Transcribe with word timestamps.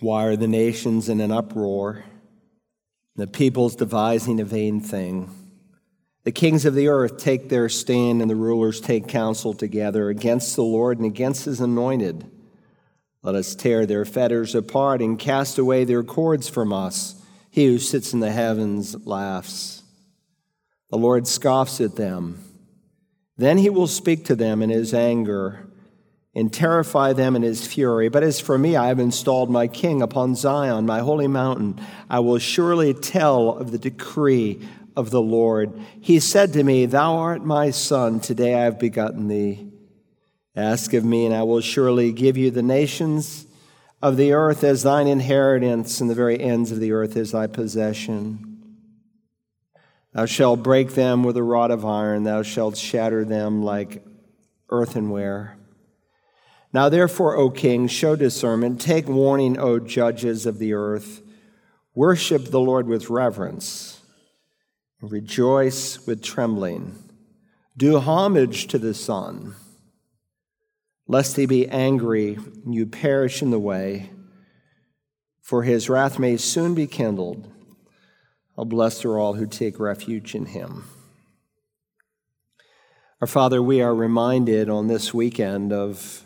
Why 0.00 0.24
are 0.24 0.36
the 0.36 0.48
nations 0.48 1.08
in 1.08 1.20
an 1.20 1.30
uproar? 1.30 2.04
The 3.16 3.26
peoples 3.26 3.76
devising 3.76 4.40
a 4.40 4.44
vain 4.44 4.80
thing. 4.80 5.30
The 6.24 6.32
kings 6.32 6.64
of 6.64 6.74
the 6.74 6.88
earth 6.88 7.18
take 7.18 7.48
their 7.48 7.68
stand, 7.68 8.22
and 8.22 8.30
the 8.30 8.36
rulers 8.36 8.80
take 8.80 9.08
counsel 9.08 9.52
together 9.52 10.08
against 10.08 10.56
the 10.56 10.62
Lord 10.62 10.98
and 10.98 11.06
against 11.06 11.44
his 11.44 11.60
anointed. 11.60 12.30
Let 13.22 13.34
us 13.34 13.54
tear 13.54 13.84
their 13.84 14.04
fetters 14.04 14.54
apart 14.54 15.02
and 15.02 15.18
cast 15.18 15.58
away 15.58 15.84
their 15.84 16.02
cords 16.02 16.48
from 16.48 16.72
us. 16.72 17.22
He 17.50 17.66
who 17.66 17.78
sits 17.78 18.14
in 18.14 18.20
the 18.20 18.30
heavens 18.30 19.06
laughs. 19.06 19.82
The 20.90 20.98
Lord 20.98 21.26
scoffs 21.26 21.80
at 21.80 21.96
them. 21.96 22.42
Then 23.36 23.58
he 23.58 23.70
will 23.70 23.86
speak 23.86 24.24
to 24.26 24.36
them 24.36 24.62
in 24.62 24.70
his 24.70 24.94
anger 24.94 25.69
and 26.34 26.52
terrify 26.52 27.12
them 27.12 27.34
in 27.34 27.42
his 27.42 27.66
fury. 27.66 28.08
But 28.08 28.22
as 28.22 28.40
for 28.40 28.56
me, 28.56 28.76
I 28.76 28.88
have 28.88 29.00
installed 29.00 29.50
my 29.50 29.66
king 29.66 30.00
upon 30.00 30.36
Zion, 30.36 30.86
my 30.86 31.00
holy 31.00 31.26
mountain. 31.26 31.80
I 32.08 32.20
will 32.20 32.38
surely 32.38 32.94
tell 32.94 33.50
of 33.50 33.72
the 33.72 33.78
decree 33.78 34.60
of 34.96 35.10
the 35.10 35.20
Lord. 35.20 35.72
He 36.00 36.20
said 36.20 36.52
to 36.52 36.62
me, 36.62 36.86
Thou 36.86 37.16
art 37.16 37.44
my 37.44 37.70
son, 37.70 38.20
today 38.20 38.54
I 38.54 38.64
have 38.64 38.78
begotten 38.78 39.28
thee. 39.28 39.72
Ask 40.54 40.92
of 40.94 41.04
me, 41.04 41.26
and 41.26 41.34
I 41.34 41.42
will 41.42 41.60
surely 41.60 42.12
give 42.12 42.36
you 42.36 42.50
the 42.50 42.62
nations 42.62 43.46
of 44.02 44.16
the 44.16 44.32
earth 44.32 44.64
as 44.64 44.82
thine 44.82 45.06
inheritance, 45.06 46.00
and 46.00 46.08
the 46.08 46.14
very 46.14 46.40
ends 46.40 46.70
of 46.70 46.80
the 46.80 46.92
earth 46.92 47.16
as 47.16 47.32
thy 47.32 47.46
possession. 47.46 48.46
Thou 50.12 50.26
shalt 50.26 50.62
break 50.62 50.94
them 50.94 51.22
with 51.22 51.36
a 51.36 51.42
rod 51.42 51.70
of 51.70 51.84
iron, 51.84 52.24
thou 52.24 52.42
shalt 52.42 52.76
shatter 52.76 53.24
them 53.24 53.62
like 53.62 54.04
earthenware. 54.70 55.59
Now, 56.72 56.88
therefore, 56.88 57.36
O 57.36 57.50
king, 57.50 57.88
show 57.88 58.14
discernment, 58.14 58.80
take 58.80 59.08
warning, 59.08 59.58
O 59.58 59.80
judges 59.80 60.46
of 60.46 60.58
the 60.58 60.72
earth. 60.72 61.22
Worship 61.94 62.46
the 62.46 62.60
Lord 62.60 62.86
with 62.86 63.10
reverence, 63.10 64.00
rejoice 65.00 66.06
with 66.06 66.22
trembling. 66.22 66.96
Do 67.76 67.98
homage 67.98 68.68
to 68.68 68.78
the 68.78 68.94
Son, 68.94 69.54
lest 71.08 71.36
he 71.36 71.46
be 71.46 71.66
angry 71.68 72.34
and 72.34 72.74
you 72.74 72.86
perish 72.86 73.42
in 73.42 73.50
the 73.50 73.58
way, 73.58 74.10
for 75.40 75.64
his 75.64 75.88
wrath 75.88 76.18
may 76.18 76.36
soon 76.36 76.74
be 76.74 76.86
kindled. 76.86 77.50
How 78.56 78.64
blessed 78.64 79.04
are 79.04 79.18
all 79.18 79.34
who 79.34 79.46
take 79.46 79.80
refuge 79.80 80.34
in 80.34 80.46
him. 80.46 80.84
Our 83.20 83.26
Father, 83.26 83.60
we 83.60 83.82
are 83.82 83.94
reminded 83.94 84.70
on 84.70 84.86
this 84.86 85.12
weekend 85.12 85.72
of 85.72 86.24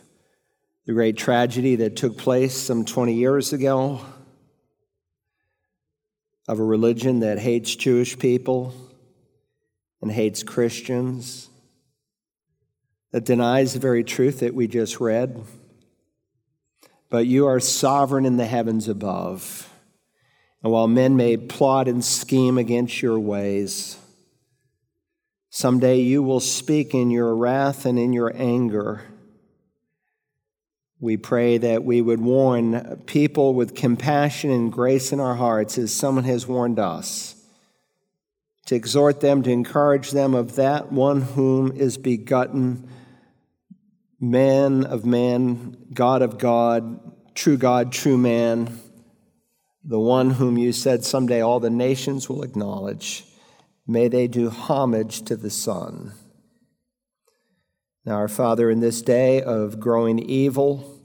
the 0.87 0.93
great 0.93 1.17
tragedy 1.17 1.77
that 1.77 1.97
took 1.97 2.19
place 2.19 2.55
some 2.55 2.85
20 2.85 3.15
years 3.15 3.53
ago 3.53 4.01
of 6.47 6.61
a 6.61 6.65
religion 6.65 7.21
that 7.21 7.39
hates 7.39 7.75
Jewish 7.75 8.19
people 8.19 8.75
and 10.03 10.13
hates 10.13 10.43
Christians, 10.43 11.49
that 13.13 13.25
denies 13.25 13.73
the 13.73 13.79
very 13.79 14.05
truth 14.05 14.41
that 14.41 14.55
we 14.55 14.69
just 14.69 15.01
read. 15.01 15.43
But 17.09 17.27
you 17.27 17.47
are 17.47 17.61
sovereign 17.61 18.27
in 18.27 18.37
the 18.37 18.45
heavens 18.45 18.87
above. 18.87 19.71
And 20.63 20.71
while 20.71 20.89
men 20.89 21.17
may 21.17 21.39
plot 21.39 21.89
and 21.89 22.05
scheme 22.05 22.59
against 22.59 23.01
your 23.01 23.19
ways, 23.19 23.97
someday 25.49 26.01
you 26.01 26.23
will 26.23 26.41
speak 26.41 26.93
in 26.93 27.11
your 27.11 27.35
wrath 27.35 27.87
and 27.87 27.99
in 27.99 28.13
your 28.13 28.33
anger 28.35 29.05
we 31.01 31.17
pray 31.17 31.59
that 31.59 31.85
we 31.85 32.01
would 32.01 32.21
warn 32.21 33.03
people 33.07 33.55
with 33.55 33.75
compassion 33.75 34.51
and 34.51 34.73
grace 34.73 35.13
in 35.13 35.21
our 35.21 35.35
hearts 35.35 35.77
as 35.77 35.93
someone 35.93 36.25
has 36.25 36.47
warned 36.47 36.79
us, 36.79 37.35
to 38.67 38.75
exhort 38.75 39.21
them, 39.21 39.43
to 39.43 39.51
encourage 39.51 40.13
them 40.13 40.35
of 40.35 40.57
that 40.57 40.91
one 40.91 41.21
whom 41.21 41.73
is 41.73 41.99
begotten, 41.99 42.89
man 44.21 44.85
of 44.85 45.05
man, 45.05 45.77
God 45.93 46.23
of 46.23 46.39
God, 46.39 47.13
true 47.35 47.57
God, 47.59 47.93
true 47.93 48.17
man, 48.17 48.79
the 49.85 50.01
one 50.01 50.31
whom 50.31 50.57
you 50.57 50.73
said 50.73 51.05
someday 51.05 51.43
all 51.43 51.61
the 51.61 51.69
nations 51.69 52.29
will 52.29 52.43
acknowledge. 52.43 53.27
May 53.87 54.09
they 54.09 54.29
do 54.29 54.49
homage 54.49 55.23
to 55.23 55.37
the 55.37 55.51
Son. 55.51 56.13
Now, 58.07 58.17
our 58.17 58.29
Father, 58.29 58.71
in 58.71 58.81
this 58.81 59.01
day 59.01 59.41
of 59.43 59.81
growing 59.81 60.19
evil, 60.19 61.01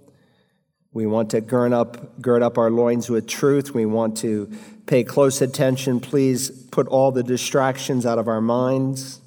we 0.91 1.05
want 1.05 1.29
to 1.29 1.39
gird 1.39 1.71
up, 1.71 2.21
gird 2.21 2.41
up 2.41 2.57
our 2.57 2.69
loins 2.69 3.09
with 3.09 3.25
truth. 3.25 3.73
We 3.73 3.85
want 3.85 4.17
to 4.17 4.51
pay 4.85 5.03
close 5.03 5.41
attention. 5.41 5.99
Please 5.99 6.49
put 6.49 6.87
all 6.87 7.11
the 7.11 7.23
distractions 7.23 8.05
out 8.05 8.17
of 8.17 8.27
our 8.27 8.41
minds. 8.41 9.21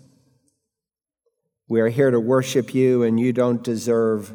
We 1.68 1.80
are 1.80 1.88
here 1.88 2.10
to 2.10 2.20
worship 2.20 2.74
you, 2.74 3.04
and 3.04 3.18
you 3.18 3.32
don't 3.32 3.62
deserve 3.62 4.32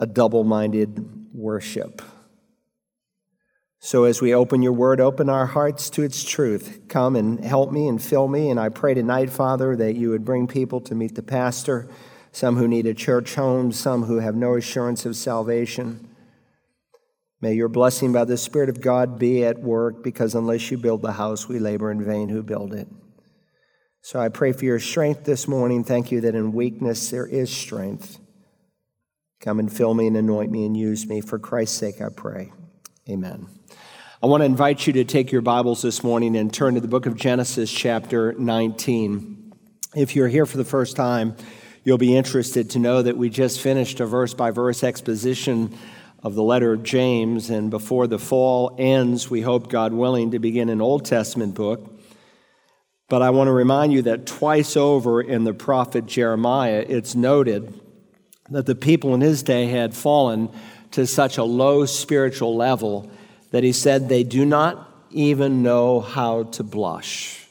a 0.00 0.06
double 0.06 0.42
minded 0.42 1.28
worship. 1.32 2.02
So, 3.78 4.04
as 4.04 4.20
we 4.20 4.34
open 4.34 4.62
your 4.62 4.72
word, 4.72 5.00
open 5.00 5.28
our 5.28 5.46
hearts 5.46 5.90
to 5.90 6.02
its 6.02 6.24
truth. 6.24 6.80
Come 6.88 7.14
and 7.14 7.44
help 7.44 7.70
me 7.70 7.86
and 7.86 8.02
fill 8.02 8.26
me. 8.26 8.50
And 8.50 8.58
I 8.58 8.68
pray 8.68 8.94
tonight, 8.94 9.30
Father, 9.30 9.76
that 9.76 9.94
you 9.94 10.10
would 10.10 10.24
bring 10.24 10.48
people 10.48 10.80
to 10.82 10.94
meet 10.94 11.14
the 11.14 11.22
pastor, 11.22 11.88
some 12.32 12.56
who 12.56 12.66
need 12.66 12.86
a 12.86 12.94
church 12.94 13.34
home, 13.34 13.70
some 13.70 14.04
who 14.04 14.18
have 14.18 14.34
no 14.34 14.56
assurance 14.56 15.06
of 15.06 15.14
salvation. 15.14 16.08
May 17.40 17.54
your 17.54 17.68
blessing 17.68 18.12
by 18.12 18.24
the 18.24 18.38
Spirit 18.38 18.68
of 18.68 18.80
God 18.80 19.18
be 19.18 19.44
at 19.44 19.60
work, 19.60 20.02
because 20.02 20.34
unless 20.34 20.70
you 20.70 20.78
build 20.78 21.02
the 21.02 21.12
house, 21.12 21.48
we 21.48 21.58
labor 21.58 21.90
in 21.90 22.02
vain 22.02 22.28
who 22.28 22.42
build 22.42 22.72
it. 22.72 22.88
So 24.00 24.18
I 24.18 24.30
pray 24.30 24.52
for 24.52 24.64
your 24.64 24.80
strength 24.80 25.24
this 25.24 25.46
morning. 25.46 25.84
Thank 25.84 26.10
you 26.10 26.20
that 26.22 26.34
in 26.34 26.52
weakness 26.52 27.10
there 27.10 27.26
is 27.26 27.54
strength. 27.54 28.18
Come 29.40 29.58
and 29.58 29.72
fill 29.72 29.92
me 29.94 30.06
and 30.06 30.16
anoint 30.16 30.50
me 30.50 30.64
and 30.64 30.76
use 30.76 31.06
me. 31.06 31.20
For 31.20 31.38
Christ's 31.38 31.76
sake, 31.76 32.00
I 32.00 32.08
pray. 32.08 32.52
Amen. 33.08 33.48
I 34.22 34.26
want 34.26 34.40
to 34.40 34.44
invite 34.44 34.86
you 34.86 34.92
to 34.94 35.04
take 35.04 35.32
your 35.32 35.42
Bibles 35.42 35.82
this 35.82 36.04
morning 36.04 36.36
and 36.36 36.52
turn 36.52 36.74
to 36.74 36.80
the 36.80 36.88
book 36.88 37.06
of 37.06 37.16
Genesis, 37.16 37.70
chapter 37.72 38.32
19. 38.34 39.52
If 39.96 40.14
you're 40.14 40.28
here 40.28 40.46
for 40.46 40.56
the 40.56 40.64
first 40.64 40.94
time, 40.94 41.36
you'll 41.84 41.98
be 41.98 42.16
interested 42.16 42.70
to 42.70 42.78
know 42.78 43.02
that 43.02 43.16
we 43.16 43.28
just 43.28 43.60
finished 43.60 44.00
a 44.00 44.06
verse 44.06 44.34
by 44.34 44.50
verse 44.50 44.84
exposition 44.84 45.76
of 46.22 46.34
the 46.34 46.42
letter 46.42 46.72
of 46.72 46.82
James. 46.82 47.50
And 47.50 47.70
before 47.70 48.06
the 48.06 48.18
fall 48.18 48.74
ends, 48.78 49.30
we 49.30 49.40
hope, 49.40 49.68
God 49.68 49.92
willing, 49.92 50.30
to 50.30 50.38
begin 50.38 50.68
an 50.68 50.80
Old 50.80 51.04
Testament 51.04 51.54
book. 51.54 51.88
But 53.08 53.22
I 53.22 53.30
want 53.30 53.48
to 53.48 53.52
remind 53.52 53.92
you 53.92 54.02
that 54.02 54.26
twice 54.26 54.76
over 54.76 55.20
in 55.20 55.44
the 55.44 55.52
prophet 55.52 56.06
Jeremiah, 56.06 56.84
it's 56.88 57.14
noted 57.14 57.78
that 58.48 58.66
the 58.66 58.74
people 58.74 59.14
in 59.14 59.20
his 59.20 59.42
day 59.42 59.66
had 59.66 59.94
fallen 59.94 60.48
to 60.92 61.06
such 61.06 61.38
a 61.38 61.44
low 61.44 61.84
spiritual 61.86 62.56
level 62.56 63.10
that 63.50 63.64
he 63.64 63.72
said 63.72 64.08
they 64.08 64.24
do 64.24 64.44
not 64.46 64.88
even 65.10 65.62
know 65.62 66.00
how 66.00 66.44
to 66.44 66.62
blush. 66.62 67.46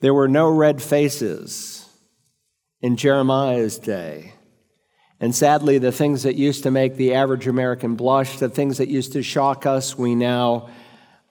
There 0.00 0.14
were 0.14 0.28
no 0.28 0.48
red 0.48 0.80
faces 0.80 1.79
in 2.80 2.96
Jeremiah's 2.96 3.78
day. 3.78 4.34
And 5.20 5.34
sadly, 5.34 5.78
the 5.78 5.92
things 5.92 6.22
that 6.22 6.36
used 6.36 6.62
to 6.62 6.70
make 6.70 6.96
the 6.96 7.14
average 7.14 7.46
American 7.46 7.94
blush, 7.94 8.38
the 8.38 8.48
things 8.48 8.78
that 8.78 8.88
used 8.88 9.12
to 9.12 9.22
shock 9.22 9.66
us, 9.66 9.98
we 9.98 10.14
now 10.14 10.70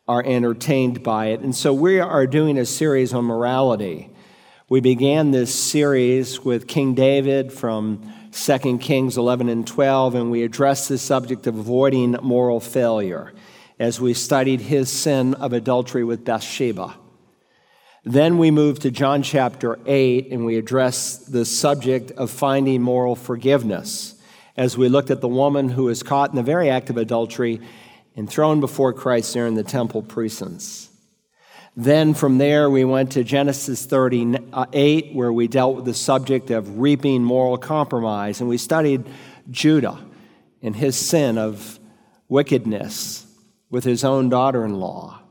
are 0.08 0.24
entertained 0.24 1.02
by 1.02 1.28
it. 1.28 1.40
And 1.42 1.56
so 1.56 1.74
we 1.74 2.00
are 2.00 2.28
doing 2.28 2.58
a 2.58 2.66
series 2.66 3.14
on 3.14 3.26
morality. 3.26 4.12
We 4.68 4.80
began 4.80 5.32
this 5.32 5.54
series 5.54 6.44
with 6.46 6.68
King 6.68 6.94
David 6.94 7.52
from 7.52 8.14
2 8.32 8.78
Kings 8.78 9.18
11 9.18 9.50
and 9.50 9.66
12, 9.66 10.14
and 10.14 10.30
we 10.30 10.44
addressed 10.44 10.90
the 10.90 11.00
subject 11.00 11.48
of 11.48 11.58
avoiding 11.58 12.12
moral 12.22 12.60
failure 12.60 13.34
as 13.80 14.00
we 14.00 14.14
studied 14.14 14.62
his 14.62 14.92
sin 14.92 15.34
of 15.34 15.54
adultery 15.54 16.04
with 16.04 16.24
Bathsheba. 16.24 16.96
Then 18.10 18.40
we 18.40 18.50
move 18.50 18.80
to 18.80 18.90
John 18.90 19.22
chapter 19.22 19.78
8 19.86 20.32
and 20.32 20.44
we 20.44 20.58
address 20.58 21.18
the 21.18 21.46
subject 21.46 22.10
of 22.14 22.32
finding 22.32 22.82
moral 22.82 23.16
forgiveness 23.16 24.16
as 24.58 24.76
we 24.76 24.90
looked 24.90 25.12
at 25.12 25.22
the 25.22 25.28
woman 25.28 25.70
who 25.70 25.84
was 25.84 26.02
caught 26.02 26.32
in 26.32 26.36
the 26.36 26.42
very 26.42 26.72
act 26.72 26.90
of 26.90 26.98
adultery 26.98 27.62
and 28.16 28.28
thrown 28.28 28.62
before 28.62 28.94
Christ 28.94 29.36
there 29.36 29.46
in 29.46 29.54
the 29.54 29.64
temple 29.64 30.02
precincts. 30.02 30.90
Then 31.78 32.16
from 32.16 32.40
there, 32.40 32.68
we 32.68 32.84
went 32.84 33.12
to 33.12 33.24
Genesis 33.24 33.86
38, 33.86 35.14
where 35.14 35.32
we 35.32 35.48
dealt 35.48 35.76
with 35.76 35.86
the 35.86 35.94
subject 35.94 36.50
of 36.50 36.80
reaping 36.80 37.24
moral 37.24 37.60
compromise, 37.60 38.40
and 38.40 38.50
we 38.50 38.58
studied 38.58 39.06
Judah 39.52 40.00
and 40.64 40.76
his 40.76 40.96
sin 40.98 41.38
of 41.38 41.80
wickedness 42.28 43.28
with 43.70 43.84
his 43.84 44.04
own 44.04 44.30
daughter 44.30 44.66
in 44.66 44.80
law. 44.80 45.22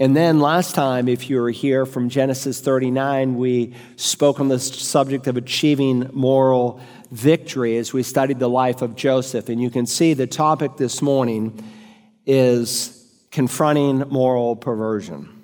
And 0.00 0.16
then 0.16 0.38
last 0.38 0.76
time, 0.76 1.08
if 1.08 1.28
you 1.28 1.40
were 1.40 1.50
here 1.50 1.84
from 1.84 2.08
Genesis 2.08 2.60
39, 2.60 3.36
we 3.36 3.74
spoke 3.96 4.38
on 4.38 4.46
the 4.46 4.60
subject 4.60 5.26
of 5.26 5.36
achieving 5.36 6.08
moral 6.12 6.80
victory 7.10 7.76
as 7.78 7.92
we 7.92 8.04
studied 8.04 8.38
the 8.38 8.48
life 8.48 8.80
of 8.80 8.94
Joseph. 8.94 9.48
And 9.48 9.60
you 9.60 9.70
can 9.70 9.86
see 9.86 10.14
the 10.14 10.28
topic 10.28 10.76
this 10.76 11.02
morning 11.02 11.64
is 12.26 12.94
confronting 13.32 14.04
moral 14.08 14.54
perversion. 14.54 15.42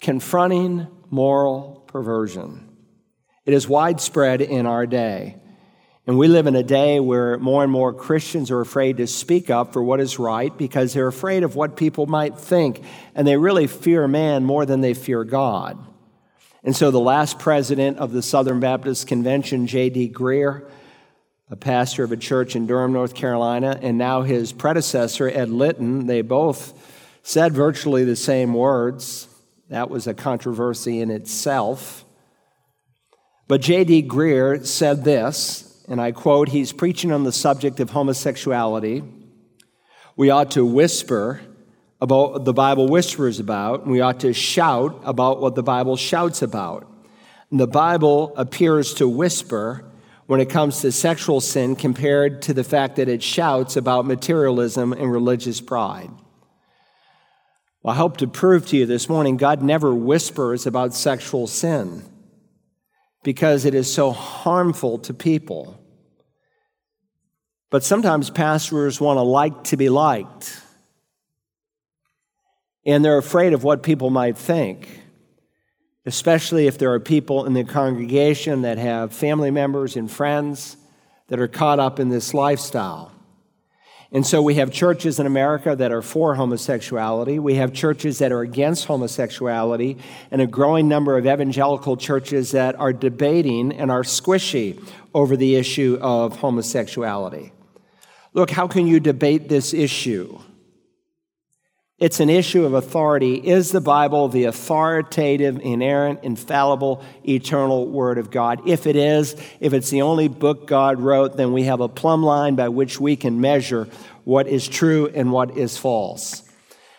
Confronting 0.00 0.86
moral 1.10 1.84
perversion. 1.88 2.68
It 3.44 3.54
is 3.54 3.66
widespread 3.66 4.40
in 4.40 4.66
our 4.66 4.86
day. 4.86 5.41
And 6.06 6.18
we 6.18 6.26
live 6.26 6.48
in 6.48 6.56
a 6.56 6.64
day 6.64 6.98
where 6.98 7.38
more 7.38 7.62
and 7.62 7.70
more 7.70 7.92
Christians 7.92 8.50
are 8.50 8.60
afraid 8.60 8.96
to 8.96 9.06
speak 9.06 9.50
up 9.50 9.72
for 9.72 9.82
what 9.82 10.00
is 10.00 10.18
right 10.18 10.56
because 10.56 10.92
they're 10.92 11.06
afraid 11.06 11.44
of 11.44 11.54
what 11.54 11.76
people 11.76 12.06
might 12.06 12.36
think. 12.36 12.82
And 13.14 13.26
they 13.26 13.36
really 13.36 13.68
fear 13.68 14.08
man 14.08 14.44
more 14.44 14.66
than 14.66 14.80
they 14.80 14.94
fear 14.94 15.22
God. 15.22 15.78
And 16.64 16.74
so 16.74 16.90
the 16.90 17.00
last 17.00 17.38
president 17.38 17.98
of 17.98 18.12
the 18.12 18.22
Southern 18.22 18.58
Baptist 18.58 19.06
Convention, 19.06 19.68
J.D. 19.68 20.10
Greear, 20.10 20.68
a 21.50 21.56
pastor 21.56 22.02
of 22.02 22.10
a 22.10 22.16
church 22.16 22.56
in 22.56 22.66
Durham, 22.66 22.92
North 22.92 23.14
Carolina, 23.14 23.78
and 23.80 23.96
now 23.98 24.22
his 24.22 24.52
predecessor, 24.52 25.28
Ed 25.28 25.50
Litton, 25.50 26.06
they 26.06 26.22
both 26.22 26.72
said 27.22 27.52
virtually 27.52 28.04
the 28.04 28.16
same 28.16 28.54
words. 28.54 29.28
That 29.68 29.90
was 29.90 30.06
a 30.06 30.14
controversy 30.14 31.00
in 31.00 31.10
itself. 31.10 32.04
But 33.48 33.60
J.D. 33.60 34.04
Greear 34.04 34.64
said 34.66 35.04
this, 35.04 35.71
and 35.88 36.00
I 36.00 36.12
quote 36.12 36.48
He's 36.48 36.72
preaching 36.72 37.12
on 37.12 37.24
the 37.24 37.32
subject 37.32 37.80
of 37.80 37.90
homosexuality. 37.90 39.02
We 40.16 40.30
ought 40.30 40.52
to 40.52 40.64
whisper 40.64 41.40
about 42.00 42.32
what 42.32 42.44
the 42.44 42.52
Bible 42.52 42.88
whispers 42.88 43.38
about, 43.38 43.82
and 43.82 43.90
we 43.90 44.00
ought 44.00 44.20
to 44.20 44.32
shout 44.32 45.00
about 45.04 45.40
what 45.40 45.54
the 45.54 45.62
Bible 45.62 45.96
shouts 45.96 46.42
about. 46.42 46.86
And 47.50 47.60
the 47.60 47.66
Bible 47.66 48.34
appears 48.36 48.94
to 48.94 49.08
whisper 49.08 49.84
when 50.26 50.40
it 50.40 50.50
comes 50.50 50.80
to 50.80 50.92
sexual 50.92 51.40
sin 51.40 51.76
compared 51.76 52.42
to 52.42 52.54
the 52.54 52.64
fact 52.64 52.96
that 52.96 53.08
it 53.08 53.22
shouts 53.22 53.76
about 53.76 54.06
materialism 54.06 54.92
and 54.92 55.12
religious 55.12 55.60
pride. 55.60 56.10
Well, 57.82 57.94
I 57.94 57.96
hope 57.96 58.18
to 58.18 58.26
prove 58.26 58.66
to 58.68 58.76
you 58.76 58.86
this 58.86 59.08
morning 59.08 59.36
God 59.36 59.62
never 59.62 59.94
whispers 59.94 60.66
about 60.66 60.94
sexual 60.94 61.46
sin 61.46 62.11
because 63.22 63.64
it 63.64 63.74
is 63.74 63.92
so 63.92 64.10
harmful 64.10 64.98
to 64.98 65.14
people. 65.14 65.78
But 67.70 67.84
sometimes 67.84 68.30
pastors 68.30 69.00
want 69.00 69.16
to 69.18 69.22
like 69.22 69.64
to 69.64 69.76
be 69.76 69.88
liked 69.88 70.62
and 72.84 73.04
they're 73.04 73.18
afraid 73.18 73.52
of 73.52 73.64
what 73.64 73.82
people 73.82 74.10
might 74.10 74.36
think, 74.36 75.00
especially 76.04 76.66
if 76.66 76.78
there 76.78 76.92
are 76.92 77.00
people 77.00 77.46
in 77.46 77.54
the 77.54 77.64
congregation 77.64 78.62
that 78.62 78.78
have 78.78 79.12
family 79.12 79.50
members 79.50 79.96
and 79.96 80.10
friends 80.10 80.76
that 81.28 81.38
are 81.38 81.48
caught 81.48 81.78
up 81.78 82.00
in 82.00 82.08
this 82.08 82.34
lifestyle. 82.34 83.12
And 84.14 84.26
so 84.26 84.42
we 84.42 84.56
have 84.56 84.70
churches 84.70 85.18
in 85.18 85.26
America 85.26 85.74
that 85.74 85.90
are 85.90 86.02
for 86.02 86.34
homosexuality. 86.34 87.38
We 87.38 87.54
have 87.54 87.72
churches 87.72 88.18
that 88.18 88.30
are 88.30 88.42
against 88.42 88.84
homosexuality, 88.84 89.96
and 90.30 90.42
a 90.42 90.46
growing 90.46 90.86
number 90.86 91.16
of 91.16 91.26
evangelical 91.26 91.96
churches 91.96 92.50
that 92.50 92.78
are 92.78 92.92
debating 92.92 93.72
and 93.72 93.90
are 93.90 94.02
squishy 94.02 94.86
over 95.14 95.34
the 95.34 95.56
issue 95.56 95.98
of 96.02 96.36
homosexuality. 96.36 97.52
Look, 98.34 98.50
how 98.50 98.68
can 98.68 98.86
you 98.86 99.00
debate 99.00 99.48
this 99.48 99.72
issue? 99.72 100.38
It's 101.98 102.18
an 102.18 102.30
issue 102.30 102.64
of 102.64 102.74
authority. 102.74 103.34
Is 103.34 103.70
the 103.70 103.80
Bible 103.80 104.28
the 104.28 104.44
authoritative, 104.44 105.60
inerrant, 105.62 106.24
infallible, 106.24 107.04
eternal 107.22 107.86
Word 107.86 108.18
of 108.18 108.30
God? 108.30 108.66
If 108.66 108.88
it 108.88 108.96
is, 108.96 109.36
if 109.60 109.72
it's 109.72 109.90
the 109.90 110.02
only 110.02 110.26
book 110.26 110.66
God 110.66 110.98
wrote, 111.00 111.36
then 111.36 111.52
we 111.52 111.64
have 111.64 111.80
a 111.80 111.88
plumb 111.88 112.24
line 112.24 112.56
by 112.56 112.70
which 112.70 112.98
we 112.98 113.14
can 113.14 113.40
measure 113.40 113.88
what 114.24 114.48
is 114.48 114.66
true 114.66 115.12
and 115.14 115.30
what 115.30 115.56
is 115.56 115.78
false. 115.78 116.42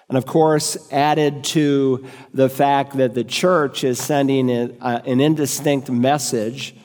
And 0.07 0.17
of 0.17 0.25
course, 0.25 0.77
added 0.91 1.43
to 1.45 2.05
the 2.33 2.47
fact 2.47 2.95
that 2.97 3.13
the 3.13 3.23
church 3.23 3.83
is 3.83 3.99
sending 3.99 4.49
an 4.49 5.19
indistinct 5.19 5.89
message, 5.89 6.75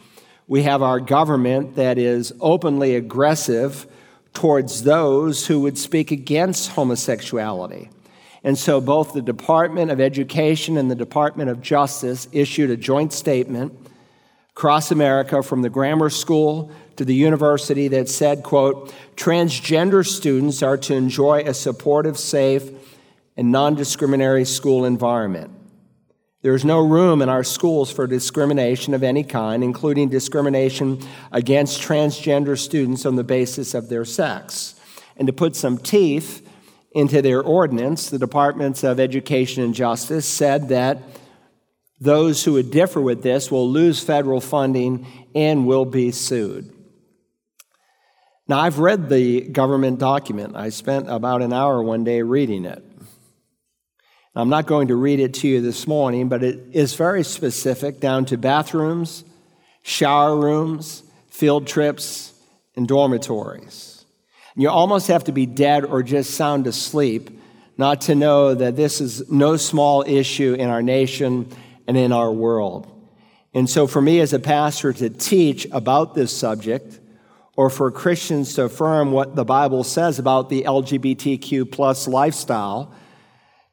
we 0.49 0.63
have 0.63 0.83
our 0.83 0.99
government 0.99 1.77
that 1.77 1.99
is 1.99 2.33
openly 2.41 2.97
aggressive 2.97 3.87
towards 4.33 4.83
those 4.83 5.47
who 5.47 5.61
would 5.61 5.77
speak 5.77 6.11
against 6.11 6.71
homosexuality. 6.71 7.91
And 8.49 8.57
so 8.57 8.81
both 8.81 9.13
the 9.13 9.21
Department 9.21 9.91
of 9.91 10.01
Education 10.01 10.79
and 10.79 10.91
the 10.91 10.95
Department 10.95 11.51
of 11.51 11.61
Justice 11.61 12.29
issued 12.33 12.71
a 12.71 12.79
joint 12.79 13.13
statement 13.13 13.75
across 14.53 14.91
America 14.91 15.43
from 15.43 15.61
the 15.61 15.69
grammar 15.69 16.09
school 16.09 16.71
to 16.97 17.05
the 17.05 17.15
university 17.15 17.89
that 17.89 18.09
said, 18.09 18.43
quote, 18.43 18.91
transgender 19.17 20.03
students 20.03 20.63
are 20.63 20.79
to 20.79 20.95
enjoy 20.95 21.41
a 21.41 21.53
supportive, 21.53 22.19
safe, 22.19 22.71
and 23.37 23.53
non-discriminatory 23.53 24.47
school 24.47 24.87
environment. 24.87 25.51
There 26.41 26.55
is 26.55 26.65
no 26.65 26.81
room 26.81 27.21
in 27.21 27.29
our 27.29 27.45
schools 27.45 27.93
for 27.93 28.07
discrimination 28.07 28.95
of 28.95 29.03
any 29.03 29.25
kind, 29.25 29.63
including 29.63 30.09
discrimination 30.09 31.07
against 31.33 31.83
transgender 31.83 32.57
students 32.57 33.05
on 33.05 33.17
the 33.17 33.25
basis 33.25 33.75
of 33.75 33.91
their 33.91 34.07
sex. 34.07 34.75
And 35.19 35.27
to 35.27 35.35
put 35.35 35.55
some 35.55 35.77
teeth 35.77 36.48
into 36.93 37.23
their 37.23 37.43
ordinance, 37.43 38.11
the 38.11 38.19
Departments 38.19 38.83
of 38.83 38.99
Education 38.99 39.63
and 39.63 39.75
Justice 39.75 40.27
said 40.27 40.69
that 40.69 40.99
those 42.01 42.45
who 42.45 42.55
would 42.55 42.71
differ 42.71 43.01
with 43.01 43.23
this 43.23 43.51
will 43.51 43.69
lose 43.69 44.03
federal 44.03 44.41
funding 44.41 45.07
and 45.35 45.67
will 45.67 45.85
be 45.85 46.11
sued. 46.13 46.73
Now, 48.47 48.61
I've 48.61 48.79
read 48.79 49.11
the 49.11 49.43
government 49.43 49.99
document. 49.99 50.57
I 50.57 50.71
spent 50.71 51.11
about 51.11 51.43
an 51.43 51.53
hour 51.53 51.83
one 51.83 52.05
day 52.05 52.23
reading 52.23 52.65
it. 52.65 52.83
I'm 54.35 54.49
not 54.49 54.67
going 54.67 54.89
to 54.89 54.97
read 54.97 55.21
it 55.21 55.35
to 55.35 55.49
you 55.49 55.61
this 55.61 55.87
morning, 55.87 56.29
but 56.29 56.45
it 56.45 56.69
is 56.73 56.95
very 56.95 57.25
specific 57.25 57.99
down 57.99 58.25
to 58.27 58.39
bathrooms, 58.39 59.25
shower 59.83 60.37
rooms, 60.37 61.03
field 61.29 61.67
trips, 61.67 62.33
and 62.77 62.87
dormitories. 62.87 63.98
You 64.59 64.71
almost 64.71 65.07
have 65.07 65.23
to 65.25 65.33
be 65.33 65.47
dead 65.47 65.85
or 65.85 66.03
just 66.03 66.33
sound 66.33 66.67
asleep 66.67 67.31
not 67.77 68.01
to 68.03 68.17
know 68.17 68.55
that 68.55 68.75
this 68.75 69.01
is 69.01 69.31
no 69.31 69.57
small 69.57 70.03
issue 70.05 70.55
in 70.59 70.69
our 70.69 70.83
nation 70.83 71.49
and 71.87 71.97
in 71.97 72.11
our 72.11 72.33
world. 72.33 72.93
And 73.55 73.71
so, 73.71 73.87
for 73.87 74.03
me 74.03 74.19
as 74.19 74.33
a 74.33 74.41
pastor 74.41 74.93
to 74.95 75.11
teach 75.11 75.69
about 75.71 76.17
this 76.17 76.37
subject, 76.37 76.99
or 77.57 77.71
for 77.71 77.93
Christians 77.93 78.55
to 78.55 78.65
affirm 78.65 79.13
what 79.13 79.37
the 79.37 79.45
Bible 79.45 79.85
says 79.85 80.19
about 80.19 80.49
the 80.49 80.65
LGBTQ 80.65 81.71
plus 81.71 82.09
lifestyle, 82.09 82.93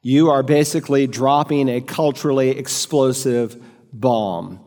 you 0.04 0.30
are 0.30 0.44
basically 0.44 1.08
dropping 1.08 1.68
a 1.68 1.82
culturally 1.82 2.52
explosive 2.52 3.60
bomb 3.92 4.60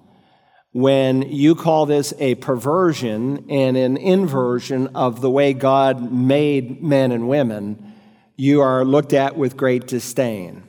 when 0.78 1.22
you 1.22 1.56
call 1.56 1.86
this 1.86 2.14
a 2.20 2.36
perversion 2.36 3.44
and 3.50 3.76
an 3.76 3.96
inversion 3.96 4.86
of 4.94 5.20
the 5.20 5.28
way 5.28 5.52
God 5.52 6.12
made 6.12 6.80
men 6.80 7.10
and 7.10 7.28
women, 7.28 7.94
you 8.36 8.60
are 8.60 8.84
looked 8.84 9.12
at 9.12 9.36
with 9.36 9.56
great 9.56 9.88
disdain. 9.88 10.62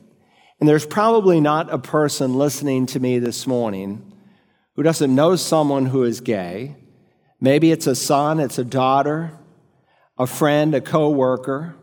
And 0.60 0.68
there's 0.68 0.88
probably 0.88 1.40
not 1.40 1.72
a 1.72 1.78
person 1.78 2.34
listening 2.34 2.88
to 2.88 3.00
me 3.00 3.20
this 3.20 3.46
morning 3.46 4.12
who 4.76 4.82
doesn't 4.82 5.14
know 5.14 5.36
someone 5.36 5.86
who 5.86 6.02
is 6.02 6.22
gay. 6.22 6.76
Maybe 7.40 7.72
it's 7.72 7.86
a 7.86 7.94
son, 7.94 8.40
it's 8.40 8.58
a 8.58 8.66
daughter, 8.66 9.38
a 10.18 10.26
friend, 10.26 10.74
a 10.74 10.82
coworker, 10.82 11.76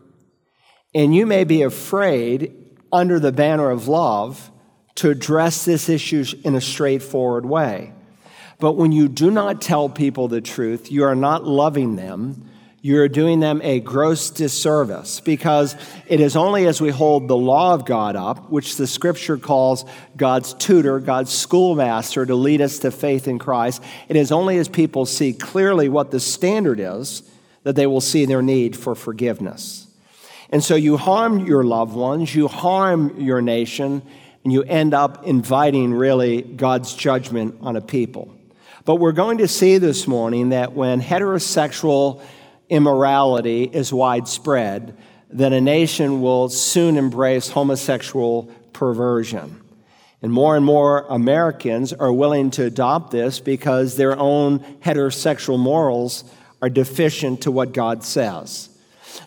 and 0.93 1.15
you 1.15 1.25
may 1.25 1.45
be 1.45 1.61
afraid 1.61 2.51
under 2.91 3.21
the 3.21 3.31
banner 3.31 3.69
of 3.69 3.87
love 3.87 4.51
to 4.95 5.11
address 5.11 5.63
this 5.63 5.87
issue 5.87 6.25
in 6.43 6.55
a 6.55 6.61
straightforward 6.61 7.45
way. 7.45 7.93
But 8.59 8.73
when 8.73 8.91
you 8.91 9.07
do 9.07 9.29
not 9.29 9.61
tell 9.61 9.87
people 9.87 10.27
the 10.27 10.41
truth, 10.41 10.91
you 10.91 11.03
are 11.03 11.15
not 11.15 11.45
loving 11.45 11.95
them. 11.95 12.49
You're 12.81 13.09
doing 13.09 13.39
them 13.39 13.59
a 13.63 13.79
gross 13.79 14.29
disservice 14.29 15.19
because 15.19 15.75
it 16.07 16.19
is 16.19 16.35
only 16.35 16.65
as 16.67 16.79
we 16.79 16.89
hold 16.89 17.27
the 17.27 17.35
law 17.35 17.73
of 17.73 17.85
God 17.85 18.15
up, 18.15 18.49
which 18.49 18.77
the 18.77 18.87
scripture 18.87 19.37
calls 19.37 19.83
God's 20.15 20.53
tutor, 20.53 20.99
God's 20.99 21.31
schoolmaster 21.31 22.25
to 22.25 22.35
lead 22.35 22.61
us 22.61 22.79
to 22.79 22.91
faith 22.91 23.27
in 23.27 23.39
Christ, 23.39 23.83
it 24.07 24.15
is 24.15 24.31
only 24.31 24.57
as 24.57 24.69
people 24.69 25.05
see 25.05 25.33
clearly 25.33 25.89
what 25.89 26.11
the 26.11 26.19
standard 26.19 26.79
is 26.79 27.23
that 27.63 27.75
they 27.75 27.87
will 27.87 28.01
see 28.01 28.25
their 28.25 28.41
need 28.41 28.75
for 28.75 28.95
forgiveness. 28.95 29.87
And 30.49 30.63
so 30.63 30.75
you 30.75 30.95
harm 30.97 31.45
your 31.45 31.63
loved 31.63 31.95
ones, 31.95 32.33
you 32.33 32.47
harm 32.47 33.19
your 33.19 33.41
nation, 33.41 34.01
and 34.43 34.53
you 34.53 34.63
end 34.63 34.93
up 34.93 35.25
inviting 35.25 35.93
really 35.93 36.41
God's 36.41 36.93
judgment 36.93 37.57
on 37.59 37.75
a 37.75 37.81
people. 37.81 38.36
But 38.87 39.01
we're 39.01 39.11
going 39.11 39.39
to 39.39 39.49
see 39.49 39.79
this 39.79 40.07
morning 40.07 40.51
that 40.51 40.71
when 40.71 41.01
heterosexual 41.01 42.21
immorality 42.69 43.63
is 43.65 43.91
widespread, 43.91 44.95
then 45.29 45.51
a 45.51 45.59
nation 45.59 46.21
will 46.21 46.47
soon 46.47 46.95
embrace 46.95 47.49
homosexual 47.49 48.43
perversion. 48.71 49.61
And 50.21 50.31
more 50.31 50.55
and 50.55 50.63
more 50.63 51.05
Americans 51.09 51.91
are 51.91 52.13
willing 52.13 52.49
to 52.51 52.63
adopt 52.63 53.11
this 53.11 53.41
because 53.41 53.97
their 53.97 54.17
own 54.17 54.59
heterosexual 54.79 55.59
morals 55.59 56.23
are 56.61 56.69
deficient 56.69 57.41
to 57.41 57.51
what 57.51 57.73
God 57.73 58.05
says. 58.05 58.69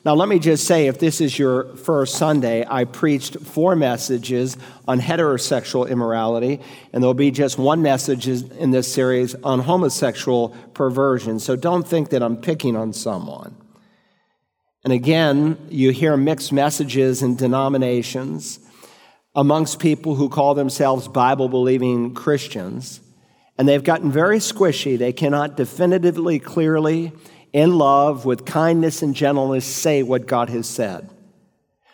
Now, 0.05 0.15
let 0.15 0.29
me 0.29 0.39
just 0.39 0.67
say 0.67 0.87
if 0.87 0.99
this 0.99 1.21
is 1.21 1.39
your 1.39 1.77
first 1.77 2.15
Sunday, 2.17 2.65
I 2.69 2.85
preached 2.85 3.39
four 3.41 3.77
messages 3.77 4.57
on 4.89 5.01
heterosexual 5.01 5.89
immorality, 5.89 6.61
and 6.93 7.03
there'll 7.03 7.15
be 7.15 7.31
just 7.31 7.59
one 7.59 7.83
message 7.83 8.27
in 8.29 8.71
this 8.71 8.93
series 8.93 9.35
on 9.37 9.61
homosexual 9.61 10.51
perversion. 10.75 11.39
So 11.39 11.57
don't 11.57 11.87
think 11.87 12.11
that 12.11 12.23
I'm 12.23 12.37
picking 12.37 12.77
on 12.77 12.93
someone. 12.93 13.57
And 14.85 14.93
again, 14.93 15.59
you 15.69 15.91
hear 15.91 16.17
mixed 16.17 16.53
messages 16.53 17.23
in 17.23 17.37
denominations 17.37 18.59
amongst 19.35 19.79
people 19.79 20.15
who 20.15 20.29
call 20.29 20.55
themselves 20.55 21.07
Bible 21.07 21.49
believing 21.49 22.15
Christians, 22.15 23.01
and 23.59 23.69
they've 23.69 23.85
gotten 23.85 24.11
very 24.11 24.39
squishy. 24.39 24.97
They 24.97 25.13
cannot 25.13 25.57
definitively, 25.57 26.39
clearly, 26.39 27.13
in 27.53 27.77
love, 27.77 28.25
with 28.25 28.45
kindness 28.45 29.03
and 29.03 29.15
gentleness, 29.15 29.65
say 29.65 30.03
what 30.03 30.27
God 30.27 30.51
has 30.51 30.69
said. 30.69 31.11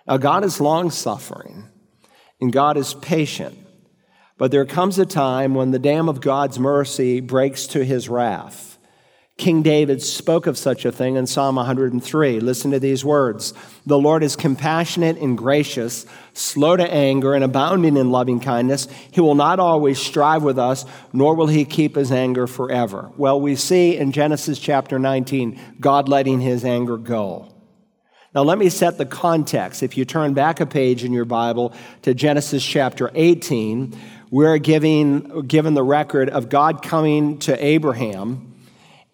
Now, 0.06 0.18
God 0.18 0.44
is 0.44 0.60
long 0.60 0.90
suffering 0.90 1.68
and 2.40 2.52
God 2.52 2.76
is 2.76 2.94
patient, 2.94 3.58
but 4.38 4.50
there 4.50 4.66
comes 4.66 4.98
a 4.98 5.06
time 5.06 5.54
when 5.54 5.70
the 5.70 5.78
dam 5.78 6.08
of 6.08 6.20
God's 6.20 6.58
mercy 6.58 7.20
breaks 7.20 7.66
to 7.68 7.84
his 7.84 8.08
wrath. 8.08 8.75
King 9.38 9.60
David 9.62 10.00
spoke 10.00 10.46
of 10.46 10.56
such 10.56 10.86
a 10.86 10.92
thing 10.92 11.16
in 11.16 11.26
Psalm 11.26 11.56
103. 11.56 12.40
Listen 12.40 12.70
to 12.70 12.80
these 12.80 13.04
words 13.04 13.52
The 13.84 13.98
Lord 13.98 14.22
is 14.22 14.34
compassionate 14.34 15.18
and 15.18 15.36
gracious, 15.36 16.06
slow 16.32 16.74
to 16.74 16.90
anger, 16.90 17.34
and 17.34 17.44
abounding 17.44 17.98
in 17.98 18.10
loving 18.10 18.40
kindness. 18.40 18.88
He 19.10 19.20
will 19.20 19.34
not 19.34 19.60
always 19.60 19.98
strive 19.98 20.42
with 20.42 20.58
us, 20.58 20.86
nor 21.12 21.34
will 21.34 21.48
he 21.48 21.66
keep 21.66 21.96
his 21.96 22.10
anger 22.10 22.46
forever. 22.46 23.10
Well, 23.18 23.38
we 23.38 23.56
see 23.56 23.96
in 23.96 24.12
Genesis 24.12 24.58
chapter 24.58 24.98
19 24.98 25.60
God 25.80 26.08
letting 26.08 26.40
his 26.40 26.64
anger 26.64 26.96
go. 26.96 27.52
Now, 28.34 28.42
let 28.42 28.56
me 28.56 28.70
set 28.70 28.96
the 28.96 29.06
context. 29.06 29.82
If 29.82 29.98
you 29.98 30.06
turn 30.06 30.32
back 30.32 30.60
a 30.60 30.66
page 30.66 31.04
in 31.04 31.12
your 31.12 31.24
Bible 31.26 31.74
to 32.02 32.14
Genesis 32.14 32.64
chapter 32.64 33.10
18, 33.14 33.98
we're 34.30 34.58
giving, 34.58 35.46
given 35.46 35.74
the 35.74 35.82
record 35.82 36.30
of 36.30 36.48
God 36.48 36.82
coming 36.82 37.38
to 37.40 37.64
Abraham 37.64 38.55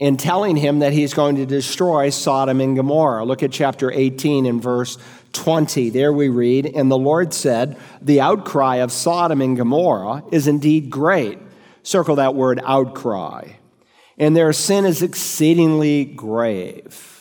in 0.02 0.16
telling 0.16 0.56
him 0.56 0.80
that 0.80 0.92
he's 0.92 1.14
going 1.14 1.36
to 1.36 1.46
destroy 1.46 2.10
Sodom 2.10 2.60
and 2.60 2.74
Gomorrah. 2.74 3.24
Look 3.24 3.44
at 3.44 3.52
chapter 3.52 3.88
18 3.88 4.46
and 4.46 4.60
verse 4.60 4.98
20. 5.32 5.90
There 5.90 6.12
we 6.12 6.28
read, 6.28 6.66
And 6.66 6.90
the 6.90 6.98
Lord 6.98 7.32
said, 7.32 7.76
The 8.00 8.20
outcry 8.20 8.78
of 8.78 8.90
Sodom 8.90 9.40
and 9.40 9.56
Gomorrah 9.56 10.24
is 10.32 10.48
indeed 10.48 10.90
great. 10.90 11.38
Circle 11.84 12.16
that 12.16 12.34
word 12.34 12.60
outcry. 12.64 13.50
And 14.18 14.36
their 14.36 14.52
sin 14.52 14.86
is 14.86 15.02
exceedingly 15.02 16.04
grave. 16.04 17.11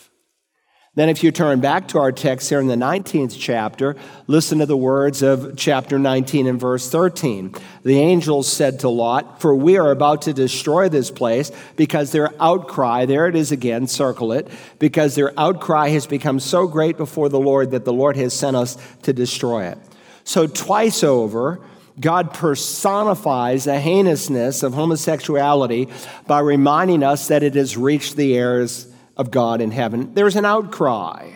Then, 0.94 1.08
if 1.08 1.24
you 1.24 1.32
turn 1.32 1.62
back 1.62 1.88
to 1.90 2.00
our 2.00 2.12
text 2.12 2.50
here 2.50 2.60
in 2.60 2.68
the 2.68 2.76
19th 2.76 3.38
chapter, 3.40 3.96
listen 4.28 4.60
to 4.60 4.66
the 4.66 4.76
words 4.76 5.22
of 5.22 5.56
chapter 5.56 5.98
19 5.98 6.48
and 6.48 6.60
verse 6.60 6.90
13. 6.90 7.56
The 7.84 7.98
angels 7.98 8.52
said 8.52 8.82
to 8.82 8.90
Lot, 8.90 9.40
For 9.40 9.56
we 9.56 9.78
are 9.78 9.90
about 9.90 10.24
to 10.24 10.34
destroy 10.34 10.90
this 10.90 11.10
place 11.10 11.50
because 11.78 12.12
their 12.12 12.34
outcry, 12.44 13.06
there 13.06 13.28
it 13.28 13.38
is 13.38 13.54
again, 13.54 13.88
circle 13.88 14.34
it, 14.34 14.50
because 14.80 15.16
their 15.16 15.32
outcry 15.40 15.88
has 15.92 16.08
become 16.08 16.42
so 16.42 16.68
great 16.68 16.98
before 16.98 17.30
the 17.30 17.40
Lord 17.40 17.72
that 17.72 17.86
the 17.86 17.94
Lord 17.94 18.18
has 18.18 18.34
sent 18.34 18.58
us 18.58 18.78
to 19.04 19.14
destroy 19.14 19.68
it. 19.68 19.78
So, 20.26 20.46
twice 20.46 21.06
over, 21.06 21.62
God 22.02 22.34
personifies 22.34 23.64
the 23.64 23.80
heinousness 23.80 24.62
of 24.62 24.74
homosexuality 24.74 25.88
by 26.28 26.42
reminding 26.42 27.02
us 27.02 27.30
that 27.30 27.44
it 27.44 27.56
has 27.56 27.78
reached 27.78 28.18
the 28.18 28.36
heirs 28.36 28.91
of 29.22 29.30
God 29.30 29.62
in 29.62 29.70
heaven. 29.70 30.16
There's 30.16 30.36
an 30.36 30.46
outcry. 30.46 31.30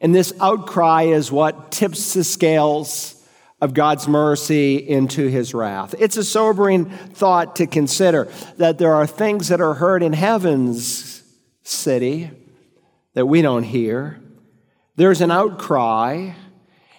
And 0.00 0.12
this 0.12 0.32
outcry 0.40 1.04
is 1.04 1.30
what 1.30 1.70
tips 1.70 2.12
the 2.12 2.24
scales 2.24 3.14
of 3.60 3.72
God's 3.72 4.08
mercy 4.08 4.76
into 4.76 5.28
his 5.28 5.54
wrath. 5.54 5.94
It's 5.98 6.16
a 6.16 6.24
sobering 6.24 6.90
thought 6.90 7.56
to 7.56 7.68
consider 7.68 8.28
that 8.56 8.78
there 8.78 8.94
are 8.94 9.06
things 9.06 9.48
that 9.48 9.60
are 9.60 9.74
heard 9.74 10.02
in 10.02 10.12
heaven's 10.12 11.22
city 11.62 12.30
that 13.14 13.26
we 13.26 13.42
don't 13.42 13.62
hear. 13.62 14.20
There's 14.96 15.20
an 15.20 15.30
outcry, 15.30 16.32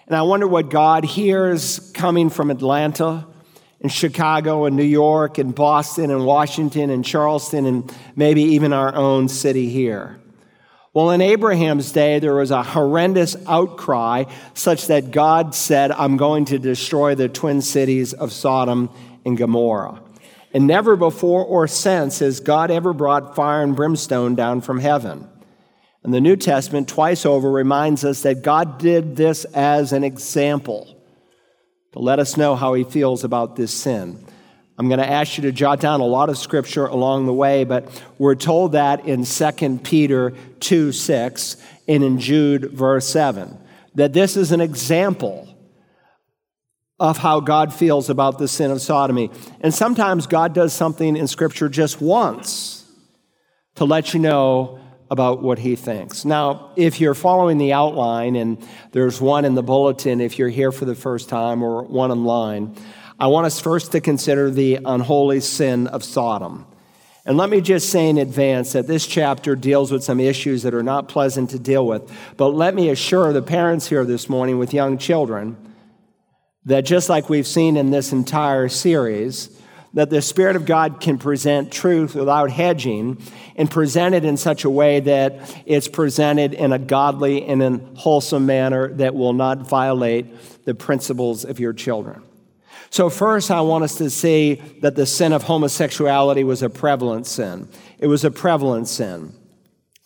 and 0.06 0.16
I 0.16 0.22
wonder 0.22 0.48
what 0.48 0.70
God 0.70 1.04
hears 1.04 1.90
coming 1.92 2.30
from 2.30 2.50
Atlanta 2.50 3.26
in 3.80 3.88
Chicago 3.88 4.66
and 4.66 4.76
New 4.76 4.82
York 4.82 5.38
and 5.38 5.54
Boston 5.54 6.10
and 6.10 6.26
Washington 6.26 6.90
and 6.90 7.04
Charleston 7.04 7.66
and 7.66 7.94
maybe 8.14 8.42
even 8.42 8.72
our 8.72 8.94
own 8.94 9.28
city 9.28 9.68
here. 9.68 10.20
Well, 10.92 11.10
in 11.12 11.20
Abraham's 11.20 11.92
day, 11.92 12.18
there 12.18 12.34
was 12.34 12.50
a 12.50 12.64
horrendous 12.64 13.36
outcry 13.46 14.24
such 14.54 14.88
that 14.88 15.12
God 15.12 15.54
said, 15.54 15.92
I'm 15.92 16.16
going 16.16 16.46
to 16.46 16.58
destroy 16.58 17.14
the 17.14 17.28
twin 17.28 17.62
cities 17.62 18.12
of 18.12 18.32
Sodom 18.32 18.90
and 19.24 19.38
Gomorrah. 19.38 20.02
And 20.52 20.66
never 20.66 20.96
before 20.96 21.44
or 21.44 21.68
since 21.68 22.18
has 22.18 22.40
God 22.40 22.72
ever 22.72 22.92
brought 22.92 23.36
fire 23.36 23.62
and 23.62 23.76
brimstone 23.76 24.34
down 24.34 24.62
from 24.62 24.80
heaven. 24.80 25.28
And 26.02 26.12
the 26.12 26.20
New 26.20 26.34
Testament, 26.34 26.88
twice 26.88 27.24
over, 27.24 27.50
reminds 27.50 28.04
us 28.04 28.22
that 28.22 28.42
God 28.42 28.78
did 28.78 29.14
this 29.14 29.44
as 29.44 29.92
an 29.92 30.02
example 30.02 30.99
to 31.92 31.98
let 31.98 32.18
us 32.18 32.36
know 32.36 32.54
how 32.54 32.74
he 32.74 32.84
feels 32.84 33.24
about 33.24 33.56
this 33.56 33.72
sin. 33.72 34.24
I'm 34.78 34.88
going 34.88 35.00
to 35.00 35.10
ask 35.10 35.36
you 35.36 35.42
to 35.42 35.52
jot 35.52 35.80
down 35.80 36.00
a 36.00 36.06
lot 36.06 36.30
of 36.30 36.38
scripture 36.38 36.86
along 36.86 37.26
the 37.26 37.34
way, 37.34 37.64
but 37.64 38.02
we're 38.16 38.34
told 38.34 38.72
that 38.72 39.06
in 39.06 39.24
2 39.24 39.78
Peter 39.82 40.32
2 40.60 40.92
6 40.92 41.56
and 41.86 42.02
in 42.02 42.18
Jude 42.18 42.70
verse 42.70 43.06
7, 43.06 43.58
that 43.96 44.12
this 44.12 44.36
is 44.36 44.52
an 44.52 44.60
example 44.60 45.48
of 46.98 47.18
how 47.18 47.40
God 47.40 47.74
feels 47.74 48.08
about 48.08 48.38
the 48.38 48.46
sin 48.46 48.70
of 48.70 48.80
sodomy. 48.80 49.30
And 49.60 49.72
sometimes 49.72 50.26
God 50.26 50.54
does 50.54 50.72
something 50.72 51.16
in 51.16 51.26
scripture 51.26 51.68
just 51.68 52.00
once 52.00 52.84
to 53.76 53.84
let 53.84 54.14
you 54.14 54.20
know 54.20 54.80
about 55.10 55.42
what 55.42 55.58
he 55.58 55.74
thinks. 55.74 56.24
Now, 56.24 56.70
if 56.76 57.00
you're 57.00 57.14
following 57.14 57.58
the 57.58 57.72
outline, 57.72 58.36
and 58.36 58.64
there's 58.92 59.20
one 59.20 59.44
in 59.44 59.54
the 59.54 59.62
bulletin 59.62 60.20
if 60.20 60.38
you're 60.38 60.48
here 60.48 60.70
for 60.70 60.84
the 60.84 60.94
first 60.94 61.28
time 61.28 61.62
or 61.62 61.82
one 61.82 62.12
online, 62.12 62.76
I 63.18 63.26
want 63.26 63.46
us 63.46 63.60
first 63.60 63.92
to 63.92 64.00
consider 64.00 64.50
the 64.50 64.78
unholy 64.84 65.40
sin 65.40 65.88
of 65.88 66.04
Sodom. 66.04 66.66
And 67.26 67.36
let 67.36 67.50
me 67.50 67.60
just 67.60 67.90
say 67.90 68.08
in 68.08 68.16
advance 68.16 68.72
that 68.72 68.86
this 68.86 69.06
chapter 69.06 69.54
deals 69.54 69.92
with 69.92 70.02
some 70.02 70.20
issues 70.20 70.62
that 70.62 70.72
are 70.72 70.82
not 70.82 71.08
pleasant 71.08 71.50
to 71.50 71.58
deal 71.58 71.86
with. 71.86 72.10
But 72.36 72.48
let 72.48 72.74
me 72.74 72.88
assure 72.88 73.32
the 73.32 73.42
parents 73.42 73.88
here 73.88 74.04
this 74.04 74.28
morning 74.28 74.58
with 74.58 74.72
young 74.72 74.96
children 74.96 75.56
that 76.64 76.82
just 76.82 77.08
like 77.08 77.28
we've 77.28 77.46
seen 77.46 77.76
in 77.76 77.90
this 77.90 78.12
entire 78.12 78.68
series, 78.68 79.59
that 79.94 80.10
the 80.10 80.22
Spirit 80.22 80.56
of 80.56 80.66
God 80.66 81.00
can 81.00 81.18
present 81.18 81.72
truth 81.72 82.14
without 82.14 82.50
hedging 82.50 83.20
and 83.56 83.70
present 83.70 84.14
it 84.14 84.24
in 84.24 84.36
such 84.36 84.64
a 84.64 84.70
way 84.70 85.00
that 85.00 85.62
it's 85.66 85.88
presented 85.88 86.54
in 86.54 86.72
a 86.72 86.78
godly 86.78 87.44
and 87.44 87.62
a 87.62 87.78
wholesome 87.96 88.46
manner 88.46 88.92
that 88.94 89.14
will 89.14 89.32
not 89.32 89.68
violate 89.68 90.64
the 90.64 90.74
principles 90.74 91.44
of 91.44 91.58
your 91.58 91.72
children. 91.72 92.22
So, 92.90 93.08
first, 93.08 93.50
I 93.50 93.60
want 93.60 93.84
us 93.84 93.96
to 93.96 94.10
see 94.10 94.54
that 94.80 94.96
the 94.96 95.06
sin 95.06 95.32
of 95.32 95.44
homosexuality 95.44 96.42
was 96.42 96.62
a 96.62 96.70
prevalent 96.70 97.26
sin. 97.26 97.68
It 97.98 98.08
was 98.08 98.24
a 98.24 98.30
prevalent 98.30 98.88
sin. 98.88 99.32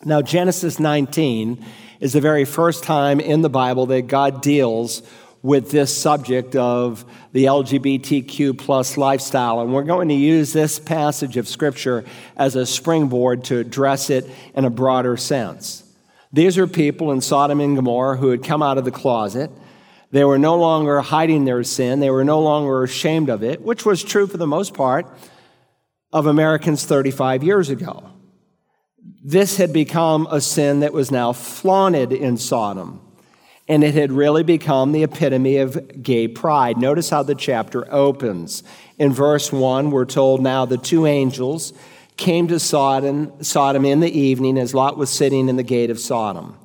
Now, 0.03 0.21
Genesis 0.21 0.79
19 0.79 1.65
is 1.99 2.13
the 2.13 2.21
very 2.21 2.45
first 2.45 2.83
time 2.83 3.19
in 3.19 3.41
the 3.41 3.49
Bible 3.49 3.87
that 3.87 4.03
God 4.03 4.41
deals 4.41 5.01
with 5.45 5.69
this 5.69 5.95
subject 5.95 6.55
of 6.55 7.05
the 7.31 7.45
LGBTQ 7.45 8.57
plus 8.57 8.97
lifestyle. 8.97 9.61
And 9.61 9.71
we're 9.71 9.83
going 9.83 10.09
to 10.09 10.15
use 10.15 10.53
this 10.53 10.79
passage 10.79 11.37
of 11.37 11.47
Scripture 11.47 12.03
as 12.35 12.55
a 12.55 12.65
springboard 12.65 13.43
to 13.45 13.59
address 13.59 14.09
it 14.09 14.27
in 14.55 14.65
a 14.65 14.71
broader 14.71 15.15
sense. 15.17 15.83
These 16.33 16.57
are 16.57 16.65
people 16.65 17.11
in 17.11 17.21
Sodom 17.21 17.61
and 17.61 17.75
Gomorrah 17.75 18.17
who 18.17 18.29
had 18.29 18.43
come 18.43 18.63
out 18.63 18.79
of 18.79 18.85
the 18.85 18.91
closet. 18.91 19.51
They 20.09 20.23
were 20.23 20.39
no 20.39 20.57
longer 20.57 20.99
hiding 21.01 21.45
their 21.45 21.63
sin, 21.63 21.99
they 21.99 22.09
were 22.09 22.25
no 22.25 22.41
longer 22.41 22.81
ashamed 22.81 23.29
of 23.29 23.43
it, 23.43 23.61
which 23.61 23.85
was 23.85 24.03
true 24.03 24.25
for 24.25 24.37
the 24.37 24.47
most 24.47 24.73
part 24.73 25.05
of 26.11 26.25
Americans 26.25 26.85
35 26.85 27.43
years 27.43 27.69
ago. 27.69 28.11
This 29.23 29.57
had 29.57 29.71
become 29.71 30.27
a 30.31 30.41
sin 30.41 30.79
that 30.79 30.91
was 30.91 31.11
now 31.11 31.33
flaunted 31.33 32.11
in 32.11 32.37
Sodom 32.37 33.04
and 33.67 33.83
it 33.83 33.95
had 33.95 34.11
really 34.11 34.43
become 34.43 34.91
the 34.91 35.03
epitome 35.03 35.57
of 35.57 36.03
gay 36.03 36.27
pride. 36.27 36.77
Notice 36.77 37.09
how 37.09 37.23
the 37.23 37.35
chapter 37.35 37.91
opens. 37.91 38.63
In 38.99 39.11
verse 39.11 39.51
1, 39.51 39.91
we're 39.91 40.05
told 40.05 40.41
now 40.41 40.65
the 40.65 40.77
two 40.77 41.05
angels 41.05 41.73
came 42.17 42.47
to 42.47 42.59
Sodom, 42.59 43.43
Sodom 43.43 43.85
in 43.85 43.99
the 43.99 44.19
evening 44.19 44.57
as 44.57 44.73
Lot 44.73 44.97
was 44.97 45.09
sitting 45.09 45.49
in 45.49 45.55
the 45.55 45.63
gate 45.63 45.89
of 45.89 45.99
Sodom. 45.99 46.57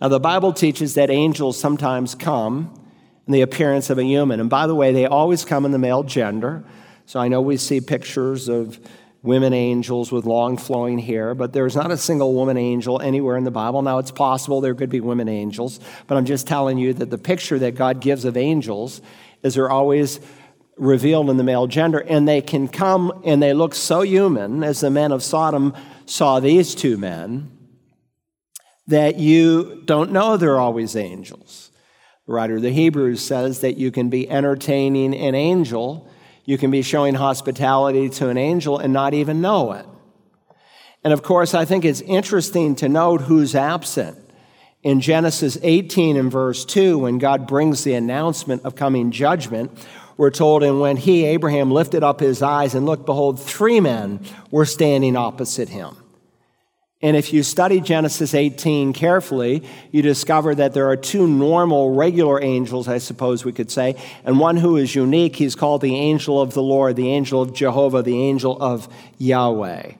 Now, 0.00 0.08
the 0.08 0.20
Bible 0.20 0.52
teaches 0.52 0.94
that 0.94 1.10
angels 1.10 1.58
sometimes 1.58 2.14
come 2.14 2.80
in 3.26 3.32
the 3.32 3.42
appearance 3.42 3.90
of 3.90 3.98
a 3.98 4.04
human. 4.04 4.40
And 4.40 4.50
by 4.50 4.66
the 4.66 4.74
way, 4.74 4.92
they 4.92 5.06
always 5.06 5.44
come 5.44 5.64
in 5.64 5.70
the 5.70 5.78
male 5.78 6.02
gender. 6.02 6.64
So 7.06 7.20
I 7.20 7.28
know 7.28 7.40
we 7.40 7.56
see 7.56 7.80
pictures 7.80 8.48
of 8.48 8.80
women 9.24 9.54
angels 9.54 10.12
with 10.12 10.26
long 10.26 10.58
flowing 10.58 10.98
hair, 10.98 11.34
but 11.34 11.54
there's 11.54 11.74
not 11.74 11.90
a 11.90 11.96
single 11.96 12.34
woman 12.34 12.58
angel 12.58 13.00
anywhere 13.00 13.38
in 13.38 13.44
the 13.44 13.50
Bible. 13.50 13.80
Now, 13.80 13.98
it's 13.98 14.10
possible 14.10 14.60
there 14.60 14.74
could 14.74 14.90
be 14.90 15.00
women 15.00 15.28
angels, 15.28 15.80
but 16.06 16.18
I'm 16.18 16.26
just 16.26 16.46
telling 16.46 16.76
you 16.76 16.92
that 16.92 17.08
the 17.08 17.16
picture 17.16 17.58
that 17.58 17.74
God 17.74 18.00
gives 18.00 18.26
of 18.26 18.36
angels 18.36 19.00
is 19.42 19.54
they're 19.54 19.70
always 19.70 20.20
revealed 20.76 21.30
in 21.30 21.38
the 21.38 21.42
male 21.42 21.66
gender, 21.66 22.00
and 22.00 22.28
they 22.28 22.42
can 22.42 22.68
come 22.68 23.22
and 23.24 23.42
they 23.42 23.54
look 23.54 23.74
so 23.74 24.02
human 24.02 24.62
as 24.62 24.80
the 24.80 24.90
men 24.90 25.10
of 25.10 25.22
Sodom 25.22 25.74
saw 26.04 26.38
these 26.38 26.74
two 26.74 26.98
men 26.98 27.50
that 28.86 29.16
you 29.16 29.80
don't 29.86 30.12
know 30.12 30.36
they're 30.36 30.60
always 30.60 30.94
angels. 30.96 31.70
The 32.26 32.34
writer 32.34 32.56
of 32.56 32.62
the 32.62 32.70
Hebrews 32.70 33.22
says 33.22 33.60
that 33.60 33.78
you 33.78 33.90
can 33.90 34.10
be 34.10 34.28
entertaining 34.28 35.14
an 35.14 35.34
angel, 35.34 36.10
you 36.44 36.58
can 36.58 36.70
be 36.70 36.82
showing 36.82 37.14
hospitality 37.14 38.08
to 38.10 38.28
an 38.28 38.36
angel 38.36 38.78
and 38.78 38.92
not 38.92 39.14
even 39.14 39.40
know 39.40 39.72
it. 39.72 39.86
And 41.02 41.12
of 41.12 41.22
course, 41.22 41.54
I 41.54 41.64
think 41.64 41.84
it's 41.84 42.00
interesting 42.02 42.74
to 42.76 42.88
note 42.88 43.22
who's 43.22 43.54
absent. 43.54 44.18
In 44.82 45.00
Genesis 45.00 45.56
18 45.62 46.16
and 46.16 46.30
verse 46.30 46.64
2, 46.64 46.98
when 46.98 47.18
God 47.18 47.46
brings 47.46 47.84
the 47.84 47.94
announcement 47.94 48.64
of 48.64 48.76
coming 48.76 49.10
judgment, 49.10 49.70
we're 50.16 50.30
told, 50.30 50.62
and 50.62 50.80
when 50.80 50.96
he, 50.96 51.24
Abraham, 51.24 51.70
lifted 51.70 52.02
up 52.02 52.20
his 52.20 52.42
eyes 52.42 52.74
and 52.74 52.86
looked, 52.86 53.06
behold, 53.06 53.40
three 53.40 53.80
men 53.80 54.20
were 54.50 54.66
standing 54.66 55.16
opposite 55.16 55.70
him. 55.70 55.96
And 57.04 57.18
if 57.18 57.34
you 57.34 57.42
study 57.42 57.82
Genesis 57.82 58.32
18 58.32 58.94
carefully, 58.94 59.62
you 59.92 60.00
discover 60.00 60.54
that 60.54 60.72
there 60.72 60.88
are 60.88 60.96
two 60.96 61.28
normal, 61.28 61.94
regular 61.94 62.42
angels, 62.42 62.88
I 62.88 62.96
suppose 62.96 63.44
we 63.44 63.52
could 63.52 63.70
say, 63.70 64.02
and 64.24 64.40
one 64.40 64.56
who 64.56 64.78
is 64.78 64.94
unique. 64.94 65.36
He's 65.36 65.54
called 65.54 65.82
the 65.82 65.96
angel 65.96 66.40
of 66.40 66.54
the 66.54 66.62
Lord, 66.62 66.96
the 66.96 67.10
angel 67.10 67.42
of 67.42 67.52
Jehovah, 67.52 68.00
the 68.00 68.22
angel 68.22 68.56
of 68.58 68.88
Yahweh. 69.18 69.92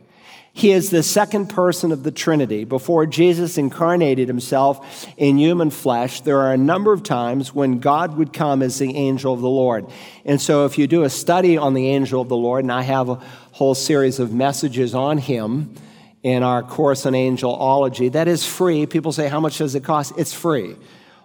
He 0.55 0.73
is 0.73 0.89
the 0.89 1.03
second 1.03 1.49
person 1.49 1.93
of 1.93 2.05
the 2.05 2.11
Trinity. 2.11 2.65
Before 2.65 3.05
Jesus 3.05 3.59
incarnated 3.59 4.27
himself 4.27 5.07
in 5.19 5.37
human 5.37 5.69
flesh, 5.69 6.23
there 6.23 6.41
are 6.41 6.55
a 6.55 6.57
number 6.57 6.95
of 6.95 7.03
times 7.03 7.55
when 7.55 7.81
God 7.81 8.17
would 8.17 8.33
come 8.33 8.63
as 8.63 8.79
the 8.79 8.97
angel 8.97 9.35
of 9.35 9.43
the 9.43 9.49
Lord. 9.51 9.85
And 10.25 10.41
so, 10.41 10.65
if 10.65 10.79
you 10.79 10.87
do 10.87 11.03
a 11.03 11.11
study 11.11 11.59
on 11.59 11.75
the 11.75 11.87
angel 11.89 12.23
of 12.23 12.31
the 12.31 12.37
Lord, 12.37 12.65
and 12.65 12.73
I 12.73 12.81
have 12.81 13.11
a 13.11 13.21
whole 13.53 13.75
series 13.75 14.21
of 14.21 14.33
messages 14.33 14.95
on 14.95 15.19
him, 15.19 15.75
in 16.25 16.43
our 16.43 16.62
course 16.62 17.07
on 17.07 17.12
angelology. 17.12 18.11
That 18.11 18.26
is 18.26 18.45
free. 18.45 18.87
People 18.87 19.12
say, 19.12 19.28
How 19.28 19.38
much 19.38 19.59
does 19.59 19.76
it 19.76 19.85
cost? 19.85 20.14
It's 20.19 20.33
free. 20.33 20.75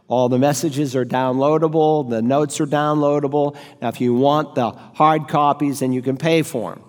All 0.07 0.27
the 0.27 0.39
messages 0.39 0.95
are 0.95 1.05
downloadable, 1.05 2.09
the 2.09 2.21
notes 2.21 2.59
are 2.59 2.65
downloadable. 2.65 3.55
Now, 3.81 3.89
if 3.89 4.01
you 4.01 4.13
want 4.13 4.55
the 4.55 4.71
hard 4.71 5.27
copies, 5.27 5.79
then 5.79 5.93
you 5.93 6.01
can 6.01 6.17
pay 6.17 6.41
for 6.41 6.73
them. 6.73 6.83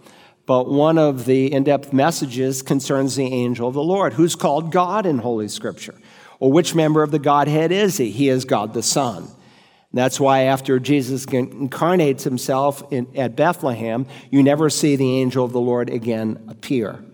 But 0.46 0.68
one 0.68 0.98
of 0.98 1.26
the 1.26 1.52
in 1.52 1.64
depth 1.64 1.92
messages 1.92 2.62
concerns 2.62 3.16
the 3.16 3.26
angel 3.26 3.68
of 3.68 3.74
the 3.74 3.82
Lord, 3.82 4.14
who's 4.14 4.34
called 4.34 4.72
God 4.72 5.06
in 5.06 5.18
Holy 5.18 5.48
Scripture. 5.48 5.94
Well, 6.40 6.50
which 6.50 6.74
member 6.74 7.02
of 7.02 7.10
the 7.10 7.18
Godhead 7.18 7.70
is 7.70 7.98
he? 7.98 8.10
He 8.10 8.30
is 8.30 8.46
God 8.46 8.72
the 8.72 8.82
Son. 8.82 9.28
That's 9.92 10.18
why 10.18 10.44
after 10.44 10.78
Jesus 10.78 11.24
incarnates 11.26 12.24
himself 12.24 12.82
in, 12.90 13.06
at 13.16 13.36
Bethlehem, 13.36 14.06
you 14.30 14.42
never 14.42 14.70
see 14.70 14.96
the 14.96 15.18
angel 15.18 15.44
of 15.44 15.52
the 15.52 15.60
Lord 15.60 15.90
again 15.90 16.42
appear. 16.48 17.04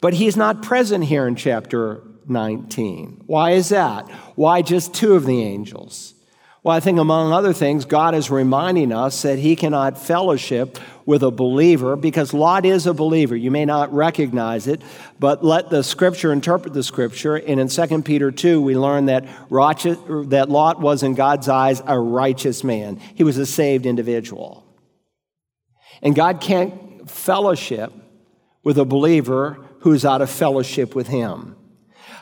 But 0.00 0.14
he's 0.14 0.36
not 0.36 0.62
present 0.62 1.04
here 1.04 1.26
in 1.26 1.34
chapter 1.34 2.02
19. 2.26 3.24
Why 3.26 3.52
is 3.52 3.70
that? 3.70 4.08
Why 4.36 4.62
just 4.62 4.94
two 4.94 5.14
of 5.14 5.26
the 5.26 5.42
angels? 5.42 6.14
Well, 6.62 6.76
I 6.76 6.80
think 6.80 6.98
among 6.98 7.32
other 7.32 7.52
things, 7.52 7.84
God 7.84 8.14
is 8.14 8.30
reminding 8.30 8.92
us 8.92 9.22
that 9.22 9.38
he 9.38 9.56
cannot 9.56 9.96
fellowship 9.96 10.78
with 11.06 11.22
a 11.22 11.30
believer 11.30 11.96
because 11.96 12.34
Lot 12.34 12.66
is 12.66 12.86
a 12.86 12.92
believer. 12.92 13.36
You 13.36 13.50
may 13.50 13.64
not 13.64 13.92
recognize 13.94 14.66
it, 14.66 14.82
but 15.18 15.44
let 15.44 15.70
the 15.70 15.82
scripture 15.82 16.32
interpret 16.32 16.74
the 16.74 16.82
scripture. 16.82 17.36
And 17.36 17.60
in 17.60 17.68
2 17.68 18.02
Peter 18.02 18.30
2, 18.30 18.60
we 18.60 18.76
learn 18.76 19.06
that, 19.06 19.24
that 19.50 20.46
Lot 20.48 20.80
was 20.80 21.02
in 21.02 21.14
God's 21.14 21.48
eyes 21.48 21.80
a 21.86 21.98
righteous 21.98 22.62
man. 22.64 23.00
He 23.14 23.24
was 23.24 23.38
a 23.38 23.46
saved 23.46 23.86
individual. 23.86 24.66
And 26.02 26.14
God 26.14 26.40
can't 26.40 27.08
fellowship 27.08 27.92
with 28.62 28.78
a 28.78 28.84
believer 28.84 29.64
who's 29.80 30.04
out 30.04 30.22
of 30.22 30.30
fellowship 30.30 30.94
with 30.94 31.08
him. 31.08 31.56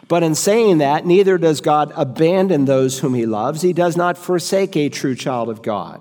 But 0.09 0.23
in 0.23 0.35
saying 0.35 0.79
that, 0.79 1.05
neither 1.05 1.37
does 1.37 1.61
God 1.61 1.93
abandon 1.97 2.65
those 2.65 3.01
whom 3.01 3.15
he 3.15 3.27
loves. 3.27 3.63
He 3.63 3.73
does 3.73 3.97
not 3.97 4.17
forsake 4.17 4.77
a 4.77 4.89
true 4.89 5.17
child 5.17 5.49
of 5.49 5.63
God. 5.63 6.01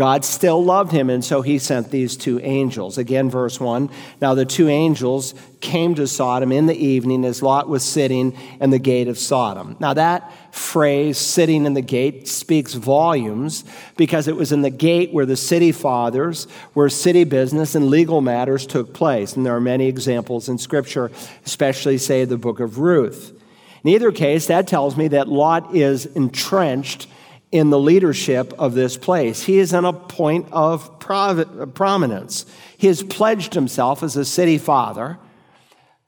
God 0.00 0.24
still 0.24 0.64
loved 0.64 0.92
him, 0.92 1.10
and 1.10 1.22
so 1.22 1.42
he 1.42 1.58
sent 1.58 1.90
these 1.90 2.16
two 2.16 2.40
angels. 2.40 2.96
Again, 2.96 3.28
verse 3.28 3.60
1 3.60 3.90
Now 4.18 4.32
the 4.32 4.46
two 4.46 4.66
angels 4.66 5.34
came 5.60 5.94
to 5.96 6.06
Sodom 6.06 6.52
in 6.52 6.64
the 6.64 6.74
evening 6.74 7.22
as 7.26 7.42
Lot 7.42 7.68
was 7.68 7.82
sitting 7.84 8.34
in 8.62 8.70
the 8.70 8.78
gate 8.78 9.08
of 9.08 9.18
Sodom. 9.18 9.76
Now, 9.78 9.92
that 9.92 10.32
phrase, 10.54 11.18
sitting 11.18 11.66
in 11.66 11.74
the 11.74 11.82
gate, 11.82 12.28
speaks 12.28 12.72
volumes 12.72 13.62
because 13.98 14.26
it 14.26 14.36
was 14.36 14.52
in 14.52 14.62
the 14.62 14.70
gate 14.70 15.12
where 15.12 15.26
the 15.26 15.36
city 15.36 15.70
fathers, 15.70 16.46
where 16.72 16.88
city 16.88 17.24
business 17.24 17.74
and 17.74 17.90
legal 17.90 18.22
matters 18.22 18.66
took 18.66 18.94
place. 18.94 19.36
And 19.36 19.44
there 19.44 19.54
are 19.54 19.60
many 19.60 19.86
examples 19.86 20.48
in 20.48 20.56
Scripture, 20.56 21.12
especially, 21.44 21.98
say, 21.98 22.24
the 22.24 22.38
book 22.38 22.58
of 22.58 22.78
Ruth. 22.78 23.38
In 23.84 23.90
either 23.90 24.12
case, 24.12 24.46
that 24.46 24.66
tells 24.66 24.96
me 24.96 25.08
that 25.08 25.28
Lot 25.28 25.76
is 25.76 26.06
entrenched 26.06 27.06
in 27.52 27.70
the 27.70 27.78
leadership 27.78 28.52
of 28.58 28.74
this 28.74 28.96
place. 28.96 29.42
He 29.42 29.58
is 29.58 29.72
in 29.72 29.84
a 29.84 29.92
point 29.92 30.46
of 30.52 31.00
prominence. 31.00 32.46
He 32.76 32.86
has 32.86 33.02
pledged 33.02 33.54
himself 33.54 34.02
as 34.02 34.16
a 34.16 34.24
city 34.24 34.58
father 34.58 35.18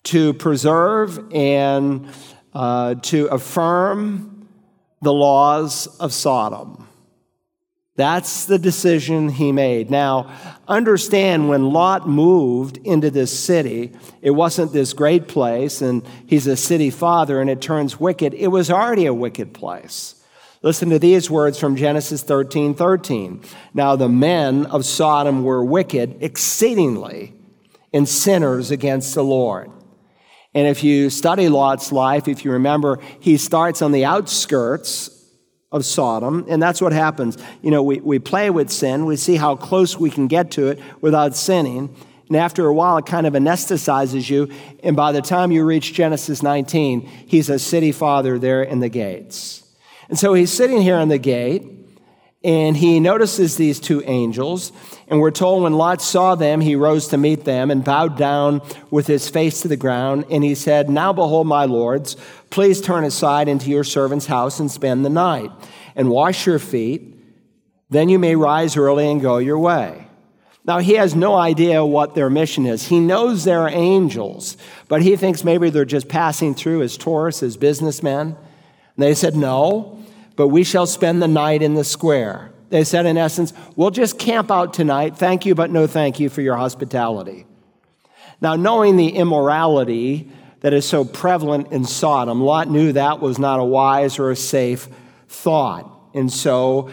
to 0.05 0.35
preserve 0.35 1.33
and 1.33 2.09
uh, 2.55 2.95
to 2.97 3.27
affirm 3.27 4.49
the 5.01 5.13
laws 5.13 5.87
of 5.99 6.13
Sodom. 6.13 6.87
That's 7.97 8.47
the 8.47 8.59
decision 8.59 9.29
he 9.29 9.53
made. 9.53 9.91
Now, 9.91 10.33
understand 10.67 11.49
when 11.49 11.71
Lot 11.71 12.09
moved 12.09 12.79
into 12.79 13.11
this 13.11 13.39
city, 13.39 13.93
it 14.23 14.31
wasn't 14.31 14.73
this 14.73 14.95
great 14.95 15.29
place, 15.29 15.83
and 15.83 16.03
he's 16.27 16.47
a 16.47 16.57
city 16.57 16.89
father, 16.89 17.41
and 17.41 17.51
it 17.51 17.61
turns 17.61 18.01
wicked. 18.01 18.33
It 18.33 18.49
was 18.49 18.71
already 18.71 19.07
a 19.07 19.13
wicked 19.13 19.53
place. 19.53 20.22
Listen 20.63 20.91
to 20.91 20.99
these 20.99 21.29
words 21.29 21.59
from 21.59 21.75
Genesis 21.75 22.23
13 22.23 22.75
13. 22.75 23.43
Now 23.75 23.97
the 23.97 24.09
men 24.09 24.67
of 24.67 24.85
Sodom 24.85 25.43
were 25.43 25.65
wicked 25.65 26.19
exceedingly 26.23 27.35
and 27.93 28.09
sinners 28.09 28.71
against 28.71 29.15
the 29.15 29.25
Lord. 29.25 29.71
And 30.55 30.69
if 30.69 30.85
you 30.85 31.11
study 31.11 31.49
Lot's 31.49 31.91
life, 31.91 32.29
if 32.29 32.45
you 32.45 32.53
remember, 32.53 33.01
he 33.19 33.37
starts 33.39 33.83
on 33.83 33.91
the 33.91 34.05
outskirts 34.05 35.11
of 35.73 35.85
Sodom, 35.85 36.45
and 36.49 36.63
that's 36.63 36.81
what 36.81 36.93
happens. 36.93 37.39
You 37.63 37.71
know, 37.71 37.83
we, 37.83 38.01
we 38.01 38.19
play 38.19 38.51
with 38.51 38.71
sin, 38.71 39.07
we 39.07 39.17
see 39.17 39.37
how 39.37 39.57
close 39.57 39.99
we 39.99 40.11
can 40.11 40.29
get 40.29 40.51
to 40.53 40.69
it 40.69 40.79
without 41.01 41.35
sinning. 41.35 41.97
And 42.29 42.37
after 42.37 42.67
a 42.67 42.73
while, 42.73 42.99
it 42.99 43.07
kind 43.07 43.27
of 43.27 43.33
anesthetizes 43.33 44.29
you. 44.31 44.51
And 44.83 44.95
by 44.95 45.13
the 45.13 45.23
time 45.23 45.51
you 45.51 45.65
reach 45.65 45.93
Genesis 45.93 46.43
19, 46.43 47.01
he's 47.01 47.51
a 47.51 47.59
city 47.59 47.93
father 47.93 48.39
there 48.39 48.63
in 48.63 48.81
the 48.81 48.89
gates. 48.89 49.62
And 50.13 50.19
so 50.19 50.35
he's 50.35 50.53
sitting 50.53 50.83
here 50.83 50.97
on 50.97 51.09
the 51.09 51.17
gate 51.17 51.67
and 52.45 52.77
he 52.77 53.01
notices 53.01 53.57
these 53.57 53.81
two 53.81 54.03
angels. 54.05 54.71
And 55.09 55.21
we're 55.21 55.31
told 55.31 55.63
when 55.63 55.73
Lot 55.73 56.03
saw 56.03 56.35
them, 56.35 56.61
he 56.61 56.77
rose 56.77 57.09
to 57.09 57.17
meet 57.17 57.47
them 57.47 57.71
and 57.71 57.83
bowed 57.83 58.19
down 58.19 58.61
with 58.91 59.07
his 59.07 59.31
face 59.31 59.63
to 59.63 59.69
the 59.69 59.77
ground. 59.79 60.27
And 60.31 60.45
he 60.45 60.55
said, 60.55 60.91
Now 60.91 61.15
behold, 61.15 61.47
my 61.47 61.65
lords, 61.65 62.19
please 62.51 62.83
turn 62.83 63.05
aside 63.05 63.49
into 63.49 63.71
your 63.71 63.85
servant's 63.85 64.27
house 64.27 64.61
and 64.61 64.71
spend 64.71 65.03
the 65.03 65.09
night 65.09 65.51
and 65.97 66.11
wash 66.11 66.45
your 66.45 66.59
feet. 66.59 67.19
Then 67.89 68.11
you 68.11 68.19
may 68.19 68.37
rise 68.37 68.77
early 68.77 69.11
and 69.11 69.19
go 69.19 69.39
your 69.39 69.59
way. 69.59 70.09
Now, 70.67 70.81
he 70.81 70.93
has 70.97 71.15
no 71.15 71.37
idea 71.37 71.87
what 71.87 72.15
their 72.15 72.29
mission 72.29 72.67
is. 72.67 72.87
He 72.89 73.01
knows 73.01 73.45
they're 73.45 73.67
angels, 73.67 74.59
but 74.89 75.01
he 75.01 75.17
thinks 75.17 75.43
maybe 75.43 75.71
they're 75.71 75.87
just 75.87 76.11
passing 76.11 76.55
through 76.55 76.83
as 76.83 76.99
tourists, 76.99 77.43
as 77.43 77.57
businessmen. 77.57 78.37
And 78.97 79.03
they 79.03 79.15
said, 79.15 79.35
No, 79.35 80.02
but 80.37 80.49
we 80.49 80.65
shall 80.65 80.87
spend 80.87 81.23
the 81.23 81.29
night 81.29 81.63
in 81.63 81.75
the 81.75 81.85
square. 81.85 82.53
They 82.71 82.85
said, 82.85 83.05
in 83.05 83.19
essence, 83.19 83.53
we'll 83.77 83.91
just 83.91 84.19
camp 84.19 84.51
out 84.51 84.73
tonight. 84.73 85.17
Thank 85.17 85.45
you, 85.45 85.55
but 85.55 85.71
no 85.71 85.87
thank 85.87 86.19
you 86.19 86.29
for 86.31 86.41
your 86.41 86.57
hospitality. 86.57 87.47
Now, 88.41 88.57
knowing 88.57 88.97
the 88.97 89.11
immorality 89.11 90.31
that 90.61 90.73
is 90.73 90.89
so 90.89 91.05
prevalent 91.05 91.71
in 91.71 91.85
Sodom, 91.85 92.41
Lot 92.41 92.71
knew 92.71 92.93
that 92.93 93.21
was 93.21 93.39
not 93.39 93.61
a 93.61 93.65
wise 93.65 94.19
or 94.19 94.31
a 94.31 94.37
safe 94.37 94.89
thought. 95.29 95.89
And 96.15 96.33
so 96.33 96.91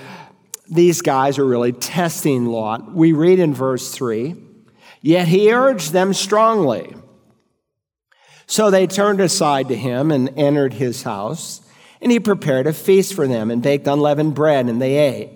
these 0.69 1.01
guys 1.01 1.39
are 1.39 1.45
really 1.45 1.71
testing 1.71 2.45
Lot. 2.45 2.93
We 2.93 3.13
read 3.13 3.39
in 3.39 3.53
verse 3.53 3.91
3 3.91 4.35
Yet 5.01 5.29
he 5.29 5.51
urged 5.51 5.93
them 5.93 6.13
strongly. 6.13 6.93
So 8.47 8.69
they 8.69 8.85
turned 8.85 9.21
aside 9.21 9.69
to 9.69 9.75
him 9.75 10.11
and 10.11 10.29
entered 10.37 10.73
his 10.73 11.03
house. 11.03 11.61
And 12.01 12.11
he 12.11 12.19
prepared 12.19 12.67
a 12.67 12.73
feast 12.73 13.13
for 13.13 13.27
them 13.27 13.51
and 13.51 13.61
baked 13.61 13.87
unleavened 13.87 14.35
bread, 14.35 14.67
and 14.67 14.81
they 14.81 14.97
ate. 14.97 15.29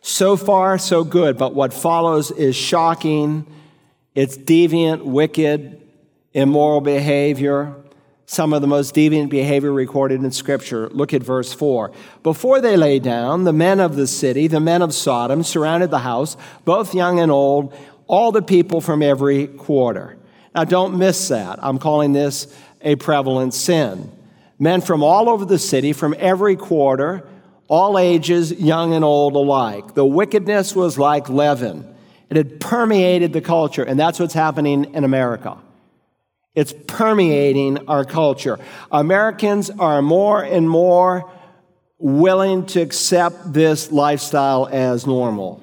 So 0.00 0.36
far, 0.36 0.78
so 0.78 1.02
good, 1.02 1.36
but 1.36 1.54
what 1.54 1.72
follows 1.74 2.30
is 2.30 2.54
shocking. 2.54 3.46
It's 4.14 4.38
deviant, 4.38 5.02
wicked, 5.02 5.82
immoral 6.32 6.80
behavior, 6.80 7.74
some 8.26 8.52
of 8.52 8.60
the 8.60 8.68
most 8.68 8.94
deviant 8.94 9.30
behavior 9.30 9.72
recorded 9.72 10.22
in 10.22 10.30
Scripture. 10.30 10.88
Look 10.90 11.14
at 11.14 11.22
verse 11.22 11.52
4. 11.52 11.92
Before 12.22 12.60
they 12.60 12.76
lay 12.76 12.98
down, 12.98 13.44
the 13.44 13.52
men 13.52 13.80
of 13.80 13.96
the 13.96 14.06
city, 14.06 14.46
the 14.46 14.60
men 14.60 14.82
of 14.82 14.94
Sodom, 14.94 15.42
surrounded 15.42 15.90
the 15.90 16.00
house, 16.00 16.36
both 16.64 16.94
young 16.94 17.20
and 17.20 17.30
old, 17.30 17.74
all 18.06 18.32
the 18.32 18.42
people 18.42 18.80
from 18.80 19.02
every 19.02 19.46
quarter. 19.46 20.16
Now, 20.54 20.64
don't 20.64 20.98
miss 20.98 21.28
that. 21.28 21.58
I'm 21.62 21.78
calling 21.78 22.12
this 22.12 22.46
a 22.80 22.96
prevalent 22.96 23.54
sin. 23.54 24.10
Men 24.58 24.80
from 24.80 25.02
all 25.02 25.28
over 25.28 25.44
the 25.44 25.58
city, 25.58 25.92
from 25.92 26.14
every 26.18 26.56
quarter, 26.56 27.26
all 27.68 27.98
ages, 27.98 28.52
young 28.52 28.94
and 28.94 29.04
old 29.04 29.34
alike. 29.34 29.94
The 29.94 30.06
wickedness 30.06 30.74
was 30.74 30.98
like 30.98 31.28
leaven. 31.28 31.94
It 32.30 32.36
had 32.36 32.60
permeated 32.60 33.32
the 33.32 33.40
culture, 33.40 33.82
and 33.84 33.98
that's 33.98 34.18
what's 34.18 34.34
happening 34.34 34.94
in 34.94 35.04
America. 35.04 35.58
It's 36.54 36.72
permeating 36.86 37.86
our 37.86 38.04
culture. 38.04 38.58
Americans 38.90 39.68
are 39.70 40.00
more 40.00 40.42
and 40.42 40.68
more 40.68 41.30
willing 41.98 42.66
to 42.66 42.80
accept 42.80 43.52
this 43.52 43.92
lifestyle 43.92 44.66
as 44.70 45.06
normal. 45.06 45.62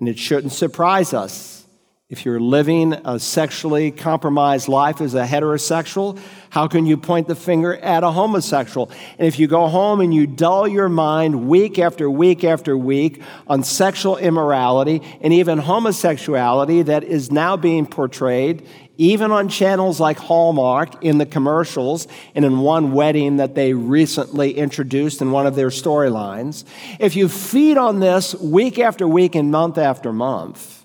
And 0.00 0.08
it 0.08 0.18
shouldn't 0.18 0.52
surprise 0.52 1.12
us. 1.12 1.63
If 2.10 2.26
you're 2.26 2.38
living 2.38 2.92
a 2.92 3.18
sexually 3.18 3.90
compromised 3.90 4.68
life 4.68 5.00
as 5.00 5.14
a 5.14 5.24
heterosexual, 5.24 6.20
how 6.50 6.68
can 6.68 6.84
you 6.84 6.98
point 6.98 7.28
the 7.28 7.34
finger 7.34 7.76
at 7.76 8.04
a 8.04 8.10
homosexual? 8.10 8.90
And 9.18 9.26
if 9.26 9.38
you 9.38 9.46
go 9.46 9.68
home 9.68 10.02
and 10.02 10.12
you 10.12 10.26
dull 10.26 10.68
your 10.68 10.90
mind 10.90 11.48
week 11.48 11.78
after 11.78 12.10
week 12.10 12.44
after 12.44 12.76
week 12.76 13.22
on 13.46 13.64
sexual 13.64 14.18
immorality 14.18 15.00
and 15.22 15.32
even 15.32 15.56
homosexuality 15.56 16.82
that 16.82 17.04
is 17.04 17.32
now 17.32 17.56
being 17.56 17.86
portrayed, 17.86 18.68
even 18.98 19.32
on 19.32 19.48
channels 19.48 19.98
like 19.98 20.18
Hallmark 20.18 21.02
in 21.02 21.16
the 21.16 21.24
commercials 21.24 22.06
and 22.34 22.44
in 22.44 22.58
one 22.58 22.92
wedding 22.92 23.38
that 23.38 23.54
they 23.54 23.72
recently 23.72 24.58
introduced 24.58 25.22
in 25.22 25.30
one 25.30 25.46
of 25.46 25.54
their 25.54 25.70
storylines, 25.70 26.64
if 27.00 27.16
you 27.16 27.30
feed 27.30 27.78
on 27.78 28.00
this 28.00 28.34
week 28.34 28.78
after 28.78 29.08
week 29.08 29.34
and 29.34 29.50
month 29.50 29.78
after 29.78 30.12
month, 30.12 30.83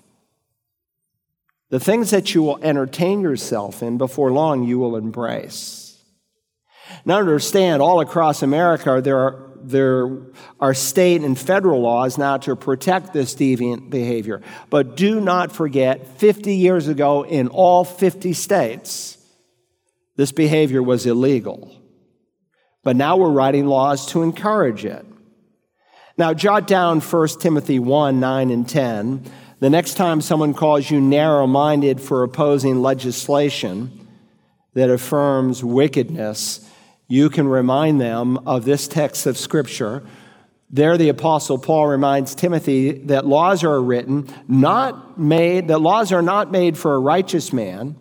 the 1.70 1.80
things 1.80 2.10
that 2.10 2.34
you 2.34 2.42
will 2.42 2.62
entertain 2.62 3.20
yourself 3.20 3.82
in 3.82 3.96
before 3.96 4.32
long, 4.32 4.64
you 4.64 4.78
will 4.78 4.96
embrace. 4.96 5.96
Now, 7.04 7.18
understand, 7.18 7.80
all 7.80 8.00
across 8.00 8.42
America, 8.42 9.00
there 9.02 9.18
are, 9.18 9.50
there 9.62 10.18
are 10.58 10.74
state 10.74 11.22
and 11.22 11.38
federal 11.38 11.80
laws 11.80 12.18
now 12.18 12.36
to 12.38 12.56
protect 12.56 13.12
this 13.12 13.34
deviant 13.34 13.88
behavior. 13.88 14.42
But 14.68 14.96
do 14.96 15.20
not 15.20 15.52
forget, 15.52 16.18
50 16.18 16.56
years 16.56 16.88
ago, 16.88 17.24
in 17.24 17.46
all 17.48 17.84
50 17.84 18.32
states, 18.32 19.18
this 20.16 20.32
behavior 20.32 20.82
was 20.82 21.06
illegal. 21.06 21.72
But 22.82 22.96
now 22.96 23.16
we're 23.16 23.30
writing 23.30 23.66
laws 23.66 24.06
to 24.06 24.22
encourage 24.22 24.84
it. 24.84 25.06
Now, 26.18 26.34
jot 26.34 26.66
down 26.66 27.00
1 27.00 27.28
Timothy 27.40 27.78
1 27.78 28.18
9 28.18 28.50
and 28.50 28.68
10. 28.68 29.24
The 29.60 29.68
next 29.68 29.94
time 29.94 30.22
someone 30.22 30.54
calls 30.54 30.90
you 30.90 31.02
narrow 31.02 31.46
minded 31.46 32.00
for 32.00 32.22
opposing 32.22 32.80
legislation 32.80 34.08
that 34.72 34.88
affirms 34.88 35.62
wickedness, 35.62 36.66
you 37.08 37.28
can 37.28 37.46
remind 37.46 38.00
them 38.00 38.38
of 38.48 38.64
this 38.64 38.88
text 38.88 39.26
of 39.26 39.36
Scripture. 39.36 40.02
There, 40.70 40.96
the 40.96 41.10
Apostle 41.10 41.58
Paul 41.58 41.88
reminds 41.88 42.34
Timothy 42.34 42.92
that 42.92 43.26
laws 43.26 43.62
are 43.62 43.82
written, 43.82 44.34
not 44.48 45.20
made, 45.20 45.68
that 45.68 45.82
laws 45.82 46.10
are 46.10 46.22
not 46.22 46.50
made 46.50 46.78
for 46.78 46.94
a 46.94 46.98
righteous 46.98 47.52
man, 47.52 47.96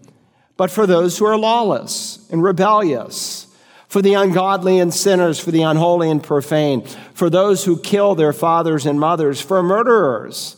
but 0.55 0.71
for 0.71 0.87
those 0.87 1.17
who 1.17 1.25
are 1.25 1.37
lawless 1.37 2.25
and 2.31 2.41
rebellious, 2.41 3.47
for 3.89 4.01
the 4.01 4.13
ungodly 4.13 4.79
and 4.79 4.93
sinners, 4.93 5.41
for 5.41 5.51
the 5.51 5.63
unholy 5.63 6.09
and 6.09 6.23
profane, 6.23 6.85
for 7.13 7.29
those 7.29 7.65
who 7.65 7.77
kill 7.77 8.15
their 8.15 8.31
fathers 8.31 8.85
and 8.85 8.97
mothers, 8.97 9.41
for 9.41 9.61
murderers 9.61 10.55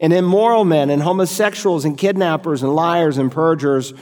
and 0.00 0.12
immoral 0.12 0.64
men 0.64 0.90
and 0.90 1.02
homosexuals 1.02 1.84
and 1.84 1.96
kidnappers 1.96 2.62
and 2.62 2.74
liars 2.74 3.18
and 3.18 3.30
perjurers 3.30 3.92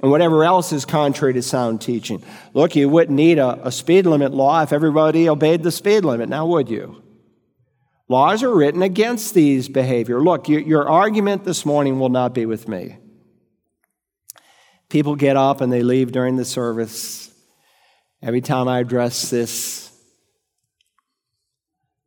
and 0.00 0.10
whatever 0.10 0.44
else 0.44 0.72
is 0.72 0.84
contrary 0.84 1.32
to 1.34 1.42
sound 1.42 1.80
teaching. 1.80 2.22
Look, 2.54 2.74
you 2.74 2.88
wouldn't 2.88 3.16
need 3.16 3.38
a, 3.38 3.66
a, 3.66 3.70
speed 3.70 4.04
limit 4.04 4.32
law 4.32 4.62
if 4.62 4.72
everybody 4.72 5.28
obeyed 5.28 5.62
the 5.62 5.70
speed 5.70 6.04
limit, 6.04 6.28
now 6.28 6.46
would 6.46 6.68
you? 6.68 7.02
Laws 8.08 8.42
are 8.42 8.54
written 8.54 8.82
against 8.82 9.32
these 9.32 9.68
behavior. 9.68 10.20
Look, 10.20 10.48
your, 10.48 10.88
argument 10.88 11.44
this 11.44 11.64
morning 11.64 12.00
will 12.00 12.08
not 12.08 12.34
be 12.34 12.46
with 12.46 12.68
me. 12.68 12.98
People 14.90 15.14
get 15.14 15.36
up 15.36 15.60
and 15.60 15.72
they 15.72 15.82
leave 15.82 16.12
during 16.12 16.36
the 16.36 16.44
service. 16.44 17.32
Every 18.20 18.40
time 18.40 18.68
I 18.68 18.80
address 18.80 19.30
this, 19.30 19.90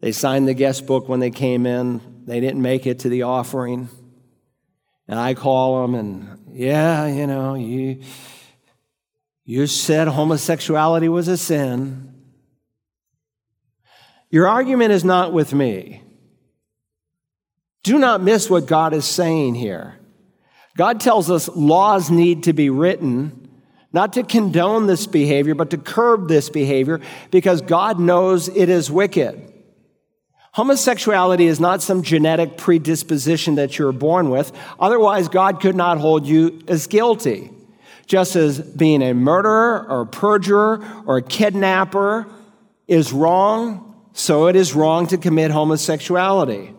they 0.01 0.12
signed 0.12 0.47
the 0.47 0.53
guest 0.53 0.86
book 0.86 1.10
when 1.10 1.21
they 1.21 1.31
came 1.31 1.65
in. 1.65 2.14
They 2.25 2.39
didn't 2.39 2.61
make 2.61 2.88
it 2.88 2.99
to 2.99 3.09
the 3.09 3.23
offering. 3.23 3.89
And 5.07 5.19
I 5.19 5.35
call 5.35 5.81
them 5.81 5.95
and, 5.95 6.39
yeah, 6.51 7.05
you 7.05 7.27
know, 7.27 7.53
you, 7.53 8.01
you 9.45 9.67
said 9.67 10.07
homosexuality 10.07 11.07
was 11.07 11.27
a 11.27 11.38
sin. 11.38 12.11
Your 14.31 14.47
argument 14.47 14.91
is 14.91 15.05
not 15.05 15.31
with 15.31 15.53
me. 15.53 16.01
Do 17.83 17.99
not 17.99 18.23
miss 18.23 18.49
what 18.49 18.65
God 18.65 18.93
is 18.93 19.05
saying 19.05 19.53
here. 19.53 19.99
God 20.75 20.99
tells 20.99 21.29
us 21.29 21.47
laws 21.49 22.09
need 22.09 22.43
to 22.43 22.53
be 22.53 22.71
written, 22.71 23.47
not 23.93 24.13
to 24.13 24.23
condone 24.23 24.88
this 24.88 25.05
behavior, 25.05 25.53
but 25.53 25.69
to 25.69 25.77
curb 25.77 26.27
this 26.27 26.49
behavior 26.49 26.99
because 27.29 27.61
God 27.61 27.99
knows 27.99 28.49
it 28.49 28.67
is 28.67 28.89
wicked. 28.89 29.53
Homosexuality 30.55 31.47
is 31.47 31.59
not 31.59 31.81
some 31.81 32.01
genetic 32.01 32.55
predisposition 32.55 33.55
that 33.55 33.77
you're 33.77 33.91
born 33.91 34.29
with. 34.29 34.53
Otherwise, 34.79 35.27
God 35.27 35.59
could 35.59 35.75
not 35.75 35.97
hold 35.97 36.25
you 36.25 36.61
as 36.69 36.87
guilty. 36.87 37.51
Just 38.05 38.37
as 38.37 38.61
being 38.61 39.01
a 39.01 39.13
murderer 39.13 39.85
or 39.89 40.01
a 40.01 40.05
perjurer 40.05 41.03
or 41.05 41.17
a 41.17 41.21
kidnapper 41.21 42.25
is 42.87 43.11
wrong, 43.11 44.01
so 44.13 44.47
it 44.47 44.55
is 44.55 44.73
wrong 44.73 45.07
to 45.07 45.17
commit 45.17 45.51
homosexuality. 45.51 46.71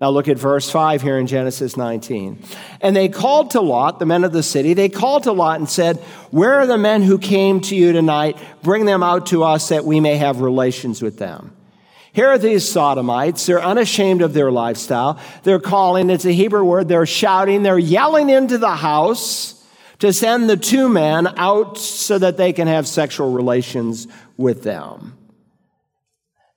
Now 0.00 0.08
look 0.08 0.26
at 0.26 0.38
verse 0.38 0.70
5 0.70 1.02
here 1.02 1.18
in 1.18 1.26
Genesis 1.26 1.76
19. 1.76 2.42
And 2.80 2.96
they 2.96 3.10
called 3.10 3.50
to 3.50 3.60
Lot, 3.60 3.98
the 3.98 4.06
men 4.06 4.24
of 4.24 4.32
the 4.32 4.42
city, 4.42 4.72
they 4.72 4.88
called 4.88 5.24
to 5.24 5.32
Lot 5.32 5.58
and 5.58 5.68
said, 5.68 5.98
Where 6.30 6.54
are 6.54 6.66
the 6.66 6.78
men 6.78 7.02
who 7.02 7.18
came 7.18 7.60
to 7.62 7.76
you 7.76 7.92
tonight? 7.92 8.38
Bring 8.62 8.86
them 8.86 9.02
out 9.02 9.26
to 9.26 9.44
us 9.44 9.68
that 9.68 9.84
we 9.84 10.00
may 10.00 10.16
have 10.16 10.40
relations 10.40 11.02
with 11.02 11.18
them. 11.18 11.52
Here 12.12 12.28
are 12.28 12.38
these 12.38 12.68
sodomites. 12.68 13.46
They're 13.46 13.62
unashamed 13.62 14.22
of 14.22 14.32
their 14.32 14.50
lifestyle. 14.50 15.20
They're 15.42 15.60
calling, 15.60 16.10
it's 16.10 16.24
a 16.24 16.32
Hebrew 16.32 16.64
word, 16.64 16.88
they're 16.88 17.06
shouting, 17.06 17.62
they're 17.62 17.78
yelling 17.78 18.30
into 18.30 18.58
the 18.58 18.76
house 18.76 19.62
to 19.98 20.12
send 20.12 20.48
the 20.48 20.56
two 20.56 20.88
men 20.88 21.26
out 21.38 21.76
so 21.78 22.18
that 22.18 22.36
they 22.36 22.52
can 22.52 22.68
have 22.68 22.86
sexual 22.86 23.32
relations 23.32 24.06
with 24.36 24.62
them. 24.62 25.16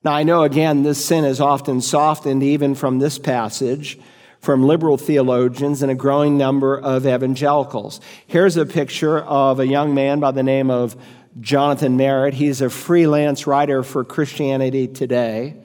Now, 0.04 0.12
I 0.12 0.22
know 0.22 0.42
again, 0.42 0.82
this 0.82 1.04
sin 1.04 1.24
is 1.24 1.40
often 1.40 1.80
softened 1.80 2.42
even 2.42 2.74
from 2.74 2.98
this 2.98 3.18
passage 3.18 3.98
from 4.42 4.64
liberal 4.64 4.96
theologians 4.96 5.82
and 5.82 5.92
a 5.92 5.94
growing 5.94 6.36
number 6.36 6.76
of 6.76 7.06
evangelicals. 7.06 8.00
Here's 8.26 8.56
a 8.56 8.66
picture 8.66 9.20
of 9.20 9.60
a 9.60 9.66
young 9.66 9.94
man 9.94 10.18
by 10.18 10.32
the 10.32 10.42
name 10.42 10.68
of 10.68 10.96
Jonathan 11.40 11.96
Merritt. 11.96 12.34
He's 12.34 12.60
a 12.60 12.68
freelance 12.68 13.46
writer 13.46 13.82
for 13.82 14.04
Christianity 14.04 14.86
Today. 14.86 15.56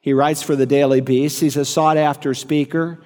He 0.00 0.12
writes 0.12 0.42
for 0.42 0.56
the 0.56 0.66
Daily 0.66 1.00
Beast. 1.00 1.40
He's 1.40 1.56
a 1.56 1.64
sought 1.64 1.96
after 1.96 2.34
speaker 2.34 3.00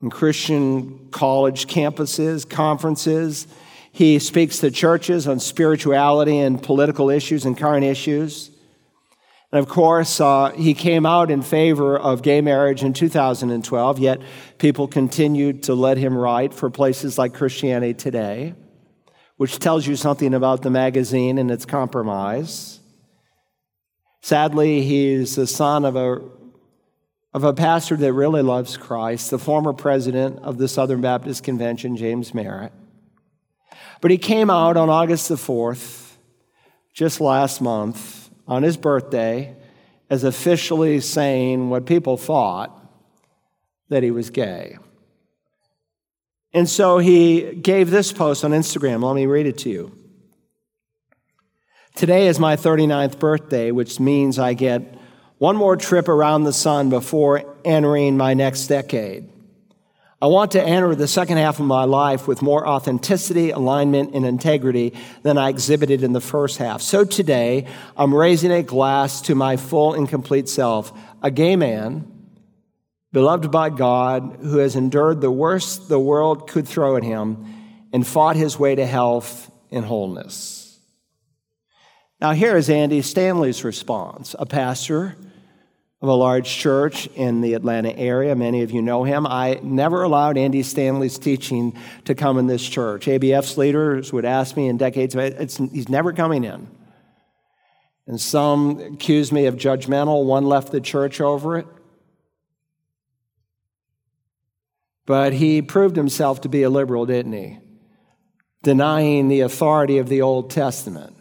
in 0.00 0.10
Christian 0.10 1.08
college 1.10 1.66
campuses, 1.66 2.48
conferences. 2.48 3.46
He 3.92 4.18
speaks 4.18 4.58
to 4.58 4.70
churches 4.70 5.28
on 5.28 5.40
spirituality 5.40 6.38
and 6.38 6.62
political 6.62 7.10
issues 7.10 7.44
and 7.44 7.56
current 7.56 7.84
issues. 7.84 8.50
And 9.52 9.58
of 9.58 9.68
course, 9.68 10.20
uh, 10.20 10.50
he 10.50 10.74
came 10.74 11.06
out 11.06 11.30
in 11.30 11.42
favor 11.42 11.98
of 11.98 12.22
gay 12.22 12.40
marriage 12.40 12.82
in 12.82 12.92
2012, 12.92 13.98
yet 13.98 14.20
people 14.58 14.88
continued 14.88 15.64
to 15.64 15.74
let 15.74 15.98
him 15.98 16.16
write 16.16 16.52
for 16.52 16.68
places 16.70 17.18
like 17.18 17.34
Christianity 17.34 17.94
Today 17.94 18.54
which 19.38 19.60
tells 19.60 19.86
you 19.86 19.96
something 19.96 20.34
about 20.34 20.62
the 20.62 20.70
magazine 20.70 21.38
and 21.38 21.50
its 21.50 21.64
compromise. 21.64 22.80
Sadly, 24.20 24.82
he's 24.82 25.36
the 25.36 25.46
son 25.46 25.84
of 25.84 25.94
a, 25.94 26.20
of 27.32 27.44
a 27.44 27.54
pastor 27.54 27.96
that 27.96 28.12
really 28.12 28.42
loves 28.42 28.76
Christ, 28.76 29.30
the 29.30 29.38
former 29.38 29.72
president 29.72 30.40
of 30.40 30.58
the 30.58 30.66
Southern 30.66 31.00
Baptist 31.00 31.44
Convention, 31.44 31.96
James 31.96 32.34
Merritt. 32.34 32.72
But 34.00 34.10
he 34.10 34.18
came 34.18 34.50
out 34.50 34.76
on 34.76 34.90
August 34.90 35.28
the 35.28 35.36
4th, 35.36 36.16
just 36.92 37.20
last 37.20 37.60
month, 37.60 38.30
on 38.48 38.64
his 38.64 38.76
birthday, 38.76 39.54
as 40.10 40.24
officially 40.24 40.98
saying 40.98 41.70
what 41.70 41.86
people 41.86 42.16
thought 42.16 42.74
that 43.88 44.02
he 44.02 44.10
was 44.10 44.30
gay. 44.30 44.78
And 46.52 46.68
so 46.68 46.98
he 46.98 47.54
gave 47.54 47.90
this 47.90 48.12
post 48.12 48.44
on 48.44 48.52
Instagram. 48.52 49.02
Let 49.02 49.14
me 49.14 49.26
read 49.26 49.46
it 49.46 49.58
to 49.58 49.70
you. 49.70 49.92
Today 51.94 52.28
is 52.28 52.38
my 52.38 52.56
39th 52.56 53.18
birthday, 53.18 53.70
which 53.70 53.98
means 53.98 54.38
I 54.38 54.54
get 54.54 54.98
one 55.38 55.56
more 55.56 55.76
trip 55.76 56.08
around 56.08 56.44
the 56.44 56.52
sun 56.52 56.90
before 56.90 57.56
entering 57.64 58.16
my 58.16 58.34
next 58.34 58.66
decade. 58.68 59.28
I 60.20 60.26
want 60.26 60.52
to 60.52 60.62
enter 60.62 60.96
the 60.96 61.06
second 61.06 61.36
half 61.36 61.60
of 61.60 61.66
my 61.66 61.84
life 61.84 62.26
with 62.26 62.42
more 62.42 62.66
authenticity, 62.66 63.50
alignment, 63.50 64.14
and 64.14 64.26
integrity 64.26 64.94
than 65.22 65.38
I 65.38 65.48
exhibited 65.48 66.02
in 66.02 66.12
the 66.12 66.20
first 66.20 66.58
half. 66.58 66.82
So 66.82 67.04
today, 67.04 67.66
I'm 67.96 68.12
raising 68.12 68.50
a 68.50 68.64
glass 68.64 69.20
to 69.22 69.36
my 69.36 69.56
full 69.56 69.94
and 69.94 70.08
complete 70.08 70.48
self, 70.48 70.92
a 71.22 71.30
gay 71.30 71.54
man, 71.54 72.17
beloved 73.12 73.50
by 73.50 73.70
God, 73.70 74.38
who 74.40 74.58
has 74.58 74.76
endured 74.76 75.20
the 75.20 75.30
worst 75.30 75.88
the 75.88 75.98
world 75.98 76.48
could 76.48 76.68
throw 76.68 76.96
at 76.96 77.02
him 77.02 77.44
and 77.92 78.06
fought 78.06 78.36
his 78.36 78.58
way 78.58 78.74
to 78.74 78.86
health 78.86 79.50
and 79.70 79.84
wholeness. 79.84 80.78
Now, 82.20 82.32
here 82.32 82.56
is 82.56 82.68
Andy 82.68 83.00
Stanley's 83.02 83.64
response, 83.64 84.34
a 84.38 84.44
pastor 84.44 85.16
of 86.00 86.08
a 86.08 86.14
large 86.14 86.48
church 86.48 87.06
in 87.08 87.40
the 87.40 87.54
Atlanta 87.54 87.96
area. 87.96 88.34
Many 88.34 88.62
of 88.62 88.70
you 88.70 88.82
know 88.82 89.04
him. 89.04 89.26
I 89.26 89.60
never 89.62 90.02
allowed 90.02 90.36
Andy 90.36 90.62
Stanley's 90.62 91.18
teaching 91.18 91.76
to 92.04 92.14
come 92.14 92.38
in 92.38 92.46
this 92.46 92.66
church. 92.66 93.06
ABF's 93.06 93.56
leaders 93.56 94.12
would 94.12 94.24
ask 94.24 94.56
me 94.56 94.68
in 94.68 94.76
decades, 94.76 95.14
he's 95.14 95.88
never 95.88 96.12
coming 96.12 96.44
in. 96.44 96.68
And 98.06 98.20
some 98.20 98.80
accused 98.94 99.32
me 99.32 99.46
of 99.46 99.56
judgmental. 99.56 100.24
One 100.24 100.44
left 100.44 100.72
the 100.72 100.80
church 100.80 101.20
over 101.20 101.58
it. 101.58 101.66
But 105.08 105.32
he 105.32 105.62
proved 105.62 105.96
himself 105.96 106.42
to 106.42 106.50
be 106.50 106.64
a 106.64 106.68
liberal, 106.68 107.06
didn't 107.06 107.32
he? 107.32 107.58
Denying 108.62 109.28
the 109.28 109.40
authority 109.40 109.96
of 109.96 110.10
the 110.10 110.20
Old 110.20 110.50
Testament. 110.50 111.16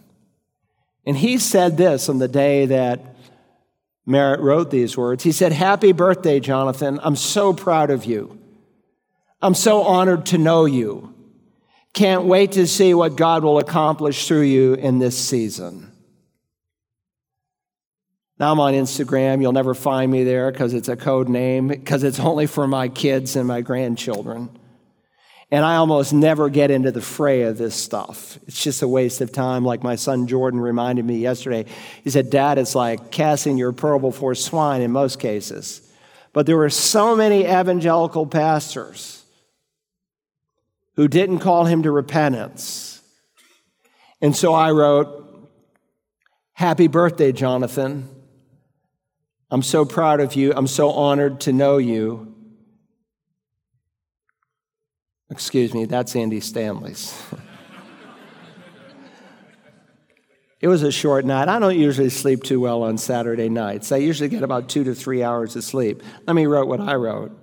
And 1.05 1.15
he 1.15 1.37
said 1.37 1.77
this 1.77 2.09
on 2.09 2.19
the 2.19 2.27
day 2.27 2.65
that 2.65 3.15
Merritt 4.05 4.41
wrote 4.41 4.71
these 4.71 4.97
words. 4.97 5.23
He 5.23 5.31
said, 5.31 5.53
Happy 5.53 5.93
birthday, 5.93 6.41
Jonathan. 6.41 6.99
I'm 7.01 7.15
so 7.15 7.53
proud 7.53 7.89
of 7.89 8.03
you. 8.03 8.37
I'm 9.41 9.55
so 9.55 9.83
honored 9.83 10.25
to 10.27 10.37
know 10.37 10.65
you. 10.65 11.15
Can't 11.93 12.25
wait 12.25 12.51
to 12.51 12.67
see 12.67 12.93
what 12.93 13.15
God 13.15 13.45
will 13.45 13.57
accomplish 13.57 14.27
through 14.27 14.41
you 14.41 14.73
in 14.73 14.99
this 14.99 15.17
season. 15.17 15.93
Now 18.39 18.51
I'm 18.51 18.59
on 18.59 18.73
Instagram. 18.73 19.41
You'll 19.41 19.51
never 19.51 19.73
find 19.73 20.11
me 20.11 20.23
there 20.23 20.51
because 20.51 20.73
it's 20.73 20.89
a 20.89 20.95
code 20.95 21.27
name, 21.27 21.67
because 21.67 22.03
it's 22.03 22.19
only 22.19 22.45
for 22.45 22.67
my 22.67 22.87
kids 22.87 23.35
and 23.35 23.47
my 23.47 23.61
grandchildren. 23.61 24.49
And 25.49 25.63
I 25.63 25.77
almost 25.77 26.13
never 26.13 26.49
get 26.49 26.71
into 26.71 26.91
the 26.91 27.01
fray 27.01 27.43
of 27.43 27.57
this 27.57 27.73
stuff. 27.73 28.37
It's 28.47 28.61
just 28.61 28.81
a 28.81 28.87
waste 28.87 29.21
of 29.21 29.31
time. 29.31 29.63
Like 29.63 29.81
my 29.81 29.95
son 29.95 30.27
Jordan 30.27 30.59
reminded 30.59 31.05
me 31.05 31.17
yesterday. 31.17 31.65
He 32.03 32.09
said, 32.09 32.29
Dad, 32.29 32.57
it's 32.57 32.75
like 32.75 33.11
casting 33.11 33.57
your 33.57 33.71
pearl 33.71 33.97
before 33.97 34.35
swine 34.35 34.81
in 34.81 34.91
most 34.91 35.19
cases. 35.19 35.81
But 36.33 36.45
there 36.45 36.57
were 36.57 36.69
so 36.69 37.15
many 37.15 37.45
evangelical 37.45 38.27
pastors 38.27 39.23
who 40.95 41.07
didn't 41.07 41.39
call 41.39 41.65
him 41.65 41.83
to 41.83 41.91
repentance. 41.91 43.01
And 44.21 44.35
so 44.35 44.53
I 44.53 44.71
wrote, 44.71 45.23
Happy 46.53 46.87
birthday, 46.87 47.31
Jonathan. 47.31 48.16
I'm 49.49 49.61
so 49.61 49.85
proud 49.85 50.19
of 50.19 50.35
you. 50.35 50.53
I'm 50.55 50.67
so 50.67 50.91
honored 50.91 51.41
to 51.41 51.53
know 51.53 51.77
you. 51.77 52.35
Excuse 55.29 55.73
me, 55.73 55.85
that's 55.85 56.15
Andy 56.15 56.39
Stanley's. 56.39 57.21
it 60.61 60.67
was 60.67 60.83
a 60.83 60.91
short 60.91 61.25
night. 61.25 61.47
I 61.47 61.59
don't 61.59 61.77
usually 61.77 62.09
sleep 62.09 62.43
too 62.43 62.59
well 62.59 62.83
on 62.83 62.97
Saturday 62.97 63.49
nights. 63.49 63.91
I 63.91 63.97
usually 63.97 64.29
get 64.29 64.43
about 64.43 64.69
two 64.69 64.83
to 64.85 64.95
three 64.95 65.23
hours 65.23 65.55
of 65.55 65.63
sleep. 65.63 66.01
Let 66.25 66.35
me 66.35 66.45
write 66.45 66.67
what 66.67 66.79
I 66.79 66.95
wrote. 66.95 67.37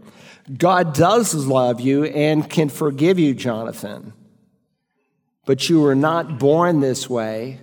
God 0.58 0.94
does 0.94 1.34
love 1.34 1.80
you 1.80 2.04
and 2.04 2.48
can 2.48 2.68
forgive 2.68 3.18
you, 3.18 3.34
Jonathan. 3.34 4.12
But 5.46 5.68
you 5.68 5.80
were 5.80 5.94
not 5.94 6.38
born 6.38 6.80
this 6.80 7.08
way, 7.08 7.60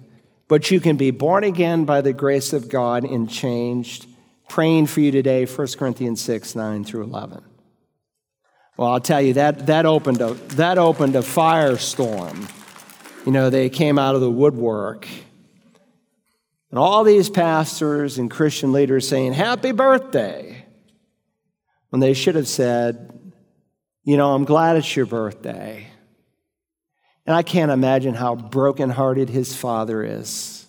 but 0.48 0.72
you 0.72 0.80
can 0.80 0.98
be 0.98 1.12
born 1.12 1.44
again 1.44 1.86
by 1.86 2.02
the 2.02 2.14
grace 2.14 2.54
of 2.54 2.70
God 2.70 3.04
and 3.04 3.30
changed. 3.30 4.08
Praying 4.52 4.88
for 4.88 5.00
you 5.00 5.14
today, 5.14 5.46
1 5.46 5.68
Corinthians 5.78 6.20
6, 6.24 6.56
9 6.56 6.84
through 6.84 7.04
11. 7.04 7.42
Well, 8.76 8.90
I'll 8.92 9.00
tell 9.00 9.22
you 9.22 9.36
that 9.36 9.68
that 9.68 9.86
opened 9.86 10.20
a 10.20 10.34
that 10.58 10.78
opened 10.78 11.16
a 11.16 11.22
firestorm. 11.22 12.52
You 13.26 13.32
know, 13.32 13.50
they 13.50 13.70
came 13.70 13.98
out 13.98 14.14
of 14.14 14.20
the 14.20 14.30
woodwork. 14.30 15.08
And 16.70 16.78
all 16.78 17.06
these 17.06 17.30
pastors 17.30 18.18
and 18.18 18.30
Christian 18.30 18.74
leaders 18.74 19.08
saying, 19.08 19.32
Happy 19.32 19.72
birthday. 19.72 20.66
When 21.88 22.02
they 22.02 22.14
should 22.14 22.36
have 22.36 22.50
said, 22.50 23.32
You 24.04 24.18
know, 24.18 24.36
I'm 24.36 24.44
glad 24.44 24.76
it's 24.76 24.98
your 24.98 25.06
birthday. 25.06 25.88
And 27.26 27.34
I 27.34 27.42
can't 27.42 27.72
imagine 27.72 28.16
how 28.16 28.36
brokenhearted 28.36 29.30
his 29.30 29.56
father 29.56 30.04
is. 30.04 30.61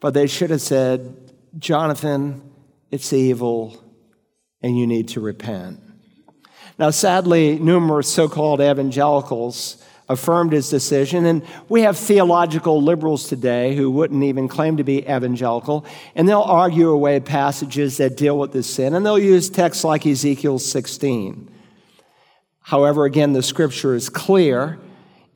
But 0.00 0.14
they 0.14 0.26
should 0.26 0.50
have 0.50 0.62
said, 0.62 1.14
Jonathan, 1.58 2.42
it's 2.90 3.12
evil 3.12 3.76
and 4.62 4.78
you 4.78 4.86
need 4.86 5.08
to 5.08 5.20
repent. 5.20 5.80
Now, 6.78 6.90
sadly, 6.90 7.58
numerous 7.58 8.08
so 8.08 8.28
called 8.28 8.60
evangelicals 8.60 9.82
affirmed 10.08 10.52
his 10.52 10.68
decision, 10.68 11.24
and 11.24 11.46
we 11.68 11.82
have 11.82 11.96
theological 11.96 12.82
liberals 12.82 13.28
today 13.28 13.76
who 13.76 13.90
wouldn't 13.90 14.24
even 14.24 14.48
claim 14.48 14.76
to 14.76 14.84
be 14.84 14.98
evangelical, 15.02 15.84
and 16.14 16.28
they'll 16.28 16.40
argue 16.40 16.90
away 16.90 17.20
passages 17.20 17.98
that 17.98 18.16
deal 18.16 18.36
with 18.36 18.52
this 18.52 18.66
sin, 18.66 18.94
and 18.94 19.06
they'll 19.06 19.18
use 19.18 19.48
texts 19.48 19.84
like 19.84 20.06
Ezekiel 20.06 20.58
16. 20.58 21.48
However, 22.62 23.04
again, 23.04 23.34
the 23.34 23.42
scripture 23.42 23.94
is 23.94 24.08
clear. 24.08 24.78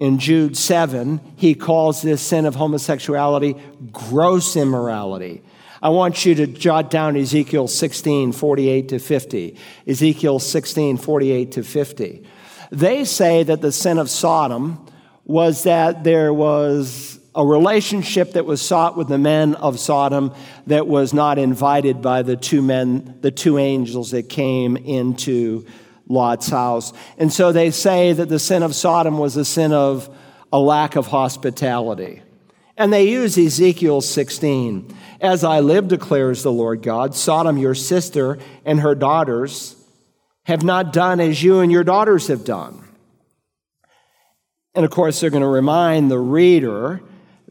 In 0.00 0.18
Jude 0.18 0.57
7, 0.57 1.20
he 1.37 1.54
calls 1.54 2.02
this 2.02 2.20
sin 2.20 2.46
of 2.46 2.57
homosexuality 2.57 3.57
gross 3.92 4.57
immorality. 4.57 5.42
I 5.80 5.90
want 5.90 6.24
you 6.24 6.35
to 6.37 6.46
jot 6.46 6.90
down 6.90 7.16
Ezekiel 7.16 7.68
16, 7.68 8.33
48 8.33 8.88
to 8.88 8.98
50. 8.98 9.57
Ezekiel 9.87 10.38
16, 10.38 10.96
48 10.96 11.52
to 11.52 11.62
50. 11.62 12.24
They 12.70 13.04
say 13.04 13.42
that 13.42 13.61
the 13.61 13.70
sin 13.70 13.98
of 13.98 14.11
Sodom 14.11 14.87
was 15.24 15.62
that 15.64 16.02
there 16.02 16.33
was 16.33 17.20
a 17.35 17.44
relationship 17.44 18.33
that 18.33 18.46
was 18.46 18.62
sought 18.62 18.96
with 18.96 19.09
the 19.09 19.18
men 19.18 19.54
of 19.57 19.78
Sodom 19.78 20.33
that 20.66 20.87
was 20.87 21.12
not 21.12 21.38
invited 21.38 22.00
by 22.00 22.22
the 22.22 22.37
two 22.37 22.62
men, 22.62 23.18
the 23.20 23.30
two 23.30 23.59
angels 23.59 24.12
that 24.12 24.28
came 24.28 24.76
into 24.76 25.66
Lot's 26.14 26.48
house. 26.48 26.92
And 27.18 27.33
so 27.33 27.53
they 27.53 27.70
say 27.70 28.12
that 28.12 28.29
the 28.29 28.38
sin 28.38 28.62
of 28.62 28.74
Sodom 28.74 29.18
was 29.18 29.37
a 29.37 29.44
sin 29.44 29.72
of 29.72 30.09
a 30.53 30.59
lack 30.59 30.96
of 30.96 31.09
hospitality. 31.09 32.22
And 32.77 32.92
they 32.92 33.09
use 33.09 33.37
Ezekiel 33.37 34.00
16. 34.00 34.96
As 35.20 35.44
I 35.44 35.61
live, 35.61 35.88
declares 35.88 36.42
the 36.42 36.53
Lord 36.53 36.83
God, 36.83 37.14
Sodom, 37.14 37.59
your 37.59 37.74
sister, 37.74 38.38
and 38.64 38.81
her 38.81 38.94
daughters 38.94 39.77
have 40.44 40.62
not 40.62 40.92
done 40.92 41.20
as 41.20 41.42
you 41.42 41.61
and 41.61 41.70
your 41.70 41.85
daughters 41.85 42.29
have 42.29 42.44
done. 42.44 42.81
And 44.74 44.85
of 44.85 44.90
course, 44.90 45.20
they're 45.20 45.31
going 45.31 45.42
to 45.42 45.48
remind 45.48 46.11
the 46.11 46.18
reader 46.18 47.00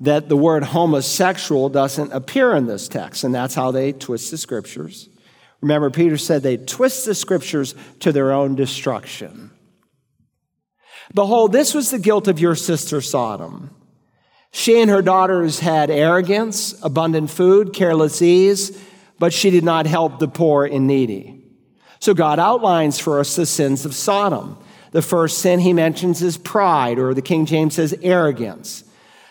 that 0.01 0.27
the 0.27 0.35
word 0.35 0.63
homosexual 0.63 1.69
doesn't 1.69 2.11
appear 2.11 2.53
in 2.55 2.65
this 2.65 2.87
text, 2.87 3.23
and 3.23 3.33
that's 3.33 3.55
how 3.55 3.71
they 3.71 3.93
twist 3.93 4.31
the 4.31 4.37
scriptures. 4.37 5.07
Remember, 5.63 5.89
Peter 5.89 6.17
said 6.17 6.43
they 6.43 6.57
twist 6.57 7.05
the 7.05 7.15
scriptures 7.15 7.73
to 8.01 8.11
their 8.11 8.33
own 8.33 8.53
destruction. 8.53 9.49
Behold, 11.15 11.53
this 11.53 11.73
was 11.73 11.89
the 11.89 11.99
guilt 11.99 12.27
of 12.27 12.37
your 12.37 12.53
sister 12.53 12.99
Sodom. 12.99 13.73
She 14.51 14.81
and 14.81 14.91
her 14.91 15.01
daughters 15.01 15.59
had 15.59 15.89
arrogance, 15.89 16.75
abundant 16.83 17.29
food, 17.29 17.73
careless 17.73 18.21
ease, 18.21 18.77
but 19.19 19.31
she 19.31 19.51
did 19.51 19.63
not 19.63 19.87
help 19.87 20.19
the 20.19 20.27
poor 20.27 20.65
and 20.65 20.85
needy. 20.85 21.41
So 22.01 22.13
God 22.13 22.39
outlines 22.39 22.99
for 22.99 23.21
us 23.21 23.37
the 23.37 23.45
sins 23.45 23.85
of 23.85 23.95
Sodom. 23.95 24.57
The 24.91 25.01
first 25.01 25.37
sin 25.37 25.61
he 25.61 25.71
mentions 25.71 26.21
is 26.21 26.37
pride, 26.37 26.99
or 26.99 27.13
the 27.13 27.21
King 27.21 27.45
James 27.45 27.75
says 27.75 27.97
arrogance. 28.01 28.83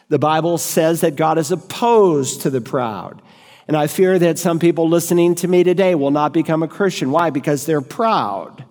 The 0.09 0.19
Bible 0.19 0.57
says 0.57 1.03
that 1.03 1.15
God 1.15 1.37
is 1.37 1.53
opposed 1.53 2.41
to 2.41 2.49
the 2.49 2.63
proud. 2.63 3.21
And 3.69 3.77
I 3.77 3.87
fear 3.87 4.19
that 4.19 4.39
some 4.39 4.59
people 4.59 4.89
listening 4.89 5.35
to 5.37 5.49
me 5.49 5.63
today 5.63 5.95
will 5.95 6.11
not 6.11 6.33
become 6.33 6.63
a 6.63 6.69
Christian. 6.69 7.11
Why? 7.11 7.31
Because 7.31 7.65
they're 7.65 7.81
proud. 7.81 8.65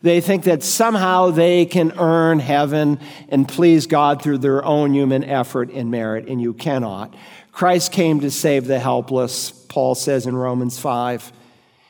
They 0.00 0.20
think 0.20 0.44
that 0.44 0.62
somehow 0.62 1.30
they 1.30 1.66
can 1.66 1.92
earn 1.98 2.38
heaven 2.38 3.00
and 3.28 3.48
please 3.48 3.86
God 3.86 4.22
through 4.22 4.38
their 4.38 4.64
own 4.64 4.94
human 4.94 5.24
effort 5.24 5.70
and 5.70 5.90
merit, 5.90 6.28
and 6.28 6.40
you 6.40 6.54
cannot. 6.54 7.14
Christ 7.50 7.90
came 7.90 8.20
to 8.20 8.30
save 8.30 8.66
the 8.66 8.78
helpless, 8.78 9.50
Paul 9.50 9.96
says 9.96 10.26
in 10.26 10.36
Romans 10.36 10.78
5. 10.78 11.32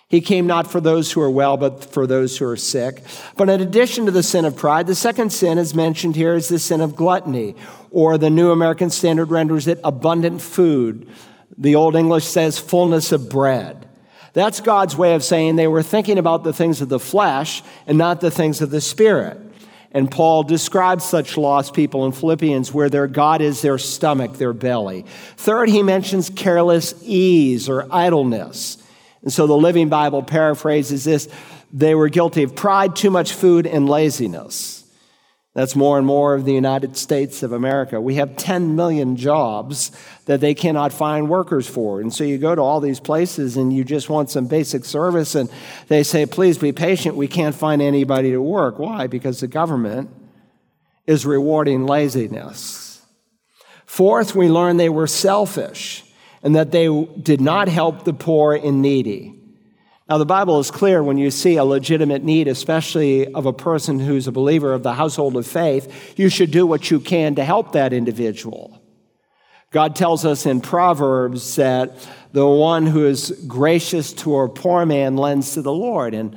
He 0.08 0.22
came 0.22 0.46
not 0.46 0.70
for 0.70 0.80
those 0.80 1.12
who 1.12 1.20
are 1.20 1.30
well, 1.30 1.58
but 1.58 1.84
for 1.84 2.06
those 2.06 2.38
who 2.38 2.46
are 2.46 2.56
sick. 2.56 3.02
But 3.36 3.50
in 3.50 3.60
addition 3.60 4.06
to 4.06 4.10
the 4.10 4.22
sin 4.22 4.46
of 4.46 4.56
pride, 4.56 4.86
the 4.86 4.94
second 4.94 5.30
sin 5.30 5.58
is 5.58 5.74
mentioned 5.74 6.16
here 6.16 6.34
is 6.34 6.48
the 6.48 6.58
sin 6.58 6.80
of 6.80 6.96
gluttony, 6.96 7.54
or 7.90 8.16
the 8.16 8.30
New 8.30 8.50
American 8.50 8.88
Standard 8.88 9.30
renders 9.30 9.66
it 9.66 9.78
abundant 9.84 10.40
food. 10.40 11.06
The 11.58 11.74
Old 11.74 11.96
English 11.96 12.24
says 12.24 12.58
fullness 12.58 13.12
of 13.12 13.28
bread. 13.28 13.86
That's 14.32 14.60
God's 14.60 14.96
way 14.96 15.14
of 15.14 15.24
saying 15.24 15.56
they 15.56 15.66
were 15.66 15.82
thinking 15.82 16.18
about 16.18 16.44
the 16.44 16.52
things 16.52 16.80
of 16.80 16.88
the 16.88 17.00
flesh 17.00 17.62
and 17.86 17.98
not 17.98 18.20
the 18.20 18.30
things 18.30 18.60
of 18.60 18.70
the 18.70 18.80
spirit. 18.80 19.38
And 19.90 20.10
Paul 20.10 20.42
describes 20.44 21.04
such 21.04 21.36
lost 21.36 21.74
people 21.74 22.04
in 22.04 22.12
Philippians 22.12 22.72
where 22.72 22.90
their 22.90 23.06
God 23.06 23.40
is 23.40 23.62
their 23.62 23.78
stomach, 23.78 24.34
their 24.34 24.52
belly. 24.52 25.06
Third, 25.36 25.68
he 25.70 25.82
mentions 25.82 26.30
careless 26.30 26.94
ease 27.02 27.68
or 27.68 27.86
idleness. 27.90 28.76
And 29.22 29.32
so 29.32 29.46
the 29.46 29.56
Living 29.56 29.88
Bible 29.88 30.22
paraphrases 30.22 31.04
this 31.04 31.28
they 31.72 31.94
were 31.94 32.08
guilty 32.08 32.44
of 32.44 32.54
pride, 32.54 32.96
too 32.96 33.10
much 33.10 33.32
food, 33.32 33.66
and 33.66 33.88
laziness. 33.88 34.84
That's 35.58 35.74
more 35.74 35.98
and 35.98 36.06
more 36.06 36.36
of 36.36 36.44
the 36.44 36.54
United 36.54 36.96
States 36.96 37.42
of 37.42 37.50
America. 37.50 38.00
We 38.00 38.14
have 38.14 38.36
10 38.36 38.76
million 38.76 39.16
jobs 39.16 39.90
that 40.26 40.40
they 40.40 40.54
cannot 40.54 40.92
find 40.92 41.28
workers 41.28 41.66
for. 41.66 42.00
And 42.00 42.14
so 42.14 42.22
you 42.22 42.38
go 42.38 42.54
to 42.54 42.60
all 42.62 42.78
these 42.78 43.00
places 43.00 43.56
and 43.56 43.72
you 43.72 43.82
just 43.82 44.08
want 44.08 44.30
some 44.30 44.46
basic 44.46 44.84
service, 44.84 45.34
and 45.34 45.50
they 45.88 46.04
say, 46.04 46.26
please 46.26 46.58
be 46.58 46.70
patient, 46.70 47.16
we 47.16 47.26
can't 47.26 47.56
find 47.56 47.82
anybody 47.82 48.30
to 48.30 48.40
work. 48.40 48.78
Why? 48.78 49.08
Because 49.08 49.40
the 49.40 49.48
government 49.48 50.10
is 51.08 51.26
rewarding 51.26 51.86
laziness. 51.86 53.04
Fourth, 53.84 54.36
we 54.36 54.48
learn 54.48 54.76
they 54.76 54.88
were 54.88 55.08
selfish 55.08 56.04
and 56.40 56.54
that 56.54 56.70
they 56.70 56.86
did 57.20 57.40
not 57.40 57.66
help 57.66 58.04
the 58.04 58.14
poor 58.14 58.54
and 58.54 58.80
needy. 58.80 59.37
Now, 60.08 60.16
the 60.16 60.24
Bible 60.24 60.58
is 60.58 60.70
clear 60.70 61.02
when 61.02 61.18
you 61.18 61.30
see 61.30 61.56
a 61.56 61.64
legitimate 61.64 62.24
need, 62.24 62.48
especially 62.48 63.32
of 63.34 63.44
a 63.44 63.52
person 63.52 64.00
who's 64.00 64.26
a 64.26 64.32
believer 64.32 64.72
of 64.72 64.82
the 64.82 64.94
household 64.94 65.36
of 65.36 65.46
faith, 65.46 66.18
you 66.18 66.30
should 66.30 66.50
do 66.50 66.66
what 66.66 66.90
you 66.90 66.98
can 66.98 67.34
to 67.34 67.44
help 67.44 67.72
that 67.72 67.92
individual. 67.92 68.80
God 69.70 69.94
tells 69.94 70.24
us 70.24 70.46
in 70.46 70.62
Proverbs 70.62 71.56
that 71.56 72.08
the 72.32 72.46
one 72.46 72.86
who 72.86 73.06
is 73.06 73.30
gracious 73.46 74.14
to 74.14 74.38
a 74.38 74.48
poor 74.48 74.86
man 74.86 75.16
lends 75.16 75.52
to 75.54 75.62
the 75.62 75.72
Lord. 75.72 76.14
And 76.14 76.34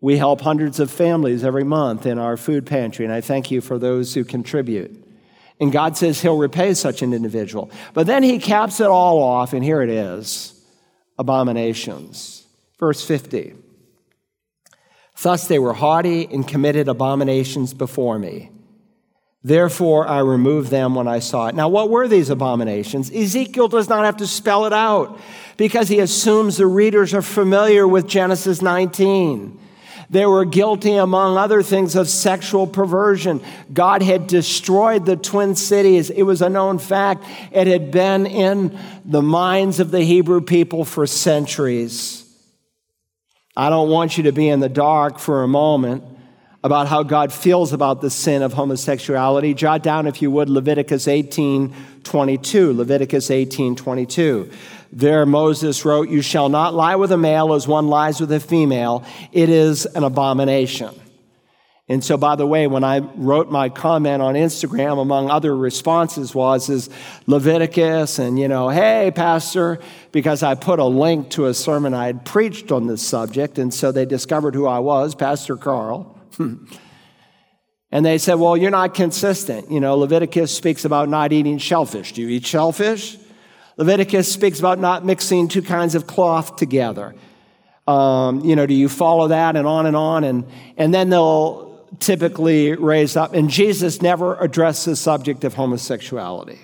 we 0.00 0.16
help 0.16 0.40
hundreds 0.40 0.78
of 0.78 0.88
families 0.88 1.42
every 1.42 1.64
month 1.64 2.06
in 2.06 2.18
our 2.18 2.36
food 2.36 2.64
pantry, 2.64 3.04
and 3.04 3.14
I 3.14 3.22
thank 3.22 3.50
you 3.50 3.60
for 3.60 3.78
those 3.78 4.14
who 4.14 4.22
contribute. 4.22 5.02
And 5.58 5.72
God 5.72 5.96
says 5.96 6.20
he'll 6.20 6.36
repay 6.36 6.74
such 6.74 7.02
an 7.02 7.12
individual. 7.12 7.70
But 7.92 8.06
then 8.06 8.22
he 8.22 8.38
caps 8.38 8.80
it 8.80 8.86
all 8.86 9.20
off, 9.20 9.52
and 9.52 9.64
here 9.64 9.82
it 9.82 9.90
is 9.90 10.62
abominations. 11.18 12.43
Verse 12.84 13.02
50. 13.02 13.54
Thus 15.22 15.48
they 15.48 15.58
were 15.58 15.72
haughty 15.72 16.26
and 16.26 16.46
committed 16.46 16.86
abominations 16.86 17.72
before 17.72 18.18
me. 18.18 18.50
Therefore 19.42 20.06
I 20.06 20.18
removed 20.18 20.70
them 20.70 20.94
when 20.94 21.08
I 21.08 21.20
saw 21.20 21.46
it. 21.46 21.54
Now, 21.54 21.70
what 21.70 21.88
were 21.88 22.06
these 22.08 22.28
abominations? 22.28 23.10
Ezekiel 23.10 23.68
does 23.68 23.88
not 23.88 24.04
have 24.04 24.18
to 24.18 24.26
spell 24.26 24.66
it 24.66 24.74
out 24.74 25.18
because 25.56 25.88
he 25.88 26.00
assumes 26.00 26.58
the 26.58 26.66
readers 26.66 27.14
are 27.14 27.22
familiar 27.22 27.88
with 27.88 28.06
Genesis 28.06 28.60
19. 28.60 29.58
They 30.10 30.26
were 30.26 30.44
guilty, 30.44 30.96
among 30.96 31.38
other 31.38 31.62
things, 31.62 31.96
of 31.96 32.10
sexual 32.10 32.66
perversion. 32.66 33.40
God 33.72 34.02
had 34.02 34.26
destroyed 34.26 35.06
the 35.06 35.16
twin 35.16 35.56
cities. 35.56 36.10
It 36.10 36.24
was 36.24 36.42
a 36.42 36.50
known 36.50 36.78
fact. 36.78 37.24
It 37.50 37.66
had 37.66 37.90
been 37.90 38.26
in 38.26 38.78
the 39.06 39.22
minds 39.22 39.80
of 39.80 39.90
the 39.90 40.02
Hebrew 40.02 40.42
people 40.42 40.84
for 40.84 41.06
centuries. 41.06 42.23
I 43.56 43.70
don't 43.70 43.88
want 43.88 44.16
you 44.16 44.24
to 44.24 44.32
be 44.32 44.48
in 44.48 44.60
the 44.60 44.68
dark 44.68 45.18
for 45.18 45.42
a 45.42 45.48
moment 45.48 46.02
about 46.64 46.88
how 46.88 47.02
God 47.02 47.32
feels 47.32 47.72
about 47.72 48.00
the 48.00 48.10
sin 48.10 48.42
of 48.42 48.54
homosexuality. 48.54 49.54
Jot 49.54 49.82
down, 49.82 50.06
if 50.06 50.22
you 50.22 50.30
would, 50.30 50.48
Leviticus 50.48 51.06
18 51.06 51.74
22. 52.02 52.72
Leviticus 52.72 53.30
18 53.30 53.76
22. 53.76 54.50
There, 54.90 55.26
Moses 55.26 55.84
wrote, 55.84 56.08
You 56.08 56.22
shall 56.22 56.48
not 56.48 56.74
lie 56.74 56.96
with 56.96 57.12
a 57.12 57.16
male 57.16 57.52
as 57.52 57.68
one 57.68 57.88
lies 57.88 58.20
with 58.20 58.32
a 58.32 58.40
female. 58.40 59.04
It 59.32 59.48
is 59.50 59.86
an 59.86 60.04
abomination. 60.04 60.94
And 61.86 62.02
so, 62.02 62.16
by 62.16 62.34
the 62.34 62.46
way, 62.46 62.66
when 62.66 62.82
I 62.82 63.00
wrote 63.00 63.50
my 63.50 63.68
comment 63.68 64.22
on 64.22 64.34
Instagram, 64.36 65.00
among 65.00 65.28
other 65.28 65.54
responses 65.54 66.34
was 66.34 66.70
is 66.70 66.88
Leviticus 67.26 68.18
and, 68.18 68.38
you 68.38 68.48
know, 68.48 68.70
hey, 68.70 69.12
pastor, 69.14 69.80
because 70.10 70.42
I 70.42 70.54
put 70.54 70.78
a 70.78 70.84
link 70.84 71.28
to 71.30 71.44
a 71.44 71.52
sermon 71.52 71.92
I 71.92 72.06
had 72.06 72.24
preached 72.24 72.72
on 72.72 72.86
this 72.86 73.06
subject. 73.06 73.58
And 73.58 73.72
so 73.72 73.92
they 73.92 74.06
discovered 74.06 74.54
who 74.54 74.66
I 74.66 74.78
was, 74.78 75.14
Pastor 75.14 75.58
Carl. 75.58 76.18
and 76.38 76.66
they 77.90 78.16
said, 78.16 78.34
well, 78.34 78.56
you're 78.56 78.70
not 78.70 78.94
consistent. 78.94 79.70
You 79.70 79.80
know, 79.80 79.98
Leviticus 79.98 80.56
speaks 80.56 80.86
about 80.86 81.10
not 81.10 81.32
eating 81.34 81.58
shellfish. 81.58 82.12
Do 82.12 82.22
you 82.22 82.28
eat 82.30 82.46
shellfish? 82.46 83.18
Leviticus 83.76 84.32
speaks 84.32 84.58
about 84.58 84.78
not 84.78 85.04
mixing 85.04 85.48
two 85.48 85.60
kinds 85.60 85.94
of 85.94 86.06
cloth 86.06 86.56
together. 86.56 87.14
Um, 87.86 88.40
you 88.40 88.56
know, 88.56 88.64
do 88.64 88.72
you 88.72 88.88
follow 88.88 89.28
that 89.28 89.56
and 89.56 89.66
on 89.66 89.84
and 89.84 89.96
on? 89.96 90.24
And, 90.24 90.46
and 90.78 90.94
then 90.94 91.10
they'll 91.10 91.63
typically 92.00 92.72
raised 92.74 93.16
up. 93.16 93.34
And 93.34 93.50
Jesus 93.50 94.02
never 94.02 94.36
addressed 94.36 94.86
the 94.86 94.96
subject 94.96 95.44
of 95.44 95.54
homosexuality. 95.54 96.60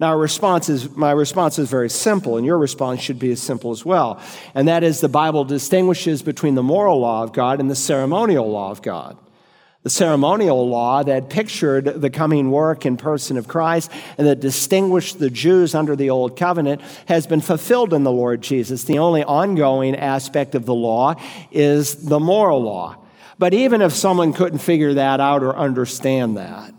Now, 0.00 0.16
response 0.16 0.70
is, 0.70 0.96
my 0.96 1.10
response 1.10 1.58
is 1.58 1.68
very 1.68 1.90
simple, 1.90 2.38
and 2.38 2.46
your 2.46 2.56
response 2.56 3.02
should 3.02 3.18
be 3.18 3.32
as 3.32 3.42
simple 3.42 3.70
as 3.70 3.84
well. 3.84 4.18
And 4.54 4.66
that 4.66 4.82
is 4.82 5.00
the 5.00 5.10
Bible 5.10 5.44
distinguishes 5.44 6.22
between 6.22 6.54
the 6.54 6.62
moral 6.62 7.00
law 7.00 7.22
of 7.22 7.34
God 7.34 7.60
and 7.60 7.70
the 7.70 7.76
ceremonial 7.76 8.50
law 8.50 8.70
of 8.70 8.80
God. 8.80 9.18
The 9.82 9.90
ceremonial 9.90 10.68
law 10.68 11.02
that 11.02 11.28
pictured 11.28 11.84
the 11.84 12.10
coming 12.10 12.50
work 12.50 12.86
and 12.86 12.98
person 12.98 13.36
of 13.36 13.48
Christ 13.48 13.90
and 14.16 14.26
that 14.26 14.40
distinguished 14.40 15.18
the 15.18 15.30
Jews 15.30 15.74
under 15.74 15.96
the 15.96 16.10
old 16.10 16.36
covenant 16.36 16.82
has 17.06 17.26
been 17.26 17.40
fulfilled 17.40 17.92
in 17.92 18.02
the 18.02 18.12
Lord 18.12 18.42
Jesus. 18.42 18.84
The 18.84 18.98
only 18.98 19.24
ongoing 19.24 19.96
aspect 19.96 20.54
of 20.54 20.66
the 20.66 20.74
law 20.74 21.14
is 21.50 22.06
the 22.06 22.20
moral 22.20 22.62
law. 22.62 22.99
But 23.40 23.54
even 23.54 23.80
if 23.80 23.94
someone 23.94 24.34
couldn't 24.34 24.58
figure 24.58 24.92
that 24.92 25.18
out 25.18 25.42
or 25.42 25.56
understand 25.56 26.36
that, 26.36 26.74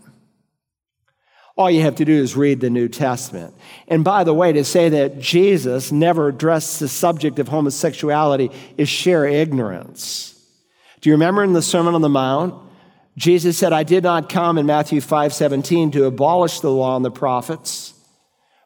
all 1.56 1.68
you 1.68 1.82
have 1.82 1.96
to 1.96 2.04
do 2.04 2.12
is 2.12 2.36
read 2.36 2.60
the 2.60 2.70
New 2.70 2.88
Testament. 2.88 3.52
And 3.88 4.04
by 4.04 4.22
the 4.22 4.32
way, 4.32 4.52
to 4.52 4.62
say 4.62 4.88
that 4.90 5.18
Jesus 5.18 5.90
never 5.90 6.28
addressed 6.28 6.78
the 6.78 6.86
subject 6.86 7.40
of 7.40 7.48
homosexuality 7.48 8.52
is 8.78 8.88
sheer 8.88 9.26
ignorance. 9.26 10.40
Do 11.00 11.10
you 11.10 11.14
remember 11.14 11.42
in 11.42 11.52
the 11.52 11.62
Sermon 11.62 11.96
on 11.96 12.00
the 12.00 12.08
Mount? 12.08 12.54
Jesus 13.18 13.58
said, 13.58 13.72
I 13.72 13.82
did 13.82 14.04
not 14.04 14.28
come 14.28 14.56
in 14.56 14.64
Matthew 14.64 15.00
5 15.00 15.34
17 15.34 15.90
to 15.90 16.04
abolish 16.04 16.60
the 16.60 16.70
law 16.70 16.94
and 16.94 17.04
the 17.04 17.10
prophets. 17.10 17.92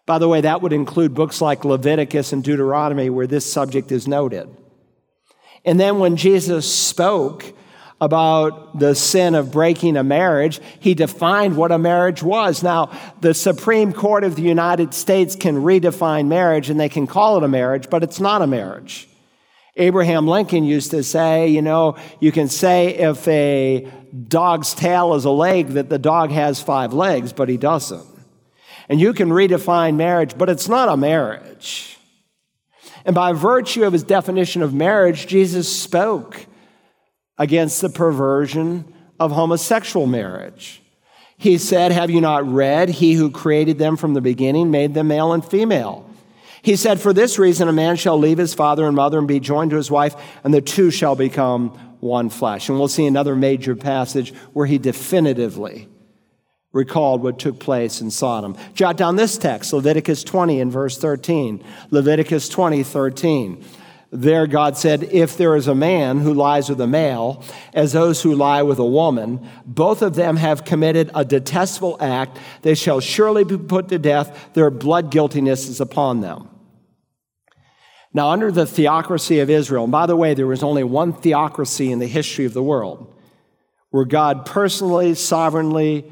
By 0.04 0.18
the 0.18 0.28
way, 0.28 0.42
that 0.42 0.60
would 0.60 0.74
include 0.74 1.14
books 1.14 1.40
like 1.40 1.64
Leviticus 1.64 2.34
and 2.34 2.44
Deuteronomy 2.44 3.08
where 3.08 3.26
this 3.26 3.50
subject 3.50 3.90
is 3.90 4.06
noted. 4.06 4.54
And 5.64 5.80
then 5.80 5.98
when 5.98 6.16
Jesus 6.16 6.70
spoke 6.70 7.55
about 8.00 8.78
the 8.78 8.94
sin 8.94 9.34
of 9.34 9.50
breaking 9.50 9.96
a 9.96 10.04
marriage, 10.04 10.60
he 10.80 10.94
defined 10.94 11.56
what 11.56 11.72
a 11.72 11.78
marriage 11.78 12.22
was. 12.22 12.62
Now, 12.62 12.90
the 13.20 13.32
Supreme 13.32 13.92
Court 13.92 14.22
of 14.22 14.36
the 14.36 14.42
United 14.42 14.92
States 14.92 15.34
can 15.34 15.56
redefine 15.56 16.28
marriage 16.28 16.68
and 16.68 16.78
they 16.78 16.90
can 16.90 17.06
call 17.06 17.38
it 17.38 17.42
a 17.42 17.48
marriage, 17.48 17.88
but 17.88 18.02
it's 18.02 18.20
not 18.20 18.42
a 18.42 18.46
marriage. 18.46 19.08
Abraham 19.76 20.26
Lincoln 20.26 20.64
used 20.64 20.90
to 20.92 21.02
say, 21.02 21.48
you 21.48 21.62
know, 21.62 21.96
you 22.20 22.32
can 22.32 22.48
say 22.48 22.94
if 22.94 23.26
a 23.28 23.86
dog's 24.28 24.74
tail 24.74 25.14
is 25.14 25.24
a 25.24 25.30
leg 25.30 25.68
that 25.68 25.90
the 25.90 25.98
dog 25.98 26.30
has 26.30 26.62
five 26.62 26.92
legs, 26.92 27.32
but 27.32 27.48
he 27.48 27.56
doesn't. 27.56 28.06
And 28.88 29.00
you 29.00 29.12
can 29.12 29.30
redefine 29.30 29.96
marriage, 29.96 30.36
but 30.38 30.48
it's 30.48 30.68
not 30.68 30.88
a 30.88 30.96
marriage. 30.96 31.98
And 33.04 33.14
by 33.14 33.32
virtue 33.32 33.84
of 33.84 33.92
his 33.92 34.02
definition 34.02 34.62
of 34.62 34.72
marriage, 34.72 35.26
Jesus 35.26 35.68
spoke 35.74 36.46
against 37.38 37.80
the 37.80 37.88
perversion 37.88 38.92
of 39.18 39.32
homosexual 39.32 40.06
marriage. 40.06 40.82
He 41.38 41.58
said, 41.58 41.92
Have 41.92 42.10
you 42.10 42.20
not 42.20 42.46
read? 42.50 42.88
He 42.88 43.14
who 43.14 43.30
created 43.30 43.78
them 43.78 43.96
from 43.96 44.14
the 44.14 44.20
beginning 44.20 44.70
made 44.70 44.94
them 44.94 45.08
male 45.08 45.32
and 45.32 45.44
female. 45.44 46.08
He 46.62 46.76
said, 46.76 47.00
For 47.00 47.12
this 47.12 47.38
reason, 47.38 47.68
a 47.68 47.72
man 47.72 47.96
shall 47.96 48.18
leave 48.18 48.38
his 48.38 48.54
father 48.54 48.86
and 48.86 48.96
mother 48.96 49.18
and 49.18 49.28
be 49.28 49.40
joined 49.40 49.70
to 49.70 49.76
his 49.76 49.90
wife, 49.90 50.14
and 50.42 50.52
the 50.52 50.60
two 50.60 50.90
shall 50.90 51.14
become 51.14 51.68
one 52.00 52.30
flesh. 52.30 52.68
And 52.68 52.78
we'll 52.78 52.88
see 52.88 53.06
another 53.06 53.36
major 53.36 53.76
passage 53.76 54.34
where 54.52 54.66
he 54.66 54.78
definitively 54.78 55.88
recalled 56.72 57.22
what 57.22 57.38
took 57.38 57.58
place 57.58 58.00
in 58.00 58.10
Sodom. 58.10 58.56
Jot 58.74 58.96
down 58.96 59.16
this 59.16 59.38
text, 59.38 59.72
Leviticus 59.72 60.24
20 60.24 60.60
and 60.60 60.70
verse 60.70 60.98
13. 60.98 61.64
Leviticus 61.90 62.48
20, 62.48 62.82
13. 62.82 63.64
There, 64.12 64.46
God 64.46 64.76
said, 64.76 65.02
If 65.04 65.36
there 65.36 65.56
is 65.56 65.66
a 65.66 65.74
man 65.74 66.18
who 66.18 66.32
lies 66.32 66.68
with 66.68 66.80
a 66.80 66.86
male, 66.86 67.42
as 67.74 67.92
those 67.92 68.22
who 68.22 68.34
lie 68.34 68.62
with 68.62 68.78
a 68.78 68.84
woman, 68.84 69.48
both 69.64 70.00
of 70.00 70.14
them 70.14 70.36
have 70.36 70.64
committed 70.64 71.10
a 71.14 71.24
detestable 71.24 71.96
act. 72.00 72.38
They 72.62 72.74
shall 72.74 73.00
surely 73.00 73.44
be 73.44 73.58
put 73.58 73.88
to 73.88 73.98
death. 73.98 74.50
Their 74.54 74.70
blood 74.70 75.10
guiltiness 75.10 75.68
is 75.68 75.80
upon 75.80 76.20
them. 76.20 76.48
Now, 78.14 78.30
under 78.30 78.50
the 78.50 78.64
theocracy 78.64 79.40
of 79.40 79.50
Israel, 79.50 79.84
and 79.84 79.92
by 79.92 80.06
the 80.06 80.16
way, 80.16 80.34
there 80.34 80.46
was 80.46 80.62
only 80.62 80.84
one 80.84 81.12
theocracy 81.12 81.90
in 81.90 81.98
the 81.98 82.06
history 82.06 82.46
of 82.46 82.54
the 82.54 82.62
world 82.62 83.12
where 83.90 84.04
God 84.04 84.46
personally, 84.46 85.14
sovereignly 85.14 86.10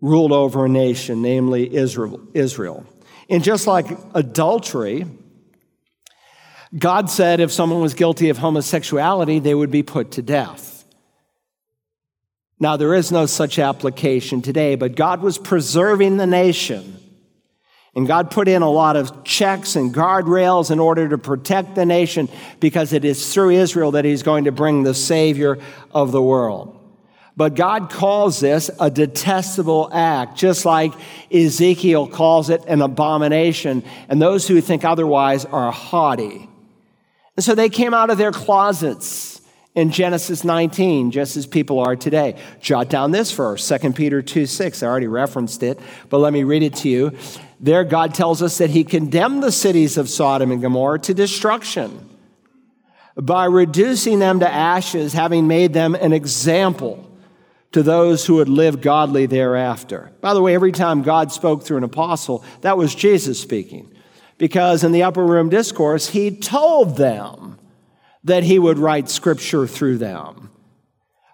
ruled 0.00 0.32
over 0.32 0.64
a 0.64 0.68
nation, 0.68 1.22
namely 1.22 1.72
Israel. 1.74 2.86
And 3.28 3.44
just 3.44 3.66
like 3.66 3.86
adultery, 4.14 5.06
God 6.76 7.08
said 7.08 7.40
if 7.40 7.52
someone 7.52 7.80
was 7.80 7.94
guilty 7.94 8.30
of 8.30 8.38
homosexuality, 8.38 9.38
they 9.38 9.54
would 9.54 9.70
be 9.70 9.82
put 9.82 10.12
to 10.12 10.22
death. 10.22 10.84
Now, 12.58 12.76
there 12.76 12.94
is 12.94 13.12
no 13.12 13.26
such 13.26 13.58
application 13.58 14.42
today, 14.42 14.74
but 14.74 14.96
God 14.96 15.22
was 15.22 15.38
preserving 15.38 16.16
the 16.16 16.26
nation. 16.26 17.00
And 17.96 18.08
God 18.08 18.30
put 18.30 18.48
in 18.48 18.62
a 18.62 18.70
lot 18.70 18.96
of 18.96 19.22
checks 19.22 19.76
and 19.76 19.94
guardrails 19.94 20.70
in 20.72 20.80
order 20.80 21.08
to 21.08 21.18
protect 21.18 21.76
the 21.76 21.86
nation 21.86 22.28
because 22.58 22.92
it 22.92 23.04
is 23.04 23.32
through 23.32 23.50
Israel 23.50 23.92
that 23.92 24.04
He's 24.04 24.24
going 24.24 24.44
to 24.44 24.52
bring 24.52 24.82
the 24.82 24.94
Savior 24.94 25.58
of 25.92 26.10
the 26.10 26.22
world. 26.22 26.80
But 27.36 27.54
God 27.54 27.90
calls 27.90 28.40
this 28.40 28.70
a 28.80 28.90
detestable 28.90 29.90
act, 29.92 30.36
just 30.36 30.64
like 30.64 30.92
Ezekiel 31.32 32.08
calls 32.08 32.50
it 32.50 32.64
an 32.66 32.82
abomination, 32.82 33.84
and 34.08 34.22
those 34.22 34.46
who 34.46 34.60
think 34.60 34.84
otherwise 34.84 35.44
are 35.44 35.70
haughty. 35.70 36.48
And 37.36 37.44
so 37.44 37.54
they 37.54 37.68
came 37.68 37.94
out 37.94 38.10
of 38.10 38.18
their 38.18 38.32
closets 38.32 39.40
in 39.74 39.90
Genesis 39.90 40.44
19, 40.44 41.10
just 41.10 41.36
as 41.36 41.46
people 41.46 41.80
are 41.80 41.96
today. 41.96 42.36
Jot 42.60 42.88
down 42.88 43.10
this 43.10 43.32
verse, 43.32 43.66
2 43.66 43.92
Peter 43.92 44.22
2 44.22 44.46
6. 44.46 44.82
I 44.82 44.86
already 44.86 45.08
referenced 45.08 45.62
it, 45.62 45.80
but 46.08 46.18
let 46.18 46.32
me 46.32 46.44
read 46.44 46.62
it 46.62 46.74
to 46.76 46.88
you. 46.88 47.16
There, 47.58 47.82
God 47.82 48.14
tells 48.14 48.42
us 48.42 48.58
that 48.58 48.70
He 48.70 48.84
condemned 48.84 49.42
the 49.42 49.50
cities 49.50 49.96
of 49.96 50.08
Sodom 50.08 50.52
and 50.52 50.62
Gomorrah 50.62 51.00
to 51.00 51.14
destruction 51.14 52.10
by 53.16 53.46
reducing 53.46 54.18
them 54.18 54.40
to 54.40 54.48
ashes, 54.48 55.12
having 55.12 55.46
made 55.46 55.72
them 55.72 55.94
an 55.94 56.12
example 56.12 57.10
to 57.72 57.82
those 57.82 58.24
who 58.24 58.36
would 58.36 58.48
live 58.48 58.80
godly 58.80 59.26
thereafter. 59.26 60.12
By 60.20 60.34
the 60.34 60.42
way, 60.42 60.54
every 60.54 60.72
time 60.72 61.02
God 61.02 61.32
spoke 61.32 61.64
through 61.64 61.78
an 61.78 61.84
apostle, 61.84 62.44
that 62.60 62.76
was 62.76 62.94
Jesus 62.94 63.40
speaking. 63.40 63.93
Because 64.38 64.84
in 64.84 64.92
the 64.92 65.02
upper 65.02 65.24
room 65.24 65.48
discourse, 65.48 66.08
he 66.08 66.30
told 66.30 66.96
them 66.96 67.58
that 68.24 68.42
he 68.42 68.58
would 68.58 68.78
write 68.78 69.08
scripture 69.08 69.66
through 69.66 69.98
them. 69.98 70.50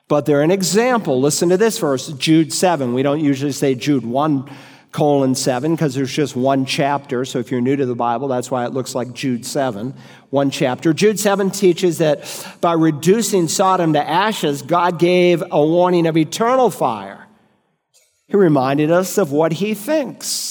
But 0.09 0.27
they're 0.27 0.43
an 0.43 0.51
example. 0.51 1.21
Listen 1.21 1.49
to 1.51 1.57
this 1.57 1.79
verse, 1.79 2.09
Jude 2.09 2.53
7. 2.53 2.95
We 2.95 3.03
don't 3.03 3.21
usually 3.21 3.53
say 3.53 3.75
Jude 3.77 4.05
1 4.05 4.51
colon 4.93 5.37
7 5.37 5.75
because 5.75 5.95
there's 5.95 6.13
just 6.13 6.35
one 6.35 6.67
chapter. 6.67 7.25
So 7.25 7.39
if 7.39 7.51
you're 7.51 7.61
new 7.61 7.77
to 7.77 7.87
the 7.87 7.95
Bible, 7.95 8.27
that's 8.27 8.51
why 8.51 8.65
it 8.67 8.73
looks 8.73 8.95
like 8.95 9.13
Jude 9.13 9.47
7, 9.47 9.95
one 10.31 10.51
chapter. 10.51 10.93
Jude 10.93 11.21
7 11.21 11.51
teaches 11.51 11.99
that 11.99 12.25
by 12.61 12.73
reducing 12.73 13.47
Sodom 13.47 13.93
to 13.93 14.03
ashes, 14.07 14.63
God 14.63 14.99
gave 14.99 15.45
a 15.51 15.65
warning 15.65 16.07
of 16.07 16.17
eternal 16.17 16.71
fire. 16.71 17.29
He 18.27 18.37
reminded 18.37 18.91
us 18.91 19.17
of 19.17 19.31
what 19.33 19.53
he 19.53 19.75
thinks. 19.75 20.50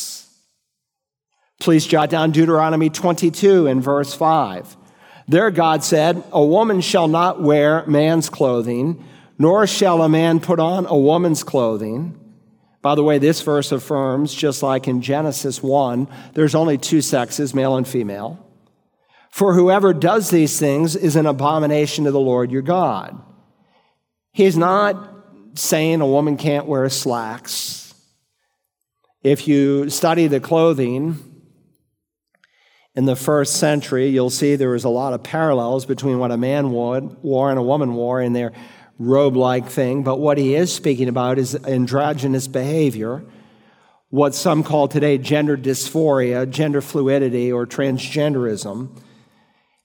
Please 1.59 1.85
jot 1.85 2.09
down 2.09 2.31
Deuteronomy 2.31 2.89
22 2.89 3.67
and 3.67 3.83
verse 3.83 4.13
5. 4.13 4.77
There, 5.27 5.51
God 5.51 5.83
said, 5.83 6.23
A 6.31 6.43
woman 6.43 6.79
shall 6.79 7.09
not 7.09 7.41
wear 7.41 7.85
man's 7.85 8.29
clothing, 8.29 9.05
nor 9.37 9.67
shall 9.67 10.01
a 10.01 10.09
man 10.09 10.39
put 10.39 10.59
on 10.59 10.85
a 10.85 10.97
woman's 10.97 11.43
clothing. 11.43 12.17
By 12.81 12.95
the 12.95 13.03
way, 13.03 13.17
this 13.17 13.41
verse 13.41 13.73
affirms, 13.73 14.33
just 14.33 14.63
like 14.63 14.87
in 14.87 15.01
Genesis 15.01 15.61
1, 15.61 16.07
there's 16.33 16.55
only 16.55 16.77
two 16.77 17.01
sexes, 17.01 17.53
male 17.53 17.75
and 17.75 17.85
female. 17.85 18.45
For 19.29 19.53
whoever 19.53 19.93
does 19.93 20.29
these 20.29 20.57
things 20.57 20.95
is 20.95 21.17
an 21.17 21.25
abomination 21.25 22.05
to 22.05 22.11
the 22.11 22.19
Lord 22.21 22.51
your 22.51 22.61
God. 22.61 23.21
He's 24.31 24.57
not 24.57 25.13
saying 25.55 25.99
a 25.99 26.07
woman 26.07 26.37
can't 26.37 26.67
wear 26.67 26.87
slacks. 26.87 27.93
If 29.23 29.45
you 29.45 29.89
study 29.89 30.27
the 30.27 30.39
clothing 30.39 31.28
in 32.95 33.05
the 33.05 33.15
first 33.15 33.57
century, 33.57 34.07
you'll 34.07 34.29
see 34.29 34.55
there 34.55 34.69
was 34.69 34.83
a 34.83 34.89
lot 34.89 35.13
of 35.13 35.23
parallels 35.23 35.85
between 35.85 36.19
what 36.19 36.31
a 36.31 36.37
man 36.37 36.71
wore 36.71 37.49
and 37.49 37.59
a 37.59 37.63
woman 37.63 37.93
wore 37.93 38.21
in 38.21 38.33
their 38.33 38.51
robe 38.97 39.37
like 39.37 39.67
thing, 39.67 40.03
but 40.03 40.19
what 40.19 40.37
he 40.37 40.55
is 40.55 40.73
speaking 40.73 41.07
about 41.07 41.39
is 41.39 41.55
androgynous 41.55 42.47
behavior, 42.47 43.23
what 44.09 44.35
some 44.35 44.63
call 44.63 44.87
today 44.87 45.17
gender 45.17 45.55
dysphoria, 45.55 46.49
gender 46.49 46.81
fluidity, 46.81 47.51
or 47.51 47.65
transgenderism. 47.65 48.89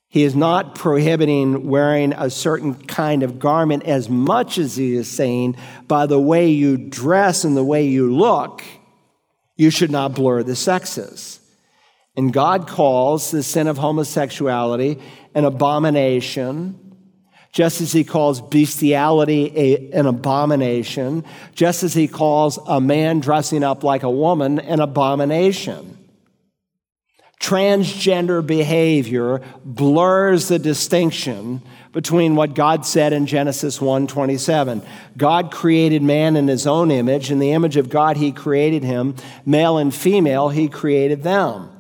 He 0.08 0.22
is 0.22 0.34
not 0.34 0.74
prohibiting 0.74 1.68
wearing 1.68 2.12
a 2.12 2.30
certain 2.30 2.74
kind 2.74 3.22
of 3.22 3.38
garment 3.38 3.84
as 3.84 4.08
much 4.08 4.58
as 4.58 4.76
he 4.76 4.94
is 4.94 5.08
saying, 5.08 5.56
by 5.86 6.06
the 6.06 6.20
way 6.20 6.48
you 6.48 6.76
dress 6.76 7.44
and 7.44 7.56
the 7.56 7.64
way 7.64 7.86
you 7.86 8.14
look, 8.14 8.62
you 9.56 9.70
should 9.70 9.90
not 9.90 10.14
blur 10.14 10.42
the 10.42 10.56
sexes. 10.56 11.40
And 12.16 12.32
God 12.32 12.68
calls 12.68 13.30
the 13.30 13.42
sin 13.42 13.66
of 13.66 13.78
homosexuality 13.78 15.00
an 15.34 15.44
abomination 15.44 16.80
just 17.54 17.80
as 17.80 17.92
he 17.92 18.02
calls 18.02 18.40
bestiality 18.40 19.52
a, 19.54 19.92
an 19.92 20.06
abomination, 20.06 21.24
just 21.54 21.84
as 21.84 21.94
he 21.94 22.08
calls 22.08 22.58
a 22.66 22.80
man 22.80 23.20
dressing 23.20 23.62
up 23.62 23.84
like 23.84 24.02
a 24.02 24.10
woman 24.10 24.58
an 24.58 24.80
abomination. 24.80 25.96
Transgender 27.40 28.44
behavior 28.44 29.40
blurs 29.64 30.48
the 30.48 30.58
distinction 30.58 31.62
between 31.92 32.34
what 32.34 32.54
God 32.54 32.84
said 32.84 33.12
in 33.12 33.24
Genesis 33.24 33.78
1:27. 33.78 34.82
God 35.16 35.52
created 35.52 36.02
man 36.02 36.34
in 36.34 36.48
his 36.48 36.66
own 36.66 36.90
image, 36.90 37.30
in 37.30 37.38
the 37.38 37.52
image 37.52 37.76
of 37.76 37.88
God 37.88 38.16
he 38.16 38.32
created 38.32 38.82
him, 38.82 39.14
male 39.46 39.78
and 39.78 39.94
female 39.94 40.48
he 40.48 40.68
created 40.68 41.22
them. 41.22 41.70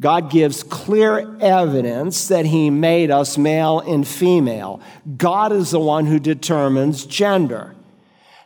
God 0.00 0.30
gives 0.30 0.62
clear 0.62 1.36
evidence 1.40 2.28
that 2.28 2.46
He 2.46 2.68
made 2.70 3.10
us 3.10 3.38
male 3.38 3.80
and 3.80 4.06
female. 4.06 4.80
God 5.16 5.52
is 5.52 5.70
the 5.70 5.80
one 5.80 6.06
who 6.06 6.18
determines 6.18 7.06
gender. 7.06 7.74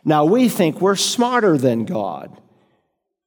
Now, 0.05 0.25
we 0.25 0.47
think 0.47 0.79
we're 0.79 0.95
smarter 0.95 1.57
than 1.57 1.85
God. 1.85 2.39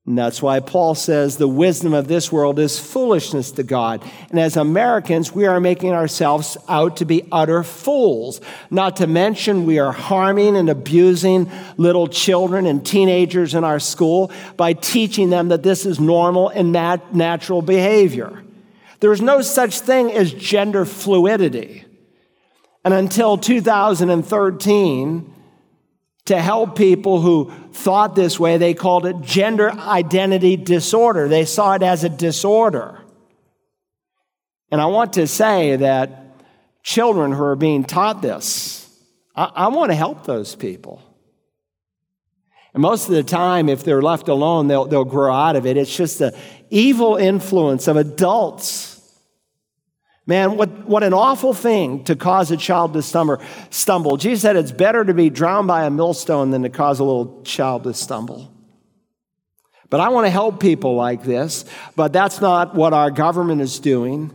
And 0.04 0.18
that's 0.18 0.42
why 0.42 0.58
Paul 0.58 0.96
says 0.96 1.36
the 1.36 1.46
wisdom 1.46 1.94
of 1.94 2.08
this 2.08 2.32
world 2.32 2.58
is 2.58 2.76
foolishness 2.76 3.52
to 3.52 3.62
God. 3.62 4.02
And 4.30 4.40
as 4.40 4.56
Americans, 4.56 5.32
we 5.32 5.46
are 5.46 5.60
making 5.60 5.92
ourselves 5.92 6.56
out 6.68 6.96
to 6.96 7.04
be 7.04 7.22
utter 7.30 7.62
fools. 7.62 8.40
Not 8.68 8.96
to 8.96 9.06
mention, 9.06 9.64
we 9.64 9.78
are 9.78 9.92
harming 9.92 10.56
and 10.56 10.68
abusing 10.68 11.48
little 11.76 12.08
children 12.08 12.66
and 12.66 12.84
teenagers 12.84 13.54
in 13.54 13.62
our 13.62 13.78
school 13.78 14.32
by 14.56 14.72
teaching 14.72 15.30
them 15.30 15.48
that 15.48 15.62
this 15.62 15.86
is 15.86 16.00
normal 16.00 16.48
and 16.48 16.72
nat- 16.72 17.14
natural 17.14 17.62
behavior. 17.62 18.42
There's 18.98 19.22
no 19.22 19.40
such 19.40 19.80
thing 19.80 20.10
as 20.10 20.32
gender 20.32 20.84
fluidity. 20.84 21.84
And 22.84 22.92
until 22.92 23.38
2013, 23.38 25.32
to 26.26 26.40
help 26.40 26.76
people 26.76 27.20
who 27.20 27.50
thought 27.72 28.14
this 28.14 28.38
way. 28.38 28.56
They 28.56 28.74
called 28.74 29.06
it 29.06 29.20
gender 29.22 29.70
identity 29.70 30.56
disorder. 30.56 31.28
They 31.28 31.44
saw 31.44 31.74
it 31.74 31.82
as 31.82 32.04
a 32.04 32.08
disorder. 32.08 33.00
And 34.70 34.80
I 34.80 34.86
want 34.86 35.14
to 35.14 35.26
say 35.26 35.76
that 35.76 36.40
children 36.82 37.32
who 37.32 37.42
are 37.42 37.56
being 37.56 37.84
taught 37.84 38.22
this, 38.22 38.88
I, 39.34 39.44
I 39.54 39.68
want 39.68 39.90
to 39.90 39.96
help 39.96 40.24
those 40.24 40.54
people. 40.54 41.02
And 42.72 42.80
most 42.80 43.08
of 43.08 43.14
the 43.14 43.22
time, 43.22 43.68
if 43.68 43.84
they're 43.84 44.00
left 44.00 44.28
alone, 44.28 44.68
they'll, 44.68 44.86
they'll 44.86 45.04
grow 45.04 45.32
out 45.32 45.56
of 45.56 45.66
it. 45.66 45.76
It's 45.76 45.94
just 45.94 46.18
the 46.20 46.36
evil 46.70 47.16
influence 47.16 47.86
of 47.86 47.96
adults 47.96 48.91
Man, 50.26 50.56
what, 50.56 50.86
what 50.86 51.02
an 51.02 51.12
awful 51.12 51.52
thing 51.52 52.04
to 52.04 52.14
cause 52.14 52.50
a 52.52 52.56
child 52.56 52.92
to 52.92 53.02
stumble. 53.02 54.16
Jesus 54.16 54.42
said 54.42 54.56
it's 54.56 54.70
better 54.70 55.04
to 55.04 55.14
be 55.14 55.30
drowned 55.30 55.66
by 55.66 55.84
a 55.84 55.90
millstone 55.90 56.50
than 56.50 56.62
to 56.62 56.68
cause 56.68 57.00
a 57.00 57.04
little 57.04 57.42
child 57.42 57.82
to 57.84 57.94
stumble. 57.94 58.52
But 59.90 60.00
I 60.00 60.10
want 60.10 60.26
to 60.26 60.30
help 60.30 60.60
people 60.60 60.94
like 60.94 61.24
this, 61.24 61.64
but 61.96 62.12
that's 62.12 62.40
not 62.40 62.74
what 62.74 62.92
our 62.92 63.10
government 63.10 63.60
is 63.60 63.80
doing. 63.80 64.32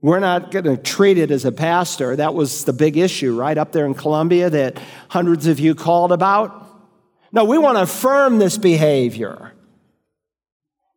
We're 0.00 0.20
not 0.20 0.52
going 0.52 0.64
to 0.64 0.76
treat 0.76 1.18
it 1.18 1.30
as 1.30 1.44
a 1.44 1.52
pastor. 1.52 2.16
That 2.16 2.34
was 2.34 2.64
the 2.64 2.72
big 2.72 2.96
issue, 2.96 3.36
right, 3.36 3.58
up 3.58 3.72
there 3.72 3.84
in 3.84 3.94
Columbia 3.94 4.48
that 4.50 4.80
hundreds 5.08 5.46
of 5.48 5.60
you 5.60 5.74
called 5.74 6.12
about. 6.12 6.66
No, 7.30 7.44
we 7.44 7.58
want 7.58 7.78
to 7.78 7.82
affirm 7.82 8.38
this 8.38 8.58
behavior. 8.58 9.52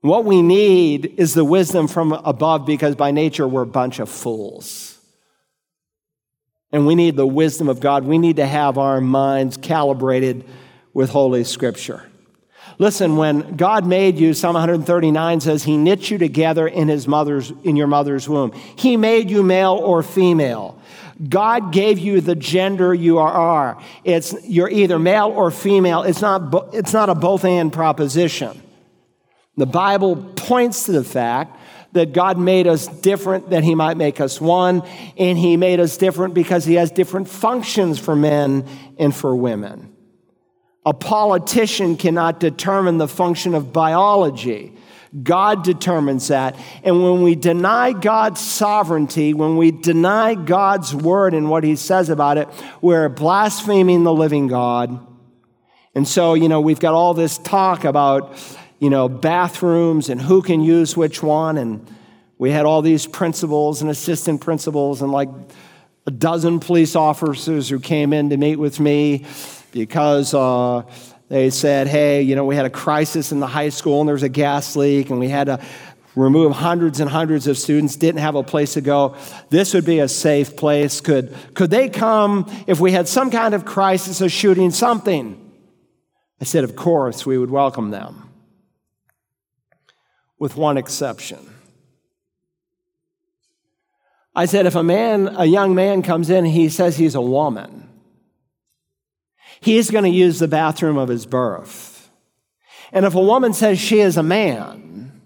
What 0.06 0.24
we 0.24 0.44
need 0.44 1.16
is 1.18 1.34
the 1.34 1.44
wisdom 1.44 1.88
from 1.88 2.12
above 2.14 2.68
because 2.68 2.96
by 2.96 3.10
nature 3.10 3.48
we're 3.48 3.64
a 3.64 3.66
bunch 3.66 3.98
of 3.98 4.08
fools. 4.08 5.00
And 6.72 6.86
we 6.86 6.94
need 6.94 7.16
the 7.16 7.26
wisdom 7.26 7.70
of 7.70 7.80
God. 7.80 8.04
We 8.04 8.20
need 8.20 8.36
to 8.36 8.46
have 8.46 8.78
our 8.78 9.02
minds 9.02 9.58
calibrated 9.58 10.46
with 10.94 11.10
Holy 11.10 11.44
Scripture. 11.44 12.04
Listen, 12.78 13.18
when 13.18 13.56
God 13.56 13.88
made 13.88 14.20
you, 14.20 14.36
Psalm 14.36 14.54
139 14.54 15.40
says, 15.40 15.64
He 15.64 15.76
knit 15.76 16.12
you 16.12 16.20
together 16.20 16.68
in 16.68 16.88
His 16.88 17.08
mother's 17.08 17.52
in 17.64 17.76
your 17.76 17.88
mother's 17.88 18.30
womb. 18.30 18.52
He 18.76 18.98
made 18.98 19.32
you 19.32 19.42
male 19.42 19.74
or 19.74 20.04
female. 20.04 20.80
God 21.28 21.74
gave 21.74 21.98
you 21.98 22.22
the 22.22 22.36
gender 22.36 22.94
you 22.94 23.18
are. 23.18 23.82
It's 24.04 24.36
you're 24.44 24.70
either 24.70 25.00
male 25.00 25.30
or 25.30 25.50
female. 25.50 26.04
It's 26.04 26.22
not 26.22 26.76
it's 26.76 26.94
not 26.94 27.10
a 27.10 27.16
both 27.16 27.44
and 27.44 27.74
proposition. 27.74 28.62
The 29.58 29.66
Bible 29.66 30.16
points 30.16 30.86
to 30.86 30.92
the 30.92 31.04
fact 31.04 31.58
that 31.94 32.12
God 32.12 32.38
made 32.38 32.68
us 32.68 32.88
different 32.88 33.52
that 33.52 33.64
He 33.64 33.74
might 33.74 33.96
make 33.96 34.20
us 34.20 34.40
one, 34.42 34.84
and 35.18 35.38
He 35.38 35.56
made 35.56 35.80
us 35.80 35.98
different 35.98 36.34
because 36.34 36.66
He 36.66 36.76
has 36.76 36.92
different 36.92 37.30
functions 37.30 37.98
for 37.98 38.16
men 38.16 38.68
and 38.98 39.16
for 39.16 39.36
women. 39.36 39.94
A 40.86 40.94
politician 40.94 41.96
cannot 41.96 42.40
determine 42.40 42.98
the 42.98 43.08
function 43.08 43.56
of 43.56 43.74
biology. 43.74 44.74
God 45.24 45.64
determines 45.64 46.28
that. 46.28 46.58
And 46.84 47.02
when 47.02 47.24
we 47.24 47.36
deny 47.36 47.94
God's 47.94 48.42
sovereignty, 48.42 49.34
when 49.34 49.56
we 49.56 49.72
deny 49.72 50.36
God's 50.36 50.94
word 50.94 51.34
and 51.34 51.50
what 51.50 51.64
He 51.64 51.78
says 51.78 52.10
about 52.10 52.38
it, 52.38 52.50
we're 52.82 53.08
blaspheming 53.08 54.04
the 54.04 54.14
living 54.14 54.48
God. 54.48 55.08
And 55.96 56.06
so, 56.06 56.34
you 56.34 56.50
know, 56.50 56.60
we've 56.60 56.82
got 56.82 56.94
all 56.94 57.14
this 57.14 57.38
talk 57.38 57.86
about 57.86 58.38
you 58.80 58.90
know, 58.90 59.08
bathrooms 59.08 60.10
and 60.10 60.22
who 60.22 60.42
can 60.42 60.62
use 60.62 60.98
which 60.98 61.24
one. 61.24 61.58
And 61.58 61.88
we 62.38 62.52
had 62.52 62.66
all 62.66 62.82
these 62.82 63.08
principals 63.08 63.82
and 63.82 63.90
assistant 63.90 64.42
principals 64.42 65.02
and 65.02 65.12
like 65.12 65.30
a 66.06 66.12
dozen 66.12 66.60
police 66.60 66.96
officers 66.96 67.70
who 67.70 67.80
came 67.80 68.14
in 68.14 68.30
to 68.30 68.38
meet 68.38 68.58
with 68.58 68.80
me 68.80 69.26
because 69.72 70.34
uh, 70.34 70.84
they 71.30 71.50
said, 71.50 71.88
hey, 71.88 72.22
you 72.22 72.36
know, 72.36 72.46
we 72.46 72.56
had 72.56 72.66
a 72.66 72.70
crisis 72.70 73.32
in 73.32 73.40
the 73.40 73.48
high 73.48 73.70
school 73.70 74.02
and 74.02 74.08
there 74.08 74.14
was 74.14 74.24
a 74.24 74.30
gas 74.30 74.76
leak 74.76 75.10
and 75.10 75.20
we 75.20 75.30
had 75.30 75.46
to 75.46 75.64
remove 76.16 76.54
hundreds 76.54 77.00
and 77.00 77.10
hundreds 77.10 77.48
of 77.48 77.58
students, 77.58 77.96
didn't 77.96 78.22
have 78.22 78.36
a 78.36 78.44
place 78.44 78.74
to 78.74 78.82
go. 78.82 79.16
This 79.50 79.74
would 79.74 79.86
be 79.86 80.00
a 80.00 80.08
safe 80.08 80.56
place. 80.56 81.02
Could, 81.02 81.36
could 81.54 81.72
they 81.72 81.90
come 81.90 82.50
if 82.68 82.80
we 82.80 82.92
had 82.92 83.08
some 83.08 83.32
kind 83.32 83.54
of 83.54 83.66
crisis, 83.66 84.22
a 84.22 84.30
shooting, 84.30 84.72
something? 84.72 85.42
I 86.40 86.44
said, 86.44 86.64
of 86.64 86.76
course, 86.76 87.26
we 87.26 87.38
would 87.38 87.50
welcome 87.50 87.92
them 87.92 88.25
with 90.46 90.56
one 90.56 90.78
exception. 90.78 91.40
I 94.36 94.46
said, 94.46 94.68
if 94.68 94.76
a 94.76 94.84
man, 94.84 95.28
a 95.36 95.46
young 95.46 95.74
man 95.74 96.04
comes 96.04 96.30
in 96.30 96.46
he 96.46 96.70
says 96.70 96.98
he's 96.98 97.16
a 97.16 97.22
woman, 97.22 97.90
he's 99.60 99.90
going 99.90 100.04
to 100.04 100.10
use 100.12 100.38
the 100.38 100.48
bathroom 100.48 101.00
of 101.00 101.10
his 101.10 101.26
birth. 101.26 102.12
And 102.92 103.08
if 103.08 103.16
a 103.16 103.22
woman 103.22 103.54
says 103.54 103.80
she 103.80 104.02
is 104.02 104.18
a 104.18 104.22
man, 104.22 105.20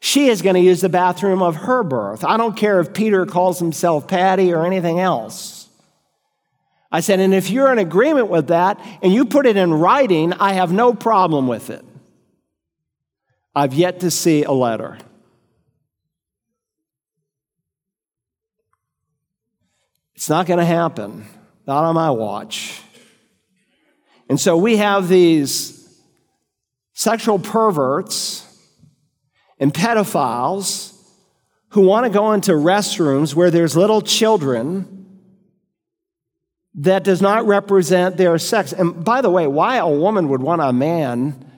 she 0.00 0.26
is 0.28 0.42
going 0.42 0.56
to 0.56 0.60
use 0.60 0.82
the 0.82 0.90
bathroom 0.90 1.40
of 1.40 1.56
her 1.56 1.82
birth. 1.82 2.26
I 2.26 2.36
don't 2.36 2.58
care 2.58 2.78
if 2.78 2.92
Peter 2.92 3.24
calls 3.24 3.58
himself 3.58 4.06
Patty 4.06 4.52
or 4.52 4.66
anything 4.66 5.00
else. 5.00 5.66
I 6.92 7.00
said, 7.00 7.20
and 7.20 7.32
if 7.32 7.48
you're 7.48 7.72
in 7.72 7.78
agreement 7.78 8.28
with 8.28 8.48
that 8.48 8.78
and 9.00 9.14
you 9.14 9.24
put 9.24 9.46
it 9.46 9.56
in 9.56 9.72
writing, 9.72 10.34
I 10.34 10.52
have 10.52 10.74
no 10.74 10.92
problem 10.92 11.48
with 11.48 11.70
it. 11.70 11.86
I've 13.54 13.74
yet 13.74 14.00
to 14.00 14.10
see 14.10 14.44
a 14.44 14.52
letter. 14.52 14.98
It's 20.14 20.28
not 20.28 20.46
going 20.46 20.58
to 20.58 20.64
happen, 20.64 21.26
not 21.66 21.84
on 21.84 21.94
my 21.94 22.10
watch. 22.10 22.80
And 24.28 24.40
so 24.40 24.56
we 24.56 24.78
have 24.78 25.08
these 25.08 25.86
sexual 26.94 27.38
perverts 27.38 28.40
and 29.58 29.72
pedophiles 29.72 30.96
who 31.70 31.82
want 31.82 32.04
to 32.06 32.10
go 32.10 32.32
into 32.32 32.52
restrooms 32.52 33.34
where 33.34 33.50
there's 33.50 33.76
little 33.76 34.00
children 34.00 35.20
that 36.76 37.04
does 37.04 37.20
not 37.20 37.46
represent 37.46 38.16
their 38.16 38.38
sex. 38.38 38.72
And 38.72 39.04
by 39.04 39.20
the 39.20 39.30
way, 39.30 39.46
why 39.46 39.76
a 39.76 39.88
woman 39.88 40.28
would 40.28 40.42
want 40.42 40.62
a 40.62 40.72
man 40.72 41.50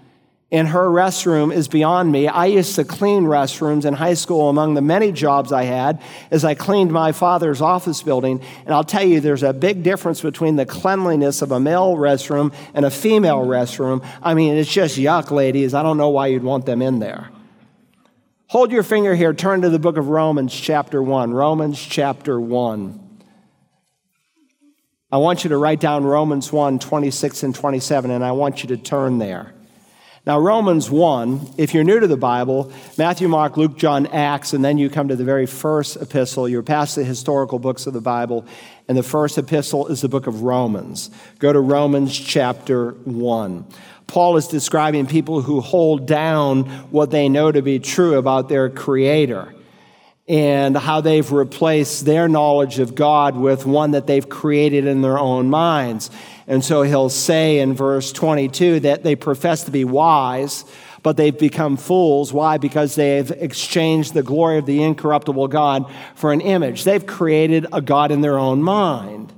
in 0.50 0.66
her 0.66 0.88
restroom 0.88 1.52
is 1.52 1.66
beyond 1.66 2.12
me. 2.12 2.28
I 2.28 2.46
used 2.46 2.76
to 2.76 2.84
clean 2.84 3.24
restrooms 3.24 3.84
in 3.84 3.94
high 3.94 4.14
school 4.14 4.48
among 4.48 4.74
the 4.74 4.80
many 4.80 5.10
jobs 5.10 5.50
I 5.50 5.64
had 5.64 6.00
as 6.30 6.44
I 6.44 6.54
cleaned 6.54 6.92
my 6.92 7.10
father's 7.10 7.60
office 7.60 8.02
building. 8.02 8.40
And 8.64 8.72
I'll 8.72 8.84
tell 8.84 9.02
you, 9.02 9.20
there's 9.20 9.42
a 9.42 9.52
big 9.52 9.82
difference 9.82 10.20
between 10.20 10.54
the 10.54 10.64
cleanliness 10.64 11.42
of 11.42 11.50
a 11.50 11.58
male 11.58 11.96
restroom 11.96 12.54
and 12.74 12.84
a 12.84 12.90
female 12.90 13.44
restroom. 13.44 14.06
I 14.22 14.34
mean, 14.34 14.54
it's 14.54 14.72
just 14.72 14.96
yuck, 14.96 15.32
ladies. 15.32 15.74
I 15.74 15.82
don't 15.82 15.96
know 15.96 16.10
why 16.10 16.28
you'd 16.28 16.44
want 16.44 16.64
them 16.64 16.80
in 16.80 17.00
there. 17.00 17.30
Hold 18.48 18.70
your 18.70 18.84
finger 18.84 19.16
here, 19.16 19.34
turn 19.34 19.62
to 19.62 19.70
the 19.70 19.80
book 19.80 19.96
of 19.96 20.06
Romans, 20.08 20.54
chapter 20.54 21.02
1. 21.02 21.34
Romans, 21.34 21.84
chapter 21.84 22.40
1. 22.40 23.00
I 25.10 25.16
want 25.18 25.42
you 25.42 25.50
to 25.50 25.56
write 25.56 25.80
down 25.80 26.04
Romans 26.04 26.52
1, 26.52 26.78
26 26.78 27.42
and 27.42 27.54
27, 27.54 28.12
and 28.12 28.24
I 28.24 28.30
want 28.30 28.62
you 28.62 28.68
to 28.68 28.76
turn 28.76 29.18
there. 29.18 29.55
Now, 30.26 30.40
Romans 30.40 30.90
1, 30.90 31.54
if 31.56 31.72
you're 31.72 31.84
new 31.84 32.00
to 32.00 32.08
the 32.08 32.16
Bible, 32.16 32.72
Matthew, 32.98 33.28
Mark, 33.28 33.56
Luke, 33.56 33.76
John, 33.76 34.08
Acts, 34.08 34.54
and 34.54 34.64
then 34.64 34.76
you 34.76 34.90
come 34.90 35.06
to 35.06 35.14
the 35.14 35.22
very 35.22 35.46
first 35.46 35.96
epistle. 35.98 36.48
You're 36.48 36.64
past 36.64 36.96
the 36.96 37.04
historical 37.04 37.60
books 37.60 37.86
of 37.86 37.92
the 37.92 38.00
Bible, 38.00 38.44
and 38.88 38.98
the 38.98 39.04
first 39.04 39.38
epistle 39.38 39.86
is 39.86 40.00
the 40.00 40.08
book 40.08 40.26
of 40.26 40.42
Romans. 40.42 41.10
Go 41.38 41.52
to 41.52 41.60
Romans 41.60 42.18
chapter 42.18 42.90
1. 43.04 43.66
Paul 44.08 44.36
is 44.36 44.48
describing 44.48 45.06
people 45.06 45.42
who 45.42 45.60
hold 45.60 46.08
down 46.08 46.64
what 46.90 47.12
they 47.12 47.28
know 47.28 47.52
to 47.52 47.62
be 47.62 47.78
true 47.78 48.18
about 48.18 48.48
their 48.48 48.68
Creator 48.68 49.54
and 50.28 50.76
how 50.76 51.00
they've 51.00 51.30
replaced 51.30 52.04
their 52.04 52.26
knowledge 52.26 52.80
of 52.80 52.96
God 52.96 53.36
with 53.36 53.64
one 53.64 53.92
that 53.92 54.08
they've 54.08 54.28
created 54.28 54.86
in 54.86 55.02
their 55.02 55.20
own 55.20 55.50
minds. 55.50 56.10
And 56.46 56.64
so 56.64 56.82
he'll 56.82 57.08
say 57.08 57.58
in 57.58 57.74
verse 57.74 58.12
22 58.12 58.80
that 58.80 59.02
they 59.02 59.16
profess 59.16 59.64
to 59.64 59.70
be 59.70 59.84
wise, 59.84 60.64
but 61.02 61.16
they've 61.16 61.36
become 61.36 61.76
fools. 61.76 62.32
Why? 62.32 62.58
Because 62.58 62.94
they've 62.94 63.30
exchanged 63.30 64.14
the 64.14 64.22
glory 64.22 64.58
of 64.58 64.66
the 64.66 64.82
incorruptible 64.82 65.48
God 65.48 65.92
for 66.14 66.32
an 66.32 66.40
image. 66.40 66.84
They've 66.84 67.04
created 67.04 67.66
a 67.72 67.80
God 67.80 68.12
in 68.12 68.20
their 68.20 68.38
own 68.38 68.62
mind. 68.62 69.32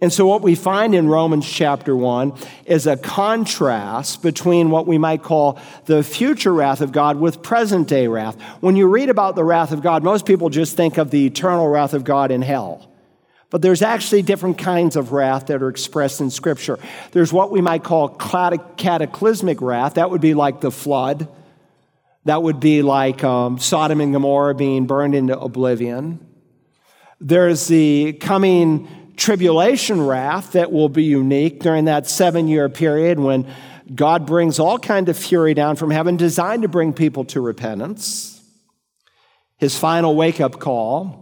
And 0.00 0.12
so, 0.12 0.26
what 0.26 0.42
we 0.42 0.56
find 0.56 0.96
in 0.96 1.06
Romans 1.06 1.48
chapter 1.48 1.94
1 1.94 2.32
is 2.64 2.88
a 2.88 2.96
contrast 2.96 4.20
between 4.20 4.70
what 4.70 4.88
we 4.88 4.98
might 4.98 5.22
call 5.22 5.60
the 5.84 6.02
future 6.02 6.52
wrath 6.52 6.80
of 6.80 6.90
God 6.90 7.20
with 7.20 7.40
present 7.40 7.86
day 7.86 8.08
wrath. 8.08 8.34
When 8.60 8.74
you 8.74 8.88
read 8.88 9.10
about 9.10 9.36
the 9.36 9.44
wrath 9.44 9.70
of 9.70 9.80
God, 9.80 10.02
most 10.02 10.26
people 10.26 10.50
just 10.50 10.76
think 10.76 10.98
of 10.98 11.12
the 11.12 11.24
eternal 11.26 11.68
wrath 11.68 11.94
of 11.94 12.02
God 12.02 12.32
in 12.32 12.42
hell. 12.42 12.91
But 13.52 13.60
there's 13.60 13.82
actually 13.82 14.22
different 14.22 14.56
kinds 14.56 14.96
of 14.96 15.12
wrath 15.12 15.48
that 15.48 15.62
are 15.62 15.68
expressed 15.68 16.22
in 16.22 16.30
Scripture. 16.30 16.78
There's 17.12 17.34
what 17.34 17.50
we 17.50 17.60
might 17.60 17.84
call 17.84 18.08
cataclysmic 18.08 19.60
wrath. 19.60 19.94
That 19.94 20.10
would 20.10 20.22
be 20.22 20.32
like 20.32 20.62
the 20.62 20.70
flood. 20.70 21.28
That 22.24 22.42
would 22.42 22.60
be 22.60 22.80
like 22.80 23.22
um, 23.22 23.58
Sodom 23.58 24.00
and 24.00 24.14
Gomorrah 24.14 24.54
being 24.54 24.86
burned 24.86 25.14
into 25.14 25.38
oblivion. 25.38 26.26
There's 27.20 27.66
the 27.66 28.14
coming 28.14 28.88
tribulation 29.18 30.00
wrath 30.00 30.52
that 30.52 30.72
will 30.72 30.88
be 30.88 31.04
unique 31.04 31.60
during 31.60 31.84
that 31.84 32.06
seven 32.06 32.48
year 32.48 32.70
period 32.70 33.20
when 33.20 33.46
God 33.94 34.24
brings 34.24 34.60
all 34.60 34.78
kind 34.78 35.10
of 35.10 35.18
fury 35.18 35.52
down 35.52 35.76
from 35.76 35.90
heaven 35.90 36.16
designed 36.16 36.62
to 36.62 36.68
bring 36.68 36.94
people 36.94 37.26
to 37.26 37.42
repentance. 37.42 38.42
His 39.58 39.78
final 39.78 40.16
wake 40.16 40.40
up 40.40 40.58
call. 40.58 41.21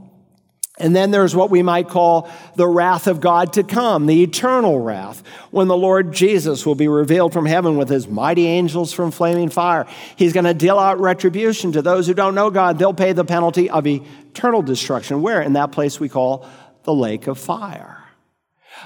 And 0.81 0.97
then 0.97 1.11
there's 1.11 1.37
what 1.37 1.51
we 1.51 1.63
might 1.63 1.89
call 1.89 2.29
the 2.57 2.67
wrath 2.67 3.07
of 3.07 3.21
God 3.21 3.53
to 3.53 3.63
come, 3.63 4.07
the 4.07 4.23
eternal 4.23 4.81
wrath, 4.81 5.23
when 5.51 5.69
the 5.69 5.77
Lord 5.77 6.13
Jesus 6.13 6.65
will 6.65 6.75
be 6.75 6.89
revealed 6.89 7.33
from 7.33 7.47
heaven 7.47 7.77
with 7.77 7.89
his 7.89 8.09
mighty 8.09 8.47
angels 8.47 8.93
from 8.93 9.11
flaming 9.11 9.51
fire. 9.51 9.87
He's 10.17 10.33
going 10.33 10.45
to 10.45 10.55
deal 10.55 10.79
out 10.79 10.99
retribution 10.99 11.73
to 11.73 11.83
those 11.83 12.07
who 12.07 12.15
don't 12.15 12.35
know 12.35 12.51
God. 12.51 12.79
They'll 12.79 12.95
pay 12.95 13.13
the 13.13 13.25
penalty 13.25 13.69
of 13.69 13.87
eternal 13.87 14.63
destruction. 14.63 15.23
Where? 15.23 15.43
In 15.43 15.53
that 15.53 15.73
place 15.73 16.01
we 16.01 16.09
call 16.09 16.49
the 16.85 16.95
lake 16.95 17.27
of 17.27 17.39
fire. 17.39 18.00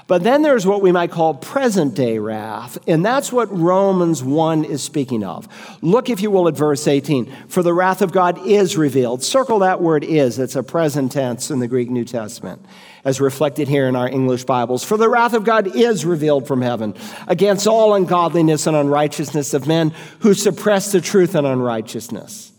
But 0.07 0.23
then 0.23 0.41
there's 0.41 0.65
what 0.67 0.81
we 0.81 0.91
might 0.91 1.11
call 1.11 1.33
present 1.33 1.95
day 1.95 2.19
wrath, 2.19 2.77
and 2.87 3.03
that's 3.03 3.31
what 3.31 3.45
Romans 3.51 4.23
1 4.23 4.65
is 4.65 4.83
speaking 4.83 5.23
of. 5.23 5.47
Look, 5.81 6.09
if 6.09 6.21
you 6.21 6.29
will, 6.29 6.47
at 6.47 6.55
verse 6.55 6.87
18. 6.87 7.25
For 7.47 7.63
the 7.63 7.73
wrath 7.73 8.01
of 8.01 8.11
God 8.11 8.45
is 8.45 8.77
revealed. 8.77 9.23
Circle 9.23 9.59
that 9.59 9.81
word 9.81 10.03
is, 10.03 10.37
it's 10.37 10.55
a 10.55 10.63
present 10.63 11.11
tense 11.11 11.49
in 11.49 11.59
the 11.59 11.67
Greek 11.67 11.89
New 11.89 12.05
Testament, 12.05 12.63
as 13.03 13.19
reflected 13.19 13.67
here 13.67 13.87
in 13.87 13.95
our 13.95 14.07
English 14.07 14.43
Bibles. 14.43 14.83
For 14.83 14.97
the 14.97 15.09
wrath 15.09 15.33
of 15.33 15.43
God 15.43 15.75
is 15.75 16.05
revealed 16.05 16.47
from 16.47 16.61
heaven 16.61 16.93
against 17.27 17.65
all 17.65 17.95
ungodliness 17.95 18.67
and 18.67 18.77
unrighteousness 18.77 19.53
of 19.53 19.67
men 19.67 19.93
who 20.19 20.33
suppress 20.33 20.91
the 20.91 21.01
truth 21.01 21.35
and 21.35 21.47
unrighteousness. 21.47 22.51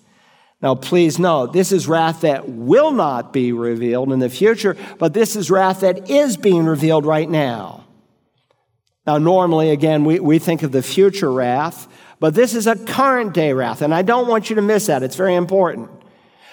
Now, 0.63 0.75
please 0.75 1.19
note, 1.19 1.53
this 1.53 1.71
is 1.71 1.87
wrath 1.87 2.23
that 2.23 2.49
will 2.49 2.91
not 2.91 3.33
be 3.33 3.53
revealed 3.53 4.11
in 4.13 4.21
the 4.21 4.31
future, 4.31 4.77
but 4.99 5.13
this 5.13 5.37
is 5.37 5.51
wrath 5.51 5.81
that 5.81 6.09
is 6.11 6.37
being 6.37 6.65
revealed 6.65 7.05
right 7.05 7.29
now. 7.29 7.85
Now, 9.07 9.19
normally, 9.19 9.71
again, 9.71 10.05
we, 10.05 10.19
we 10.19 10.39
think 10.39 10.63
of 10.63 10.73
the 10.73 10.83
future 10.83 11.31
wrath, 11.31 11.87
but 12.19 12.35
this 12.35 12.55
is 12.55 12.67
a 12.67 12.75
current 12.75 13.35
day 13.35 13.53
wrath, 13.53 13.83
and 13.83 13.95
I 13.95 14.03
don't 14.03 14.27
want 14.27 14.49
you 14.49 14.57
to 14.57 14.63
miss 14.63 14.87
that. 14.87 15.03
It's 15.03 15.15
very 15.15 15.35
important. 15.35 15.91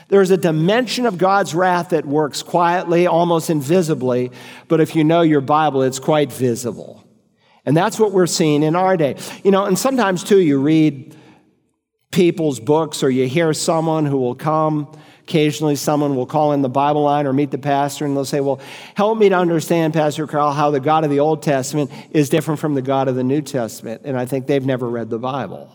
There's 0.09 0.31
a 0.31 0.37
dimension 0.37 1.05
of 1.05 1.17
God's 1.17 1.55
wrath 1.55 1.89
that 1.89 2.05
works 2.05 2.43
quietly, 2.43 3.07
almost 3.07 3.49
invisibly, 3.49 4.31
but 4.67 4.81
if 4.81 4.95
you 4.95 5.03
know 5.05 5.21
your 5.21 5.41
Bible, 5.41 5.81
it's 5.81 5.97
quite 5.97 6.31
visible. 6.31 7.03
And 7.65 7.75
that's 7.75 7.97
what 7.97 8.11
we're 8.11 8.27
seeing 8.27 8.61
in 8.63 8.75
our 8.75 8.97
day. 8.97 9.15
You 9.43 9.51
know, 9.51 9.63
and 9.63 9.79
sometimes 9.79 10.23
too, 10.23 10.39
you 10.39 10.59
read 10.59 11.15
people's 12.13 12.61
books, 12.61 13.03
or 13.03 13.09
you 13.09 13.27
hear 13.27 13.53
someone 13.53 14.05
who 14.05 14.17
will 14.17 14.35
come. 14.35 14.87
Occasionally, 15.23 15.75
someone 15.75 16.15
will 16.15 16.25
call 16.25 16.51
in 16.51 16.61
the 16.61 16.69
Bible 16.69 17.03
line 17.03 17.27
or 17.27 17.33
meet 17.33 17.49
the 17.51 17.57
pastor, 17.57 18.05
and 18.05 18.15
they'll 18.15 18.25
say, 18.25 18.39
Well, 18.39 18.61
help 18.95 19.17
me 19.17 19.29
to 19.29 19.35
understand, 19.35 19.93
Pastor 19.93 20.27
Carl, 20.27 20.51
how 20.51 20.69
the 20.71 20.79
God 20.79 21.03
of 21.03 21.09
the 21.09 21.19
Old 21.19 21.41
Testament 21.43 21.91
is 22.11 22.29
different 22.29 22.59
from 22.59 22.75
the 22.75 22.81
God 22.81 23.07
of 23.07 23.15
the 23.15 23.23
New 23.23 23.41
Testament. 23.41 24.01
And 24.05 24.17
I 24.17 24.25
think 24.25 24.47
they've 24.47 24.65
never 24.65 24.87
read 24.87 25.09
the 25.09 25.19
Bible. 25.19 25.71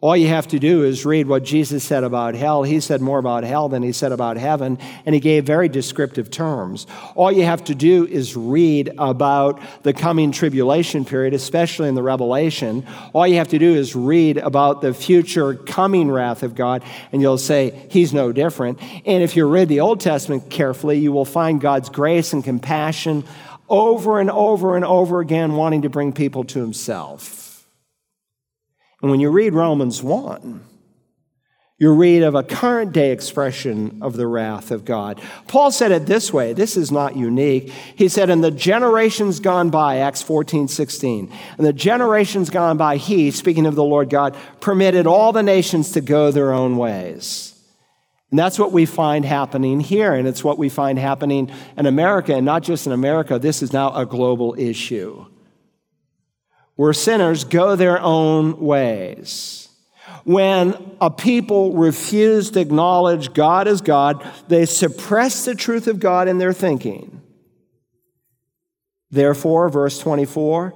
All 0.00 0.16
you 0.16 0.28
have 0.28 0.46
to 0.48 0.60
do 0.60 0.84
is 0.84 1.04
read 1.04 1.26
what 1.26 1.42
Jesus 1.42 1.82
said 1.82 2.04
about 2.04 2.36
hell. 2.36 2.62
He 2.62 2.78
said 2.78 3.00
more 3.00 3.18
about 3.18 3.42
hell 3.42 3.68
than 3.68 3.82
he 3.82 3.90
said 3.90 4.12
about 4.12 4.36
heaven, 4.36 4.78
and 5.04 5.12
he 5.12 5.20
gave 5.20 5.44
very 5.44 5.68
descriptive 5.68 6.30
terms. 6.30 6.86
All 7.16 7.32
you 7.32 7.42
have 7.42 7.64
to 7.64 7.74
do 7.74 8.06
is 8.06 8.36
read 8.36 8.92
about 8.96 9.60
the 9.82 9.92
coming 9.92 10.30
tribulation 10.30 11.04
period, 11.04 11.34
especially 11.34 11.88
in 11.88 11.96
the 11.96 12.02
Revelation. 12.04 12.86
All 13.12 13.26
you 13.26 13.38
have 13.38 13.48
to 13.48 13.58
do 13.58 13.74
is 13.74 13.96
read 13.96 14.36
about 14.36 14.82
the 14.82 14.94
future 14.94 15.56
coming 15.56 16.12
wrath 16.12 16.44
of 16.44 16.54
God, 16.54 16.84
and 17.10 17.20
you'll 17.20 17.36
say, 17.36 17.88
He's 17.90 18.14
no 18.14 18.30
different. 18.30 18.80
And 19.04 19.24
if 19.24 19.34
you 19.34 19.48
read 19.48 19.68
the 19.68 19.80
Old 19.80 20.00
Testament 20.00 20.48
carefully, 20.48 20.98
you 20.98 21.10
will 21.10 21.24
find 21.24 21.60
God's 21.60 21.88
grace 21.88 22.32
and 22.32 22.44
compassion 22.44 23.24
over 23.68 24.20
and 24.20 24.30
over 24.30 24.76
and 24.76 24.84
over 24.84 25.18
again, 25.18 25.54
wanting 25.54 25.82
to 25.82 25.88
bring 25.88 26.12
people 26.12 26.44
to 26.44 26.60
Himself. 26.60 27.47
And 29.02 29.10
when 29.10 29.20
you 29.20 29.30
read 29.30 29.54
Romans 29.54 30.02
1, 30.02 30.64
you 31.80 31.92
read 31.92 32.24
of 32.24 32.34
a 32.34 32.42
current 32.42 32.92
day 32.92 33.12
expression 33.12 34.00
of 34.02 34.16
the 34.16 34.26
wrath 34.26 34.72
of 34.72 34.84
God. 34.84 35.22
Paul 35.46 35.70
said 35.70 35.92
it 35.92 36.06
this 36.06 36.32
way 36.32 36.52
this 36.52 36.76
is 36.76 36.90
not 36.90 37.16
unique. 37.16 37.70
He 37.94 38.08
said, 38.08 38.30
In 38.30 38.40
the 38.40 38.50
generations 38.50 39.38
gone 39.38 39.70
by, 39.70 39.98
Acts 39.98 40.20
14, 40.20 40.66
16, 40.66 41.32
in 41.58 41.64
the 41.64 41.72
generations 41.72 42.50
gone 42.50 42.76
by, 42.78 42.96
he, 42.96 43.30
speaking 43.30 43.64
of 43.64 43.76
the 43.76 43.84
Lord 43.84 44.10
God, 44.10 44.36
permitted 44.58 45.06
all 45.06 45.32
the 45.32 45.44
nations 45.44 45.92
to 45.92 46.00
go 46.00 46.32
their 46.32 46.52
own 46.52 46.76
ways. 46.76 47.54
And 48.30 48.38
that's 48.38 48.58
what 48.58 48.72
we 48.72 48.84
find 48.84 49.24
happening 49.24 49.78
here, 49.78 50.12
and 50.12 50.26
it's 50.26 50.42
what 50.42 50.58
we 50.58 50.68
find 50.68 50.98
happening 50.98 51.50
in 51.76 51.86
America, 51.86 52.34
and 52.34 52.44
not 52.44 52.64
just 52.64 52.86
in 52.86 52.92
America. 52.92 53.38
This 53.38 53.62
is 53.62 53.72
now 53.72 53.94
a 53.94 54.04
global 54.04 54.56
issue 54.58 55.26
where 56.78 56.92
sinners 56.92 57.42
go 57.42 57.74
their 57.74 58.00
own 58.00 58.60
ways. 58.60 59.68
When 60.22 60.96
a 61.00 61.10
people 61.10 61.74
refuse 61.74 62.52
to 62.52 62.60
acknowledge 62.60 63.32
God 63.32 63.66
as 63.66 63.80
God, 63.80 64.24
they 64.46 64.64
suppress 64.64 65.44
the 65.44 65.56
truth 65.56 65.88
of 65.88 65.98
God 65.98 66.28
in 66.28 66.38
their 66.38 66.52
thinking. 66.52 67.20
Therefore, 69.10 69.68
verse 69.68 69.98
24, 69.98 70.72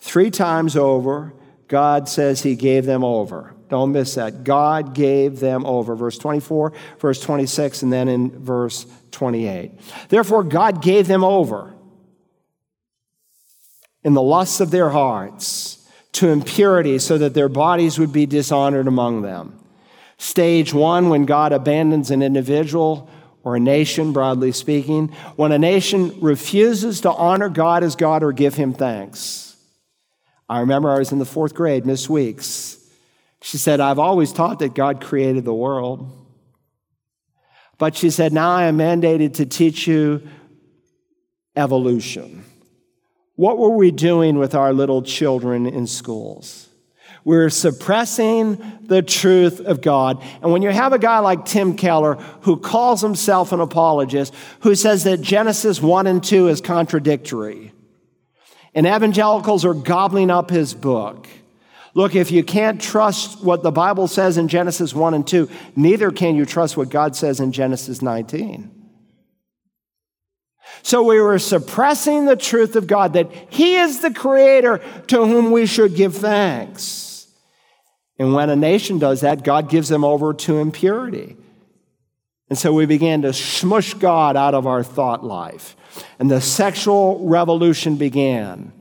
three 0.00 0.30
times 0.30 0.74
over, 0.74 1.34
God 1.68 2.08
says 2.08 2.40
he 2.40 2.56
gave 2.56 2.86
them 2.86 3.04
over. 3.04 3.54
Don't 3.68 3.92
miss 3.92 4.14
that. 4.14 4.44
God 4.44 4.94
gave 4.94 5.38
them 5.38 5.66
over. 5.66 5.94
Verse 5.94 6.16
24, 6.16 6.72
verse 6.98 7.20
26, 7.20 7.82
and 7.82 7.92
then 7.92 8.08
in 8.08 8.42
verse 8.42 8.86
28. 9.10 9.72
Therefore, 10.08 10.44
God 10.44 10.80
gave 10.80 11.08
them 11.08 11.22
over 11.22 11.74
in 14.04 14.14
the 14.14 14.22
lusts 14.22 14.60
of 14.60 14.70
their 14.70 14.90
hearts 14.90 15.78
to 16.12 16.28
impurity 16.28 16.98
so 16.98 17.18
that 17.18 17.34
their 17.34 17.48
bodies 17.48 17.98
would 17.98 18.12
be 18.12 18.26
dishonored 18.26 18.86
among 18.86 19.22
them. 19.22 19.58
Stage 20.18 20.72
one, 20.72 21.08
when 21.08 21.24
God 21.24 21.52
abandons 21.52 22.10
an 22.10 22.22
individual 22.22 23.10
or 23.42 23.56
a 23.56 23.60
nation, 23.60 24.12
broadly 24.12 24.52
speaking, 24.52 25.08
when 25.36 25.50
a 25.50 25.58
nation 25.58 26.20
refuses 26.20 27.00
to 27.00 27.10
honor 27.10 27.48
God 27.48 27.82
as 27.82 27.96
God 27.96 28.22
or 28.22 28.32
give 28.32 28.54
him 28.54 28.72
thanks. 28.72 29.56
I 30.48 30.60
remember 30.60 30.90
I 30.90 30.98
was 30.98 31.12
in 31.12 31.18
the 31.18 31.24
fourth 31.24 31.54
grade, 31.54 31.86
Miss 31.86 32.08
Weeks. 32.08 32.78
She 33.40 33.58
said, 33.58 33.80
I've 33.80 33.98
always 33.98 34.32
taught 34.32 34.60
that 34.60 34.74
God 34.74 35.00
created 35.00 35.44
the 35.44 35.54
world. 35.54 36.10
But 37.78 37.96
she 37.96 38.10
said, 38.10 38.32
now 38.32 38.50
I 38.50 38.64
am 38.64 38.78
mandated 38.78 39.34
to 39.34 39.46
teach 39.46 39.88
you 39.88 40.28
evolution. 41.56 42.44
What 43.42 43.58
were 43.58 43.70
we 43.70 43.90
doing 43.90 44.38
with 44.38 44.54
our 44.54 44.72
little 44.72 45.02
children 45.02 45.66
in 45.66 45.88
schools? 45.88 46.68
We're 47.24 47.50
suppressing 47.50 48.62
the 48.82 49.02
truth 49.02 49.58
of 49.58 49.80
God. 49.80 50.22
And 50.40 50.52
when 50.52 50.62
you 50.62 50.70
have 50.70 50.92
a 50.92 50.98
guy 51.00 51.18
like 51.18 51.44
Tim 51.44 51.76
Keller 51.76 52.14
who 52.42 52.56
calls 52.56 53.00
himself 53.00 53.50
an 53.50 53.58
apologist, 53.58 54.32
who 54.60 54.76
says 54.76 55.02
that 55.02 55.22
Genesis 55.22 55.82
1 55.82 56.06
and 56.06 56.22
2 56.22 56.46
is 56.46 56.60
contradictory, 56.60 57.72
and 58.76 58.86
evangelicals 58.86 59.64
are 59.64 59.74
gobbling 59.74 60.30
up 60.30 60.48
his 60.48 60.72
book. 60.72 61.26
Look, 61.94 62.14
if 62.14 62.30
you 62.30 62.44
can't 62.44 62.80
trust 62.80 63.42
what 63.42 63.64
the 63.64 63.72
Bible 63.72 64.06
says 64.06 64.38
in 64.38 64.46
Genesis 64.46 64.94
1 64.94 65.14
and 65.14 65.26
2, 65.26 65.50
neither 65.74 66.12
can 66.12 66.36
you 66.36 66.46
trust 66.46 66.76
what 66.76 66.90
God 66.90 67.16
says 67.16 67.40
in 67.40 67.50
Genesis 67.50 68.02
19. 68.02 68.81
So 70.82 71.02
we 71.02 71.20
were 71.20 71.38
suppressing 71.38 72.24
the 72.24 72.36
truth 72.36 72.74
of 72.76 72.86
God 72.86 73.12
that 73.12 73.30
He 73.50 73.76
is 73.76 74.00
the 74.00 74.12
creator 74.12 74.80
to 75.08 75.26
whom 75.26 75.50
we 75.50 75.66
should 75.66 75.94
give 75.94 76.16
thanks. 76.16 77.26
And 78.18 78.34
when 78.34 78.50
a 78.50 78.56
nation 78.56 78.98
does 78.98 79.20
that, 79.20 79.44
God 79.44 79.68
gives 79.68 79.88
them 79.88 80.04
over 80.04 80.32
to 80.34 80.58
impurity. 80.58 81.36
And 82.48 82.58
so 82.58 82.72
we 82.72 82.86
began 82.86 83.22
to 83.22 83.32
smush 83.32 83.94
God 83.94 84.36
out 84.36 84.54
of 84.54 84.66
our 84.66 84.82
thought 84.82 85.24
life. 85.24 85.76
And 86.18 86.30
the 86.30 86.40
sexual 86.40 87.26
revolution 87.26 87.96
began. 87.96 88.72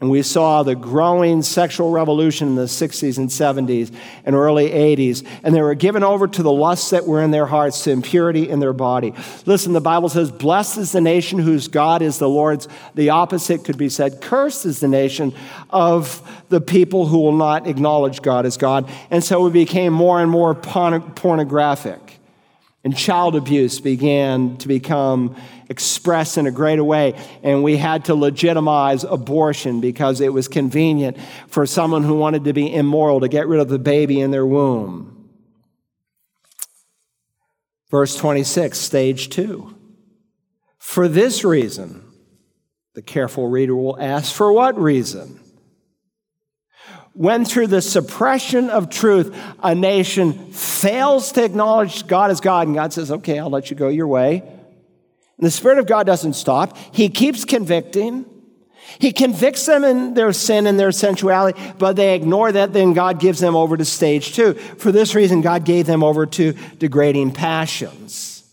And 0.00 0.08
we 0.08 0.22
saw 0.22 0.62
the 0.62 0.74
growing 0.74 1.42
sexual 1.42 1.90
revolution 1.90 2.48
in 2.48 2.54
the 2.54 2.64
60s 2.64 3.18
and 3.18 3.28
70s 3.28 3.94
and 4.24 4.34
early 4.34 4.70
80s. 4.70 5.26
And 5.44 5.54
they 5.54 5.60
were 5.60 5.74
given 5.74 6.02
over 6.02 6.26
to 6.26 6.42
the 6.42 6.50
lusts 6.50 6.88
that 6.90 7.06
were 7.06 7.22
in 7.22 7.32
their 7.32 7.44
hearts, 7.44 7.84
to 7.84 7.90
impurity 7.90 8.48
in 8.48 8.60
their 8.60 8.72
body. 8.72 9.12
Listen, 9.44 9.74
the 9.74 9.80
Bible 9.80 10.08
says, 10.08 10.30
Blessed 10.30 10.78
is 10.78 10.92
the 10.92 11.02
nation 11.02 11.38
whose 11.38 11.68
God 11.68 12.00
is 12.00 12.18
the 12.18 12.30
Lord's. 12.30 12.66
The 12.94 13.10
opposite 13.10 13.64
could 13.64 13.76
be 13.76 13.90
said, 13.90 14.22
Cursed 14.22 14.64
is 14.64 14.80
the 14.80 14.88
nation 14.88 15.34
of 15.68 16.22
the 16.48 16.62
people 16.62 17.06
who 17.06 17.18
will 17.18 17.36
not 17.36 17.66
acknowledge 17.66 18.22
God 18.22 18.46
as 18.46 18.56
God. 18.56 18.90
And 19.10 19.22
so 19.22 19.42
we 19.42 19.50
became 19.50 19.92
more 19.92 20.22
and 20.22 20.30
more 20.30 20.54
pornographic. 20.54 22.18
And 22.84 22.96
child 22.96 23.36
abuse 23.36 23.78
began 23.80 24.56
to 24.56 24.68
become 24.68 25.36
expressed 25.70 26.36
in 26.36 26.46
a 26.46 26.50
greater 26.50 26.84
way. 26.84 27.14
And 27.42 27.62
we 27.62 27.78
had 27.78 28.04
to 28.06 28.14
legitimize 28.14 29.04
abortion 29.04 29.80
because 29.80 30.20
it 30.20 30.34
was 30.34 30.48
convenient 30.48 31.16
for 31.48 31.64
someone 31.64 32.02
who 32.02 32.16
wanted 32.16 32.44
to 32.44 32.52
be 32.52 32.74
immoral 32.74 33.20
to 33.20 33.28
get 33.28 33.48
rid 33.48 33.60
of 33.60 33.70
the 33.70 33.78
baby 33.78 34.20
in 34.20 34.32
their 34.32 34.44
womb. 34.44 35.30
Verse 37.90 38.16
26, 38.16 38.78
stage 38.78 39.30
two. 39.30 39.74
For 40.78 41.08
this 41.08 41.44
reason, 41.44 42.04
the 42.94 43.02
careful 43.02 43.48
reader 43.48 43.74
will 43.74 43.98
ask, 43.98 44.34
for 44.34 44.52
what 44.52 44.78
reason? 44.78 45.40
when 47.12 47.44
through 47.44 47.66
the 47.66 47.82
suppression 47.82 48.70
of 48.70 48.88
truth, 48.88 49.36
a 49.62 49.74
nation 49.74 50.52
fails 50.52 51.32
to 51.32 51.44
acknowledge 51.44 52.06
God 52.06 52.30
as 52.30 52.40
God, 52.40 52.68
and 52.68 52.76
God 52.76 52.92
says, 52.92 53.10
okay, 53.10 53.38
I'll 53.38 53.50
let 53.50 53.68
you 53.68 53.76
go 53.76 53.88
your 53.88 54.06
way. 54.06 54.59
The 55.40 55.50
Spirit 55.50 55.78
of 55.78 55.86
God 55.86 56.06
doesn't 56.06 56.34
stop. 56.34 56.76
He 56.92 57.08
keeps 57.08 57.44
convicting. 57.44 58.26
He 58.98 59.12
convicts 59.12 59.66
them 59.66 59.84
in 59.84 60.14
their 60.14 60.32
sin 60.32 60.66
and 60.66 60.78
their 60.78 60.92
sensuality, 60.92 61.60
but 61.78 61.96
they 61.96 62.14
ignore 62.14 62.52
that. 62.52 62.72
Then 62.72 62.92
God 62.92 63.20
gives 63.20 63.38
them 63.38 63.56
over 63.56 63.76
to 63.76 63.84
stage 63.84 64.34
two. 64.34 64.54
For 64.54 64.92
this 64.92 65.14
reason, 65.14 65.40
God 65.40 65.64
gave 65.64 65.86
them 65.86 66.02
over 66.02 66.26
to 66.26 66.52
degrading 66.78 67.32
passions. 67.32 68.44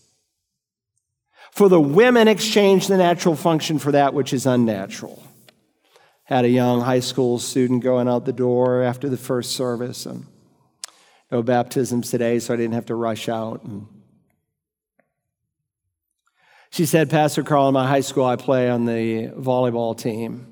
For 1.50 1.68
the 1.68 1.80
women 1.80 2.28
exchange 2.28 2.86
the 2.86 2.96
natural 2.96 3.34
function 3.34 3.78
for 3.78 3.90
that 3.92 4.14
which 4.14 4.32
is 4.32 4.46
unnatural. 4.46 5.22
Had 6.22 6.44
a 6.44 6.50
young 6.50 6.82
high 6.82 7.00
school 7.00 7.38
student 7.38 7.82
going 7.82 8.06
out 8.06 8.24
the 8.24 8.32
door 8.32 8.82
after 8.82 9.08
the 9.08 9.16
first 9.16 9.52
service, 9.52 10.06
and 10.06 10.26
no 11.32 11.42
baptisms 11.42 12.10
today, 12.10 12.38
so 12.38 12.54
I 12.54 12.56
didn't 12.56 12.74
have 12.74 12.86
to 12.86 12.94
rush 12.94 13.28
out. 13.28 13.64
And 13.64 13.88
she 16.70 16.86
said, 16.86 17.10
Pastor 17.10 17.42
Carl, 17.42 17.68
in 17.68 17.74
my 17.74 17.86
high 17.86 18.00
school, 18.00 18.24
I 18.24 18.36
play 18.36 18.68
on 18.68 18.84
the 18.84 19.28
volleyball 19.28 19.98
team. 19.98 20.46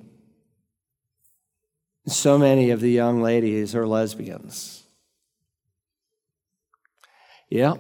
So 2.07 2.39
many 2.39 2.71
of 2.71 2.81
the 2.81 2.91
young 2.91 3.21
ladies 3.21 3.75
are 3.75 3.87
lesbians. 3.87 4.85
Yep. 7.51 7.79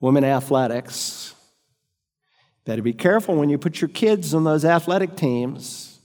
Women 0.00 0.24
athletics 0.24 1.34
Better 2.68 2.82
be 2.82 2.92
careful 2.92 3.34
when 3.34 3.48
you 3.48 3.56
put 3.56 3.80
your 3.80 3.88
kids 3.88 4.34
on 4.34 4.44
those 4.44 4.62
athletic 4.62 5.16
teams. 5.16 5.98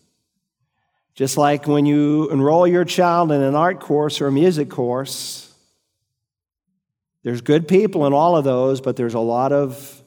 Just 1.14 1.36
like 1.36 1.68
when 1.68 1.86
you 1.86 2.30
enroll 2.30 2.66
your 2.66 2.86
child 2.86 3.34
in 3.34 3.42
an 3.42 3.54
art 3.54 3.82
course 3.82 4.22
or 4.22 4.28
a 4.28 4.32
music 4.32 4.70
course, 4.70 5.54
there's 7.22 7.42
good 7.42 7.68
people 7.68 8.08
in 8.08 8.14
all 8.14 8.38
of 8.38 8.46
those, 8.46 8.80
but 8.80 8.96
there's 8.96 9.14
a 9.14 9.20
lot 9.20 9.52
of 9.52 10.02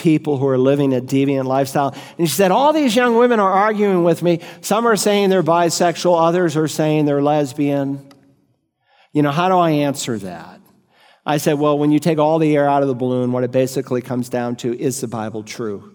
people 0.00 0.38
who 0.38 0.48
are 0.48 0.58
living 0.58 0.92
a 0.92 1.00
deviant 1.00 1.44
lifestyle. 1.44 1.94
And 2.18 2.28
she 2.28 2.34
said, 2.34 2.50
All 2.50 2.72
these 2.72 2.96
young 2.96 3.16
women 3.16 3.38
are 3.38 3.52
arguing 3.52 4.02
with 4.02 4.22
me. 4.22 4.40
Some 4.60 4.86
are 4.86 4.96
saying 4.96 5.30
they're 5.30 5.42
bisexual, 5.42 6.20
others 6.20 6.56
are 6.56 6.68
saying 6.68 7.04
they're 7.04 7.22
lesbian. 7.22 8.10
You 9.12 9.22
know, 9.22 9.30
how 9.30 9.48
do 9.48 9.56
I 9.56 9.70
answer 9.70 10.18
that? 10.18 10.60
I 11.26 11.36
said, 11.36 11.58
well, 11.58 11.78
when 11.78 11.90
you 11.90 11.98
take 11.98 12.18
all 12.18 12.38
the 12.38 12.56
air 12.56 12.68
out 12.68 12.82
of 12.82 12.88
the 12.88 12.94
balloon, 12.94 13.32
what 13.32 13.44
it 13.44 13.50
basically 13.50 14.00
comes 14.00 14.28
down 14.28 14.56
to 14.56 14.78
is 14.78 15.00
the 15.00 15.08
Bible 15.08 15.42
true? 15.42 15.94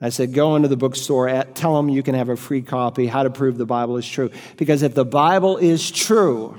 I 0.00 0.10
said, 0.10 0.34
go 0.34 0.56
into 0.56 0.68
the 0.68 0.76
bookstore, 0.76 1.28
at, 1.28 1.54
tell 1.54 1.76
them 1.76 1.88
you 1.88 2.02
can 2.02 2.14
have 2.14 2.28
a 2.28 2.36
free 2.36 2.62
copy, 2.62 3.06
how 3.06 3.22
to 3.22 3.30
prove 3.30 3.56
the 3.56 3.64
Bible 3.64 3.96
is 3.96 4.06
true. 4.06 4.30
Because 4.56 4.82
if 4.82 4.94
the 4.94 5.04
Bible 5.04 5.56
is 5.56 5.90
true, 5.90 6.58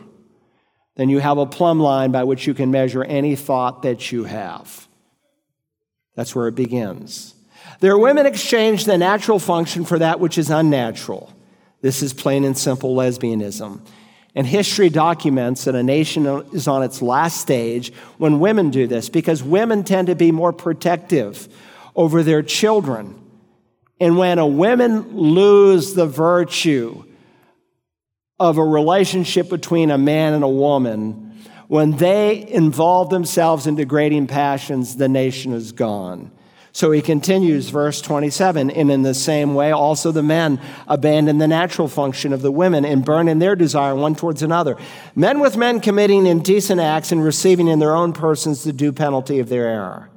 then 0.95 1.09
you 1.09 1.19
have 1.19 1.37
a 1.37 1.45
plumb 1.45 1.79
line 1.79 2.11
by 2.11 2.23
which 2.23 2.47
you 2.47 2.53
can 2.53 2.71
measure 2.71 3.03
any 3.03 3.35
thought 3.35 3.83
that 3.83 4.11
you 4.11 4.23
have. 4.23 4.87
That's 6.15 6.35
where 6.35 6.47
it 6.47 6.55
begins. 6.55 7.35
Their 7.79 7.97
women 7.97 8.25
exchange 8.25 8.85
the 8.85 8.97
natural 8.97 9.39
function 9.39 9.85
for 9.85 9.99
that 9.99 10.19
which 10.19 10.37
is 10.37 10.49
unnatural. 10.49 11.33
This 11.81 12.01
is 12.01 12.13
plain 12.13 12.43
and 12.45 12.57
simple 12.57 12.95
lesbianism. 12.95 13.81
And 14.33 14.45
history 14.45 14.89
documents 14.89 15.63
that 15.63 15.75
a 15.75 15.83
nation 15.83 16.25
is 16.51 16.67
on 16.67 16.83
its 16.83 17.01
last 17.01 17.39
stage 17.39 17.93
when 18.17 18.39
women 18.39 18.69
do 18.69 18.85
this 18.85 19.07
because 19.07 19.41
women 19.41 19.83
tend 19.83 20.07
to 20.07 20.15
be 20.15 20.31
more 20.31 20.51
protective 20.51 21.47
over 21.95 22.21
their 22.21 22.41
children. 22.41 23.21
And 23.99 24.17
when 24.17 24.39
a 24.39 24.47
woman 24.47 25.15
lose 25.15 25.93
the 25.93 26.05
virtue 26.05 27.05
of 28.37 28.57
a 28.57 28.63
relationship 28.63 29.49
between 29.49 29.89
a 29.89 29.97
man 29.97 30.33
and 30.33 30.43
a 30.43 30.49
woman, 30.49 31.24
when 31.67 31.91
they 31.97 32.47
involve 32.49 33.09
themselves 33.09 33.67
in 33.67 33.75
degrading 33.75 34.27
passions, 34.27 34.97
the 34.97 35.09
nation 35.09 35.53
is 35.53 35.71
gone. 35.71 36.31
So 36.71 36.91
he 36.91 37.01
continues, 37.01 37.69
verse 37.69 38.01
27, 38.01 38.69
and 38.69 38.91
in 38.91 39.01
the 39.01 39.13
same 39.13 39.55
way, 39.55 39.71
also 39.71 40.11
the 40.11 40.21
men 40.21 40.59
abandon 40.89 41.37
the 41.37 41.47
natural 41.47 41.87
function 41.87 42.33
of 42.33 42.41
the 42.41 42.51
women 42.51 42.83
and 42.83 43.05
burn 43.05 43.29
in 43.29 43.39
their 43.39 43.55
desire 43.55 43.95
one 43.95 44.13
towards 44.13 44.43
another. 44.43 44.75
Men 45.15 45.39
with 45.39 45.55
men 45.55 45.79
committing 45.79 46.27
indecent 46.27 46.81
acts 46.81 47.13
and 47.13 47.23
receiving 47.23 47.69
in 47.69 47.79
their 47.79 47.95
own 47.95 48.11
persons 48.11 48.65
the 48.65 48.73
due 48.73 48.91
penalty 48.91 49.39
of 49.39 49.47
their 49.47 49.67
error. 49.67 50.09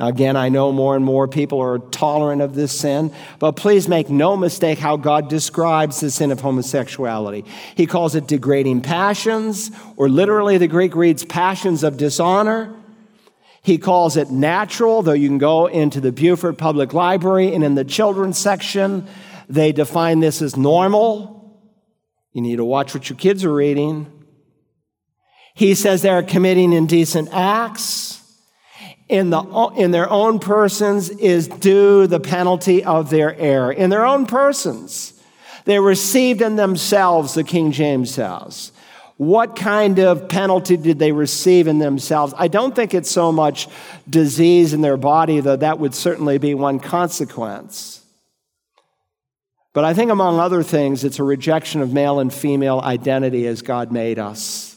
Again, 0.00 0.36
I 0.36 0.48
know 0.48 0.72
more 0.72 0.96
and 0.96 1.04
more 1.04 1.28
people 1.28 1.60
are 1.60 1.78
tolerant 1.78 2.42
of 2.42 2.56
this 2.56 2.72
sin, 2.72 3.12
but 3.38 3.52
please 3.52 3.86
make 3.86 4.10
no 4.10 4.36
mistake 4.36 4.80
how 4.80 4.96
God 4.96 5.28
describes 5.28 6.00
the 6.00 6.10
sin 6.10 6.32
of 6.32 6.40
homosexuality. 6.40 7.44
He 7.76 7.86
calls 7.86 8.16
it 8.16 8.26
degrading 8.26 8.80
passions, 8.80 9.70
or 9.96 10.08
literally 10.08 10.58
the 10.58 10.66
Greek 10.66 10.96
reads 10.96 11.24
passions 11.24 11.84
of 11.84 11.96
dishonor. 11.96 12.74
He 13.62 13.78
calls 13.78 14.16
it 14.16 14.30
natural, 14.30 15.02
though 15.02 15.12
you 15.12 15.28
can 15.28 15.38
go 15.38 15.66
into 15.66 16.00
the 16.00 16.10
Beaufort 16.10 16.58
Public 16.58 16.92
Library 16.92 17.54
and 17.54 17.62
in 17.62 17.76
the 17.76 17.84
children's 17.84 18.36
section, 18.36 19.06
they 19.48 19.70
define 19.70 20.18
this 20.18 20.42
as 20.42 20.56
normal. 20.56 21.62
You 22.32 22.42
need 22.42 22.56
to 22.56 22.64
watch 22.64 22.94
what 22.94 23.08
your 23.08 23.16
kids 23.16 23.44
are 23.44 23.54
reading. 23.54 24.10
He 25.54 25.76
says 25.76 26.02
they're 26.02 26.24
committing 26.24 26.72
indecent 26.72 27.28
acts. 27.32 28.13
In, 29.08 29.30
the, 29.30 29.42
in 29.76 29.90
their 29.90 30.08
own 30.08 30.38
persons 30.38 31.10
is 31.10 31.46
due 31.46 32.06
the 32.06 32.20
penalty 32.20 32.82
of 32.82 33.10
their 33.10 33.38
error. 33.38 33.70
In 33.72 33.90
their 33.90 34.06
own 34.06 34.26
persons. 34.26 35.12
They 35.64 35.78
received 35.78 36.42
in 36.42 36.56
themselves, 36.56 37.34
the 37.34 37.44
King 37.44 37.72
James 37.72 38.12
says. 38.12 38.72
What 39.16 39.56
kind 39.56 40.00
of 40.00 40.28
penalty 40.28 40.76
did 40.76 40.98
they 40.98 41.12
receive 41.12 41.68
in 41.68 41.78
themselves? 41.78 42.34
I 42.36 42.48
don't 42.48 42.74
think 42.74 42.94
it's 42.94 43.10
so 43.10 43.30
much 43.30 43.68
disease 44.08 44.72
in 44.72 44.80
their 44.80 44.96
body, 44.96 45.40
though 45.40 45.56
that 45.56 45.78
would 45.78 45.94
certainly 45.94 46.38
be 46.38 46.54
one 46.54 46.80
consequence. 46.80 48.04
But 49.72 49.84
I 49.84 49.94
think, 49.94 50.10
among 50.10 50.40
other 50.40 50.62
things, 50.62 51.04
it's 51.04 51.18
a 51.18 51.24
rejection 51.24 51.80
of 51.80 51.92
male 51.92 52.20
and 52.20 52.32
female 52.32 52.80
identity 52.80 53.46
as 53.46 53.62
God 53.62 53.92
made 53.92 54.18
us. 54.18 54.73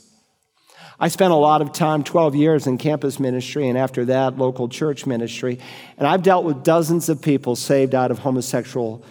I 1.00 1.10
spent 1.10 1.32
a 1.32 1.36
lot 1.36 1.62
of 1.62 1.74
time, 1.74 2.04
12 2.04 2.36
years 2.36 2.66
in 2.66 2.80
campus 2.80 3.20
ministry, 3.20 3.68
and 3.70 3.78
after 3.78 4.06
that, 4.06 4.38
local 4.38 4.68
church 4.68 5.06
ministry. 5.06 5.60
And 5.98 6.08
I've 6.08 6.24
dealt 6.24 6.44
with 6.44 6.64
dozens 6.64 7.08
of 7.08 7.22
people 7.22 7.56
saved 7.56 7.94
out 7.94 8.10
of 8.10 8.20
homosexual 8.20 9.06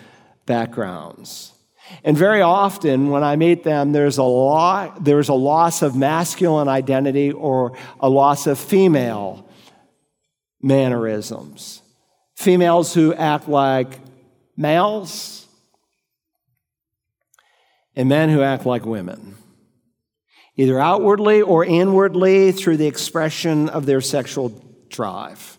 backgrounds. 0.46 1.52
And 2.02 2.16
very 2.16 2.42
often 2.42 3.10
when 3.10 3.22
I 3.22 3.36
meet 3.36 3.62
them, 3.62 3.92
there's 3.92 4.18
a, 4.18 4.24
lo- 4.24 4.92
there's 5.00 5.28
a 5.28 5.34
loss 5.34 5.82
of 5.82 5.94
masculine 5.94 6.66
identity 6.66 7.30
or 7.30 7.76
a 8.00 8.08
loss 8.08 8.48
of 8.48 8.58
female 8.58 9.48
mannerisms. 10.60 11.82
Females 12.34 12.92
who 12.94 13.14
act 13.14 13.48
like 13.48 14.00
males, 14.56 15.46
and 17.94 18.08
men 18.08 18.28
who 18.28 18.42
act 18.42 18.66
like 18.66 18.84
women, 18.84 19.36
either 20.56 20.80
outwardly 20.80 21.42
or 21.42 21.64
inwardly 21.64 22.52
through 22.52 22.76
the 22.76 22.86
expression 22.86 23.68
of 23.68 23.86
their 23.86 24.00
sexual 24.00 24.48
drive. 24.88 25.58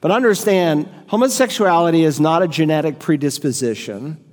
But 0.00 0.10
understand, 0.10 0.88
homosexuality 1.08 2.04
is 2.04 2.20
not 2.20 2.42
a 2.42 2.48
genetic 2.48 2.98
predisposition. 2.98 4.24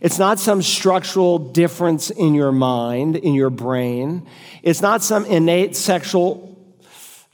It's 0.00 0.18
not 0.18 0.38
some 0.38 0.62
structural 0.62 1.38
difference 1.38 2.10
in 2.10 2.34
your 2.34 2.52
mind, 2.52 3.16
in 3.16 3.34
your 3.34 3.50
brain. 3.50 4.26
It's 4.62 4.82
not 4.82 5.02
some 5.02 5.24
innate 5.26 5.76
sexual 5.76 6.56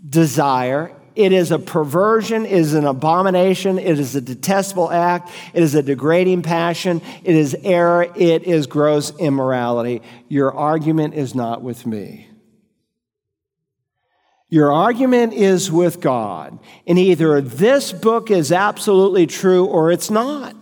desire. 0.06 0.94
It 1.14 1.32
is 1.32 1.50
a 1.50 1.58
perversion, 1.58 2.46
it 2.46 2.52
is 2.52 2.74
an 2.74 2.86
abomination, 2.86 3.78
it 3.78 3.98
is 3.98 4.14
a 4.14 4.20
detestable 4.20 4.90
act, 4.90 5.30
it 5.52 5.62
is 5.62 5.74
a 5.74 5.82
degrading 5.82 6.42
passion, 6.42 7.02
it 7.22 7.34
is 7.34 7.56
error, 7.62 8.10
it 8.16 8.44
is 8.44 8.66
gross 8.66 9.12
immorality. 9.18 10.02
Your 10.28 10.54
argument 10.54 11.14
is 11.14 11.34
not 11.34 11.62
with 11.62 11.86
me. 11.86 12.28
Your 14.52 14.70
argument 14.70 15.32
is 15.32 15.72
with 15.72 16.02
God. 16.02 16.58
And 16.86 16.98
either 16.98 17.40
this 17.40 17.90
book 17.90 18.30
is 18.30 18.52
absolutely 18.52 19.26
true 19.26 19.64
or 19.64 19.90
it's 19.90 20.10
not. 20.10 20.54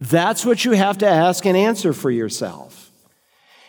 That's 0.00 0.44
what 0.44 0.64
you 0.64 0.72
have 0.72 0.98
to 0.98 1.08
ask 1.08 1.46
and 1.46 1.56
answer 1.56 1.92
for 1.92 2.10
yourself. 2.10 2.81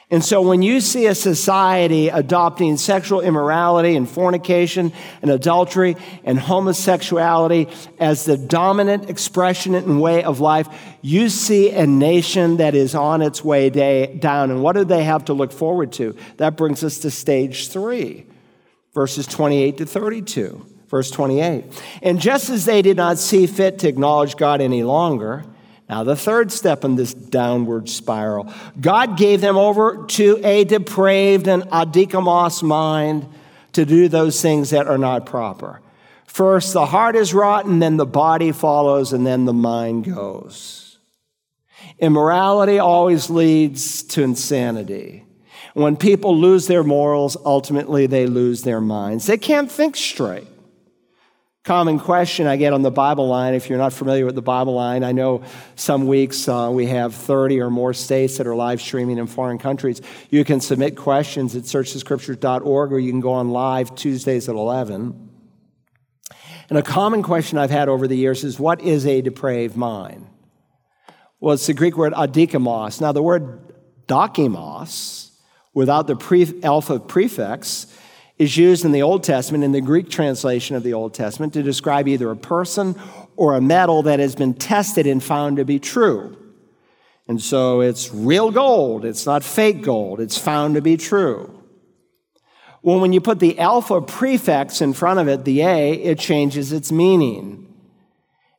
And 0.10 0.24
so 0.24 0.42
when 0.42 0.62
you 0.62 0.80
see 0.82 1.08
a 1.08 1.16
society 1.16 2.10
adopting 2.10 2.78
sexual 2.78 3.22
immorality 3.22 3.96
and 3.96 4.08
fornication 4.08 4.94
and 5.22 5.32
adultery 5.32 5.96
and 6.24 6.38
homosexuality 6.38 7.70
as 8.00 8.26
the 8.26 8.38
dominant 8.38 9.10
expression 9.10 9.74
and 9.76 10.02
way 10.02 10.24
of 10.24 10.40
life, 10.40 10.68
you 11.02 11.30
see 11.30 11.72
a 11.72 11.88
nation 11.88 12.58
that 12.58 12.76
is 12.76 12.96
on 12.96 13.22
its 13.22 13.44
way 13.44 13.70
day, 13.70 14.16
down. 14.16 14.52
And 14.52 14.62
what 14.62 14.74
do 14.74 14.84
they 14.84 15.04
have 15.04 15.26
to 15.26 15.34
look 15.34 15.52
forward 15.52 15.92
to? 15.94 16.16
That 16.38 16.58
brings 16.58 16.84
us 16.84 17.00
to 17.00 17.12
stage 17.12 17.70
three, 17.70 18.26
verses 18.94 19.26
28 19.26 19.78
to 19.78 19.86
32. 19.86 20.66
Verse 20.90 21.10
28. 21.10 21.66
And 22.04 22.22
just 22.22 22.52
as 22.52 22.66
they 22.66 22.84
did 22.84 22.98
not 22.98 23.18
see 23.18 23.48
fit 23.48 23.80
to 23.80 23.88
acknowledge 23.88 24.38
God 24.38 24.62
any 24.62 24.84
longer, 24.84 25.44
now, 25.90 26.04
the 26.04 26.16
third 26.16 26.52
step 26.52 26.86
in 26.86 26.96
this 26.96 27.14
downward 27.14 27.90
spiral 27.90 28.52
God 28.80 29.18
gave 29.18 29.42
them 29.42 29.58
over 29.58 30.06
to 30.08 30.40
a 30.44 30.64
depraved 30.64 31.48
and 31.48 31.64
adokimos 31.64 32.64
mind 32.64 33.28
to 33.74 33.86
do 33.86 34.08
those 34.08 34.42
things 34.42 34.70
that 34.70 34.88
are 34.88 34.98
not 34.98 35.26
proper. 35.26 35.82
First, 36.26 36.74
the 36.74 36.86
heart 36.86 37.16
is 37.16 37.34
rotten, 37.34 37.80
then 37.80 37.98
the 37.98 38.06
body 38.06 38.52
follows, 38.52 39.14
and 39.14 39.26
then 39.28 39.46
the 39.46 39.54
mind 39.54 40.06
goes. 40.06 40.98
Immorality 42.00 42.80
always 42.80 43.30
leads 43.30 44.04
to 44.04 44.24
insanity. 44.24 45.26
When 45.74 45.96
people 45.96 46.38
lose 46.38 46.68
their 46.68 46.84
morals, 46.84 47.36
ultimately 47.46 48.08
they 48.08 48.26
lose 48.26 48.64
their 48.64 48.82
minds. 48.82 49.28
They 49.28 49.38
can't 49.38 49.72
think 49.72 49.96
straight. 49.96 50.48
Common 51.64 51.98
question 51.98 52.46
I 52.46 52.58
get 52.58 52.74
on 52.74 52.82
the 52.82 52.92
Bible 52.92 53.30
line, 53.30 53.54
if 53.54 53.70
you're 53.70 53.78
not 53.78 53.94
familiar 53.94 54.26
with 54.26 54.36
the 54.36 54.42
Bible 54.42 54.74
line, 54.74 55.02
I 55.02 55.14
know 55.14 55.44
some 55.76 56.08
weeks 56.08 56.50
uh, 56.50 56.70
we 56.70 56.88
have 56.88 57.16
30 57.16 57.62
or 57.62 57.70
more 57.70 57.94
states 57.94 58.38
that 58.38 58.48
are 58.48 58.54
live 58.54 58.82
streaming 58.82 59.18
in 59.18 59.28
foreign 59.28 59.58
countries. 59.58 60.02
You 60.30 60.44
can 60.44 60.60
submit 60.60 60.98
questions 60.98 61.56
at 61.56 61.64
searchthescriptures.org 61.64 62.92
or 62.92 63.00
you 63.00 63.12
can 63.12 63.22
go 63.22 63.32
on 63.32 63.52
live 63.52 63.96
Tuesdays 63.96 64.50
at 64.50 64.56
11. 64.56 65.30
And 66.68 66.78
a 66.78 66.82
common 66.82 67.24
question 67.24 67.58
I've 67.58 67.70
had 67.70 67.88
over 67.88 68.10
the 68.10 68.18
years 68.18 68.44
is 68.44 68.60
what 68.60 68.82
is 68.82 69.06
a 69.06 69.22
depraved 69.22 69.78
mind? 69.78 70.28
Well, 71.40 71.54
it's 71.54 71.68
the 71.68 71.74
Greek 71.74 71.96
word 71.96 72.12
adokimos. 72.12 73.00
Now, 73.00 73.14
the 73.14 73.24
word 73.24 73.74
dokimos, 74.08 75.32
without 75.74 76.08
the 76.08 76.18
pre- 76.18 76.62
alpha 76.62 77.00
prefix, 77.00 77.88
is 78.38 78.58
used 78.58 78.84
in 78.84 78.92
the 78.92 79.02
Old 79.04 79.24
Testament, 79.24 79.64
in 79.64 79.72
the 79.72 79.82
Greek 79.82 80.10
translation 80.10 80.76
of 80.76 80.84
the 80.84 80.94
Old 80.94 81.14
Testament, 81.14 81.54
to 81.54 81.64
describe 81.64 82.08
either 82.08 82.30
a 82.32 82.36
person 82.36 82.96
or 83.36 83.56
a 83.56 83.62
metal 83.62 84.04
that 84.04 84.20
has 84.20 84.36
been 84.36 84.54
tested 84.54 85.08
and 85.08 85.24
found 85.24 85.58
to 85.58 85.66
be 85.66 85.80
true. 85.80 86.38
And 87.28 87.42
so 87.42 87.82
it's 87.82 88.14
real 88.14 88.52
gold, 88.52 89.06
it's 89.06 89.26
not 89.26 89.44
fake 89.44 89.82
gold, 89.82 90.20
it's 90.20 90.38
found 90.38 90.76
to 90.76 90.82
be 90.82 90.98
true. 90.98 91.64
Well, 92.82 93.00
when 93.00 93.14
you 93.14 93.22
put 93.22 93.40
the 93.40 93.58
alpha 93.60 94.02
prefix 94.02 94.82
in 94.82 94.92
front 94.92 95.20
of 95.20 95.30
it, 95.30 95.46
the 95.46 95.62
A, 95.62 95.94
it 95.94 96.20
changes 96.20 96.74
its 96.74 96.92
meaning. 96.92 97.74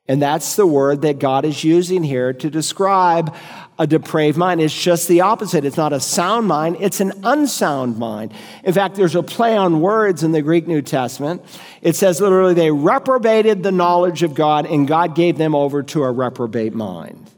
And 0.06 0.20
that's 0.20 0.56
the 0.56 0.66
word 0.66 1.02
that 1.02 1.18
God 1.18 1.44
is 1.44 1.64
using 1.64 2.02
here 2.02 2.32
to 2.32 2.50
describe 2.50 3.34
a 3.78 3.86
depraved 3.86 4.38
mind. 4.38 4.60
It's 4.60 4.74
just 4.74 5.08
the 5.08 5.22
opposite. 5.22 5.64
It's 5.64 5.76
not 5.76 5.92
a 5.92 6.00
sound 6.00 6.46
mind, 6.46 6.76
it's 6.80 7.00
an 7.00 7.12
unsound 7.24 7.98
mind. 7.98 8.32
In 8.62 8.72
fact, 8.72 8.94
there's 8.94 9.14
a 9.16 9.22
play 9.22 9.56
on 9.56 9.80
words 9.80 10.22
in 10.22 10.32
the 10.32 10.42
Greek 10.42 10.66
New 10.66 10.82
Testament. 10.82 11.44
It 11.82 11.96
says 11.96 12.20
literally, 12.20 12.54
they 12.54 12.70
reprobated 12.70 13.62
the 13.62 13.72
knowledge 13.72 14.22
of 14.22 14.34
God, 14.34 14.66
and 14.66 14.86
God 14.86 15.14
gave 15.14 15.38
them 15.38 15.54
over 15.54 15.82
to 15.82 16.04
a 16.04 16.12
reprobate 16.12 16.74
mind. 16.74 17.30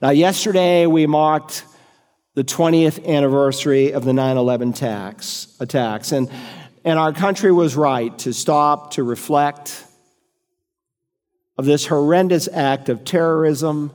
Now, 0.00 0.10
yesterday 0.10 0.86
we 0.86 1.06
marked 1.06 1.64
the 2.34 2.44
20th 2.44 3.06
anniversary 3.06 3.92
of 3.92 4.04
the 4.04 4.12
9 4.12 4.36
11 4.36 4.68
attacks, 4.70 6.12
and, 6.12 6.30
and 6.84 6.98
our 6.98 7.12
country 7.12 7.52
was 7.52 7.76
right 7.76 8.16
to 8.20 8.32
stop, 8.32 8.92
to 8.92 9.02
reflect 9.02 9.84
of 11.58 11.64
this 11.64 11.86
horrendous 11.86 12.48
act 12.52 12.90
of 12.90 13.04
terrorism 13.04 13.90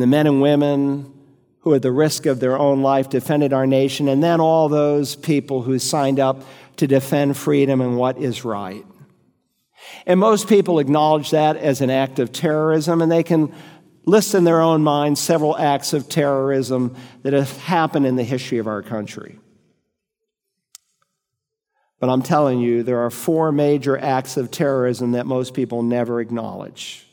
the 0.00 0.06
men 0.06 0.26
and 0.26 0.40
women 0.40 1.12
who, 1.60 1.74
at 1.74 1.82
the 1.82 1.90
risk 1.90 2.26
of 2.26 2.38
their 2.38 2.58
own 2.58 2.82
life, 2.82 3.08
defended 3.08 3.52
our 3.52 3.66
nation, 3.66 4.08
and 4.08 4.22
then 4.22 4.40
all 4.40 4.68
those 4.68 5.16
people 5.16 5.62
who 5.62 5.78
signed 5.78 6.20
up 6.20 6.42
to 6.76 6.86
defend 6.86 7.36
freedom 7.36 7.80
and 7.80 7.96
what 7.96 8.18
is 8.18 8.44
right. 8.44 8.84
And 10.06 10.20
most 10.20 10.48
people 10.48 10.78
acknowledge 10.78 11.30
that 11.30 11.56
as 11.56 11.80
an 11.80 11.90
act 11.90 12.18
of 12.18 12.32
terrorism, 12.32 13.02
and 13.02 13.10
they 13.10 13.22
can 13.22 13.52
list 14.04 14.34
in 14.34 14.44
their 14.44 14.60
own 14.60 14.82
minds 14.82 15.20
several 15.20 15.56
acts 15.56 15.92
of 15.92 16.08
terrorism 16.08 16.94
that 17.22 17.32
have 17.32 17.56
happened 17.58 18.06
in 18.06 18.16
the 18.16 18.22
history 18.22 18.58
of 18.58 18.68
our 18.68 18.82
country. 18.82 19.38
But 21.98 22.10
I'm 22.10 22.22
telling 22.22 22.60
you, 22.60 22.82
there 22.82 23.00
are 23.00 23.10
four 23.10 23.50
major 23.50 23.98
acts 23.98 24.36
of 24.36 24.50
terrorism 24.50 25.12
that 25.12 25.26
most 25.26 25.54
people 25.54 25.82
never 25.82 26.20
acknowledge. 26.20 27.06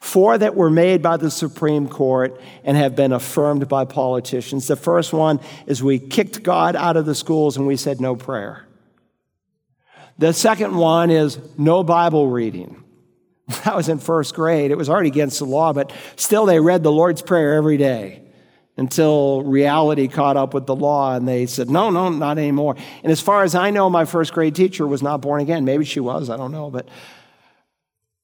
Four 0.00 0.38
that 0.38 0.54
were 0.54 0.70
made 0.70 1.02
by 1.02 1.16
the 1.16 1.30
Supreme 1.30 1.88
Court 1.88 2.40
and 2.62 2.76
have 2.76 2.94
been 2.94 3.12
affirmed 3.12 3.68
by 3.68 3.84
politicians. 3.84 4.68
The 4.68 4.76
first 4.76 5.12
one 5.12 5.40
is 5.66 5.82
we 5.82 5.98
kicked 5.98 6.42
God 6.42 6.76
out 6.76 6.96
of 6.96 7.04
the 7.04 7.14
schools 7.14 7.56
and 7.56 7.66
we 7.66 7.76
said 7.76 8.00
no 8.00 8.14
prayer. 8.14 8.66
The 10.18 10.32
second 10.32 10.76
one 10.76 11.10
is 11.10 11.38
no 11.56 11.82
Bible 11.82 12.28
reading. 12.28 12.84
That 13.64 13.74
was 13.74 13.88
in 13.88 13.98
first 13.98 14.34
grade. 14.34 14.70
It 14.70 14.76
was 14.76 14.90
already 14.90 15.08
against 15.08 15.38
the 15.38 15.46
law, 15.46 15.72
but 15.72 15.90
still 16.16 16.44
they 16.44 16.60
read 16.60 16.82
the 16.82 16.92
Lord's 16.92 17.22
Prayer 17.22 17.54
every 17.54 17.78
day 17.78 18.22
until 18.76 19.42
reality 19.42 20.06
caught 20.06 20.36
up 20.36 20.54
with 20.54 20.66
the 20.66 20.76
law 20.76 21.14
and 21.14 21.26
they 21.26 21.46
said, 21.46 21.70
no, 21.70 21.88
no, 21.90 22.10
not 22.10 22.38
anymore. 22.38 22.76
And 23.02 23.10
as 23.10 23.20
far 23.20 23.42
as 23.42 23.54
I 23.54 23.70
know, 23.70 23.88
my 23.88 24.04
first 24.04 24.34
grade 24.34 24.54
teacher 24.54 24.86
was 24.86 25.02
not 25.02 25.22
born 25.22 25.40
again. 25.40 25.64
Maybe 25.64 25.84
she 25.84 25.98
was, 25.98 26.28
I 26.28 26.36
don't 26.36 26.52
know, 26.52 26.70
but 26.70 26.88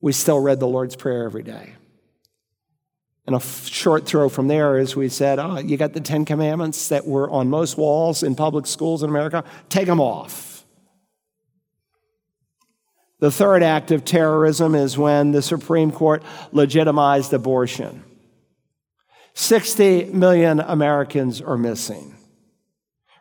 we 0.04 0.12
still 0.12 0.38
read 0.38 0.60
the 0.60 0.68
Lord's 0.68 0.94
Prayer 0.94 1.24
every 1.24 1.42
day. 1.42 1.72
And 3.26 3.34
a 3.34 3.40
short 3.40 4.04
throw 4.04 4.28
from 4.28 4.48
there 4.48 4.78
is 4.78 4.94
we 4.94 5.08
said, 5.08 5.38
oh, 5.38 5.56
you 5.56 5.78
got 5.78 5.94
the 5.94 6.00
Ten 6.02 6.26
Commandments 6.26 6.88
that 6.88 7.06
were 7.06 7.30
on 7.30 7.48
most 7.48 7.78
walls 7.78 8.22
in 8.22 8.34
public 8.34 8.66
schools 8.66 9.02
in 9.02 9.08
America? 9.08 9.44
Take 9.70 9.86
them 9.86 10.02
off. 10.02 10.66
The 13.20 13.30
third 13.30 13.62
act 13.62 13.92
of 13.92 14.04
terrorism 14.04 14.74
is 14.74 14.98
when 14.98 15.32
the 15.32 15.40
Supreme 15.40 15.90
Court 15.90 16.22
legitimized 16.52 17.32
abortion. 17.32 18.04
60 19.32 20.10
million 20.12 20.60
Americans 20.60 21.40
are 21.40 21.56
missing. 21.56 22.14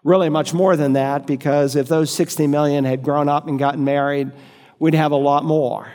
Really, 0.03 0.27
much 0.27 0.53
more 0.53 0.75
than 0.75 0.93
that, 0.93 1.27
because 1.27 1.77
if 1.77 1.88
those 1.88 2.13
60 2.13 2.45
million 2.47 2.84
had 2.84 3.03
grown 3.03 3.29
up 3.29 3.47
and 3.47 3.57
gotten 3.57 3.86
married, 3.86 4.34
we'd 4.79 4.95
have 4.95 5.13
a 5.13 5.15
lot 5.15 5.45
more. 5.45 5.89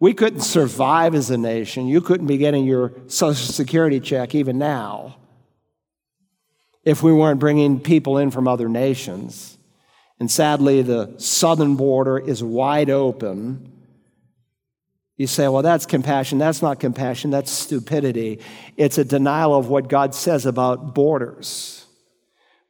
We 0.00 0.14
couldn't 0.14 0.40
survive 0.40 1.14
as 1.14 1.30
a 1.30 1.36
nation. 1.36 1.86
You 1.86 2.00
couldn't 2.00 2.26
be 2.26 2.38
getting 2.38 2.64
your 2.64 2.92
Social 3.06 3.52
Security 3.52 4.00
check 4.00 4.34
even 4.34 4.58
now 4.58 5.16
if 6.82 7.02
we 7.02 7.12
weren't 7.12 7.38
bringing 7.38 7.78
people 7.78 8.16
in 8.16 8.30
from 8.30 8.48
other 8.48 8.68
nations. 8.68 9.58
And 10.18 10.30
sadly, 10.30 10.80
the 10.80 11.14
southern 11.18 11.76
border 11.76 12.18
is 12.18 12.42
wide 12.42 12.88
open. 12.88 13.72
You 15.18 15.26
say, 15.26 15.48
well, 15.48 15.62
that's 15.62 15.84
compassion. 15.84 16.38
That's 16.38 16.62
not 16.62 16.80
compassion. 16.80 17.30
That's 17.30 17.50
stupidity. 17.50 18.40
It's 18.78 18.96
a 18.96 19.04
denial 19.04 19.54
of 19.54 19.68
what 19.68 19.88
God 19.88 20.14
says 20.14 20.46
about 20.46 20.94
borders. 20.94 21.84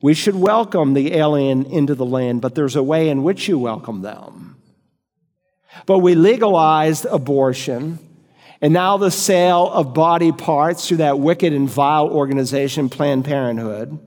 We 0.03 0.15
should 0.15 0.35
welcome 0.35 0.95
the 0.95 1.15
alien 1.15 1.65
into 1.67 1.95
the 1.95 2.07
land, 2.07 2.41
but 2.41 2.57
there's 2.57 2.75
a 2.75 2.83
way 2.83 3.09
in 3.09 3.23
which 3.23 3.47
you 3.47 3.57
welcome 3.57 4.03
them. 4.03 4.50
But 5.87 5.99
we 6.01 6.15
legalized 6.15 7.07
abortion, 7.07 7.99
and 8.61 8.73
now 8.73 8.97
the 8.97 9.11
sale 9.11 9.71
of 9.71 9.95
body 9.95 10.33
parts 10.33 10.87
through 10.87 10.99
that 10.99 11.19
wicked 11.19 11.53
and 11.53 11.69
vile 11.69 12.09
organization, 12.09 12.89
Planned 12.89 13.25
Parenthood. 13.25 13.99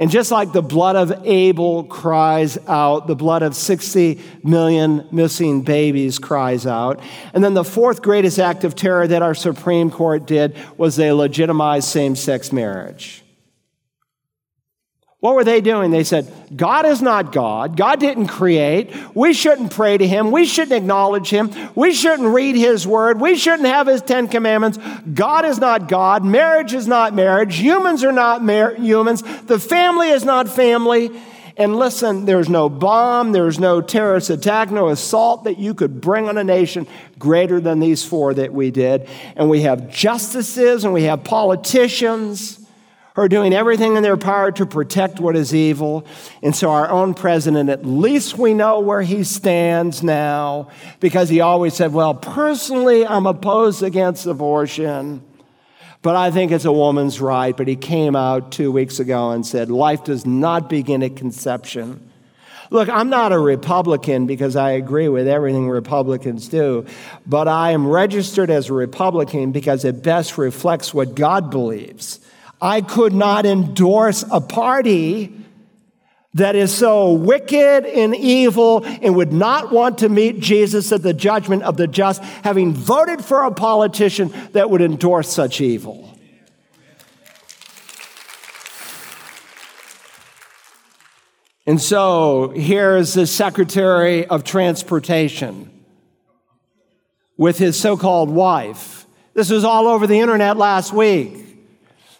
And 0.00 0.10
just 0.10 0.30
like 0.30 0.52
the 0.52 0.62
blood 0.62 0.96
of 0.96 1.26
Abel 1.26 1.84
cries 1.84 2.56
out, 2.66 3.06
the 3.06 3.14
blood 3.14 3.42
of 3.42 3.54
60 3.54 4.18
million 4.42 5.06
missing 5.12 5.60
babies 5.60 6.18
cries 6.18 6.66
out. 6.66 7.02
And 7.34 7.44
then 7.44 7.52
the 7.52 7.64
fourth 7.64 8.00
greatest 8.00 8.38
act 8.38 8.64
of 8.64 8.74
terror 8.74 9.06
that 9.06 9.20
our 9.20 9.34
Supreme 9.34 9.90
Court 9.90 10.26
did 10.26 10.56
was 10.78 10.96
they 10.96 11.12
legitimized 11.12 11.86
same 11.86 12.16
sex 12.16 12.50
marriage. 12.50 13.19
What 15.20 15.34
were 15.34 15.44
they 15.44 15.60
doing? 15.60 15.90
They 15.90 16.04
said, 16.04 16.32
God 16.56 16.86
is 16.86 17.02
not 17.02 17.30
God. 17.30 17.76
God 17.76 18.00
didn't 18.00 18.28
create. 18.28 18.90
We 19.14 19.34
shouldn't 19.34 19.70
pray 19.70 19.98
to 19.98 20.06
Him. 20.06 20.30
We 20.30 20.46
shouldn't 20.46 20.72
acknowledge 20.72 21.28
Him. 21.28 21.50
We 21.74 21.92
shouldn't 21.92 22.34
read 22.34 22.56
His 22.56 22.86
Word. 22.86 23.20
We 23.20 23.36
shouldn't 23.36 23.68
have 23.68 23.86
His 23.86 24.00
Ten 24.00 24.28
Commandments. 24.28 24.78
God 25.12 25.44
is 25.44 25.58
not 25.58 25.88
God. 25.88 26.24
Marriage 26.24 26.72
is 26.72 26.88
not 26.88 27.12
marriage. 27.12 27.58
Humans 27.58 28.02
are 28.02 28.12
not 28.12 28.42
mar- 28.42 28.74
humans. 28.76 29.22
The 29.42 29.58
family 29.58 30.08
is 30.08 30.24
not 30.24 30.48
family. 30.48 31.10
And 31.58 31.76
listen, 31.76 32.24
there's 32.24 32.48
no 32.48 32.70
bomb, 32.70 33.32
there's 33.32 33.58
no 33.58 33.82
terrorist 33.82 34.30
attack, 34.30 34.70
no 34.70 34.88
assault 34.88 35.44
that 35.44 35.58
you 35.58 35.74
could 35.74 36.00
bring 36.00 36.26
on 36.26 36.38
a 36.38 36.44
nation 36.44 36.86
greater 37.18 37.60
than 37.60 37.80
these 37.80 38.02
four 38.02 38.32
that 38.32 38.54
we 38.54 38.70
did. 38.70 39.06
And 39.36 39.50
we 39.50 39.62
have 39.62 39.90
justices 39.90 40.84
and 40.84 40.94
we 40.94 41.02
have 41.02 41.24
politicians 41.24 42.59
are 43.16 43.28
doing 43.28 43.52
everything 43.52 43.96
in 43.96 44.02
their 44.02 44.16
power 44.16 44.52
to 44.52 44.66
protect 44.66 45.20
what 45.20 45.36
is 45.36 45.54
evil. 45.54 46.06
And 46.42 46.54
so, 46.54 46.70
our 46.70 46.88
own 46.88 47.14
president, 47.14 47.68
at 47.68 47.84
least 47.84 48.38
we 48.38 48.54
know 48.54 48.80
where 48.80 49.02
he 49.02 49.24
stands 49.24 50.02
now, 50.02 50.70
because 51.00 51.28
he 51.28 51.40
always 51.40 51.74
said, 51.74 51.92
Well, 51.92 52.14
personally, 52.14 53.06
I'm 53.06 53.26
opposed 53.26 53.82
against 53.82 54.26
abortion, 54.26 55.22
but 56.02 56.16
I 56.16 56.30
think 56.30 56.52
it's 56.52 56.64
a 56.64 56.72
woman's 56.72 57.20
right. 57.20 57.56
But 57.56 57.68
he 57.68 57.76
came 57.76 58.14
out 58.14 58.52
two 58.52 58.70
weeks 58.70 59.00
ago 59.00 59.30
and 59.30 59.44
said, 59.44 59.70
Life 59.70 60.04
does 60.04 60.24
not 60.24 60.68
begin 60.68 61.02
at 61.02 61.16
conception. 61.16 62.06
Look, 62.72 62.88
I'm 62.88 63.10
not 63.10 63.32
a 63.32 63.38
Republican 63.38 64.26
because 64.26 64.54
I 64.54 64.70
agree 64.70 65.08
with 65.08 65.26
everything 65.26 65.68
Republicans 65.68 66.46
do, 66.46 66.86
but 67.26 67.48
I 67.48 67.72
am 67.72 67.88
registered 67.88 68.48
as 68.48 68.68
a 68.68 68.72
Republican 68.72 69.50
because 69.50 69.84
it 69.84 70.04
best 70.04 70.38
reflects 70.38 70.94
what 70.94 71.16
God 71.16 71.50
believes. 71.50 72.20
I 72.60 72.82
could 72.82 73.12
not 73.12 73.46
endorse 73.46 74.24
a 74.30 74.40
party 74.40 75.34
that 76.34 76.54
is 76.54 76.72
so 76.72 77.12
wicked 77.12 77.86
and 77.86 78.14
evil 78.14 78.84
and 78.84 79.16
would 79.16 79.32
not 79.32 79.72
want 79.72 79.98
to 79.98 80.08
meet 80.08 80.38
Jesus 80.38 80.92
at 80.92 81.02
the 81.02 81.12
judgment 81.12 81.62
of 81.64 81.76
the 81.76 81.88
just, 81.88 82.22
having 82.22 82.72
voted 82.72 83.24
for 83.24 83.42
a 83.42 83.50
politician 83.50 84.32
that 84.52 84.70
would 84.70 84.80
endorse 84.80 85.28
such 85.28 85.60
evil. 85.60 86.06
And 91.66 91.80
so 91.80 92.52
here's 92.56 93.14
the 93.14 93.26
Secretary 93.26 94.26
of 94.26 94.44
Transportation 94.44 95.70
with 97.36 97.58
his 97.58 97.78
so 97.78 97.96
called 97.96 98.30
wife. 98.30 99.06
This 99.34 99.50
was 99.50 99.64
all 99.64 99.86
over 99.88 100.06
the 100.06 100.18
internet 100.20 100.56
last 100.56 100.92
week. 100.92 101.49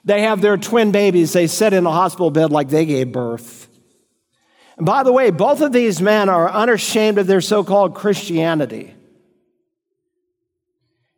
They 0.05 0.22
have 0.22 0.40
their 0.40 0.57
twin 0.57 0.92
babies. 0.92 1.32
They 1.32 1.46
sit 1.46 1.72
in 1.72 1.86
a 1.86 1.90
hospital 1.90 2.30
bed 2.30 2.51
like 2.51 2.68
they 2.68 2.86
gave 2.86 3.12
birth. 3.12 3.68
And 4.76 4.86
by 4.86 5.03
the 5.03 5.12
way, 5.12 5.30
both 5.30 5.61
of 5.61 5.72
these 5.72 6.01
men 6.01 6.28
are 6.28 6.51
unashamed 6.51 7.18
of 7.18 7.26
their 7.26 7.42
so 7.42 7.62
called 7.62 7.94
Christianity. 7.94 8.94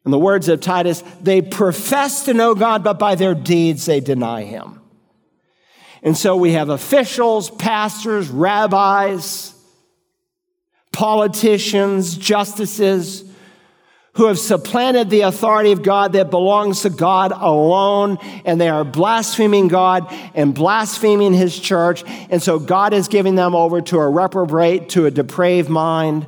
In 0.05 0.11
the 0.11 0.19
words 0.19 0.49
of 0.49 0.61
Titus, 0.61 1.03
they 1.21 1.43
profess 1.43 2.25
to 2.25 2.35
know 2.35 2.57
God, 2.57 2.83
but 2.83 2.99
by 2.99 3.15
their 3.15 3.37
deeds 3.37 3.87
they 3.87 4.01
deny 4.01 4.43
him. 4.43 4.81
And 6.03 6.17
so 6.17 6.35
we 6.35 6.53
have 6.53 6.69
officials, 6.69 7.51
pastors, 7.51 8.29
rabbis, 8.29 9.55
politicians, 10.91 12.17
justices 12.17 13.23
who 14.15 14.27
have 14.27 14.39
supplanted 14.39 15.09
the 15.09 15.23
authority 15.23 15.73
of 15.73 15.83
God 15.83 16.13
that 16.13 16.31
belongs 16.31 16.83
to 16.83 16.91
God 16.91 17.33
alone, 17.33 18.19
and 18.45 18.61
they 18.61 18.69
are 18.69 18.85
blaspheming 18.85 19.69
God 19.69 20.07
and 20.35 20.55
blaspheming 20.55 21.33
His 21.33 21.59
church. 21.59 22.05
And 22.29 22.43
so 22.43 22.59
God 22.59 22.93
is 22.93 23.09
giving 23.09 23.37
them 23.37 23.55
over 23.55 23.81
to 23.81 23.99
a 23.99 24.09
reprobate, 24.09 24.91
to 24.91 25.07
a 25.07 25.11
depraved 25.11 25.71
mind. 25.71 26.27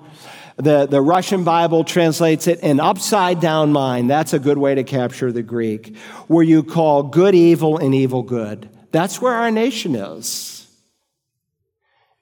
The, 0.56 0.86
the 0.86 1.02
Russian 1.02 1.44
Bible 1.44 1.84
translates 1.84 2.46
it 2.46 2.62
an 2.62 2.80
upside 2.80 3.40
down 3.40 3.72
mind. 3.72 4.08
That's 4.08 4.32
a 4.32 4.38
good 4.38 4.56
way 4.56 4.76
to 4.76 4.84
capture 4.84 5.30
the 5.30 5.42
Greek, 5.42 5.96
where 6.28 6.44
you 6.44 6.62
call 6.62 7.02
good 7.02 7.34
evil 7.34 7.76
and 7.76 7.94
evil 7.94 8.22
good. 8.22 8.70
That's 8.92 9.20
where 9.20 9.34
our 9.34 9.50
nation 9.50 9.94
is. 9.94 10.66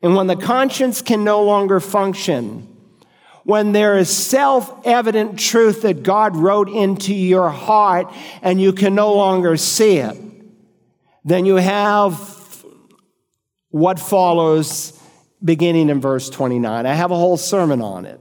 And 0.03 0.17
when 0.17 0.27
the 0.27 0.37
conscience 0.37 1.03
can 1.03 1.23
no 1.23 1.45
longer 1.45 1.79
function, 1.79 2.72
when 3.45 3.73
there 3.73 3.99
is 3.99 4.15
self 4.15 4.87
evident 4.87 5.39
truth 5.39 5.83
that 5.83 6.03
God 6.03 6.37
wrote 6.37 6.69
into 6.69 7.15
your 7.15 7.51
heart 7.51 8.13
and 8.41 8.61
you 8.61 8.73
can 8.73 8.95
no 8.95 9.15
longer 9.15 9.57
see 9.57 9.99
it, 9.99 10.17
then 11.25 11.45
you 11.45 11.57
have 11.57 12.65
what 13.71 13.99
follows 13.99 14.99
beginning 15.43 15.89
in 15.89 16.01
verse 16.01 16.31
29. 16.31 16.87
I 16.87 16.95
have 16.95 17.11
a 17.11 17.17
whole 17.17 17.37
sermon 17.37 17.81
on 17.83 18.07
it 18.07 18.21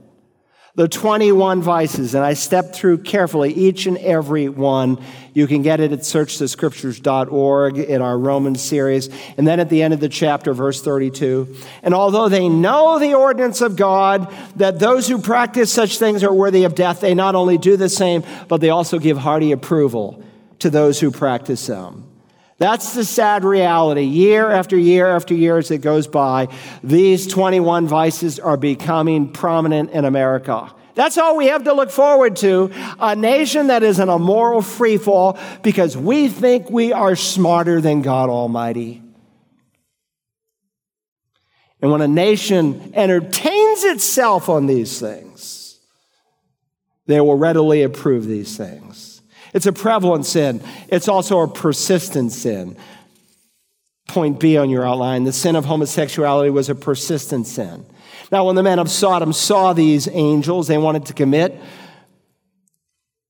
the 0.74 0.88
21 0.88 1.60
vices, 1.60 2.14
and 2.14 2.24
I 2.24 2.32
stepped 2.32 2.74
through 2.74 2.98
carefully 2.98 3.52
each 3.52 3.84
and 3.84 3.98
every 3.98 4.48
one. 4.48 4.98
You 5.34 5.46
can 5.46 5.60
get 5.60 5.80
it 5.80 5.92
at 5.92 5.98
searchthescriptures.org 5.98 7.78
in 7.78 8.00
our 8.00 8.18
Romans 8.18 8.62
series. 8.62 9.10
And 9.36 9.46
then 9.46 9.60
at 9.60 9.68
the 9.68 9.82
end 9.82 9.92
of 9.92 10.00
the 10.00 10.08
chapter, 10.08 10.54
verse 10.54 10.80
32. 10.80 11.54
And 11.82 11.92
although 11.92 12.30
they 12.30 12.48
know 12.48 12.98
the 12.98 13.12
ordinance 13.12 13.60
of 13.60 13.76
God, 13.76 14.32
that 14.56 14.78
those 14.78 15.06
who 15.08 15.18
practice 15.18 15.70
such 15.70 15.98
things 15.98 16.24
are 16.24 16.32
worthy 16.32 16.64
of 16.64 16.74
death, 16.74 17.00
they 17.00 17.14
not 17.14 17.34
only 17.34 17.58
do 17.58 17.76
the 17.76 17.90
same, 17.90 18.24
but 18.48 18.62
they 18.62 18.70
also 18.70 18.98
give 18.98 19.18
hearty 19.18 19.52
approval 19.52 20.24
to 20.60 20.70
those 20.70 20.98
who 21.00 21.10
practice 21.10 21.66
them. 21.66 22.11
That's 22.58 22.94
the 22.94 23.04
sad 23.04 23.44
reality. 23.44 24.02
Year 24.02 24.50
after 24.50 24.78
year 24.78 25.08
after 25.08 25.34
year 25.34 25.58
as 25.58 25.70
it 25.70 25.78
goes 25.78 26.06
by, 26.06 26.48
these 26.82 27.26
21 27.26 27.86
vices 27.86 28.38
are 28.38 28.56
becoming 28.56 29.32
prominent 29.32 29.90
in 29.90 30.04
America. 30.04 30.72
That's 30.94 31.16
all 31.16 31.36
we 31.36 31.46
have 31.46 31.64
to 31.64 31.72
look 31.72 31.90
forward 31.90 32.36
to. 32.36 32.70
A 33.00 33.16
nation 33.16 33.68
that 33.68 33.82
is 33.82 33.98
in 33.98 34.08
a 34.08 34.18
moral 34.18 34.60
freefall 34.60 35.38
because 35.62 35.96
we 35.96 36.28
think 36.28 36.70
we 36.70 36.92
are 36.92 37.16
smarter 37.16 37.80
than 37.80 38.02
God 38.02 38.28
Almighty. 38.28 39.02
And 41.80 41.90
when 41.90 42.00
a 42.00 42.08
nation 42.08 42.92
entertains 42.94 43.82
itself 43.82 44.48
on 44.48 44.66
these 44.66 45.00
things, 45.00 45.80
they 47.06 47.20
will 47.20 47.36
readily 47.36 47.82
approve 47.82 48.26
these 48.26 48.56
things. 48.56 49.11
It's 49.52 49.66
a 49.66 49.72
prevalent 49.72 50.26
sin, 50.26 50.62
it's 50.88 51.08
also 51.08 51.40
a 51.40 51.48
persistent 51.48 52.32
sin. 52.32 52.76
Point 54.08 54.40
B 54.40 54.56
on 54.56 54.68
your 54.68 54.86
outline 54.86 55.24
the 55.24 55.32
sin 55.32 55.56
of 55.56 55.64
homosexuality 55.64 56.50
was 56.50 56.68
a 56.68 56.74
persistent 56.74 57.46
sin. 57.46 57.86
Now, 58.30 58.46
when 58.46 58.56
the 58.56 58.62
men 58.62 58.78
of 58.78 58.90
Sodom 58.90 59.32
saw 59.32 59.72
these 59.72 60.08
angels, 60.08 60.66
they 60.66 60.78
wanted 60.78 61.06
to 61.06 61.12
commit 61.12 61.58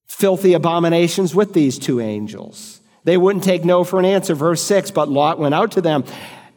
filthy 0.06 0.52
abominations 0.52 1.34
with 1.34 1.52
these 1.52 1.78
two 1.78 2.00
angels. 2.00 2.80
They 3.04 3.16
wouldn't 3.16 3.44
take 3.44 3.64
no 3.64 3.82
for 3.82 3.98
an 3.98 4.04
answer. 4.04 4.34
Verse 4.34 4.62
6 4.62 4.92
But 4.92 5.08
Lot 5.08 5.38
went 5.38 5.54
out 5.54 5.72
to 5.72 5.80
them 5.80 6.04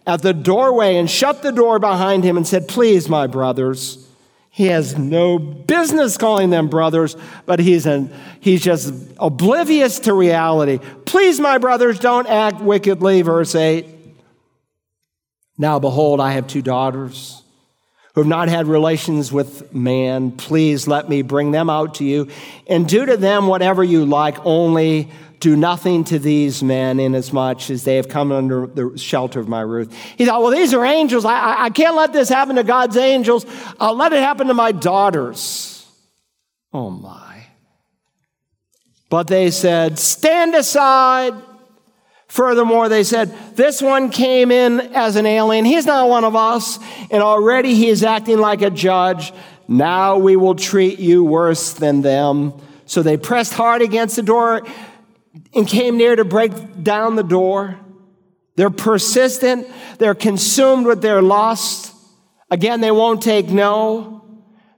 at 0.06 0.22
the 0.22 0.34
doorway 0.34 0.98
and 0.98 1.10
shut 1.10 1.42
the 1.42 1.52
door 1.52 1.80
behind 1.80 2.24
him 2.24 2.38
and 2.38 2.48
said, 2.48 2.68
Please, 2.68 3.10
my 3.10 3.26
brothers, 3.26 4.05
he 4.56 4.68
has 4.68 4.98
no 4.98 5.38
business 5.38 6.16
calling 6.16 6.50
them 6.50 6.70
brothers, 6.70 7.18
but 7.46 7.60
he's, 7.60 7.86
an, 7.86 8.10
he's 8.40 8.64
just 8.64 8.94
oblivious 9.20 10.00
to 10.00 10.14
reality. 10.14 10.80
Please, 11.04 11.42
my 11.42 11.58
brothers, 11.58 12.00
don't 12.00 12.26
act 12.26 12.62
wickedly. 12.62 13.22
Verse 13.22 13.54
8. 13.54 13.86
Now, 15.58 15.80
behold, 15.80 16.22
I 16.22 16.32
have 16.32 16.48
two 16.48 16.62
daughters 16.62 17.44
who 18.14 18.22
have 18.22 18.30
not 18.30 18.48
had 18.48 18.68
relations 18.68 19.30
with 19.30 19.74
man. 19.76 20.32
Please 20.32 20.88
let 20.88 21.10
me 21.10 21.22
bring 21.22 21.52
them 21.52 21.70
out 21.70 21.96
to 21.96 22.06
you 22.06 22.30
and 22.66 22.88
do 22.88 23.06
to 23.06 23.18
them 23.18 23.48
whatever 23.48 23.84
you 23.84 24.06
like, 24.06 24.38
only 24.46 25.12
do 25.46 25.56
nothing 25.56 26.04
to 26.04 26.18
these 26.18 26.64
men 26.64 27.00
inasmuch 27.00 27.70
as 27.70 27.84
they 27.84 27.98
have 27.98 28.10
come 28.10 28.32
under 28.32 28.66
the 28.66 28.98
shelter 28.98 29.40
of 29.40 29.48
my 29.48 29.62
roof. 29.62 29.94
He 30.18 30.26
thought, 30.26 30.42
well, 30.42 30.50
these 30.50 30.74
are 30.74 30.84
angels. 30.84 31.24
I, 31.24 31.38
I, 31.38 31.66
I 31.66 31.70
can't 31.70 31.96
let 31.96 32.14
this 32.14 32.30
happen 32.30 32.56
to 32.56 32.64
God's 32.64 32.98
angels. 32.98 33.46
I'll 33.80 33.96
let 33.96 34.12
it 34.12 34.24
happen 34.24 34.48
to 34.48 34.56
my 34.56 34.72
daughters. 34.72 35.86
Oh, 36.74 36.90
my. 36.90 37.46
But 39.12 39.28
they 39.28 39.52
said, 39.52 40.00
stand 40.00 40.56
aside. 40.56 41.36
Furthermore, 42.28 42.90
they 42.90 43.04
said, 43.04 43.32
This 43.56 43.84
one 43.84 44.10
came 44.10 44.50
in 44.50 44.80
as 44.96 45.16
an 45.16 45.28
alien. 45.28 45.64
He's 45.64 45.86
not 45.86 46.10
one 46.10 46.24
of 46.24 46.36
us. 46.36 46.80
And 47.12 47.22
already 47.22 47.76
he 47.76 47.90
is 47.90 48.04
acting 48.04 48.40
like 48.40 48.64
a 48.64 48.72
judge. 48.72 49.32
Now 49.68 50.18
we 50.18 50.38
will 50.38 50.56
treat 50.56 50.98
you 50.98 51.24
worse 51.24 51.74
than 51.74 52.02
them. 52.02 52.60
So 52.88 53.04
they 53.04 53.18
pressed 53.18 53.54
hard 53.54 53.84
against 53.84 54.16
the 54.16 54.24
door 54.24 54.66
and 55.56 55.68
came 55.68 55.98
near 55.98 56.16
to 56.16 56.26
break 56.26 56.84
down 56.84 57.16
the 57.16 57.24
door. 57.24 57.80
They're 58.56 58.70
persistent, 58.70 59.68
they're 59.98 60.16
consumed 60.16 60.86
with 60.86 61.02
their 61.02 61.22
lust. 61.22 61.94
Again, 62.52 62.82
they 62.82 62.92
won't 62.92 63.22
take 63.24 63.48
no. 63.48 64.12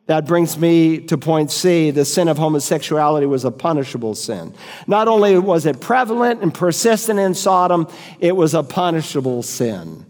That 0.05 0.25
brings 0.25 0.57
me 0.57 0.99
to 0.99 1.17
point 1.17 1.51
C. 1.51 1.91
The 1.91 2.05
sin 2.05 2.29
of 2.29 2.37
homosexuality 2.37 3.25
was 3.25 3.43
a 3.43 3.51
punishable 3.51 4.15
sin. 4.15 4.53
Not 4.87 5.09
only 5.09 5.37
was 5.37 5.65
it 5.65 5.81
prevalent 5.81 6.41
and 6.41 6.53
persistent 6.53 7.19
in 7.19 7.33
Sodom, 7.33 7.89
it 8.19 8.33
was 8.35 8.53
a 8.53 8.63
punishable 8.63 9.43
sin. 9.43 10.05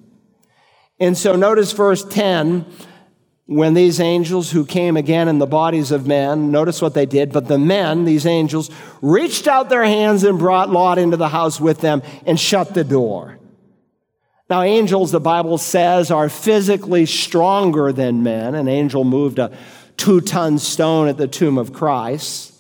And 0.99 1.17
so 1.17 1.35
notice 1.35 1.71
verse 1.71 2.05
10 2.05 2.65
when 3.47 3.73
these 3.73 4.01
angels 4.01 4.51
who 4.51 4.65
came 4.65 4.97
again 4.97 5.29
in 5.29 5.39
the 5.39 5.47
bodies 5.47 5.91
of 5.91 6.05
men, 6.05 6.51
notice 6.51 6.81
what 6.81 6.93
they 6.93 7.05
did, 7.05 7.31
but 7.31 7.47
the 7.47 7.57
men, 7.57 8.03
these 8.03 8.25
angels, 8.25 8.69
reached 9.01 9.47
out 9.47 9.69
their 9.69 9.85
hands 9.85 10.25
and 10.25 10.37
brought 10.37 10.69
Lot 10.69 10.97
into 10.97 11.15
the 11.15 11.29
house 11.29 11.59
with 11.59 11.79
them 11.79 12.03
and 12.25 12.37
shut 12.37 12.73
the 12.73 12.83
door. 12.83 13.39
Now, 14.49 14.63
angels, 14.63 15.11
the 15.11 15.21
Bible 15.21 15.57
says, 15.57 16.11
are 16.11 16.29
physically 16.29 17.05
stronger 17.05 17.93
than 17.93 18.21
men. 18.21 18.53
An 18.53 18.67
angel 18.67 19.05
moved 19.05 19.39
a 19.39 19.57
two 19.95 20.21
ton 20.21 20.59
stone 20.59 21.07
at 21.07 21.17
the 21.17 21.27
tomb 21.27 21.57
of 21.57 21.73
Christ. 21.73 22.53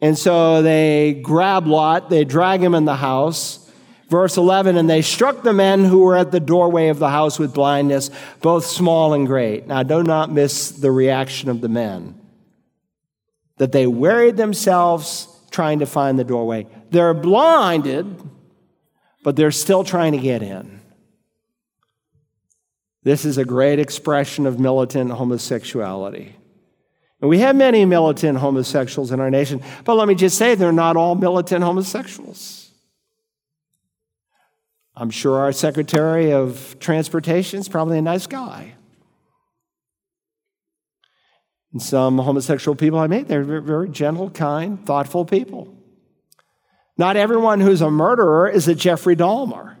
And 0.00 0.16
so 0.16 0.60
they 0.60 1.18
grab 1.22 1.66
Lot, 1.66 2.10
they 2.10 2.24
drag 2.24 2.62
him 2.62 2.74
in 2.74 2.84
the 2.84 2.96
house. 2.96 3.65
Verse 4.08 4.36
11, 4.36 4.76
and 4.76 4.88
they 4.88 5.02
struck 5.02 5.42
the 5.42 5.52
men 5.52 5.84
who 5.84 5.98
were 6.00 6.16
at 6.16 6.30
the 6.30 6.38
doorway 6.38 6.88
of 6.88 7.00
the 7.00 7.10
house 7.10 7.38
with 7.38 7.52
blindness, 7.52 8.10
both 8.40 8.64
small 8.64 9.12
and 9.14 9.26
great. 9.26 9.66
Now, 9.66 9.82
do 9.82 10.02
not 10.04 10.30
miss 10.30 10.70
the 10.70 10.92
reaction 10.92 11.48
of 11.48 11.60
the 11.60 11.68
men. 11.68 12.20
That 13.56 13.72
they 13.72 13.86
wearied 13.86 14.36
themselves 14.36 15.28
trying 15.50 15.80
to 15.80 15.86
find 15.86 16.18
the 16.18 16.24
doorway. 16.24 16.66
They're 16.90 17.14
blinded, 17.14 18.20
but 19.24 19.34
they're 19.34 19.50
still 19.50 19.82
trying 19.82 20.12
to 20.12 20.18
get 20.18 20.42
in. 20.42 20.80
This 23.02 23.24
is 23.24 23.38
a 23.38 23.44
great 23.44 23.78
expression 23.78 24.46
of 24.46 24.60
militant 24.60 25.12
homosexuality. 25.12 26.36
And 27.20 27.30
we 27.30 27.38
have 27.38 27.56
many 27.56 27.84
militant 27.84 28.38
homosexuals 28.38 29.10
in 29.10 29.20
our 29.20 29.30
nation, 29.30 29.62
but 29.84 29.94
let 29.94 30.06
me 30.06 30.14
just 30.14 30.36
say 30.36 30.54
they're 30.54 30.70
not 30.70 30.96
all 30.96 31.14
militant 31.14 31.64
homosexuals. 31.64 32.65
I'm 34.96 35.10
sure 35.10 35.38
our 35.38 35.52
Secretary 35.52 36.32
of 36.32 36.76
Transportation 36.80 37.60
is 37.60 37.68
probably 37.68 37.98
a 37.98 38.02
nice 38.02 38.26
guy. 38.26 38.72
And 41.72 41.82
some 41.82 42.16
homosexual 42.16 42.74
people 42.74 42.98
I 42.98 43.06
meet, 43.06 43.28
they're 43.28 43.44
very 43.44 43.90
gentle, 43.90 44.30
kind, 44.30 44.84
thoughtful 44.86 45.26
people. 45.26 45.74
Not 46.96 47.16
everyone 47.16 47.60
who's 47.60 47.82
a 47.82 47.90
murderer 47.90 48.48
is 48.48 48.68
a 48.68 48.74
Jeffrey 48.74 49.14
Dahmer. 49.14 49.76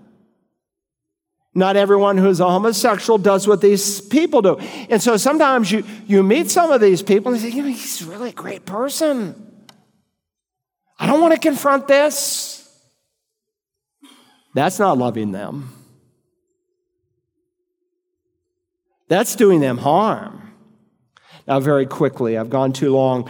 Not 1.54 1.76
everyone 1.76 2.18
who's 2.18 2.40
a 2.40 2.50
homosexual 2.50 3.16
does 3.16 3.48
what 3.48 3.62
these 3.62 4.02
people 4.02 4.42
do. 4.42 4.58
And 4.90 5.00
so 5.00 5.16
sometimes 5.16 5.72
you, 5.72 5.84
you 6.06 6.22
meet 6.22 6.50
some 6.50 6.70
of 6.70 6.82
these 6.82 7.02
people 7.02 7.32
and 7.32 7.40
you 7.40 7.50
say, 7.50 7.56
you 7.56 7.62
know, 7.62 7.68
he's 7.68 8.04
really 8.04 8.28
a 8.28 8.32
great 8.32 8.66
person. 8.66 9.64
I 10.98 11.06
don't 11.06 11.22
want 11.22 11.32
to 11.32 11.40
confront 11.40 11.88
this. 11.88 12.55
That's 14.56 14.78
not 14.78 14.96
loving 14.96 15.32
them. 15.32 15.70
That's 19.06 19.36
doing 19.36 19.60
them 19.60 19.76
harm. 19.76 20.50
Now, 21.46 21.60
very 21.60 21.84
quickly, 21.84 22.38
I've 22.38 22.48
gone 22.48 22.72
too 22.72 22.90
long. 22.90 23.28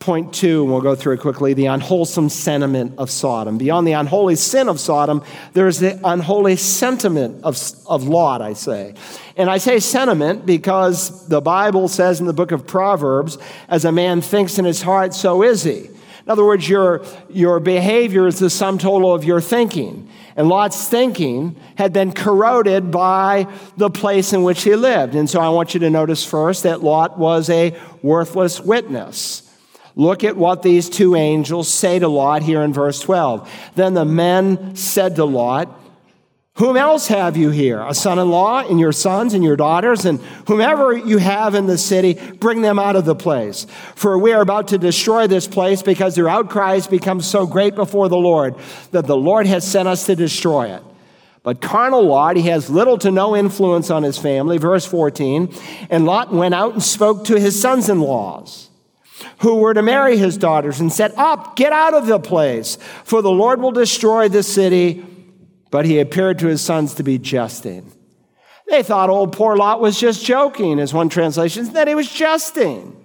Point 0.00 0.34
two, 0.34 0.64
and 0.64 0.72
we'll 0.72 0.80
go 0.80 0.96
through 0.96 1.14
it 1.14 1.20
quickly 1.20 1.54
the 1.54 1.66
unwholesome 1.66 2.28
sentiment 2.28 2.98
of 2.98 3.08
Sodom. 3.08 3.56
Beyond 3.56 3.86
the 3.86 3.92
unholy 3.92 4.34
sin 4.34 4.68
of 4.68 4.80
Sodom, 4.80 5.22
there 5.52 5.68
is 5.68 5.78
the 5.78 6.00
unholy 6.02 6.56
sentiment 6.56 7.44
of, 7.44 7.56
of 7.86 8.08
Lot, 8.08 8.42
I 8.42 8.54
say. 8.54 8.94
And 9.36 9.48
I 9.48 9.58
say 9.58 9.78
sentiment 9.78 10.44
because 10.44 11.28
the 11.28 11.40
Bible 11.40 11.86
says 11.86 12.18
in 12.18 12.26
the 12.26 12.32
book 12.32 12.50
of 12.50 12.66
Proverbs, 12.66 13.38
as 13.68 13.84
a 13.84 13.92
man 13.92 14.20
thinks 14.20 14.58
in 14.58 14.64
his 14.64 14.82
heart, 14.82 15.14
so 15.14 15.44
is 15.44 15.62
he. 15.62 15.88
In 16.26 16.30
other 16.30 16.44
words, 16.44 16.66
your, 16.66 17.04
your 17.28 17.60
behavior 17.60 18.26
is 18.26 18.38
the 18.38 18.48
sum 18.48 18.78
total 18.78 19.14
of 19.14 19.24
your 19.24 19.42
thinking. 19.42 20.08
And 20.36 20.48
Lot's 20.48 20.88
thinking 20.88 21.54
had 21.76 21.92
been 21.92 22.12
corroded 22.12 22.90
by 22.90 23.46
the 23.76 23.90
place 23.90 24.32
in 24.32 24.42
which 24.42 24.62
he 24.62 24.74
lived. 24.74 25.14
And 25.14 25.28
so 25.28 25.40
I 25.40 25.50
want 25.50 25.74
you 25.74 25.80
to 25.80 25.90
notice 25.90 26.24
first 26.24 26.62
that 26.62 26.82
Lot 26.82 27.18
was 27.18 27.50
a 27.50 27.78
worthless 28.02 28.58
witness. 28.58 29.42
Look 29.96 30.24
at 30.24 30.36
what 30.36 30.62
these 30.62 30.88
two 30.88 31.14
angels 31.14 31.68
say 31.68 31.98
to 31.98 32.08
Lot 32.08 32.42
here 32.42 32.62
in 32.62 32.72
verse 32.72 33.00
12. 33.00 33.48
Then 33.74 33.92
the 33.94 34.06
men 34.06 34.74
said 34.74 35.16
to 35.16 35.24
Lot, 35.24 35.68
Whom 36.58 36.76
else 36.76 37.08
have 37.08 37.36
you 37.36 37.50
here? 37.50 37.80
A 37.80 37.94
son 37.94 38.20
in 38.20 38.30
law, 38.30 38.60
and 38.60 38.78
your 38.78 38.92
sons, 38.92 39.34
and 39.34 39.42
your 39.42 39.56
daughters, 39.56 40.04
and 40.04 40.20
whomever 40.46 40.96
you 40.96 41.18
have 41.18 41.56
in 41.56 41.66
the 41.66 41.76
city, 41.76 42.14
bring 42.14 42.62
them 42.62 42.78
out 42.78 42.94
of 42.94 43.04
the 43.04 43.16
place. 43.16 43.66
For 43.96 44.16
we 44.16 44.32
are 44.32 44.40
about 44.40 44.68
to 44.68 44.78
destroy 44.78 45.26
this 45.26 45.48
place 45.48 45.82
because 45.82 46.14
their 46.14 46.28
outcries 46.28 46.86
become 46.86 47.20
so 47.20 47.44
great 47.44 47.74
before 47.74 48.08
the 48.08 48.16
Lord 48.16 48.54
that 48.92 49.08
the 49.08 49.16
Lord 49.16 49.48
has 49.48 49.66
sent 49.66 49.88
us 49.88 50.06
to 50.06 50.14
destroy 50.14 50.72
it. 50.72 50.82
But 51.42 51.60
carnal 51.60 52.06
Lot, 52.06 52.36
he 52.36 52.44
has 52.44 52.70
little 52.70 52.98
to 52.98 53.10
no 53.10 53.34
influence 53.34 53.90
on 53.90 54.04
his 54.04 54.16
family. 54.16 54.56
Verse 54.56 54.86
14. 54.86 55.52
And 55.90 56.06
Lot 56.06 56.32
went 56.32 56.54
out 56.54 56.72
and 56.72 56.82
spoke 56.82 57.24
to 57.24 57.38
his 57.38 57.60
sons 57.60 57.88
in 57.88 58.00
laws 58.00 58.70
who 59.38 59.56
were 59.56 59.74
to 59.74 59.82
marry 59.82 60.16
his 60.16 60.38
daughters 60.38 60.78
and 60.78 60.92
said, 60.92 61.12
Up, 61.16 61.56
get 61.56 61.72
out 61.72 61.94
of 61.94 62.06
the 62.06 62.20
place, 62.20 62.78
for 63.02 63.22
the 63.22 63.30
Lord 63.30 63.60
will 63.60 63.72
destroy 63.72 64.28
the 64.28 64.44
city. 64.44 65.04
But 65.74 65.86
he 65.86 65.98
appeared 65.98 66.38
to 66.38 66.46
his 66.46 66.60
sons 66.60 66.94
to 66.94 67.02
be 67.02 67.18
jesting. 67.18 67.90
They 68.68 68.84
thought 68.84 69.10
old 69.10 69.32
poor 69.32 69.56
Lot 69.56 69.80
was 69.80 69.98
just 69.98 70.24
joking, 70.24 70.78
as 70.78 70.94
one 70.94 71.08
translation 71.08 71.64
said, 71.64 71.74
that 71.74 71.88
he 71.88 71.96
was 71.96 72.08
jesting. 72.08 73.04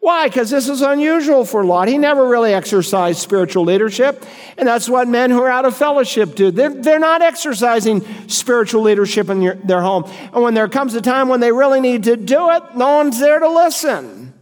Why? 0.00 0.28
Because 0.28 0.48
this 0.48 0.66
is 0.66 0.80
unusual 0.80 1.44
for 1.44 1.66
Lot. 1.66 1.88
He 1.88 1.98
never 1.98 2.26
really 2.26 2.54
exercised 2.54 3.18
spiritual 3.18 3.64
leadership, 3.64 4.24
and 4.56 4.66
that's 4.66 4.88
what 4.88 5.08
men 5.08 5.30
who 5.30 5.42
are 5.42 5.50
out 5.50 5.66
of 5.66 5.76
fellowship 5.76 6.34
do. 6.34 6.50
They're, 6.50 6.70
they're 6.72 6.98
not 6.98 7.20
exercising 7.20 8.02
spiritual 8.28 8.80
leadership 8.80 9.28
in 9.28 9.42
your, 9.42 9.56
their 9.56 9.82
home. 9.82 10.10
And 10.32 10.42
when 10.42 10.54
there 10.54 10.68
comes 10.68 10.94
a 10.94 11.02
time 11.02 11.28
when 11.28 11.40
they 11.40 11.52
really 11.52 11.82
need 11.82 12.04
to 12.04 12.16
do 12.16 12.50
it, 12.50 12.62
no 12.76 12.96
one's 12.96 13.20
there 13.20 13.40
to 13.40 13.48
listen. 13.50 14.32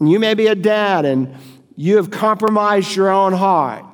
And 0.00 0.10
you 0.10 0.18
may 0.18 0.34
be 0.34 0.48
a 0.48 0.56
dad 0.56 1.04
and 1.04 1.36
you 1.76 1.98
have 1.98 2.10
compromised 2.10 2.96
your 2.96 3.08
own 3.08 3.34
heart. 3.34 3.84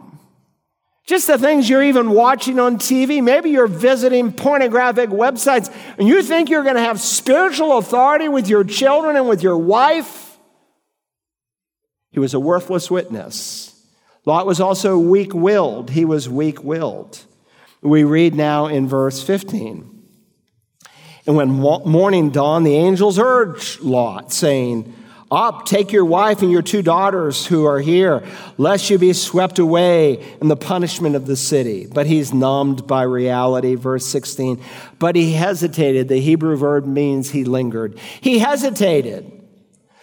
Just 1.09 1.27
the 1.27 1.39
things 1.39 1.71
you're 1.71 1.83
even 1.83 2.11
watching 2.11 2.59
on 2.59 2.77
TV. 2.77 3.23
Maybe 3.23 3.49
you're 3.49 3.67
visiting 3.67 4.31
pornographic 4.31 5.09
websites 5.09 5.75
and 5.97 6.07
you 6.07 6.23
think 6.23 6.51
you're 6.51 6.65
going 6.65 6.75
to 6.75 6.83
have 6.83 7.01
spiritual 7.01 7.79
authority 7.79 8.29
with 8.29 8.47
your 8.47 8.63
children 8.63 9.17
and 9.17 9.27
with 9.27 9.43
your 9.43 9.57
wife. 9.57 10.37
He 12.11 12.21
was 12.21 12.35
a 12.35 12.41
worthless 12.41 12.91
witness. 12.91 13.75
Lot 14.27 14.45
was 14.45 14.61
also 14.61 14.99
weak 14.99 15.33
willed. 15.33 15.89
He 15.89 16.05
was 16.05 16.29
weak 16.29 16.63
willed. 16.63 17.25
We 17.81 18.05
read 18.05 18.35
now 18.35 18.67
in 18.67 18.87
verse 18.87 19.23
15. 19.23 20.03
And 21.27 21.37
when 21.37 21.49
morning 21.49 22.29
dawned, 22.29 22.67
the 22.67 22.77
angels 22.77 23.19
urged 23.19 23.81
Lot, 23.81 24.31
saying, 24.31 24.95
up, 25.31 25.67
take 25.67 25.93
your 25.93 26.05
wife 26.05 26.43
and 26.43 26.51
your 26.51 26.63
two 26.63 26.83
daughters 26.83 27.47
who 27.47 27.67
are 27.67 27.81
here, 27.81 28.27
lest 28.57 28.89
you 28.91 28.99
be 28.99 29.13
swept 29.13 29.59
away 29.59 30.25
in 30.41 30.49
the 30.49 30.57
punishment 30.57 31.17
of 31.17 31.27
the 31.27 31.37
city. 31.37 31.87
But 31.87 32.07
he's 32.07 32.33
numbed 32.33 32.87
by 32.87 33.03
reality. 33.03 33.75
Verse 33.75 34.07
16. 34.07 34.63
But 34.99 35.17
he 35.17 35.33
hesitated. 35.33 36.09
The 36.09 36.21
Hebrew 36.21 36.57
verb 36.57 36.87
means 36.87 37.31
he 37.31 37.45
lingered. 37.45 37.99
He 38.21 38.39
hesitated. 38.39 39.33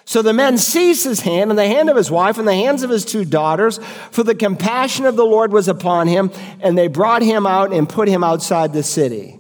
So 0.08 0.22
the 0.22 0.34
men 0.34 0.60
seized 0.60 1.04
his 1.04 1.22
hand 1.22 1.50
and 1.50 1.58
the 1.58 1.68
hand 1.68 1.90
of 1.90 1.98
his 1.98 2.12
wife 2.12 2.38
and 2.38 2.48
the 2.48 2.54
hands 2.54 2.84
of 2.84 2.92
his 2.92 3.04
two 3.04 3.26
daughters, 3.26 3.80
for 4.12 4.22
the 4.22 4.36
compassion 4.36 5.08
of 5.08 5.16
the 5.16 5.26
Lord 5.26 5.52
was 5.52 5.68
upon 5.68 6.08
him, 6.08 6.32
and 6.60 6.78
they 6.78 6.88
brought 6.88 7.24
him 7.24 7.48
out 7.48 7.74
and 7.74 7.90
put 7.90 8.08
him 8.08 8.24
outside 8.24 8.72
the 8.72 8.84
city. 8.84 9.40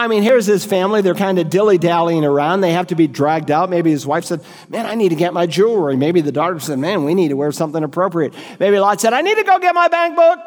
I 0.00 0.06
mean, 0.06 0.22
here's 0.22 0.46
his 0.46 0.64
family. 0.64 1.02
They're 1.02 1.16
kind 1.16 1.40
of 1.40 1.50
dilly 1.50 1.76
dallying 1.76 2.24
around. 2.24 2.60
They 2.60 2.72
have 2.72 2.86
to 2.88 2.94
be 2.94 3.08
dragged 3.08 3.50
out. 3.50 3.68
Maybe 3.68 3.90
his 3.90 4.06
wife 4.06 4.24
said, 4.24 4.40
Man, 4.68 4.86
I 4.86 4.94
need 4.94 5.08
to 5.08 5.16
get 5.16 5.34
my 5.34 5.46
jewelry. 5.46 5.96
Maybe 5.96 6.20
the 6.20 6.30
daughter 6.30 6.60
said, 6.60 6.78
Man, 6.78 7.04
we 7.04 7.14
need 7.14 7.28
to 7.28 7.36
wear 7.36 7.50
something 7.50 7.82
appropriate. 7.82 8.32
Maybe 8.60 8.78
Lot 8.78 9.00
said, 9.00 9.12
I 9.12 9.22
need 9.22 9.34
to 9.34 9.42
go 9.42 9.58
get 9.58 9.74
my 9.74 9.88
bank 9.88 10.14
book. 10.14 10.38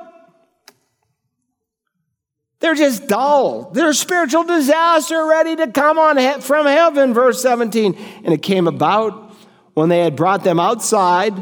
They're 2.62 2.76
just 2.76 3.08
dull. 3.08 3.72
They're 3.72 3.92
spiritual 3.92 4.46
disaster 4.46 5.26
ready 5.26 5.58
to 5.58 5.68
come 5.68 6.00
on 6.00 6.42
from 6.42 6.66
heaven, 6.66 7.14
verse 7.14 7.42
17. 7.42 7.98
And 8.24 8.34
it 8.34 8.42
came 8.42 8.68
about 8.68 9.36
when 9.74 9.90
they 9.90 10.00
had 10.00 10.16
brought 10.16 10.44
them 10.46 10.60
outside 10.60 11.34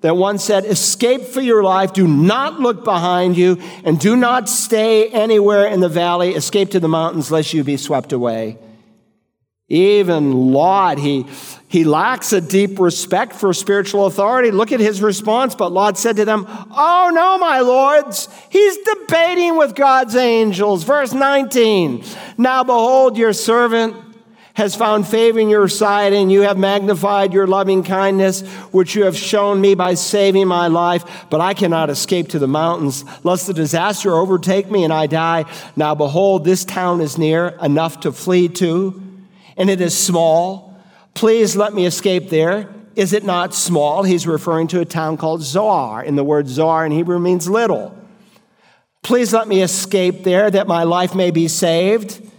that 0.00 0.16
one 0.16 0.38
said, 0.38 0.64
Escape 0.64 1.22
for 1.22 1.40
your 1.40 1.62
life, 1.62 1.92
do 1.92 2.08
not 2.08 2.60
look 2.60 2.84
behind 2.84 3.36
you, 3.36 3.60
and 3.84 3.98
do 3.98 4.16
not 4.16 4.48
stay 4.48 5.08
anywhere 5.08 5.66
in 5.66 5.80
the 5.80 5.88
valley. 5.88 6.34
Escape 6.34 6.70
to 6.70 6.80
the 6.80 6.88
mountains, 6.88 7.30
lest 7.30 7.52
you 7.52 7.64
be 7.64 7.76
swept 7.76 8.12
away. 8.12 8.58
Even 9.70 10.52
Lot, 10.52 10.98
he, 10.98 11.26
he 11.68 11.84
lacks 11.84 12.32
a 12.32 12.40
deep 12.40 12.80
respect 12.80 13.32
for 13.34 13.52
spiritual 13.52 14.06
authority. 14.06 14.50
Look 14.50 14.72
at 14.72 14.80
his 14.80 15.00
response. 15.00 15.54
But 15.54 15.70
Lot 15.70 15.96
said 15.96 16.16
to 16.16 16.24
them, 16.24 16.44
Oh, 16.48 17.10
no, 17.14 17.38
my 17.38 17.60
lords. 17.60 18.28
He's 18.50 18.78
debating 18.78 19.56
with 19.56 19.76
God's 19.76 20.16
angels. 20.16 20.82
Verse 20.82 21.12
19 21.12 22.02
Now 22.36 22.64
behold, 22.64 23.16
your 23.16 23.32
servant 23.32 24.09
has 24.60 24.76
found 24.76 25.08
favor 25.08 25.40
in 25.40 25.48
your 25.48 25.68
sight, 25.68 26.12
and 26.12 26.30
you 26.30 26.42
have 26.42 26.58
magnified 26.58 27.32
your 27.32 27.46
loving 27.46 27.82
kindness, 27.82 28.42
which 28.72 28.94
you 28.94 29.04
have 29.04 29.16
shown 29.16 29.58
me 29.58 29.74
by 29.74 29.94
saving 29.94 30.46
my 30.46 30.66
life. 30.66 31.26
But 31.30 31.40
I 31.40 31.54
cannot 31.54 31.88
escape 31.88 32.28
to 32.28 32.38
the 32.38 32.46
mountains, 32.46 33.02
lest 33.24 33.46
the 33.46 33.54
disaster 33.54 34.14
overtake 34.14 34.70
me 34.70 34.84
and 34.84 34.92
I 34.92 35.06
die. 35.06 35.46
Now, 35.76 35.94
behold, 35.94 36.44
this 36.44 36.66
town 36.66 37.00
is 37.00 37.16
near, 37.16 37.56
enough 37.62 38.00
to 38.00 38.12
flee 38.12 38.48
to, 38.48 39.02
and 39.56 39.70
it 39.70 39.80
is 39.80 39.96
small. 39.96 40.76
Please 41.14 41.56
let 41.56 41.72
me 41.72 41.86
escape 41.86 42.28
there. 42.28 42.68
Is 42.94 43.14
it 43.14 43.24
not 43.24 43.54
small? 43.54 44.02
He's 44.02 44.26
referring 44.26 44.66
to 44.68 44.80
a 44.80 44.84
town 44.84 45.16
called 45.16 45.40
Zoar, 45.40 46.02
and 46.02 46.18
the 46.18 46.24
word 46.24 46.48
Zoar 46.48 46.84
in 46.84 46.92
Hebrew 46.92 47.18
means 47.18 47.48
little. 47.48 47.96
Please 49.02 49.32
let 49.32 49.48
me 49.48 49.62
escape 49.62 50.22
there 50.22 50.50
that 50.50 50.68
my 50.68 50.82
life 50.82 51.14
may 51.14 51.30
be 51.30 51.48
saved. 51.48 52.29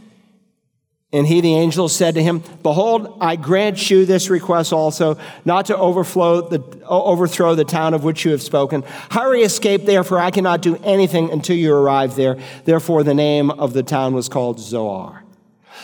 And 1.13 1.27
he, 1.27 1.41
the 1.41 1.55
angel, 1.55 1.89
said 1.89 2.15
to 2.15 2.23
him, 2.23 2.41
Behold, 2.63 3.17
I 3.19 3.35
grant 3.35 3.89
you 3.89 4.05
this 4.05 4.29
request 4.29 4.71
also, 4.71 5.17
not 5.43 5.65
to 5.65 5.77
overflow 5.77 6.47
the, 6.47 6.61
overthrow 6.85 7.53
the 7.53 7.65
town 7.65 7.93
of 7.93 8.05
which 8.05 8.23
you 8.23 8.31
have 8.31 8.41
spoken. 8.41 8.83
Hurry, 9.11 9.41
escape 9.41 9.85
there, 9.85 10.05
for 10.05 10.19
I 10.19 10.31
cannot 10.31 10.61
do 10.61 10.77
anything 10.83 11.29
until 11.29 11.57
you 11.57 11.75
arrive 11.75 12.15
there. 12.15 12.37
Therefore, 12.63 13.03
the 13.03 13.13
name 13.13 13.51
of 13.51 13.73
the 13.73 13.83
town 13.83 14.13
was 14.13 14.29
called 14.29 14.59
Zoar. 14.59 15.23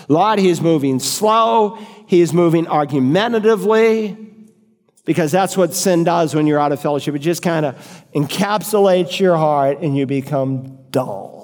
Lot, 0.07 0.39
he 0.39 0.47
is 0.47 0.61
moving 0.61 0.99
slow, 0.99 1.77
he 2.05 2.21
is 2.21 2.31
moving 2.31 2.65
argumentatively, 2.67 4.15
because 5.03 5.31
that's 5.31 5.57
what 5.57 5.73
sin 5.73 6.05
does 6.05 6.35
when 6.35 6.47
you're 6.47 6.59
out 6.59 6.71
of 6.71 6.81
fellowship. 6.81 7.15
It 7.15 7.19
just 7.19 7.41
kind 7.41 7.65
of 7.65 7.75
encapsulates 8.15 9.19
your 9.19 9.35
heart 9.35 9.79
and 9.79 9.97
you 9.97 10.05
become 10.05 10.77
dull. 10.91 11.36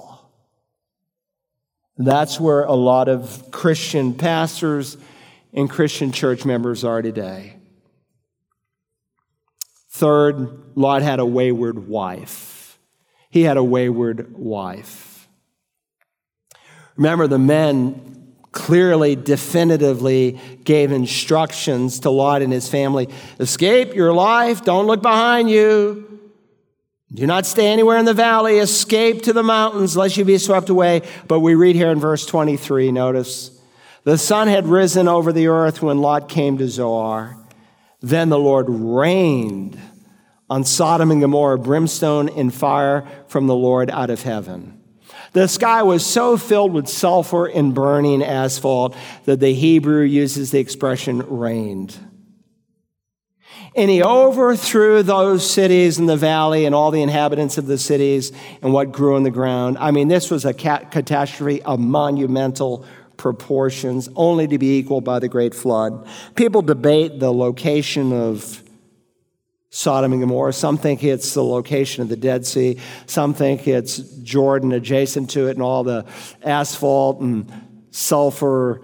That's 1.97 2.39
where 2.39 2.63
a 2.63 2.73
lot 2.73 3.07
of 3.07 3.51
Christian 3.51 4.13
pastors 4.13 4.97
and 5.53 5.69
Christian 5.69 6.11
church 6.11 6.45
members 6.45 6.83
are 6.83 7.01
today. 7.01 7.57
Third, 9.91 10.75
Lot 10.75 11.03
had 11.03 11.19
a 11.19 11.25
wayward 11.25 11.87
wife. 11.87 12.79
He 13.29 13.43
had 13.43 13.57
a 13.57 13.63
wayward 13.63 14.35
wife. 14.35 15.27
Remember, 16.95 17.27
the 17.27 17.39
men 17.39 18.33
clearly, 18.51 19.15
definitively 19.15 20.39
gave 20.63 20.91
instructions 20.91 21.99
to 22.01 22.09
Lot 22.09 22.41
and 22.41 22.53
his 22.53 22.69
family 22.69 23.09
escape 23.39 23.93
your 23.93 24.13
life, 24.13 24.63
don't 24.63 24.85
look 24.85 25.01
behind 25.01 25.49
you. 25.49 26.21
Do 27.13 27.27
not 27.27 27.45
stay 27.45 27.67
anywhere 27.67 27.97
in 27.97 28.05
the 28.05 28.13
valley. 28.13 28.57
Escape 28.57 29.21
to 29.23 29.33
the 29.33 29.43
mountains, 29.43 29.95
lest 29.95 30.17
you 30.17 30.25
be 30.25 30.39
swept 30.39 30.69
away. 30.69 31.03
But 31.27 31.41
we 31.41 31.53
read 31.53 31.75
here 31.75 31.91
in 31.91 31.99
verse 31.99 32.25
23, 32.25 32.91
notice, 32.91 33.51
the 34.03 34.17
sun 34.17 34.47
had 34.47 34.65
risen 34.65 35.07
over 35.07 35.31
the 35.31 35.47
earth 35.47 35.81
when 35.81 35.99
Lot 35.99 36.27
came 36.27 36.57
to 36.57 36.67
Zoar. 36.67 37.37
Then 38.01 38.29
the 38.29 38.39
Lord 38.39 38.65
rained 38.67 39.79
on 40.49 40.63
Sodom 40.63 41.11
and 41.11 41.21
Gomorrah 41.21 41.59
brimstone 41.59 42.29
and 42.29 42.53
fire 42.53 43.07
from 43.27 43.47
the 43.47 43.55
Lord 43.55 43.89
out 43.91 44.09
of 44.09 44.23
heaven. 44.23 44.81
The 45.31 45.47
sky 45.47 45.83
was 45.83 46.05
so 46.05 46.37
filled 46.37 46.73
with 46.73 46.87
sulfur 46.87 47.45
and 47.45 47.73
burning 47.73 48.23
asphalt 48.23 48.95
that 49.25 49.39
the 49.39 49.53
Hebrew 49.53 50.03
uses 50.03 50.51
the 50.51 50.59
expression 50.59 51.19
rained. 51.27 51.97
And 53.75 53.89
he 53.89 54.03
overthrew 54.03 55.01
those 55.01 55.49
cities 55.49 55.97
in 55.97 56.05
the 56.05 56.17
valley 56.17 56.65
and 56.65 56.75
all 56.75 56.91
the 56.91 57.01
inhabitants 57.01 57.57
of 57.57 57.65
the 57.65 57.77
cities 57.77 58.31
and 58.61 58.71
what 58.71 58.91
grew 58.91 59.17
in 59.17 59.23
the 59.23 59.31
ground. 59.31 59.77
I 59.79 59.91
mean, 59.91 60.09
this 60.09 60.29
was 60.29 60.45
a 60.45 60.53
catastrophe 60.53 61.61
of 61.63 61.79
monumental 61.79 62.85
proportions, 63.17 64.09
only 64.15 64.47
to 64.47 64.57
be 64.57 64.77
equaled 64.77 65.03
by 65.03 65.19
the 65.19 65.27
great 65.27 65.55
flood. 65.55 66.07
People 66.35 66.61
debate 66.61 67.19
the 67.19 67.33
location 67.33 68.11
of 68.13 68.61
Sodom 69.69 70.11
and 70.11 70.21
Gomorrah. 70.21 70.53
Some 70.53 70.77
think 70.77 71.03
it's 71.03 71.33
the 71.33 71.43
location 71.43 72.03
of 72.03 72.09
the 72.09 72.15
Dead 72.15 72.45
Sea. 72.45 72.79
Some 73.07 73.33
think 73.33 73.67
it's 73.67 73.97
Jordan 73.97 74.71
adjacent 74.71 75.31
to 75.31 75.47
it 75.47 75.51
and 75.51 75.63
all 75.63 75.83
the 75.83 76.05
asphalt 76.43 77.21
and 77.21 77.51
sulfur 77.89 78.81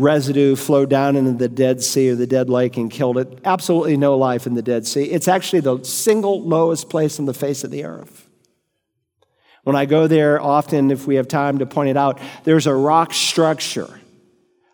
residue 0.00 0.56
flowed 0.56 0.90
down 0.90 1.16
into 1.16 1.32
the 1.32 1.48
Dead 1.48 1.82
Sea 1.82 2.10
or 2.10 2.14
the 2.14 2.26
Dead 2.26 2.48
Lake 2.48 2.76
and 2.76 2.90
killed 2.90 3.18
it. 3.18 3.38
Absolutely 3.44 3.96
no 3.96 4.16
life 4.16 4.46
in 4.46 4.54
the 4.54 4.62
Dead 4.62 4.86
Sea. 4.86 5.04
It's 5.04 5.28
actually 5.28 5.60
the 5.60 5.82
single 5.84 6.42
lowest 6.42 6.88
place 6.88 7.18
on 7.18 7.26
the 7.26 7.34
face 7.34 7.64
of 7.64 7.70
the 7.70 7.84
earth. 7.84 8.28
When 9.64 9.76
I 9.76 9.84
go 9.84 10.06
there, 10.06 10.40
often, 10.40 10.90
if 10.90 11.06
we 11.06 11.16
have 11.16 11.28
time 11.28 11.58
to 11.58 11.66
point 11.66 11.90
it 11.90 11.96
out, 11.96 12.18
there's 12.44 12.66
a 12.66 12.74
rock 12.74 13.12
structure 13.12 14.00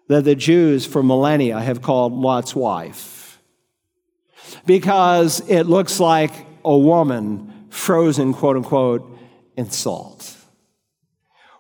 that 0.09 0.25
the 0.25 0.37
Jews 0.37 0.87
for 0.87 1.03
millennia 1.03 1.61
have 1.61 1.83
called 1.83 2.13
Lot's 2.13 2.55
wife 2.55 3.43
because 4.65 5.41
it 5.49 5.65
looks 5.65 5.99
like 5.99 6.33
a 6.65 6.77
woman 6.77 7.67
frozen, 7.71 8.33
quote 8.33 8.57
unquote, 8.57 9.19
in 9.57 9.71
salt. 9.71 10.37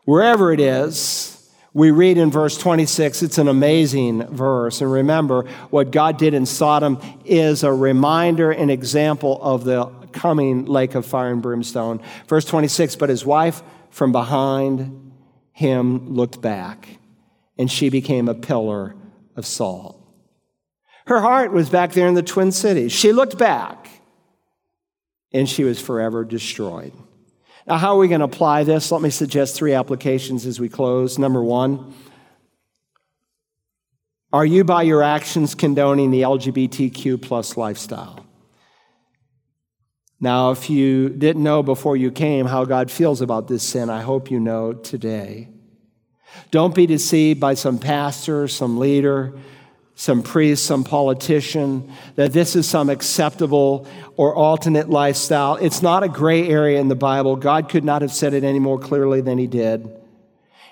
Wherever 0.04 0.52
it 0.52 0.60
is, 0.60 1.35
we 1.76 1.90
read 1.90 2.16
in 2.16 2.30
verse 2.30 2.56
26, 2.56 3.22
it's 3.22 3.36
an 3.36 3.48
amazing 3.48 4.26
verse. 4.28 4.80
And 4.80 4.90
remember, 4.90 5.42
what 5.68 5.90
God 5.90 6.16
did 6.16 6.32
in 6.32 6.46
Sodom 6.46 6.98
is 7.26 7.64
a 7.64 7.70
reminder 7.70 8.50
and 8.50 8.70
example 8.70 9.38
of 9.42 9.64
the 9.64 9.84
coming 10.10 10.64
lake 10.64 10.94
of 10.94 11.04
fire 11.04 11.30
and 11.30 11.42
brimstone. 11.42 12.00
Verse 12.28 12.46
26, 12.46 12.96
but 12.96 13.10
his 13.10 13.26
wife 13.26 13.62
from 13.90 14.10
behind 14.10 15.12
him 15.52 16.14
looked 16.14 16.40
back, 16.40 16.88
and 17.58 17.70
she 17.70 17.90
became 17.90 18.30
a 18.30 18.34
pillar 18.34 18.94
of 19.36 19.44
salt. 19.44 20.02
Her 21.06 21.20
heart 21.20 21.52
was 21.52 21.68
back 21.68 21.92
there 21.92 22.08
in 22.08 22.14
the 22.14 22.22
Twin 22.22 22.52
Cities. 22.52 22.92
She 22.92 23.12
looked 23.12 23.36
back, 23.36 23.90
and 25.30 25.46
she 25.46 25.62
was 25.62 25.78
forever 25.78 26.24
destroyed. 26.24 26.94
Now, 27.66 27.78
how 27.78 27.94
are 27.94 27.98
we 27.98 28.06
going 28.06 28.20
to 28.20 28.26
apply 28.26 28.62
this? 28.62 28.92
Let 28.92 29.02
me 29.02 29.10
suggest 29.10 29.56
three 29.56 29.74
applications 29.74 30.46
as 30.46 30.60
we 30.60 30.68
close. 30.68 31.18
Number 31.18 31.42
one, 31.42 31.94
are 34.32 34.46
you 34.46 34.62
by 34.62 34.82
your 34.82 35.02
actions 35.02 35.54
condoning 35.56 36.12
the 36.12 36.22
LGBTQ 36.22 37.20
plus 37.20 37.56
lifestyle? 37.56 38.24
Now, 40.20 40.52
if 40.52 40.70
you 40.70 41.08
didn't 41.08 41.42
know 41.42 41.62
before 41.62 41.96
you 41.96 42.12
came 42.12 42.46
how 42.46 42.64
God 42.64 42.90
feels 42.90 43.20
about 43.20 43.48
this 43.48 43.64
sin, 43.64 43.90
I 43.90 44.02
hope 44.02 44.30
you 44.30 44.38
know 44.38 44.72
today. 44.72 45.48
Don't 46.52 46.74
be 46.74 46.86
deceived 46.86 47.40
by 47.40 47.54
some 47.54 47.78
pastor, 47.78 48.46
some 48.46 48.78
leader, 48.78 49.34
some 49.98 50.22
priest, 50.22 50.66
some 50.66 50.84
politician, 50.84 51.90
that 52.16 52.34
this 52.34 52.54
is 52.54 52.68
some 52.68 52.90
acceptable 52.90 53.88
or 54.16 54.34
alternate 54.36 54.90
lifestyle. 54.90 55.56
It's 55.56 55.80
not 55.80 56.02
a 56.02 56.08
gray 56.08 56.46
area 56.48 56.78
in 56.78 56.88
the 56.88 56.94
Bible. 56.94 57.34
God 57.34 57.70
could 57.70 57.82
not 57.82 58.02
have 58.02 58.12
said 58.12 58.34
it 58.34 58.44
any 58.44 58.58
more 58.58 58.78
clearly 58.78 59.22
than 59.22 59.38
he 59.38 59.46
did. 59.46 59.90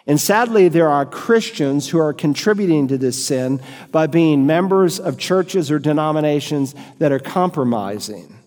And 0.07 0.21
sadly, 0.21 0.69
there 0.69 0.91
are 0.91 1.07
Christians 1.07 1.89
who 1.89 1.99
are 1.99 2.13
contributing 2.13 2.87
to 2.89 2.99
this 2.99 3.25
sin 3.25 3.63
by 3.91 4.07
being 4.07 4.47
members 4.47 5.01
of 5.01 5.17
churches 5.17 5.71
or 5.71 5.79
denominations 5.79 6.75
that 6.99 7.11
are 7.11 7.19
compromising. 7.19 8.39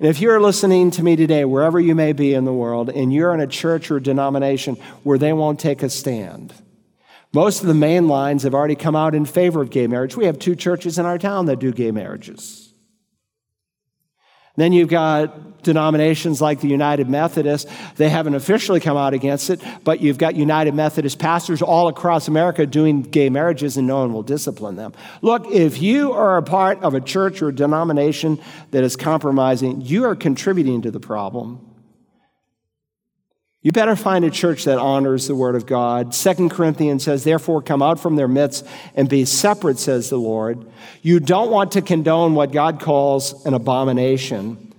And 0.00 0.08
if 0.08 0.20
you're 0.20 0.40
listening 0.40 0.90
to 0.90 1.04
me 1.04 1.14
today, 1.14 1.44
wherever 1.44 1.78
you 1.78 1.94
may 1.94 2.12
be 2.12 2.34
in 2.34 2.44
the 2.44 2.52
world, 2.52 2.90
and 2.90 3.12
you're 3.12 3.32
in 3.32 3.40
a 3.40 3.46
church 3.46 3.92
or 3.92 4.00
denomination 4.00 4.74
where 5.04 5.18
they 5.18 5.32
won't 5.32 5.60
take 5.60 5.84
a 5.84 5.88
stand, 5.88 6.52
most 7.36 7.60
of 7.60 7.66
the 7.66 7.74
main 7.74 8.08
lines 8.08 8.44
have 8.44 8.54
already 8.54 8.74
come 8.74 8.96
out 8.96 9.14
in 9.14 9.26
favor 9.26 9.60
of 9.60 9.68
gay 9.68 9.86
marriage. 9.86 10.16
We 10.16 10.24
have 10.24 10.38
two 10.38 10.56
churches 10.56 10.98
in 10.98 11.04
our 11.04 11.18
town 11.18 11.44
that 11.46 11.58
do 11.58 11.70
gay 11.70 11.90
marriages. 11.90 12.72
Then 14.56 14.72
you've 14.72 14.88
got 14.88 15.62
denominations 15.62 16.40
like 16.40 16.62
the 16.62 16.68
United 16.68 17.10
Methodist. 17.10 17.68
They 17.96 18.08
haven't 18.08 18.36
officially 18.36 18.80
come 18.80 18.96
out 18.96 19.12
against 19.12 19.50
it, 19.50 19.60
but 19.84 20.00
you've 20.00 20.16
got 20.16 20.34
United 20.34 20.72
Methodist 20.72 21.18
pastors 21.18 21.60
all 21.60 21.88
across 21.88 22.26
America 22.26 22.64
doing 22.64 23.02
gay 23.02 23.28
marriages 23.28 23.76
and 23.76 23.86
no 23.86 23.98
one 23.98 24.14
will 24.14 24.22
discipline 24.22 24.76
them. 24.76 24.94
Look, 25.20 25.44
if 25.50 25.82
you 25.82 26.14
are 26.14 26.38
a 26.38 26.42
part 26.42 26.82
of 26.82 26.94
a 26.94 27.02
church 27.02 27.42
or 27.42 27.48
a 27.48 27.54
denomination 27.54 28.40
that 28.70 28.82
is 28.82 28.96
compromising, 28.96 29.82
you 29.82 30.06
are 30.06 30.16
contributing 30.16 30.80
to 30.80 30.90
the 30.90 31.00
problem. 31.00 31.75
You 33.66 33.72
better 33.72 33.96
find 33.96 34.24
a 34.24 34.30
church 34.30 34.62
that 34.66 34.78
honors 34.78 35.26
the 35.26 35.34
word 35.34 35.56
of 35.56 35.66
God. 35.66 36.14
Second 36.14 36.50
Corinthians 36.50 37.02
says, 37.02 37.24
Therefore, 37.24 37.60
come 37.60 37.82
out 37.82 37.98
from 37.98 38.14
their 38.14 38.28
midst 38.28 38.64
and 38.94 39.08
be 39.08 39.24
separate, 39.24 39.80
says 39.80 40.08
the 40.08 40.18
Lord. 40.18 40.70
You 41.02 41.18
don't 41.18 41.50
want 41.50 41.72
to 41.72 41.82
condone 41.82 42.36
what 42.36 42.52
God 42.52 42.78
calls 42.78 43.44
an 43.44 43.54
abomination. 43.54 44.72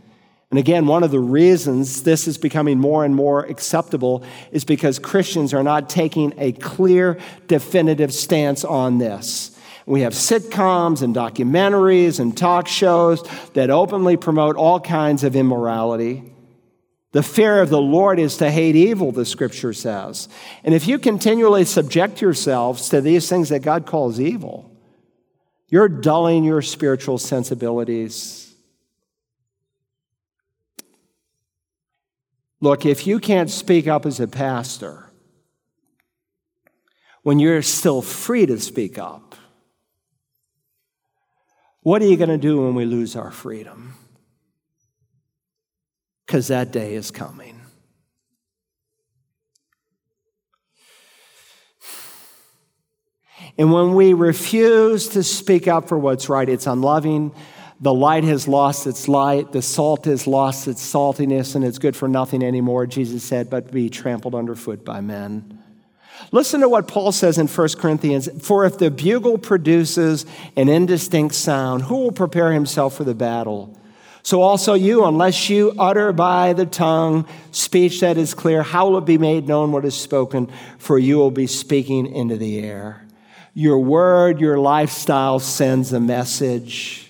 And 0.51 0.57
again, 0.57 0.87
one 0.87 1.03
of 1.03 1.11
the 1.11 1.19
reasons 1.19 2.03
this 2.03 2.29
is 2.29 2.37
becoming 2.37 2.79
more 2.79 3.03
and 3.03 3.13
more 3.13 3.43
acceptable 3.43 4.23
is 4.53 4.63
because 4.63 4.99
Christians 4.99 5.53
are 5.53 5.63
not 5.63 5.89
taking 5.89 6.33
a 6.37 6.53
clear, 6.53 7.19
definitive 7.47 8.13
stance 8.13 8.63
on 8.63 8.99
this. 8.99 9.51
We 9.85 9.99
have 9.99 10.13
sitcoms 10.13 11.01
and 11.01 11.13
documentaries 11.13 12.21
and 12.21 12.37
talk 12.37 12.69
shows 12.69 13.21
that 13.53 13.69
openly 13.69 14.15
promote 14.15 14.55
all 14.55 14.79
kinds 14.79 15.25
of 15.25 15.35
immorality. 15.35 16.23
The 17.13 17.23
fear 17.23 17.61
of 17.61 17.69
the 17.69 17.81
Lord 17.81 18.19
is 18.19 18.37
to 18.37 18.51
hate 18.51 18.75
evil, 18.75 19.11
the 19.11 19.25
scripture 19.25 19.73
says. 19.73 20.27
And 20.63 20.75
if 20.75 20.87
you 20.87 20.99
continually 20.99 21.63
subject 21.63 22.21
yourselves 22.21 22.89
to 22.89 23.01
these 23.01 23.29
things 23.29 23.49
that 23.49 23.61
God 23.61 23.85
calls 23.85 24.19
evil, 24.19 24.71
you're 25.69 25.89
dulling 25.89 26.43
your 26.43 26.61
spiritual 26.61 27.17
sensibilities. 27.17 28.53
Look, 32.59 32.85
if 32.85 33.05
you 33.05 33.19
can't 33.19 33.49
speak 33.49 33.87
up 33.87 34.05
as 34.05 34.19
a 34.19 34.27
pastor 34.27 35.09
when 37.23 37.39
you're 37.39 37.61
still 37.61 38.01
free 38.01 38.45
to 38.45 38.59
speak 38.59 38.97
up, 38.97 39.35
what 41.81 42.01
are 42.01 42.05
you 42.05 42.17
going 42.17 42.29
to 42.29 42.37
do 42.37 42.63
when 42.63 42.75
we 42.75 42.85
lose 42.85 43.15
our 43.15 43.31
freedom? 43.31 43.95
Because 46.27 46.49
that 46.49 46.71
day 46.71 46.93
is 46.93 47.09
coming. 47.09 47.61
And 53.57 53.71
when 53.71 53.95
we 53.95 54.13
refuse 54.13 55.07
to 55.09 55.23
speak 55.23 55.67
up 55.67 55.87
for 55.87 55.97
what's 55.97 56.29
right, 56.29 56.47
it's 56.47 56.67
unloving. 56.67 57.33
The 57.79 57.93
light 57.93 58.23
has 58.25 58.47
lost 58.47 58.85
its 58.85 59.07
light. 59.07 59.51
The 59.51 59.61
salt 59.61 60.05
has 60.05 60.27
lost 60.27 60.67
its 60.67 60.81
saltiness, 60.81 61.55
and 61.55 61.63
it's 61.63 61.79
good 61.79 61.95
for 61.95 62.07
nothing 62.07 62.43
anymore, 62.43 62.85
Jesus 62.85 63.23
said, 63.23 63.49
but 63.49 63.71
be 63.71 63.89
trampled 63.89 64.35
underfoot 64.35 64.83
by 64.83 64.99
men. 64.99 65.63
Listen 66.31 66.61
to 66.61 66.69
what 66.69 66.87
Paul 66.87 67.11
says 67.11 67.37
in 67.37 67.47
1 67.47 67.69
Corinthians 67.77 68.27
For 68.45 68.65
if 68.65 68.77
the 68.77 68.91
bugle 68.91 69.37
produces 69.37 70.25
an 70.55 70.67
indistinct 70.67 71.35
sound, 71.35 71.83
who 71.83 71.97
will 71.97 72.11
prepare 72.11 72.51
himself 72.51 72.97
for 72.97 73.05
the 73.05 73.15
battle? 73.15 73.77
So 74.27 74.41
also 74.41 74.73
you, 74.73 75.05
unless 75.05 75.49
you 75.49 75.73
utter 75.79 76.11
by 76.11 76.51
the 76.51 76.65
tongue 76.65 77.25
speech 77.51 78.01
that 78.01 78.17
is 78.17 78.33
clear, 78.33 78.61
how 78.61 78.89
will 78.89 78.97
it 78.97 79.05
be 79.05 79.17
made 79.17 79.47
known 79.47 79.71
what 79.71 79.85
is 79.85 79.95
spoken? 79.95 80.51
For 80.79 80.99
you 80.99 81.15
will 81.15 81.31
be 81.31 81.47
speaking 81.47 82.13
into 82.13 82.35
the 82.35 82.59
air. 82.59 83.07
Your 83.53 83.79
word, 83.79 84.41
your 84.41 84.59
lifestyle 84.59 85.39
sends 85.39 85.93
a 85.93 86.01
message. 86.01 87.09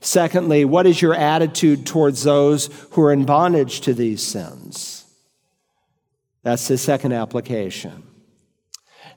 Secondly, 0.00 0.66
what 0.66 0.86
is 0.86 1.00
your 1.00 1.14
attitude 1.14 1.86
towards 1.86 2.24
those 2.24 2.66
who 2.90 3.00
are 3.04 3.12
in 3.14 3.24
bondage 3.24 3.80
to 3.80 3.94
these 3.94 4.22
sins? 4.22 5.06
That's 6.42 6.68
the 6.68 6.76
second 6.76 7.12
application. 7.12 8.02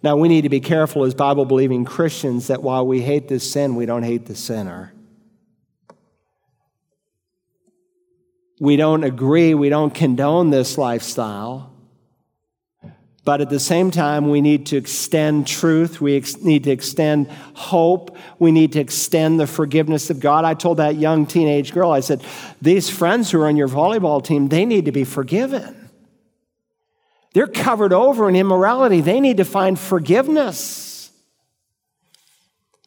Now, 0.01 0.15
we 0.15 0.29
need 0.29 0.43
to 0.43 0.49
be 0.49 0.61
careful 0.61 1.03
as 1.03 1.13
Bible 1.13 1.43
believing 1.43 1.83
Christians 1.83 2.47
that 2.47 2.63
while 2.63 2.87
we 2.87 3.01
hate 3.01 3.27
this 3.27 3.51
sin, 3.51 3.75
we 3.75 3.85
don't 3.85 4.03
hate 4.03 4.27
the 4.27 4.35
sinner. 4.35 4.93
We 8.61 8.75
don't 8.75 9.03
agree, 9.03 9.55
we 9.55 9.69
don't 9.69 9.91
condone 9.91 10.51
this 10.51 10.77
lifestyle. 10.77 11.73
But 13.25 13.41
at 13.41 13.49
the 13.49 13.59
same 13.59 13.89
time, 13.89 14.29
we 14.29 14.39
need 14.39 14.67
to 14.67 14.77
extend 14.77 15.47
truth. 15.47 15.99
We 15.99 16.15
ex- 16.15 16.37
need 16.37 16.65
to 16.65 16.69
extend 16.69 17.27
hope. 17.55 18.15
We 18.37 18.51
need 18.51 18.73
to 18.73 18.79
extend 18.79 19.39
the 19.39 19.47
forgiveness 19.47 20.11
of 20.11 20.19
God. 20.19 20.45
I 20.45 20.53
told 20.53 20.77
that 20.77 20.97
young 20.97 21.25
teenage 21.25 21.73
girl, 21.73 21.89
I 21.89 22.01
said, 22.01 22.21
These 22.61 22.87
friends 22.87 23.31
who 23.31 23.41
are 23.41 23.47
on 23.47 23.57
your 23.57 23.67
volleyball 23.67 24.23
team, 24.23 24.49
they 24.49 24.65
need 24.65 24.85
to 24.85 24.91
be 24.91 25.05
forgiven. 25.05 25.89
They're 27.33 27.47
covered 27.47 27.93
over 27.93 28.29
in 28.29 28.35
immorality. 28.35 29.01
They 29.01 29.19
need 29.19 29.37
to 29.37 29.45
find 29.45 29.79
forgiveness. 29.79 30.90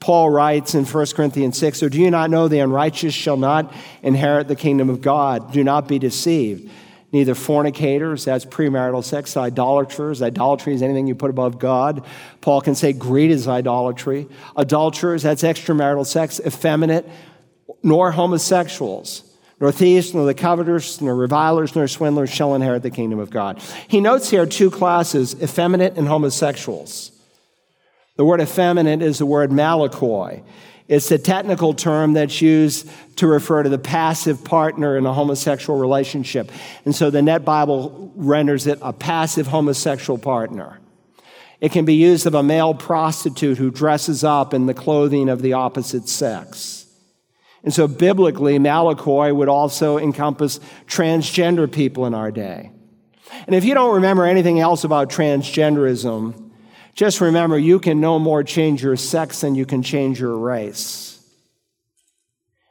Paul 0.04 0.28
writes 0.28 0.74
in 0.74 0.84
1 0.84 1.06
Corinthians 1.16 1.56
6 1.56 1.82
Or 1.82 1.88
do 1.88 1.98
you 1.98 2.10
not 2.10 2.28
know 2.28 2.46
the 2.46 2.58
unrighteous 2.58 3.14
shall 3.14 3.38
not 3.38 3.72
inherit 4.02 4.48
the 4.48 4.54
kingdom 4.54 4.90
of 4.90 5.00
God? 5.00 5.50
Do 5.50 5.64
not 5.64 5.88
be 5.88 5.98
deceived 5.98 6.70
neither 7.10 7.34
fornicators, 7.34 8.26
that's 8.26 8.44
premarital 8.44 9.02
sex, 9.02 9.34
idolaters. 9.34 10.20
Idolatry 10.20 10.74
is 10.74 10.82
anything 10.82 11.06
you 11.06 11.14
put 11.14 11.30
above 11.30 11.58
God. 11.58 12.04
Paul 12.42 12.60
can 12.60 12.74
say 12.74 12.92
greed 12.92 13.30
is 13.30 13.48
idolatry. 13.48 14.28
Adulterers, 14.56 15.22
that's 15.22 15.42
extramarital 15.42 16.04
sex, 16.04 16.38
effeminate, 16.44 17.08
nor 17.82 18.12
homosexuals, 18.12 19.24
nor 19.58 19.72
thieves, 19.72 20.12
nor 20.12 20.26
the 20.26 20.34
covetous, 20.34 21.00
nor 21.00 21.14
revilers, 21.14 21.74
nor 21.74 21.88
swindlers 21.88 22.28
shall 22.28 22.54
inherit 22.54 22.82
the 22.82 22.90
kingdom 22.90 23.20
of 23.20 23.30
God. 23.30 23.62
He 23.88 24.02
notes 24.02 24.28
here 24.28 24.44
two 24.44 24.70
classes, 24.70 25.34
effeminate 25.42 25.96
and 25.96 26.08
homosexuals. 26.08 27.10
The 28.16 28.24
word 28.24 28.40
effeminate 28.40 29.02
is 29.02 29.18
the 29.18 29.26
word 29.26 29.50
malakoi. 29.50 30.44
It's 30.86 31.10
a 31.10 31.18
technical 31.18 31.74
term 31.74 32.12
that's 32.12 32.42
used 32.42 32.88
to 33.16 33.26
refer 33.26 33.62
to 33.62 33.68
the 33.68 33.78
passive 33.78 34.44
partner 34.44 34.96
in 34.96 35.06
a 35.06 35.12
homosexual 35.12 35.78
relationship. 35.78 36.52
And 36.84 36.94
so 36.94 37.10
the 37.10 37.22
Net 37.22 37.44
Bible 37.44 38.12
renders 38.14 38.66
it 38.66 38.78
a 38.82 38.92
passive 38.92 39.46
homosexual 39.46 40.18
partner. 40.18 40.78
It 41.60 41.72
can 41.72 41.86
be 41.86 41.94
used 41.94 42.26
of 42.26 42.34
a 42.34 42.42
male 42.42 42.74
prostitute 42.74 43.56
who 43.56 43.70
dresses 43.70 44.22
up 44.22 44.52
in 44.52 44.66
the 44.66 44.74
clothing 44.74 45.28
of 45.28 45.40
the 45.40 45.54
opposite 45.54 46.08
sex. 46.08 46.86
And 47.62 47.72
so 47.72 47.88
biblically, 47.88 48.58
Malakoi 48.58 49.34
would 49.34 49.48
also 49.48 49.96
encompass 49.96 50.60
transgender 50.86 51.70
people 51.70 52.04
in 52.04 52.12
our 52.12 52.30
day. 52.30 52.70
And 53.46 53.56
if 53.56 53.64
you 53.64 53.72
don't 53.72 53.94
remember 53.94 54.26
anything 54.26 54.60
else 54.60 54.84
about 54.84 55.08
transgenderism, 55.08 56.43
just 56.94 57.20
remember, 57.20 57.58
you 57.58 57.80
can 57.80 58.00
no 58.00 58.18
more 58.18 58.42
change 58.44 58.82
your 58.82 58.96
sex 58.96 59.40
than 59.40 59.54
you 59.54 59.66
can 59.66 59.82
change 59.82 60.20
your 60.20 60.36
race. 60.36 61.20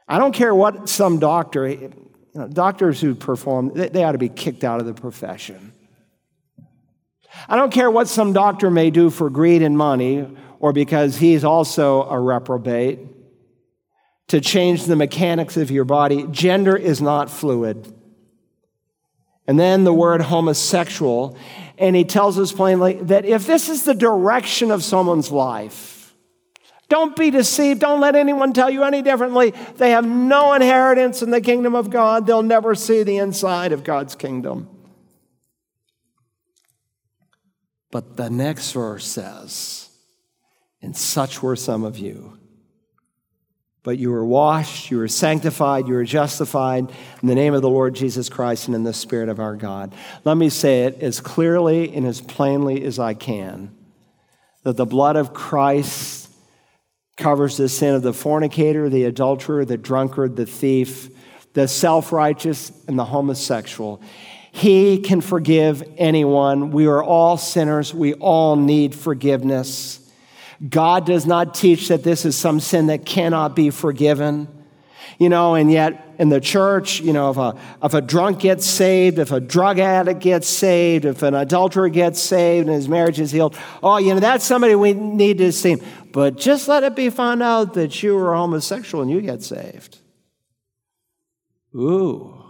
I 0.08 0.18
don't 0.18 0.32
care 0.32 0.54
what 0.54 0.88
some 0.88 1.18
doctor, 1.18 1.68
you 1.68 1.92
know, 2.34 2.48
doctors 2.48 3.00
who 3.00 3.14
perform, 3.14 3.72
they, 3.74 3.88
they 3.88 4.04
ought 4.04 4.12
to 4.12 4.18
be 4.18 4.28
kicked 4.28 4.64
out 4.64 4.80
of 4.80 4.86
the 4.86 4.94
profession. 4.94 5.72
I 7.48 7.56
don't 7.56 7.72
care 7.72 7.90
what 7.90 8.08
some 8.08 8.32
doctor 8.32 8.70
may 8.70 8.90
do 8.90 9.10
for 9.10 9.28
greed 9.28 9.62
and 9.62 9.76
money 9.76 10.26
or 10.58 10.72
because 10.72 11.16
he's 11.16 11.44
also 11.44 12.04
a 12.04 12.18
reprobate 12.18 13.00
to 14.28 14.40
change 14.40 14.84
the 14.84 14.96
mechanics 14.96 15.56
of 15.56 15.70
your 15.70 15.84
body. 15.84 16.26
Gender 16.30 16.76
is 16.76 17.02
not 17.02 17.30
fluid. 17.30 17.92
And 19.46 19.58
then 19.58 19.84
the 19.84 19.92
word 19.92 20.22
homosexual. 20.22 21.36
And 21.76 21.94
he 21.94 22.04
tells 22.04 22.38
us 22.38 22.52
plainly 22.52 22.94
that 23.02 23.24
if 23.24 23.46
this 23.46 23.68
is 23.68 23.84
the 23.84 23.94
direction 23.94 24.70
of 24.70 24.82
someone's 24.82 25.30
life, 25.30 26.14
don't 26.88 27.16
be 27.16 27.30
deceived. 27.30 27.80
Don't 27.80 28.00
let 28.00 28.14
anyone 28.14 28.52
tell 28.52 28.70
you 28.70 28.84
any 28.84 29.02
differently. 29.02 29.52
They 29.76 29.90
have 29.90 30.06
no 30.06 30.52
inheritance 30.52 31.22
in 31.22 31.30
the 31.30 31.40
kingdom 31.40 31.74
of 31.74 31.90
God. 31.90 32.26
They'll 32.26 32.42
never 32.42 32.74
see 32.74 33.02
the 33.02 33.16
inside 33.16 33.72
of 33.72 33.84
God's 33.84 34.14
kingdom. 34.14 34.68
But 37.90 38.16
the 38.16 38.28
next 38.28 38.72
verse 38.72 39.06
says, 39.06 39.88
And 40.82 40.96
such 40.96 41.42
were 41.42 41.56
some 41.56 41.84
of 41.84 41.96
you. 41.96 42.38
But 43.84 43.98
you 43.98 44.10
were 44.10 44.24
washed, 44.24 44.90
you 44.90 44.98
were 44.98 45.08
sanctified, 45.08 45.86
you 45.86 45.94
were 45.94 46.04
justified 46.04 46.90
in 47.22 47.28
the 47.28 47.34
name 47.34 47.54
of 47.54 47.62
the 47.62 47.68
Lord 47.68 47.94
Jesus 47.94 48.28
Christ 48.28 48.66
and 48.66 48.74
in 48.74 48.82
the 48.82 48.92
Spirit 48.92 49.28
of 49.28 49.38
our 49.38 49.54
God. 49.54 49.94
Let 50.24 50.36
me 50.36 50.48
say 50.48 50.84
it 50.84 51.00
as 51.00 51.20
clearly 51.20 51.94
and 51.94 52.06
as 52.06 52.20
plainly 52.20 52.82
as 52.82 52.98
I 52.98 53.14
can 53.14 53.70
that 54.64 54.76
the 54.76 54.86
blood 54.86 55.16
of 55.16 55.32
Christ 55.32 56.30
covers 57.16 57.56
the 57.56 57.68
sin 57.68 57.94
of 57.94 58.02
the 58.02 58.12
fornicator, 58.12 58.88
the 58.88 59.04
adulterer, 59.04 59.64
the 59.64 59.76
drunkard, 59.76 60.34
the 60.36 60.46
thief, 60.46 61.10
the 61.52 61.68
self 61.68 62.12
righteous, 62.12 62.72
and 62.88 62.98
the 62.98 63.04
homosexual. 63.04 64.02
He 64.50 64.98
can 64.98 65.20
forgive 65.20 65.82
anyone. 65.96 66.70
We 66.70 66.86
are 66.86 67.02
all 67.02 67.36
sinners. 67.36 67.94
We 67.94 68.14
all 68.14 68.56
need 68.56 68.94
forgiveness. 68.94 70.00
God 70.68 71.04
does 71.06 71.26
not 71.26 71.54
teach 71.54 71.88
that 71.88 72.02
this 72.02 72.24
is 72.24 72.36
some 72.36 72.60
sin 72.60 72.86
that 72.86 73.04
cannot 73.04 73.54
be 73.54 73.70
forgiven. 73.70 74.48
You 75.18 75.28
know, 75.28 75.54
and 75.54 75.70
yet 75.70 76.14
in 76.18 76.28
the 76.28 76.40
church, 76.40 77.00
you 77.00 77.12
know, 77.12 77.30
if 77.30 77.36
a, 77.36 77.56
if 77.82 77.94
a 77.94 78.00
drunk 78.00 78.40
gets 78.40 78.66
saved, 78.66 79.18
if 79.18 79.30
a 79.30 79.40
drug 79.40 79.78
addict 79.78 80.20
gets 80.20 80.48
saved, 80.48 81.04
if 81.04 81.22
an 81.22 81.34
adulterer 81.34 81.88
gets 81.88 82.20
saved 82.20 82.66
and 82.66 82.74
his 82.74 82.88
marriage 82.88 83.20
is 83.20 83.30
healed, 83.30 83.56
oh, 83.82 83.98
you 83.98 84.14
know, 84.14 84.20
that's 84.20 84.44
somebody 84.44 84.74
we 84.74 84.92
need 84.92 85.38
to 85.38 85.52
see. 85.52 85.76
But 86.12 86.36
just 86.36 86.66
let 86.66 86.82
it 86.82 86.96
be 86.96 87.10
found 87.10 87.42
out 87.42 87.74
that 87.74 88.02
you 88.02 88.14
were 88.16 88.34
homosexual 88.34 89.02
and 89.02 89.10
you 89.10 89.20
get 89.20 89.42
saved. 89.42 89.98
Ooh. 91.74 92.42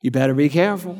You 0.00 0.10
better 0.10 0.34
be 0.34 0.48
careful. 0.48 0.98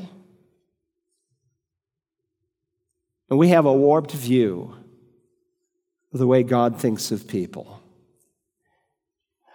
And 3.30 3.38
we 3.38 3.48
have 3.48 3.66
a 3.66 3.72
warped 3.72 4.12
view 4.12 4.74
of 6.12 6.18
the 6.18 6.26
way 6.26 6.42
God 6.42 6.80
thinks 6.80 7.10
of 7.10 7.28
people. 7.28 7.80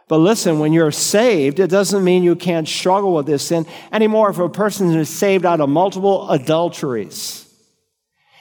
But 0.07 0.17
listen, 0.17 0.59
when 0.59 0.73
you're 0.73 0.91
saved, 0.91 1.59
it 1.59 1.69
doesn't 1.69 2.03
mean 2.03 2.23
you 2.23 2.35
can't 2.35 2.67
struggle 2.67 3.15
with 3.15 3.25
this 3.25 3.47
sin 3.47 3.65
anymore. 3.91 4.29
If 4.29 4.37
a 4.37 4.49
person 4.49 4.91
is 4.91 5.09
saved 5.09 5.45
out 5.45 5.61
of 5.61 5.69
multiple 5.69 6.29
adulteries 6.29 7.47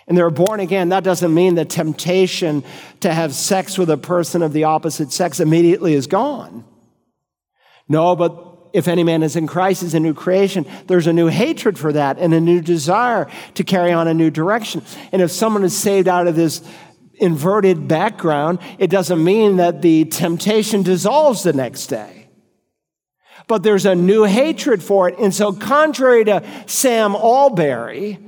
and 0.06 0.18
they're 0.18 0.30
born 0.30 0.60
again, 0.60 0.90
that 0.90 1.04
doesn't 1.04 1.32
mean 1.32 1.54
the 1.54 1.64
temptation 1.64 2.64
to 3.00 3.14
have 3.14 3.32
sex 3.32 3.78
with 3.78 3.88
a 3.88 3.96
person 3.96 4.42
of 4.42 4.52
the 4.52 4.64
opposite 4.64 5.12
sex 5.12 5.40
immediately 5.40 5.94
is 5.94 6.06
gone. 6.06 6.64
No, 7.88 8.16
but 8.16 8.51
if 8.72 8.88
any 8.88 9.04
man 9.04 9.22
is 9.22 9.36
in 9.36 9.46
Christ, 9.46 9.82
is 9.82 9.94
a 9.94 10.00
new 10.00 10.14
creation. 10.14 10.66
There's 10.86 11.06
a 11.06 11.12
new 11.12 11.28
hatred 11.28 11.78
for 11.78 11.92
that 11.92 12.18
and 12.18 12.32
a 12.32 12.40
new 12.40 12.60
desire 12.60 13.28
to 13.54 13.64
carry 13.64 13.92
on 13.92 14.08
a 14.08 14.14
new 14.14 14.30
direction. 14.30 14.82
And 15.12 15.20
if 15.20 15.30
someone 15.30 15.64
is 15.64 15.76
saved 15.76 16.08
out 16.08 16.26
of 16.26 16.36
this 16.36 16.62
inverted 17.14 17.86
background, 17.86 18.58
it 18.78 18.90
doesn't 18.90 19.22
mean 19.22 19.56
that 19.56 19.82
the 19.82 20.06
temptation 20.06 20.82
dissolves 20.82 21.42
the 21.42 21.52
next 21.52 21.86
day. 21.86 22.28
But 23.46 23.62
there's 23.62 23.86
a 23.86 23.94
new 23.94 24.24
hatred 24.24 24.82
for 24.82 25.08
it. 25.08 25.18
And 25.18 25.34
so, 25.34 25.52
contrary 25.52 26.24
to 26.24 26.42
Sam 26.66 27.14
Allberry, 27.14 28.18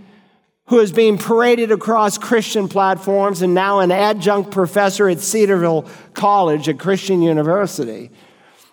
who 0.67 0.81
is 0.81 0.93
being 0.93 1.19
paraded 1.19 1.71
across 1.71 2.19
Christian 2.19 2.69
platforms 2.69 3.43
and 3.43 3.55
now 3.55 3.81
an 3.81 3.91
adjunct 3.91 4.51
professor 4.51 5.09
at 5.09 5.21
Cedarville 5.21 5.87
College, 6.15 6.69
a 6.69 6.75
Christian 6.75 7.23
university, 7.23 8.11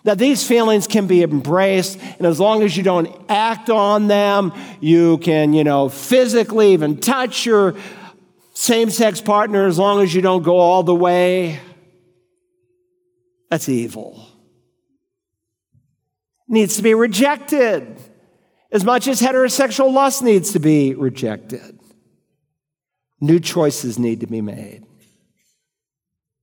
that 0.04 0.18
these 0.18 0.46
feelings 0.46 0.86
can 0.86 1.06
be 1.06 1.22
embraced, 1.22 1.98
and 2.18 2.26
as 2.26 2.40
long 2.40 2.62
as 2.62 2.76
you 2.76 2.82
don't 2.82 3.08
act 3.28 3.70
on 3.70 4.08
them, 4.08 4.52
you 4.80 5.18
can, 5.18 5.52
you 5.52 5.64
know, 5.64 5.88
physically 5.88 6.72
even 6.72 6.98
touch 6.98 7.46
your 7.46 7.76
same 8.54 8.90
sex 8.90 9.20
partner 9.20 9.66
as 9.66 9.78
long 9.78 10.02
as 10.02 10.14
you 10.14 10.20
don't 10.20 10.42
go 10.42 10.58
all 10.58 10.82
the 10.82 10.94
way. 10.94 11.60
That's 13.48 13.68
evil. 13.68 14.26
Needs 16.48 16.76
to 16.76 16.82
be 16.82 16.94
rejected 16.94 17.98
as 18.72 18.84
much 18.84 19.06
as 19.06 19.20
heterosexual 19.20 19.92
lust 19.92 20.22
needs 20.22 20.52
to 20.52 20.58
be 20.58 20.94
rejected. 20.94 21.78
New 23.20 23.38
choices 23.38 23.98
need 23.98 24.20
to 24.20 24.26
be 24.26 24.40
made. 24.40 24.84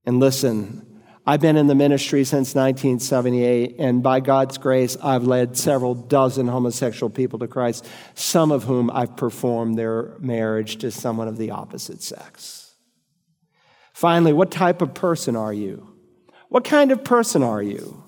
And 0.06 0.20
listen, 0.20 0.86
I've 1.30 1.42
been 1.42 1.58
in 1.58 1.68
the 1.68 1.76
ministry 1.76 2.24
since 2.24 2.56
1978, 2.56 3.76
and 3.78 4.02
by 4.02 4.20
God's 4.20 4.58
grace, 4.58 4.98
I've 5.00 5.26
led 5.26 5.56
several 5.56 5.94
dozen 5.94 6.48
homosexual 6.48 7.12
people 7.12 7.38
to 7.38 7.48
Christ, 7.48 7.88
some 8.16 8.52
of 8.52 8.64
whom 8.64 8.90
I've 8.90 9.16
performed 9.16 9.78
their 9.78 10.16
marriage 10.18 10.78
to 10.78 10.90
someone 10.90 11.28
of 11.28 11.38
the 11.38 11.52
opposite 11.52 12.02
sex. 12.02 12.74
Finally, 13.94 14.34
what 14.34 14.50
type 14.50 14.82
of 14.82 14.96
person 14.96 15.36
are 15.36 15.54
you? 15.54 15.96
What 16.48 16.64
kind 16.64 16.92
of 16.92 17.04
person 17.04 17.44
are 17.44 17.62
you? 17.62 18.04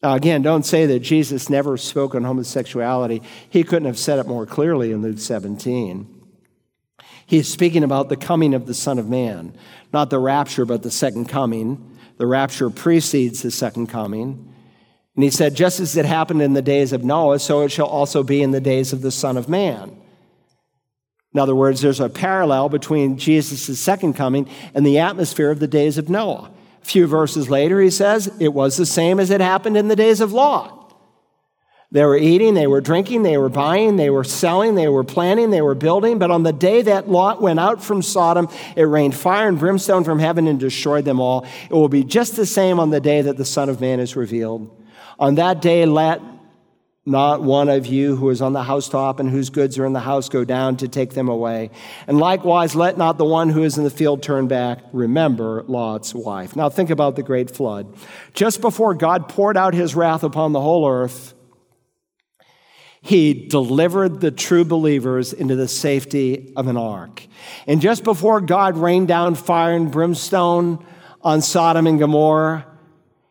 Now, 0.00 0.14
again, 0.14 0.42
don't 0.42 0.64
say 0.64 0.86
that 0.86 1.00
Jesus 1.00 1.50
never 1.50 1.76
spoke 1.76 2.14
on 2.14 2.22
homosexuality. 2.22 3.20
He 3.50 3.64
couldn't 3.64 3.86
have 3.86 3.98
said 3.98 4.20
it 4.20 4.28
more 4.28 4.46
clearly 4.46 4.92
in 4.92 5.02
Luke 5.02 5.18
17. 5.18 6.21
He's 7.32 7.48
speaking 7.48 7.82
about 7.82 8.10
the 8.10 8.16
coming 8.18 8.52
of 8.52 8.66
the 8.66 8.74
Son 8.74 8.98
of 8.98 9.08
Man, 9.08 9.56
not 9.90 10.10
the 10.10 10.18
rapture, 10.18 10.66
but 10.66 10.82
the 10.82 10.90
second 10.90 11.30
coming. 11.30 11.96
The 12.18 12.26
rapture 12.26 12.68
precedes 12.68 13.40
the 13.40 13.50
second 13.50 13.86
coming. 13.86 14.52
And 15.14 15.24
he 15.24 15.30
said, 15.30 15.54
Just 15.54 15.80
as 15.80 15.96
it 15.96 16.04
happened 16.04 16.42
in 16.42 16.52
the 16.52 16.60
days 16.60 16.92
of 16.92 17.04
Noah, 17.04 17.38
so 17.38 17.62
it 17.62 17.70
shall 17.70 17.86
also 17.86 18.22
be 18.22 18.42
in 18.42 18.50
the 18.50 18.60
days 18.60 18.92
of 18.92 19.00
the 19.00 19.10
Son 19.10 19.38
of 19.38 19.48
Man. 19.48 19.96
In 21.32 21.40
other 21.40 21.54
words, 21.54 21.80
there's 21.80 22.00
a 22.00 22.10
parallel 22.10 22.68
between 22.68 23.16
Jesus' 23.16 23.80
second 23.80 24.12
coming 24.12 24.46
and 24.74 24.84
the 24.84 24.98
atmosphere 24.98 25.50
of 25.50 25.58
the 25.58 25.66
days 25.66 25.96
of 25.96 26.10
Noah. 26.10 26.50
A 26.82 26.84
few 26.84 27.06
verses 27.06 27.48
later, 27.48 27.80
he 27.80 27.88
says, 27.88 28.30
It 28.40 28.52
was 28.52 28.76
the 28.76 28.84
same 28.84 29.18
as 29.18 29.30
it 29.30 29.40
happened 29.40 29.78
in 29.78 29.88
the 29.88 29.96
days 29.96 30.20
of 30.20 30.34
Lot. 30.34 30.81
They 31.92 32.06
were 32.06 32.16
eating, 32.16 32.54
they 32.54 32.66
were 32.66 32.80
drinking, 32.80 33.22
they 33.22 33.36
were 33.36 33.50
buying, 33.50 33.96
they 33.96 34.08
were 34.08 34.24
selling, 34.24 34.76
they 34.76 34.88
were 34.88 35.04
planning, 35.04 35.50
they 35.50 35.60
were 35.60 35.74
building. 35.74 36.18
But 36.18 36.30
on 36.30 36.42
the 36.42 36.52
day 36.52 36.80
that 36.80 37.10
Lot 37.10 37.42
went 37.42 37.60
out 37.60 37.84
from 37.84 38.00
Sodom, 38.00 38.48
it 38.74 38.84
rained 38.84 39.14
fire 39.14 39.46
and 39.46 39.58
brimstone 39.58 40.02
from 40.02 40.18
heaven 40.18 40.46
and 40.46 40.58
destroyed 40.58 41.04
them 41.04 41.20
all. 41.20 41.46
It 41.68 41.74
will 41.74 41.90
be 41.90 42.02
just 42.02 42.34
the 42.34 42.46
same 42.46 42.80
on 42.80 42.88
the 42.88 43.00
day 43.00 43.20
that 43.20 43.36
the 43.36 43.44
Son 43.44 43.68
of 43.68 43.82
Man 43.82 44.00
is 44.00 44.16
revealed. 44.16 44.74
On 45.18 45.34
that 45.34 45.60
day, 45.60 45.84
let 45.84 46.22
not 47.04 47.42
one 47.42 47.68
of 47.68 47.84
you 47.84 48.16
who 48.16 48.30
is 48.30 48.40
on 48.40 48.54
the 48.54 48.62
housetop 48.62 49.20
and 49.20 49.28
whose 49.28 49.50
goods 49.50 49.76
are 49.76 49.84
in 49.84 49.92
the 49.92 50.00
house 50.00 50.30
go 50.30 50.44
down 50.46 50.78
to 50.78 50.88
take 50.88 51.10
them 51.10 51.28
away. 51.28 51.70
And 52.06 52.18
likewise, 52.18 52.74
let 52.74 52.96
not 52.96 53.18
the 53.18 53.26
one 53.26 53.50
who 53.50 53.64
is 53.64 53.76
in 53.76 53.84
the 53.84 53.90
field 53.90 54.22
turn 54.22 54.48
back. 54.48 54.78
Remember 54.94 55.62
Lot's 55.66 56.14
wife. 56.14 56.56
Now 56.56 56.70
think 56.70 56.88
about 56.88 57.16
the 57.16 57.22
great 57.22 57.54
flood. 57.54 57.94
Just 58.32 58.62
before 58.62 58.94
God 58.94 59.28
poured 59.28 59.58
out 59.58 59.74
his 59.74 59.94
wrath 59.94 60.22
upon 60.22 60.52
the 60.52 60.60
whole 60.60 60.88
earth, 60.88 61.34
he 63.04 63.34
delivered 63.34 64.20
the 64.20 64.30
true 64.30 64.64
believers 64.64 65.32
into 65.32 65.56
the 65.56 65.66
safety 65.66 66.52
of 66.56 66.68
an 66.68 66.76
ark. 66.76 67.26
And 67.66 67.80
just 67.80 68.04
before 68.04 68.40
God 68.40 68.76
rained 68.76 69.08
down 69.08 69.34
fire 69.34 69.74
and 69.74 69.90
brimstone 69.90 70.86
on 71.20 71.42
Sodom 71.42 71.88
and 71.88 71.98
Gomorrah, 71.98 72.64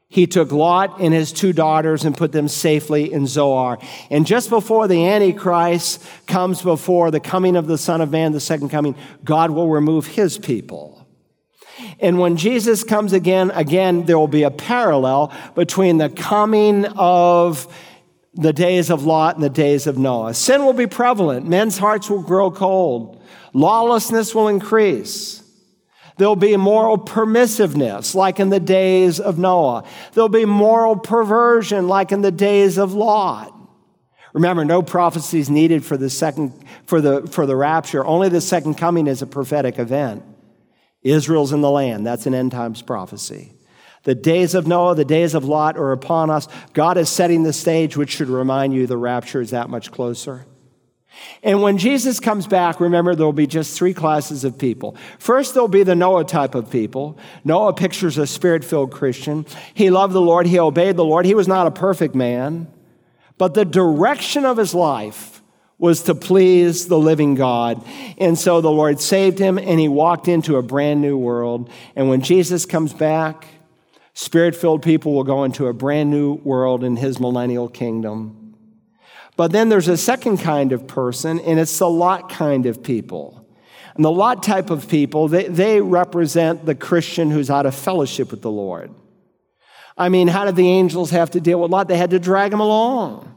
he 0.10 0.28
took 0.28 0.52
Lot 0.52 1.00
and 1.00 1.14
his 1.14 1.32
two 1.32 1.54
daughters 1.54 2.04
and 2.04 2.18
put 2.18 2.34
them 2.34 2.50
safely 2.50 3.14
in 3.14 3.26
Zoar. 3.28 3.78
And 4.10 4.28
just 4.28 4.50
before 4.50 4.90
the 4.90 5.08
Antichrist 5.08 6.04
comes 6.28 6.62
before 6.62 7.10
the 7.10 7.22
coming 7.22 7.56
of 7.56 7.66
the 7.66 7.78
Son 7.78 8.02
of 8.02 8.12
Man, 8.12 8.34
the 8.34 8.42
second 8.42 8.70
coming, 8.70 8.94
God 9.24 9.52
will 9.52 9.70
remove 9.70 10.06
his 10.06 10.38
people. 10.38 11.08
And 12.02 12.20
when 12.20 12.36
Jesus 12.36 12.84
comes 12.84 13.14
again, 13.14 13.52
again, 13.52 14.04
there 14.04 14.20
will 14.20 14.28
be 14.28 14.44
a 14.44 14.52
parallel 14.52 15.34
between 15.56 15.98
the 15.98 16.10
coming 16.10 16.84
of 16.86 17.74
the 18.34 18.54
days 18.54 18.90
of 18.90 19.04
Lot 19.04 19.36
and 19.36 19.44
the 19.44 19.50
days 19.50 19.88
of 19.88 19.98
Noah. 19.98 20.34
Sin 20.34 20.64
will 20.64 20.74
be 20.74 20.88
prevalent. 20.88 21.48
Men's 21.48 21.78
hearts 21.78 22.10
will 22.10 22.22
grow 22.22 22.50
cold. 22.52 23.22
Lawlessness 23.54 24.34
will 24.34 24.48
increase. 24.48 25.44
There'll 26.18 26.36
be 26.36 26.56
moral 26.56 26.98
permissiveness, 26.98 28.16
like 28.16 28.40
in 28.40 28.50
the 28.50 28.60
days 28.60 29.20
of 29.20 29.38
Noah. 29.38 29.84
There'll 30.14 30.30
be 30.30 30.46
moral 30.46 30.96
perversion, 30.96 31.88
like 31.88 32.12
in 32.12 32.22
the 32.22 32.32
days 32.32 32.78
of 32.78 32.94
Lot. 32.94 33.58
Remember, 34.34 34.64
no 34.64 34.82
prophecies 34.82 35.50
needed 35.50 35.84
for 35.84 35.98
the 35.98 36.10
second 36.10 36.54
for 36.86 37.02
the 37.02 37.28
for 37.28 37.46
the 37.46 37.56
rapture. 37.56 38.06
Only 38.06 38.30
the 38.30 38.40
second 38.40 38.76
coming 38.76 39.08
is 39.08 39.22
a 39.22 39.28
prophetic 39.28 39.78
event. 39.80 40.24
Israel's 41.02 41.52
in 41.52 41.62
the 41.62 41.72
land. 41.72 42.06
That's 42.06 42.26
an 42.26 42.34
end 42.34 42.52
times 42.52 42.82
prophecy. 42.82 43.54
The 44.04 44.16
days 44.16 44.56
of 44.56 44.68
Noah, 44.68 44.96
the 44.96 45.06
days 45.06 45.36
of 45.36 45.46
Lot 45.46 45.78
are 45.78 45.92
upon 45.92 46.30
us. 46.30 46.48
God 46.74 46.98
is 46.98 47.10
setting 47.10 47.44
the 47.44 47.54
stage, 47.54 47.96
which 47.96 48.12
should 48.12 48.30
remind 48.30 48.74
you 48.74 48.88
the 48.88 48.98
rapture 48.98 49.42
is 49.42 49.52
that 49.52 49.70
much 49.70 49.92
closer. 49.92 50.46
And 51.44 51.62
when 51.62 51.78
Jesus 51.78 52.20
comes 52.20 52.48
back, 52.48 52.80
remember 52.80 53.16
there 53.16 53.26
will 53.26 53.34
be 53.34 53.48
just 53.48 53.78
three 53.78 53.94
classes 53.94 54.44
of 54.44 54.58
people. 54.58 54.96
First, 55.20 55.54
there'll 55.54 55.68
be 55.68 55.84
the 55.84 55.96
Noah 55.96 56.26
type 56.26 56.56
of 56.56 56.72
people. 56.72 57.18
Noah 57.44 57.74
pictures 57.74 58.18
a 58.18 58.26
spirit 58.26 58.64
filled 58.64 58.92
Christian. 58.92 59.46
He 59.74 59.90
loved 59.90 60.14
the 60.14 60.22
Lord, 60.22 60.48
he 60.48 60.60
obeyed 60.60 60.98
the 60.98 61.06
Lord. 61.06 61.26
He 61.26 61.36
was 61.36 61.48
not 61.48 61.68
a 61.68 61.72
perfect 61.72 62.16
man, 62.16 62.68
but 63.38 63.54
the 63.54 63.66
direction 63.66 64.46
of 64.46 64.58
his 64.58 64.74
life 64.74 65.42
was 65.78 66.04
to 66.04 66.16
please 66.16 66.88
the 66.88 67.00
living 67.00 67.34
God. 67.34 67.84
And 68.20 68.38
so 68.38 68.62
the 68.62 68.72
Lord 68.72 69.02
saved 69.02 69.40
him 69.40 69.58
and 69.58 69.80
he 69.80 69.88
walked 69.88 70.28
into 70.28 70.58
a 70.58 70.62
brand 70.62 71.02
new 71.02 71.18
world. 71.18 71.70
And 71.96 72.08
when 72.08 72.22
Jesus 72.22 72.68
comes 72.68 72.94
back, 72.94 73.48
Spirit 74.14 74.56
filled 74.56 74.82
people 74.82 75.14
will 75.14 75.24
go 75.24 75.44
into 75.44 75.68
a 75.68 75.74
brand 75.74 76.12
new 76.12 76.34
world 76.34 76.84
in 76.84 76.98
his 76.98 77.20
millennial 77.20 77.70
kingdom. 77.70 78.56
But 79.38 79.52
then 79.52 79.70
there's 79.70 79.88
a 79.88 79.98
second 79.98 80.40
kind 80.40 80.72
of 80.74 80.88
person, 80.88 81.40
and 81.40 81.60
it's 81.60 81.78
the 81.80 81.90
Lot 81.90 82.30
kind 82.30 82.66
of 82.66 82.84
people. 82.84 83.48
And 83.96 84.06
the 84.06 84.12
Lot 84.12 84.44
type 84.44 84.70
of 84.70 84.88
people, 84.88 85.28
they, 85.28 85.48
they 85.48 85.82
represent 85.82 86.66
the 86.66 86.76
Christian 86.76 87.32
who's 87.32 87.50
out 87.50 87.66
of 87.66 87.74
fellowship 87.74 88.32
with 88.32 88.42
the 88.42 88.52
Lord. 88.52 88.92
I 89.98 90.10
mean, 90.10 90.28
how 90.28 90.46
did 90.46 90.56
the 90.56 90.70
angels 90.70 91.12
have 91.12 91.32
to 91.32 91.42
deal 91.42 91.62
with 91.62 91.72
Lot? 91.72 91.88
They 91.88 91.98
had 91.98 92.12
to 92.12 92.20
drag 92.20 92.54
him 92.54 92.60
along. 92.60 93.36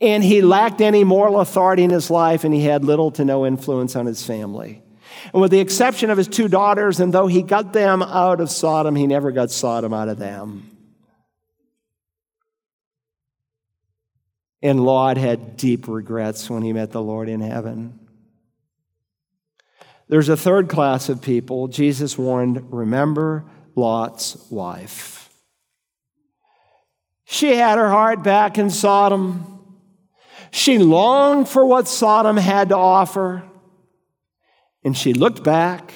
And 0.00 0.24
he 0.24 0.40
lacked 0.40 0.80
any 0.80 1.04
moral 1.04 1.40
authority 1.40 1.82
in 1.82 1.90
his 1.90 2.10
life, 2.10 2.44
and 2.44 2.54
he 2.54 2.62
had 2.62 2.84
little 2.84 3.10
to 3.12 3.24
no 3.24 3.46
influence 3.46 3.96
on 3.96 4.06
his 4.06 4.24
family. 4.24 4.82
And 5.32 5.40
with 5.40 5.50
the 5.50 5.60
exception 5.60 6.10
of 6.10 6.18
his 6.18 6.28
two 6.28 6.48
daughters, 6.48 7.00
and 7.00 7.12
though 7.12 7.26
he 7.26 7.42
got 7.42 7.72
them 7.72 8.02
out 8.02 8.40
of 8.40 8.50
Sodom, 8.50 8.96
he 8.96 9.06
never 9.06 9.32
got 9.32 9.50
Sodom 9.50 9.92
out 9.92 10.08
of 10.08 10.18
them. 10.18 10.70
And 14.62 14.84
Lot 14.84 15.16
had 15.16 15.56
deep 15.56 15.88
regrets 15.88 16.50
when 16.50 16.62
he 16.62 16.72
met 16.72 16.90
the 16.92 17.02
Lord 17.02 17.28
in 17.28 17.40
heaven. 17.40 17.98
There's 20.08 20.28
a 20.28 20.36
third 20.36 20.68
class 20.68 21.08
of 21.08 21.22
people. 21.22 21.68
Jesus 21.68 22.18
warned 22.18 22.72
remember 22.72 23.44
Lot's 23.76 24.36
wife. 24.50 25.30
She 27.24 27.54
had 27.54 27.78
her 27.78 27.88
heart 27.88 28.24
back 28.24 28.58
in 28.58 28.70
Sodom. 28.70 29.78
She 30.50 30.78
longed 30.78 31.48
for 31.48 31.64
what 31.64 31.86
Sodom 31.86 32.36
had 32.36 32.70
to 32.70 32.76
offer. 32.76 33.44
And 34.84 34.96
she 34.96 35.12
looked 35.12 35.44
back 35.44 35.92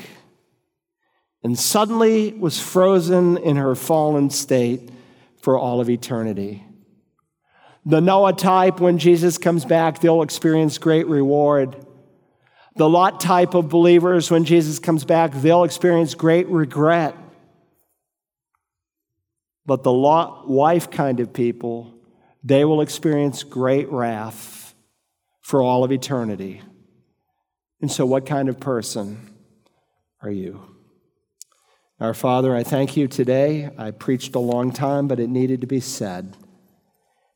and 1.43 1.59
suddenly 1.59 2.33
was 2.33 2.61
frozen 2.61 3.37
in 3.39 3.57
her 3.57 3.75
fallen 3.75 4.31
state 4.31 4.91
for 5.41 5.59
all 5.59 5.81
of 5.81 5.91
eternity. 5.91 6.65
The 7.87 8.01
Noah 8.01 8.33
type, 8.33 8.81
when 8.81 8.97
Jesus 8.99 9.37
comes 9.37 9.65
back, 9.65 10.01
they'll 10.01 10.23
experience 10.23 10.79
great 10.79 11.07
reward. 11.07 11.77
The 12.77 12.89
Lot 12.89 13.21
type 13.21 13.55
of 13.55 13.69
believers, 13.69 14.31
when 14.31 14.45
Jesus 14.47 14.79
comes 14.79 15.05
back, 15.05 15.33
they'll 15.33 15.65
experience 15.65 16.15
great 16.15 16.49
regret. 16.49 17.15
But 19.67 19.83
the 19.83 19.93
Lot 19.93 20.49
wife 20.49 20.91
kind 20.91 21.21
of 21.21 21.33
people, 21.33 21.95
they 22.43 22.65
will 22.65 22.81
experience 22.81 23.43
great 23.43 23.91
wrath 23.91 24.75
for 25.43 25.63
all 25.63 25.85
of 25.85 25.93
eternity. 25.93 26.63
And 27.81 27.91
so, 27.91 28.07
what 28.07 28.27
kind 28.27 28.49
of 28.49 28.61
person 28.61 29.35
are 30.23 30.31
you? 30.31 30.61
Our 32.01 32.15
Father, 32.15 32.55
I 32.55 32.65
thank 32.65 32.97
you 32.97 33.07
today. 33.07 33.71
I 33.79 33.91
preached 33.91 34.35
a 34.35 34.41
long 34.41 34.73
time, 34.73 35.07
but 35.07 35.21
it 35.21 35.29
needed 35.29 35.61
to 35.61 35.67
be 35.67 35.81
said. 35.81 36.37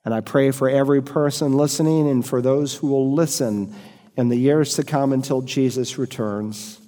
And 0.05 0.15
I 0.15 0.21
pray 0.21 0.51
for 0.51 0.69
every 0.69 1.03
person 1.03 1.53
listening 1.53 2.09
and 2.09 2.27
for 2.27 2.41
those 2.41 2.77
who 2.77 2.87
will 2.87 3.13
listen 3.13 3.75
in 4.17 4.31
the 4.31 4.37
years 4.37 4.75
to 4.75 4.83
come 4.83 5.13
until 5.13 5.43
Jesus 5.43 5.99
returns, 5.99 6.81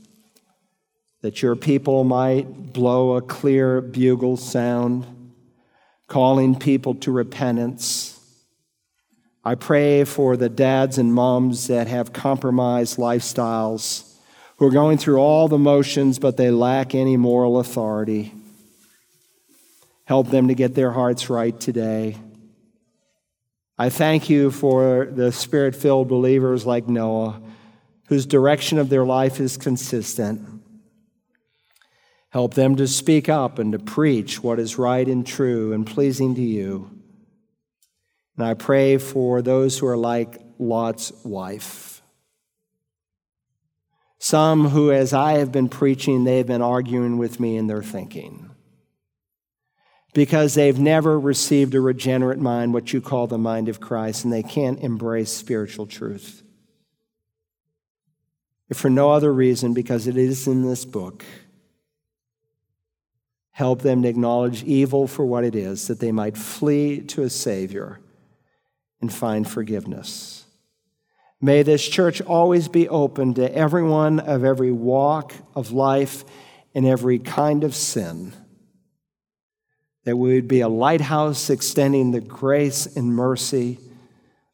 that 1.20 1.42
your 1.42 1.54
people 1.54 2.02
might 2.02 2.72
blow 2.72 3.16
a 3.16 3.22
clear 3.22 3.80
bugle 3.80 4.36
sound, 4.36 5.04
calling 6.08 6.58
people 6.58 6.94
to 6.94 7.12
repentance 7.12 8.09
I 9.42 9.54
pray 9.54 10.04
for 10.04 10.36
the 10.36 10.50
dads 10.50 10.98
and 10.98 11.14
moms 11.14 11.68
that 11.68 11.86
have 11.86 12.12
compromised 12.12 12.98
lifestyles, 12.98 14.06
who 14.56 14.66
are 14.66 14.70
going 14.70 14.98
through 14.98 15.18
all 15.18 15.48
the 15.48 15.58
motions, 15.58 16.18
but 16.18 16.36
they 16.36 16.50
lack 16.50 16.94
any 16.94 17.16
moral 17.16 17.58
authority. 17.58 18.34
Help 20.04 20.28
them 20.28 20.48
to 20.48 20.54
get 20.54 20.74
their 20.74 20.90
hearts 20.90 21.30
right 21.30 21.58
today. 21.58 22.16
I 23.78 23.88
thank 23.88 24.28
you 24.28 24.50
for 24.50 25.06
the 25.10 25.32
spirit 25.32 25.74
filled 25.74 26.08
believers 26.08 26.66
like 26.66 26.86
Noah, 26.86 27.40
whose 28.08 28.26
direction 28.26 28.76
of 28.76 28.90
their 28.90 29.06
life 29.06 29.40
is 29.40 29.56
consistent. 29.56 30.46
Help 32.28 32.52
them 32.52 32.76
to 32.76 32.86
speak 32.86 33.30
up 33.30 33.58
and 33.58 33.72
to 33.72 33.78
preach 33.78 34.42
what 34.42 34.58
is 34.58 34.76
right 34.76 35.08
and 35.08 35.26
true 35.26 35.72
and 35.72 35.86
pleasing 35.86 36.34
to 36.34 36.42
you. 36.42 36.99
And 38.40 38.48
I 38.48 38.54
pray 38.54 38.96
for 38.96 39.42
those 39.42 39.76
who 39.76 39.86
are 39.86 39.98
like 39.98 40.40
Lot's 40.58 41.12
wife. 41.24 42.00
Some 44.18 44.70
who, 44.70 44.90
as 44.90 45.12
I 45.12 45.32
have 45.32 45.52
been 45.52 45.68
preaching, 45.68 46.24
they've 46.24 46.46
been 46.46 46.62
arguing 46.62 47.18
with 47.18 47.38
me 47.38 47.58
in 47.58 47.66
their 47.66 47.82
thinking 47.82 48.48
because 50.14 50.54
they've 50.54 50.78
never 50.78 51.20
received 51.20 51.74
a 51.74 51.82
regenerate 51.82 52.38
mind, 52.38 52.72
what 52.72 52.94
you 52.94 53.02
call 53.02 53.26
the 53.26 53.36
mind 53.36 53.68
of 53.68 53.78
Christ, 53.78 54.24
and 54.24 54.32
they 54.32 54.42
can't 54.42 54.80
embrace 54.80 55.30
spiritual 55.30 55.84
truth. 55.86 56.42
If 58.70 58.78
for 58.78 58.88
no 58.88 59.12
other 59.12 59.34
reason, 59.34 59.74
because 59.74 60.06
it 60.06 60.16
is 60.16 60.48
in 60.48 60.66
this 60.66 60.86
book, 60.86 61.26
Help 63.50 63.82
them 63.82 64.00
to 64.00 64.08
acknowledge 64.08 64.64
evil 64.64 65.06
for 65.06 65.26
what 65.26 65.44
it 65.44 65.54
is, 65.54 65.88
that 65.88 66.00
they 66.00 66.12
might 66.12 66.34
flee 66.34 67.02
to 67.02 67.20
a 67.20 67.28
Savior 67.28 68.00
and 69.00 69.12
find 69.12 69.48
forgiveness. 69.48 70.44
May 71.40 71.62
this 71.62 71.86
church 71.88 72.20
always 72.20 72.68
be 72.68 72.88
open 72.88 73.34
to 73.34 73.54
everyone 73.54 74.20
of 74.20 74.44
every 74.44 74.72
walk 74.72 75.32
of 75.54 75.72
life 75.72 76.24
and 76.74 76.86
every 76.86 77.18
kind 77.18 77.64
of 77.64 77.74
sin. 77.74 78.32
That 80.04 80.16
we 80.16 80.34
would 80.34 80.48
be 80.48 80.60
a 80.60 80.68
lighthouse 80.68 81.50
extending 81.50 82.10
the 82.10 82.20
grace 82.20 82.86
and 82.96 83.14
mercy 83.14 83.78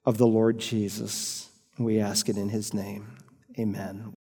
of 0.05 0.19
the 0.19 0.27
Lord 0.27 0.59
Jesus. 0.59 1.51
We 1.79 1.99
ask 2.01 2.29
it 2.29 2.37
in 2.37 2.49
his 2.49 2.73
name. 2.73 3.17
Amen. 3.59 4.16